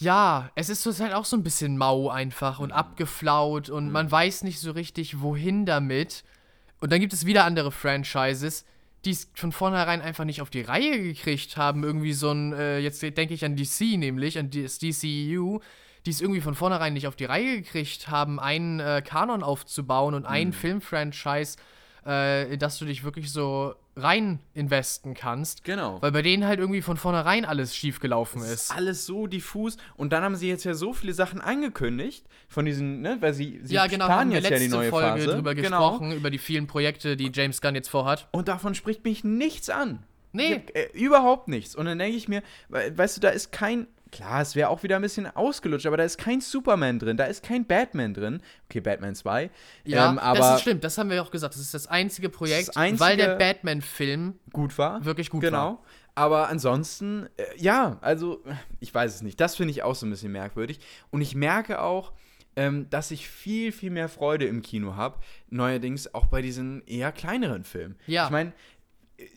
Ja, 0.01 0.51
es 0.55 0.69
ist 0.69 0.83
zurzeit 0.83 1.13
auch 1.13 1.25
so 1.25 1.37
ein 1.37 1.43
bisschen 1.43 1.77
mau 1.77 2.09
einfach 2.09 2.61
und 2.61 2.71
abgeflaut 2.71 3.69
und 3.69 3.91
man 3.91 4.11
weiß 4.11 4.45
nicht 4.45 4.61
so 4.61 4.71
richtig, 4.71 5.21
wohin 5.21 5.67
damit. 5.67 6.23
Und 6.81 6.93
dann 6.93 7.01
gibt 7.01 7.13
es 7.13 7.27
wieder 7.27 7.45
andere 7.45 7.73
Franchises, 7.73 8.65
die 9.05 9.11
es 9.11 9.29
von 9.35 9.51
vornherein 9.51 10.01
einfach 10.01 10.25
nicht 10.25 10.41
auf 10.41 10.51
die 10.51 10.61
Reihe 10.63 11.03
gekriegt 11.03 11.57
haben. 11.57 11.83
Irgendwie 11.83 12.13
so 12.13 12.31
ein, 12.31 12.53
äh, 12.53 12.79
jetzt 12.79 13.03
denke 13.03 13.35
ich 13.35 13.45
an 13.45 13.57
DC 13.57 13.97
nämlich, 13.97 14.39
an 14.39 14.51
das 14.51 14.79
DCEU, 14.79 15.59
die 16.07 16.11
es 16.11 16.21
irgendwie 16.21 16.41
von 16.41 16.55
vornherein 16.55 16.93
nicht 16.93 17.09
auf 17.09 17.17
die 17.17 17.25
Reihe 17.25 17.63
gekriegt 17.63 18.09
haben, 18.09 18.39
einen 18.39 18.79
äh, 18.79 19.03
Kanon 19.05 19.43
aufzubauen 19.43 20.15
und 20.15 20.23
Mhm. 20.23 20.29
ein 20.29 20.53
Filmfranchise, 20.53 21.57
äh, 22.09 22.53
in 22.53 22.59
das 22.59 22.79
du 22.79 22.87
dich 22.87 23.05
wirklich 23.05 23.31
so 23.31 23.75
rein 23.95 24.39
investen 24.55 25.13
kannst. 25.15 25.63
Genau. 25.65 26.01
Weil 26.01 26.13
bei 26.13 26.23
denen 26.23 26.47
halt 26.47 26.59
irgendwie 26.61 26.83
von 26.83 26.97
vornherein 26.97 27.45
alles 27.45 27.77
schiefgelaufen 27.77 28.41
Es 28.43 28.49
ist. 28.49 28.63
ist 28.63 28.77
alles 28.77 29.07
so 29.07 29.27
diffus. 29.27 29.77
Und 29.97 30.13
dann 30.13 30.23
haben 30.25 30.37
sie 30.37 30.49
jetzt 30.49 30.65
ja 30.65 30.73
so 30.75 30.93
viele 30.93 31.13
Sachen 31.13 31.41
angekündigt 31.41 32.25
von 32.49 32.65
diesen, 32.65 33.01
ne, 33.03 33.19
weil 33.21 33.35
sie, 33.35 33.61
sie 33.63 33.75
ja, 33.75 33.87
genau, 33.89 34.07
planen 34.07 34.33
jetzt 34.33 34.49
ja 34.51 34.59
die 34.59 34.69
neue 34.69 34.89
Folge 34.91 35.21
Phase. 35.23 35.35
drüber 35.35 35.55
genau. 35.55 35.91
gesprochen, 35.91 36.13
über 36.13 36.31
die 36.31 36.39
vielen 36.39 36.67
Projekte, 36.67 37.17
die 37.17 37.31
James 37.35 37.61
Gunn 37.61 37.75
jetzt 37.75 37.89
vorhat. 37.91 38.29
Und 38.33 38.49
davon 38.49 38.75
spricht 38.75 39.05
mich 39.05 39.23
nichts 39.25 39.69
an. 39.69 40.05
Nee. 40.33 40.63
Äh, 40.75 40.89
überhaupt 40.93 41.49
nichts. 41.49 41.75
Und 41.75 41.87
dann 41.87 41.99
denke 41.99 42.17
ich 42.17 42.29
mir, 42.29 42.43
we- 42.69 42.93
weißt 42.97 43.17
du, 43.17 43.21
da 43.21 43.31
ist 43.31 43.51
kein. 43.51 43.87
Klar, 44.11 44.43
es 44.43 44.55
wäre 44.57 44.69
auch 44.71 44.83
wieder 44.83 44.97
ein 44.97 45.03
bisschen 45.03 45.27
ausgelutscht, 45.27 45.87
aber 45.87 45.97
da 45.97 46.05
ist 46.05 46.19
kein 46.19 46.41
Superman 46.41 46.99
drin, 46.99 47.17
da 47.17 47.25
ist 47.25 47.43
kein 47.43 47.67
Batman 47.67 48.15
drin. 48.15 48.41
Okay, 48.69 48.81
Batman 48.81 49.15
2. 49.15 49.51
Ja, 49.85 50.11
ähm, 50.11 50.19
aber 50.19 50.39
das 50.39 50.55
ist 50.57 50.61
stimmt, 50.63 50.85
das 50.85 50.97
haben 50.99 51.11
wir 51.11 51.23
auch 51.23 51.31
gesagt. 51.31 51.55
Das 51.55 51.61
ist 51.61 51.75
das 51.75 51.87
einzige 51.87 52.29
Projekt, 52.29 52.69
Das 52.69 52.77
einzige- 52.77 53.01
weil 53.01 53.17
der 53.17 53.37
Batman-Film 53.37 54.35
gut 54.53 54.79
war. 54.79 55.05
wirklich 55.05 55.31
gut 55.31 55.43
genau. 55.43 55.57
war. 55.57 55.83
Aber 56.15 56.49
ansonsten, 56.49 57.29
äh, 57.37 57.45
ja, 57.57 57.99
also, 58.01 58.43
ich 58.81 58.93
weiß 58.93 59.15
es 59.15 59.23
nicht. 59.23 59.39
Das 59.41 59.55
finde 59.57 59.71
ich 59.71 59.83
auch 59.85 59.95
so 59.95 60.05
ein 60.07 60.11
bisschen 60.11 60.33
merkwürdig. 60.33 60.81
Und 61.11 61.21
ich 61.21 61.35
merke 61.37 61.81
auch, 61.81 62.13
ähm, 62.57 62.91
dass 62.91 63.13
ich 63.13 63.29
viel, 63.29 63.71
viel 63.71 63.91
mehr 63.91 64.09
Freude 64.09 64.47
im 64.47 64.63
Kino 64.63 64.97
habe. 64.97 65.21
Neuerdings 65.49 66.13
auch 66.15 66.27
bei 66.27 66.43
diesen 66.43 66.85
eher 66.89 67.13
kleineren 67.13 67.63
Filmen. 67.63 67.97
Ja. 68.09 68.25
Ich 68.25 68.31
meine, 68.31 68.53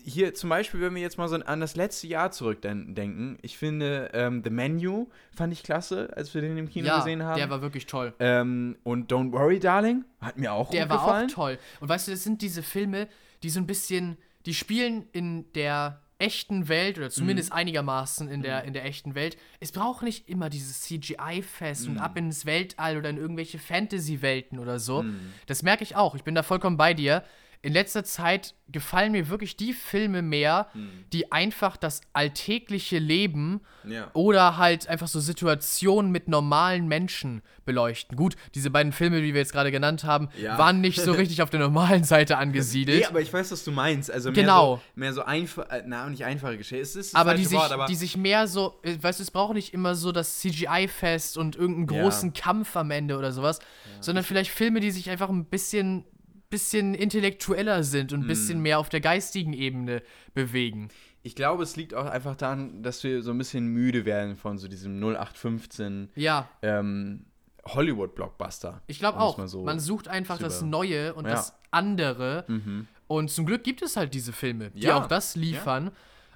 hier 0.04 0.34
zum 0.36 0.50
Beispiel, 0.50 0.80
wenn 0.82 0.94
wir 0.94 1.02
jetzt 1.02 1.18
mal 1.18 1.28
so 1.28 1.36
an 1.38 1.60
das 1.60 1.76
letzte 1.76 2.06
Jahr 2.08 2.32
zurückdenken, 2.32 3.38
ich 3.42 3.58
finde, 3.58 4.12
ähm, 4.14 4.42
The 4.44 4.50
Menu 4.52 5.08
fand 5.36 5.52
ich 5.54 5.64
klasse, 5.64 6.10
als 6.16 6.34
wir 6.34 6.42
den 6.42 6.58
im 6.58 6.70
Kino 6.70 6.88
Ja, 6.88 6.98
gesehen 7.00 7.24
haben. 7.24 7.38
der 7.38 7.50
war 7.50 7.62
wirklich 7.62 7.88
toll. 7.88 8.14
ähm, 8.20 8.78
und 8.84 9.12
Don't 9.12 9.32
Worry, 9.32 9.60
Darling, 9.60 10.06
hat 10.22 10.38
mir 10.38 10.54
auch 10.54 10.70
Der 10.70 10.84
gut 10.84 10.90
war 10.92 10.98
gefallen. 10.98 11.30
auch 11.30 11.34
toll. 11.34 11.58
Und 11.80 11.90
weißt 11.90 12.08
du, 12.08 12.12
das 12.12 12.24
sind 12.24 12.42
diese 12.42 12.62
Filme, 12.62 13.08
die 13.44 13.50
so 13.50 13.60
ein 13.60 13.66
bisschen, 13.68 14.18
die 14.46 14.54
spielen 14.54 15.06
in 15.14 15.52
der 15.54 16.00
echten 16.20 16.68
Welt 16.68 17.00
oder 17.00 17.10
zumindest 17.10 17.50
Mhm. 17.50 17.56
einigermaßen 17.56 18.28
in 18.30 18.44
der, 18.44 18.64
in 18.66 18.74
der 18.74 18.86
echten 18.86 19.16
Welt, 19.16 19.38
es 19.60 19.72
braucht 19.72 20.04
nicht 20.04 20.30
immer 20.30 20.52
dieses 20.52 20.82
CGI-Fest 20.82 21.88
Mhm. 21.88 21.94
und 21.96 21.98
ab 22.00 22.16
ins 22.16 22.46
Weltall 22.46 22.98
oder 22.98 23.10
in 23.10 23.18
irgendwelche 23.18 23.58
Fantasy-Welten 23.58 24.60
oder 24.60 24.78
so. 24.78 25.02
Mhm. 25.02 25.20
Das 25.48 25.64
merke 25.64 25.84
ich 25.84 25.96
auch. 25.96 26.14
Ich 26.14 26.24
bin 26.24 26.36
da 26.36 26.44
vollkommen 26.44 26.78
bei 26.78 26.94
dir. 26.94 27.24
In 27.64 27.74
letzter 27.74 28.04
Zeit 28.04 28.56
gefallen 28.70 29.12
mir 29.12 29.30
wirklich 29.30 29.56
die 29.56 29.74
Filme 29.74 30.24
mehr, 30.24 30.68
Mhm. 30.74 30.90
die 31.14 31.32
einfach 31.32 31.78
das 31.78 32.02
alltägliche 32.14 32.98
Leben 32.98 33.62
Ja. 33.84 34.10
oder 34.14 34.58
halt 34.58 34.88
einfach 34.88 35.08
so 35.08 35.20
Situationen 35.20 36.12
mit 36.12 36.28
normalen 36.28 36.88
Menschen 36.88 37.44
beleuchten. 37.66 38.18
Gut, 38.18 38.36
diese 38.56 38.72
beiden 38.72 38.92
Filme, 38.94 39.22
die 39.22 39.34
wir 39.36 39.42
jetzt 39.42 39.52
gerade 39.52 39.72
genannt 39.72 40.04
haben, 40.06 40.30
Ja. 40.42 40.58
waren 40.58 40.82
nicht 40.82 41.00
so 41.00 41.12
richtig 41.14 41.44
auf 41.44 41.52
der 41.52 41.60
normalen 41.60 42.04
Seite 42.04 42.38
angesiedelt. 42.40 43.02
Nee, 43.02 43.06
aber 43.06 43.22
ich 43.22 43.32
weiß, 43.32 43.52
was 43.52 43.64
du 43.64 43.72
meinst. 43.72 44.10
Also 44.10 44.32
mehr 44.32 44.42
Genau. 44.42 44.76
so, 44.78 44.82
mehr 44.96 45.14
so 45.14 45.22
einfach, 45.24 45.70
äh, 45.70 45.84
na, 45.86 46.10
nicht 46.10 46.26
einfache 46.26 46.58
Geschichte. 46.58 46.82
Es 46.82 46.96
ist 46.96 47.16
aber 47.16 47.36
die 47.36 47.46
sich, 47.46 47.60
Wort, 47.60 47.72
aber 47.72 47.86
die 47.86 47.96
sich 47.96 48.18
mehr 48.18 48.48
so, 48.48 48.80
äh, 48.82 48.98
weißt 49.00 49.20
du, 49.20 49.24
es 49.24 49.30
braucht 49.30 49.54
nicht 49.54 49.72
immer 49.74 49.94
so 49.94 50.12
das 50.12 50.40
CGI-Fest 50.40 51.38
und 51.38 51.56
irgendeinen 51.56 51.96
Ja. 51.98 52.04
großen 52.04 52.34
Kampf 52.34 52.76
am 52.76 52.90
Ende 52.90 53.18
oder 53.18 53.32
sowas, 53.32 53.60
sondern 54.00 54.24
vielleicht 54.24 54.50
Filme, 54.50 54.80
die 54.80 54.90
sich 54.90 55.10
einfach 55.12 55.30
ein 55.30 55.46
bisschen, 55.46 56.06
bisschen 56.52 56.94
intellektueller 56.94 57.82
sind 57.84 58.14
und 58.14 58.22
ein 58.22 58.28
bisschen 58.28 58.58
Mhm. 58.58 58.64
mehr 58.64 58.80
auf 58.80 58.90
der 58.90 59.02
geistigen 59.02 59.54
Ebene 59.54 60.04
bewegen. 60.36 60.90
ich 61.24 61.36
glaube, 61.36 61.64
es 61.64 61.76
liegt 61.76 61.94
auch 61.94 62.06
einfach 62.08 62.36
daran, 62.36 62.82
dass 62.84 63.04
wir 63.04 63.22
so 63.24 63.32
ein 63.32 63.38
bisschen 63.38 63.66
müde 63.68 64.06
werden 64.06 64.36
von 64.36 64.58
so 64.58 64.68
diesem 64.68 65.00
0815 65.00 66.10
Ja, 66.16 66.48
ähm, 66.64 67.26
Hollywood-Blockbuster. 67.66 68.82
ich 68.88 69.00
glaube 69.00 69.20
auch. 69.20 69.38
mal 69.38 69.48
so 69.48 69.64
Man 69.64 69.80
sucht 69.80 70.08
einfach 70.08 70.38
das 70.40 70.62
Neue 70.62 71.14
und 71.14 71.26
Ja. 71.26 71.32
das 71.32 71.54
andere. 71.72 72.46
Mhm. 72.48 72.88
Und 73.08 73.30
zum 73.30 73.46
Glück 73.46 73.64
gibt 73.64 73.82
es 73.82 73.98
halt 73.98 74.14
diese 74.14 74.34
Filme, 74.34 74.72
die 74.72 74.82
Ja. 74.84 74.96
auch 74.98 75.08
das 75.08 75.36
liefern. 75.36 75.92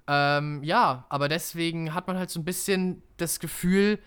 Ja. 0.07 0.37
Ähm, 0.37 0.63
ja, 0.63 1.05
aber 1.09 1.29
deswegen 1.29 1.93
hat 1.95 2.07
man 2.07 2.17
halt 2.17 2.29
so 2.29 2.39
ein 2.39 2.45
bisschen 2.45 3.01
das 3.17 3.39
Gefühl, 3.39 3.97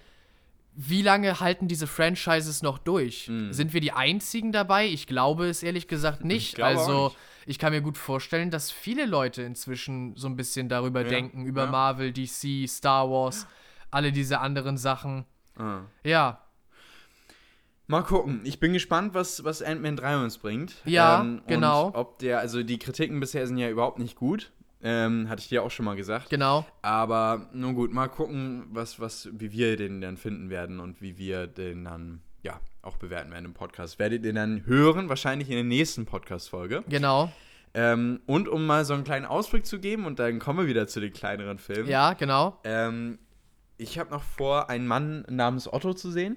wie 0.81 1.03
lange 1.03 1.41
halten 1.41 1.67
diese 1.67 1.89
Franchises 1.89 2.63
noch 2.63 2.79
durch? 2.79 3.29
Sind 3.51 3.73
wir 3.73 3.81
die 3.81 3.91
einzigen 3.91 4.53
dabei? 4.53 4.87
Ich 4.87 5.09
glaube 5.09 5.49
es 5.49 5.65
ehrlich 5.65 5.89
gesagt 5.89 6.25
nicht. 6.25 6.63
auch 6.63 6.67
also, 6.67 7.05
nicht. 7.07 7.17
ich 7.47 7.59
kann 7.59 7.73
mir 7.73 7.81
gut 7.81 7.99
vorstellen, 7.99 8.53
dass 8.53 8.71
viele 8.71 9.05
Leute 9.05 9.43
inzwischen 9.43 10.15
so 10.15 10.29
ein 10.29 10.37
bisschen 10.37 10.69
darüber 10.69 11.03
Ja, 11.03 11.09
denken, 11.09 11.47
über 11.47 11.65
ja. 11.65 11.71
Marvel, 11.71 12.13
DC, 12.13 12.69
Star 12.69 13.11
Wars, 13.11 13.49
alle 13.91 14.13
diese 14.13 14.39
anderen 14.39 14.77
Sachen. 14.77 15.25
Ah. 15.57 15.81
Ja, 16.05 16.45
Mal 17.91 18.03
gucken. 18.03 18.43
Ich 18.45 18.61
bin 18.61 18.75
gespannt, 18.75 19.15
was, 19.15 19.45
was 19.45 19.63
Ant-Man 19.63 19.97
3 19.97 20.23
uns 20.23 20.37
bringt. 20.37 20.75
Ja, 20.85 21.23
und 21.23 21.47
genau. 21.49 21.91
Ob 21.95 22.19
der, 22.19 22.39
also 22.39 22.63
die 22.63 22.79
Kritiken 22.79 23.19
bisher 23.19 23.47
sind 23.47 23.57
ja 23.57 23.71
überhaupt 23.71 23.99
nicht 23.99 24.15
gut. 24.15 24.53
Ähm, 24.83 25.29
hatte 25.29 25.41
ich 25.41 25.49
dir 25.49 25.63
auch 25.63 25.71
schon 25.71 25.85
mal 25.85 25.97
gesagt. 25.97 26.31
genau. 26.31 26.65
Aber 26.83 27.49
nun 27.53 27.75
gut, 27.75 27.93
mal 27.93 28.09
gucken, 28.09 28.67
was, 28.71 29.01
was, 29.01 29.29
wie 29.33 29.51
wir 29.53 29.77
den 29.77 30.01
dann 30.01 30.17
finden 30.17 30.51
werden 30.51 30.79
und 30.79 31.01
wie 31.01 31.19
wir 31.19 31.47
den 31.47 31.85
dann, 31.85 32.21
ja, 32.43 32.61
auch 32.83 32.97
bewerten 32.97 33.33
werden 33.33 33.45
im 33.45 33.55
Podcast. 33.55 33.99
Werdet 33.99 34.25
ihr 34.25 34.33
dann 34.33 34.65
hören, 34.67 35.09
wahrscheinlich 35.09 35.49
in 35.49 35.57
der 35.57 35.65
nächsten 35.65 36.07
Podcast-Folge. 36.07 36.85
Genau. 36.89 37.33
Ähm, 37.75 38.21
und 38.27 38.49
um 38.49 38.67
mal 38.67 38.85
so 38.85 38.95
einen 38.95 39.05
kleinen 39.05 39.27
Ausblick 39.27 39.67
zu 39.67 39.79
geben, 39.79 40.07
und 40.07 40.19
dann 40.19 40.39
kommen 40.39 40.61
wir 40.61 40.67
wieder 40.69 40.87
zu 40.87 41.01
den 41.01 41.13
kleineren 41.13 41.59
Filmen. 41.59 41.89
Ja, 41.89 42.13
genau. 42.15 42.59
Ähm, 42.65 43.19
ich 43.77 43.99
habe 43.99 44.11
noch 44.11 44.23
vor, 44.23 44.71
einen 44.71 44.87
Mann 44.87 45.25
namens 45.29 45.73
Otto 45.73 45.93
zu 45.95 46.11
sehen. 46.11 46.37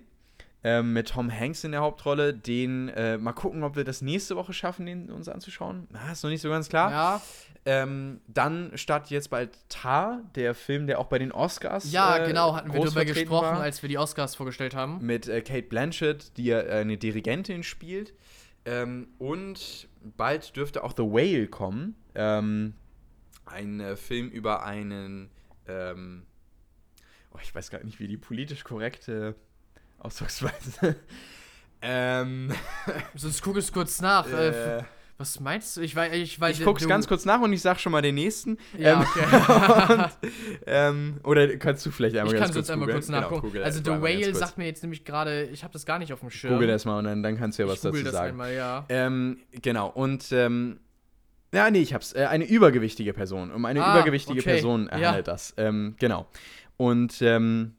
Ähm, 0.64 0.93
mit 0.93 1.09
Tom 1.09 1.32
Hanks 1.32 1.64
in 1.64 1.72
der 1.72 1.82
Hauptrolle. 1.82 2.34
Den, 2.34 2.89
äh, 2.89 3.18
mal 3.18 3.34
gucken, 3.34 3.64
ob 3.64 3.76
wir 3.76 3.84
das 3.84 4.01
nächste 4.01 4.36
Woche 4.36 4.53
schaffen, 4.53 4.86
den 4.86 5.09
uns 5.09 5.28
anzuschauen. 5.28 5.88
Na, 5.89 6.12
ist 6.12 6.24
noch 6.24 6.30
nicht 6.30 6.41
so 6.41 6.49
ganz 6.49 6.70
klar. 6.70 6.91
Ja, 6.91 7.22
Ähm, 7.64 8.22
dann 8.28 8.72
startet 8.76 9.12
jetzt 9.12 9.30
bald 9.30 9.51
Tar, 9.70 10.22
der 10.36 10.55
Film, 10.55 10.88
der 10.88 10.99
auch 10.99 11.05
bei 11.05 11.20
den 11.20 11.32
Oscars. 11.32 11.91
ja 11.91 12.18
äh, 12.18 12.28
genau, 12.28 12.55
hatten 12.55 12.74
wir 12.74 12.80
darüber 12.80 13.05
gesprochen, 13.05 13.55
war. 13.55 13.62
als 13.62 13.82
wir 13.82 13.89
die 13.89 13.97
Oscars 13.97 14.36
vorgestellt 14.36 14.76
haben. 14.76 15.03
Mit 15.05 15.28
äh, 15.28 15.41
Kate 15.41 15.68
Blanchett, 15.68 16.38
die 16.38 16.45
ja 16.45 16.59
äh, 16.59 16.72
eine 16.82 16.97
Dirigentin 16.97 17.64
spielt. 17.64 18.14
Ähm, 18.66 19.07
und 19.18 19.88
bald 20.18 20.55
dürfte 20.55 20.84
auch 20.84 20.93
The 20.95 21.03
Whale 21.03 21.47
kommen. 21.47 21.95
Ähm, 22.16 22.74
ein 23.45 23.80
äh, 23.80 23.95
Film 23.95 24.30
über 24.30 24.64
einen. 24.64 25.30
Ähm, 25.68 26.26
oh, 27.34 27.39
ich 27.41 27.53
weiß 27.53 27.70
gar 27.70 27.84
nicht, 27.84 27.99
wie 27.99 28.07
die 28.07 28.18
politisch 28.18 28.64
korrekte 28.64 29.36
Ausdrucksweise. 30.02 30.95
ähm, 31.82 32.52
Sonst 33.16 33.41
guck 33.41 33.58
es 33.58 33.72
kurz 33.72 34.02
nach. 34.02 34.28
Äh, 34.32 34.78
äh, 34.80 34.84
was 35.18 35.39
meinst 35.39 35.78
du? 35.78 35.82
Ich 35.82 35.95
weiß, 35.95 36.14
ich 36.14 36.39
weiß. 36.39 36.58
ich 36.60 36.66
guck's 36.66 36.82
du- 36.82 36.89
ganz 36.89 37.08
kurz 37.08 37.26
nach 37.26 37.39
und 37.41 37.54
ich 37.54 37.62
sag 37.62 37.80
schon 37.80 37.91
mal 37.91 38.02
den 38.02 38.16
nächsten. 38.16 38.58
Ja, 38.76 39.02
Ähm, 39.02 39.08
okay. 39.08 39.93
und, 40.24 40.32
ähm, 40.66 41.20
oder 41.24 41.47
kannst 41.58 41.86
du 41.86 41.91
vielleicht 41.91 42.16
einmal 42.18 42.34
ich 42.34 42.39
ganz 42.39 42.49
kann 42.49 42.56
kurz 42.56 42.68
sonst 42.68 42.74
einmal 42.74 42.91
kurz 42.91 43.08
nachgucken. 43.10 43.52
Genau, 43.54 43.64
also 43.66 43.80
The 43.84 44.02
Whale 44.02 44.34
sagt 44.34 44.58
mir 44.58 44.66
jetzt 44.66 44.82
nämlich 44.82 45.06
gerade, 45.06 45.43
ich 45.45 45.64
habe 45.64 45.74
das 45.74 45.86
gar 45.86 45.99
nicht 45.99 46.12
auf 46.12 46.22
dem 46.22 46.32
Schirm. 46.32 46.54
Google 46.54 46.68
das 46.70 46.86
mal 46.86 46.97
und 46.97 47.04
dann, 47.04 47.22
dann 47.22 47.38
kannst 47.38 47.60
du 47.60 47.64
ja 47.64 47.70
was 47.70 47.76
ich 47.76 47.82
dazu 47.84 48.04
das 48.04 48.14
sagen. 48.14 48.30
einmal, 48.32 48.54
ja. 48.56 48.86
Ähm, 48.89 49.38
genau, 49.62 49.89
und 49.89 50.32
ähm, 50.32 50.80
ja, 51.54 51.70
nee, 51.70 51.82
ich 51.82 51.93
hab's. 51.93 52.14
Äh, 52.14 52.26
eine 52.26 52.45
übergewichtige 52.45 53.14
Person. 53.14 53.52
Um 53.52 53.66
eine 53.66 53.84
Ah, 53.86 53.93
übergewichtige 53.95 54.39
okay. 54.39 54.49
Person 54.54 54.89
Ja. 54.97 55.10
handelt 55.10 55.28
das. 55.28 55.54
Ähm, 55.58 55.95
genau. 55.99 56.26
Und 56.78 57.22
ähm, 57.22 57.76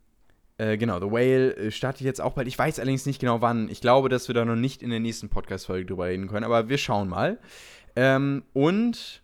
äh, 0.58 0.76
genau, 0.76 1.00
The 1.00 1.10
Whale 1.10 1.56
äh, 1.56 1.70
startet 1.70 2.02
jetzt 2.02 2.20
auch 2.20 2.34
bald. 2.34 2.48
Ich 2.48 2.58
weiß 2.58 2.78
allerdings 2.78 3.06
nicht 3.06 3.20
genau 3.20 3.40
wann. 3.40 3.68
Ich 3.68 3.80
glaube, 3.80 4.08
dass 4.08 4.28
wir 4.28 4.34
da 4.34 4.44
noch 4.44 4.56
nicht 4.56 4.82
in 4.82 4.90
der 4.90 5.00
nächsten 5.00 5.28
Podcast-Folge 5.28 5.86
drüber 5.86 6.06
reden 6.06 6.28
können, 6.28 6.44
aber 6.44 6.68
wir 6.68 6.78
schauen 6.78 7.08
mal. 7.08 7.38
Ähm, 7.96 8.44
und 8.52 9.22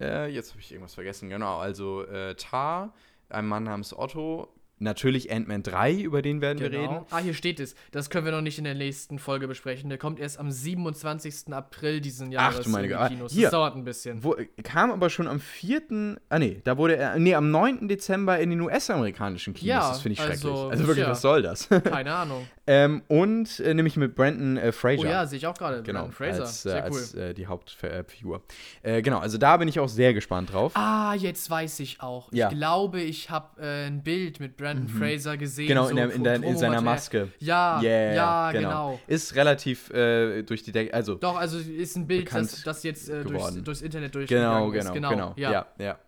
äh, 0.00 0.28
jetzt 0.28 0.50
habe 0.50 0.60
ich 0.60 0.72
irgendwas 0.72 0.94
vergessen. 0.94 1.28
Genau, 1.28 1.58
also 1.58 2.04
äh, 2.04 2.34
Tar, 2.34 2.92
ein 3.28 3.46
Mann 3.46 3.64
namens 3.64 3.96
Otto. 3.96 4.48
Natürlich 4.78 5.32
Ant-Man 5.32 5.62
3, 5.62 5.94
über 5.94 6.20
den 6.20 6.42
werden 6.42 6.58
wir 6.60 6.70
reden. 6.70 6.82
Genau. 6.88 7.06
Ah, 7.10 7.18
hier 7.18 7.32
steht 7.32 7.60
es. 7.60 7.74
Das 7.92 8.10
können 8.10 8.26
wir 8.26 8.32
noch 8.32 8.42
nicht 8.42 8.58
in 8.58 8.64
der 8.64 8.74
nächsten 8.74 9.18
Folge 9.18 9.48
besprechen. 9.48 9.88
Der 9.88 9.96
kommt 9.98 10.20
erst 10.20 10.38
am 10.38 10.50
27. 10.50 11.52
April 11.54 12.02
diesen 12.02 12.30
Jahres 12.30 12.64
du 12.66 12.70
meine 12.70 12.86
in 12.86 12.92
die 12.92 12.96
Güte. 12.98 13.08
Kinos. 13.08 13.32
Hier. 13.32 13.42
Das 13.44 13.52
dauert 13.52 13.74
ein 13.74 13.84
bisschen. 13.84 14.22
Wo, 14.22 14.36
kam 14.62 14.90
aber 14.90 15.08
schon 15.08 15.28
am 15.28 15.40
4. 15.40 16.18
Ah, 16.28 16.38
nee, 16.38 16.60
da 16.64 16.76
wurde 16.76 16.96
er. 16.96 17.18
Nee, 17.18 17.34
am 17.34 17.50
9. 17.50 17.88
Dezember 17.88 18.38
in 18.38 18.50
den 18.50 18.60
US-amerikanischen 18.60 19.54
Kinos. 19.54 19.66
Ja, 19.66 19.88
das 19.88 20.02
finde 20.02 20.12
ich 20.14 20.18
schrecklich. 20.20 20.44
also, 20.44 20.68
Also, 20.68 20.86
wirklich, 20.86 21.04
ja. 21.06 21.10
was 21.10 21.22
soll 21.22 21.40
das? 21.42 21.68
Keine 21.68 22.12
Ahnung. 22.14 22.46
Ähm, 22.66 23.02
und 23.08 23.60
äh, 23.60 23.74
nämlich 23.74 23.96
mit 23.96 24.14
Brandon 24.14 24.56
äh, 24.56 24.68
Oh 24.68 24.72
Fraser. 24.72 25.08
ja, 25.08 25.26
sehe 25.26 25.38
ich 25.38 25.46
auch 25.46 25.54
gerade. 25.54 25.82
genau. 25.82 26.00
Brandon 26.08 26.12
Fraser. 26.12 26.42
Als, 26.42 26.66
äh, 26.66 26.70
Sehr 26.70 26.84
cool. 26.90 26.98
als 26.98 27.14
äh, 27.14 27.34
die 27.34 27.46
Hauptfigur. 27.46 28.42
Äh, 28.82 29.02
genau, 29.02 29.18
also 29.18 29.38
da 29.38 29.56
bin 29.56 29.68
ich 29.68 29.78
auch 29.80 29.88
sehr 29.88 30.14
gespannt 30.14 30.52
drauf. 30.52 30.72
Ah, 30.74 31.14
jetzt 31.14 31.48
weiß 31.50 31.80
ich 31.80 32.00
auch. 32.00 32.32
Ja. 32.32 32.48
Ich 32.50 32.56
glaube, 32.56 33.00
ich 33.00 33.30
habe 33.30 33.60
äh, 33.62 33.86
ein 33.86 34.02
Bild 34.02 34.40
mit 34.40 34.56
Brandon 34.56 34.88
Fraser 34.88 35.36
gesehen. 35.36 35.68
Genau, 35.68 35.84
so 35.84 35.90
in, 35.90 35.96
der, 35.96 36.10
in, 36.12 36.24
der, 36.24 36.34
in 36.42 36.56
seiner. 36.56 36.80
Maske. 36.80 37.28
Ja, 37.38 37.80
Yeah, 37.82 38.14
ja, 38.14 38.52
genau. 38.52 39.00
Ist 39.06 39.34
relativ 39.34 39.90
äh, 39.90 40.42
durch 40.42 40.62
die 40.62 40.72
Decke. 40.72 40.92
Also, 40.94 41.14
Doch, 41.16 41.36
also 41.36 41.58
ist 41.58 41.96
ein 41.96 42.06
Bild, 42.06 42.32
das, 42.32 42.62
das 42.62 42.82
jetzt 42.82 43.08
äh, 43.08 43.24
durchs, 43.24 43.62
durchs 43.62 43.82
Internet 43.82 44.14
durchgegangen 44.14 44.72
Genau, 44.72 44.72
ist. 44.72 44.92
genau, 44.92 45.10
genau. 45.10 45.34
ja. 45.36 45.52
ja. 45.52 45.66
ja. 45.78 45.98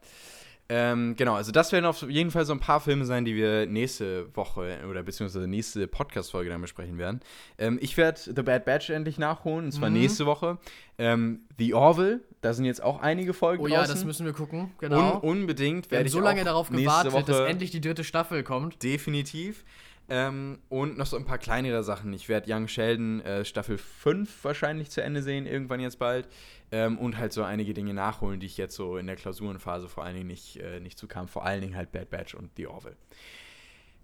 Ähm, 0.71 1.16
genau, 1.16 1.35
also 1.35 1.51
das 1.51 1.73
werden 1.73 1.87
auf 1.87 2.03
jeden 2.03 2.31
Fall 2.31 2.45
so 2.45 2.53
ein 2.53 2.61
paar 2.61 2.81
Filme 2.81 3.07
sein, 3.07 3.25
die 3.25 3.35
wir 3.35 3.64
nächste 3.66 4.35
Woche 4.37 4.81
oder 4.91 5.03
beziehungsweise 5.03 5.49
nächste 5.49 5.87
Podcast-Folge 5.89 6.51
dann 6.51 6.61
besprechen 6.61 6.99
werden. 6.99 7.21
Ähm, 7.57 7.79
ich 7.81 7.97
werde 7.97 8.21
The 8.21 8.43
Bad 8.43 8.66
Batch 8.66 8.91
endlich 8.91 9.19
nachholen, 9.19 9.66
und 9.66 9.73
zwar 9.73 9.89
Mhm. 9.89 9.97
nächste 9.97 10.27
Woche. 10.27 10.59
Ähm, 10.99 11.41
The 11.59 11.73
Orville, 11.73 12.21
da 12.43 12.53
sind 12.53 12.66
jetzt 12.66 12.83
auch 12.83 13.01
einige 13.01 13.33
Folgen 13.33 13.62
Oh 13.62 13.66
ja, 13.66 13.79
draußen. 13.79 13.95
das 13.95 14.05
müssen 14.05 14.27
wir 14.27 14.35
gucken. 14.35 14.73
Genau. 14.79 15.14
Un 15.23 15.39
unbedingt 15.41 15.91
werde 15.91 16.05
ich 16.07 16.12
so 16.12 16.21
lange 16.21 16.45
darauf 16.45 16.69
gewartet, 16.69 17.12
Woche 17.14 17.25
dass 17.25 17.49
endlich 17.49 17.71
die 17.71 17.81
dritte 17.81 18.05
Staffel 18.05 18.43
kommt. 18.43 18.83
Definitiv. 18.83 19.64
Ähm, 20.11 20.59
und 20.71 20.97
noch 20.97 21.05
so 21.07 21.16
ein 21.19 21.27
paar 21.27 21.37
kleinere 21.37 21.83
Sachen. 21.85 22.12
Ich 22.14 22.29
werde 22.31 22.51
Young 22.51 22.66
Sheldon 22.66 23.21
äh, 23.21 23.45
Staffel 23.45 23.77
5 23.77 24.43
wahrscheinlich 24.43 24.91
zu 24.91 25.03
Ende 25.03 25.23
sehen, 25.23 25.47
irgendwann 25.47 25.81
jetzt 25.81 25.99
bald. 25.99 26.29
Ähm, 26.70 26.99
und 26.99 27.16
halt 27.16 27.32
so 27.32 27.43
einige 27.43 27.73
Dinge 27.73 27.95
nachholen, 27.95 28.40
die 28.40 28.47
ich 28.47 28.57
jetzt 28.59 28.77
so 28.77 28.99
in 28.99 29.07
der 29.07 29.16
Klausurenphase 29.16 29.89
vor 29.89 30.05
allen 30.05 30.15
Dingen 30.16 30.27
nicht, 30.27 30.57
äh, 30.57 30.81
nicht 30.81 30.99
zu 30.99 31.07
kam. 31.09 31.27
Vor 31.28 31.45
allen 31.47 31.61
Dingen 31.62 31.77
halt 31.77 31.93
Bad 31.93 32.11
Batch 32.11 32.35
und 32.35 32.51
The 32.57 32.66
Orville. 32.66 32.97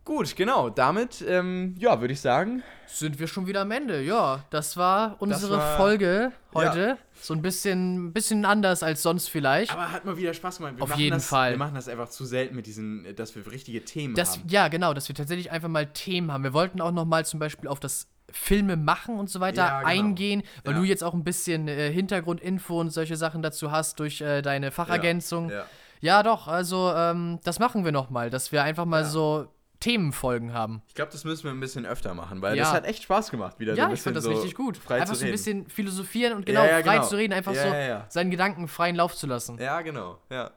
Gut, 0.05 0.37
genau. 0.37 0.69
Damit, 0.69 1.25
ähm, 1.27 1.75
ja, 1.79 1.99
würde 2.01 2.13
ich 2.13 2.21
sagen, 2.21 2.63
Sind 2.87 3.19
wir 3.19 3.27
schon 3.27 3.47
wieder 3.47 3.63
am 3.63 3.71
Ende? 3.71 4.03
Ja, 4.03 4.45
das 4.51 4.77
war 4.77 5.17
unsere 5.19 5.57
war- 5.57 5.77
Folge 5.79 6.31
heute. 6.53 6.99
So 7.15 7.33
ein 7.33 7.41
bisschen, 7.41 8.13
bisschen 8.13 8.45
anders 8.45 8.83
als 8.83 9.03
sonst 9.03 9.29
vielleicht. 9.31 9.73
aber 9.73 9.91
hat 9.93 10.05
mal 10.05 10.17
wieder 10.19 10.35
Spaß 10.35 10.59
gemacht. 10.59 10.75
Wir 10.77 10.83
Auf 10.85 10.97
jeden 10.97 11.15
das, 11.15 11.27
Fall. 11.27 11.53
Wir 11.53 11.59
machen 11.59 11.75
das 11.75 11.89
einfach 11.89 12.11
zu 12.11 12.27
selten 12.27 12.55
mit 12.55 12.67
diesen, 12.67 13.17
dass 13.17 13.35
wir 13.35 13.51
richtige 13.51 13.83
Themen 13.83 14.15
Das, 14.15 14.37
haben. 14.37 14.49
ja, 14.49 14.69
genau, 14.69 14.93
dass 14.93 15.09
wir 15.09 15.15
tatsächlich 15.15 15.51
einfach 15.51 15.69
mal 15.71 15.87
Themen 15.87 16.31
haben. 16.31 16.45
Wir 16.45 16.53
wollten 16.53 16.83
auch 16.83 16.93
noch 16.93 17.07
mal 17.07 17.25
zum 17.25 17.41
Beispiel 17.41 17.69
auf 17.69 17.81
das 17.81 18.07
Filme 18.37 18.77
machen 18.77 19.19
und 19.19 19.31
so 19.31 19.39
weiter 19.41 19.63
Ja, 19.65 19.79
genau. 19.79 19.89
eingehen, 19.91 20.43
weil 20.65 20.75
Ja. 20.75 20.81
du 20.81 20.85
jetzt 20.85 21.05
auch 21.05 21.15
ein 21.15 21.23
bisschen 21.25 21.69
äh, 21.69 21.91
Hintergrundinfo 21.93 22.81
und 22.81 22.91
solche 22.91 23.17
Sachen 23.17 23.43
dazu 23.43 23.71
hast 23.71 24.01
durch 24.01 24.21
äh, 24.21 24.43
deine 24.43 24.71
Fachergänzung. 24.73 25.51
Ja, 25.51 25.65
Ja. 26.01 26.23
doch, 26.23 26.49
also 26.49 26.93
ähm, 26.95 27.39
das 27.45 27.59
machen 27.61 27.85
wir 27.85 27.93
noch 27.93 28.11
mal, 28.11 28.31
dass 28.31 28.51
wir 28.53 28.63
einfach 28.65 28.85
mal 28.87 29.05
so 29.05 29.47
Themenfolgen 29.81 30.53
haben. 30.55 30.83
Ich 30.89 30.95
glaube, 30.95 31.13
das 31.13 31.25
müssen 31.25 31.45
wir 31.45 31.51
ein 31.51 31.61
bisschen 31.61 31.85
öfter 31.85 32.15
machen, 32.15 32.41
weil 32.43 32.57
das 32.57 32.73
hat 32.73 32.87
echt 32.87 33.03
Spaß 33.03 33.31
gemacht, 33.31 33.61
wieder 33.61 33.75
so 33.75 33.79
Ja, 33.79 33.87
ein 33.89 33.93
ich 33.95 34.01
fand 34.01 34.17
das 34.17 34.25
so 34.25 34.31
richtig 34.31 34.55
gut. 34.55 34.77
frei 34.79 35.01
einfach 35.03 35.15
so 35.15 35.25
ein 35.27 35.31
bisschen 35.31 35.69
philosophieren 35.69 36.33
und 36.35 36.47
genau, 36.47 36.63
frei 36.65 36.83
genau. 36.83 37.03
zu 37.03 37.17
reden, 37.17 37.33
einfach 37.35 37.55
so 37.55 37.69
seinen 38.09 38.31
Gedanken 38.31 38.67
freien 38.67 38.97
Lauf 38.97 39.15
zu 39.15 39.27
lassen. 39.27 39.59
Ja, 39.61 39.83
genau, 39.83 40.19
ja. 40.31 40.51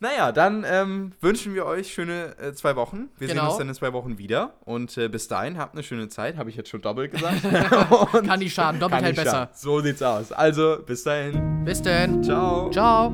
Naja, 0.00 0.32
dann 0.32 0.64
ähm, 0.66 1.12
wünschen 1.20 1.54
wir 1.54 1.66
euch 1.66 1.92
schöne 1.92 2.34
äh, 2.38 2.52
zwei 2.54 2.74
Wochen. 2.74 3.08
Wir 3.18 3.28
sehen 3.28 3.36
Genau. 3.36 3.50
uns 3.50 3.58
dann 3.58 3.68
in 3.68 3.74
zwei 3.74 3.92
Wochen 3.92 4.16
wieder. 4.18 4.54
Und 4.64 4.96
äh, 4.96 5.08
bis 5.08 5.28
dahin 5.28 5.58
habt 5.58 5.74
eine 5.74 5.82
schöne 5.82 6.08
Zeit. 6.08 6.36
Habe 6.38 6.48
ich 6.50 6.56
jetzt 6.56 6.70
schon 6.70 6.80
doppelt 6.80 7.12
gesagt. 7.12 7.42
Kann 8.26 8.38
nicht 8.38 8.54
schaden, 8.54 8.80
doppelt 8.80 9.02
hält 9.02 9.16
nicht 9.16 9.24
besser. 9.24 9.36
schaden. 9.36 9.54
So 9.54 9.80
sieht's 9.80 10.02
aus. 10.02 10.32
Also, 10.32 10.78
bis 10.86 11.04
dahin. 11.04 11.64
Bis 11.64 11.82
denn. 11.82 12.22
Ciao. 12.24 12.70
Ciao. 12.70 13.12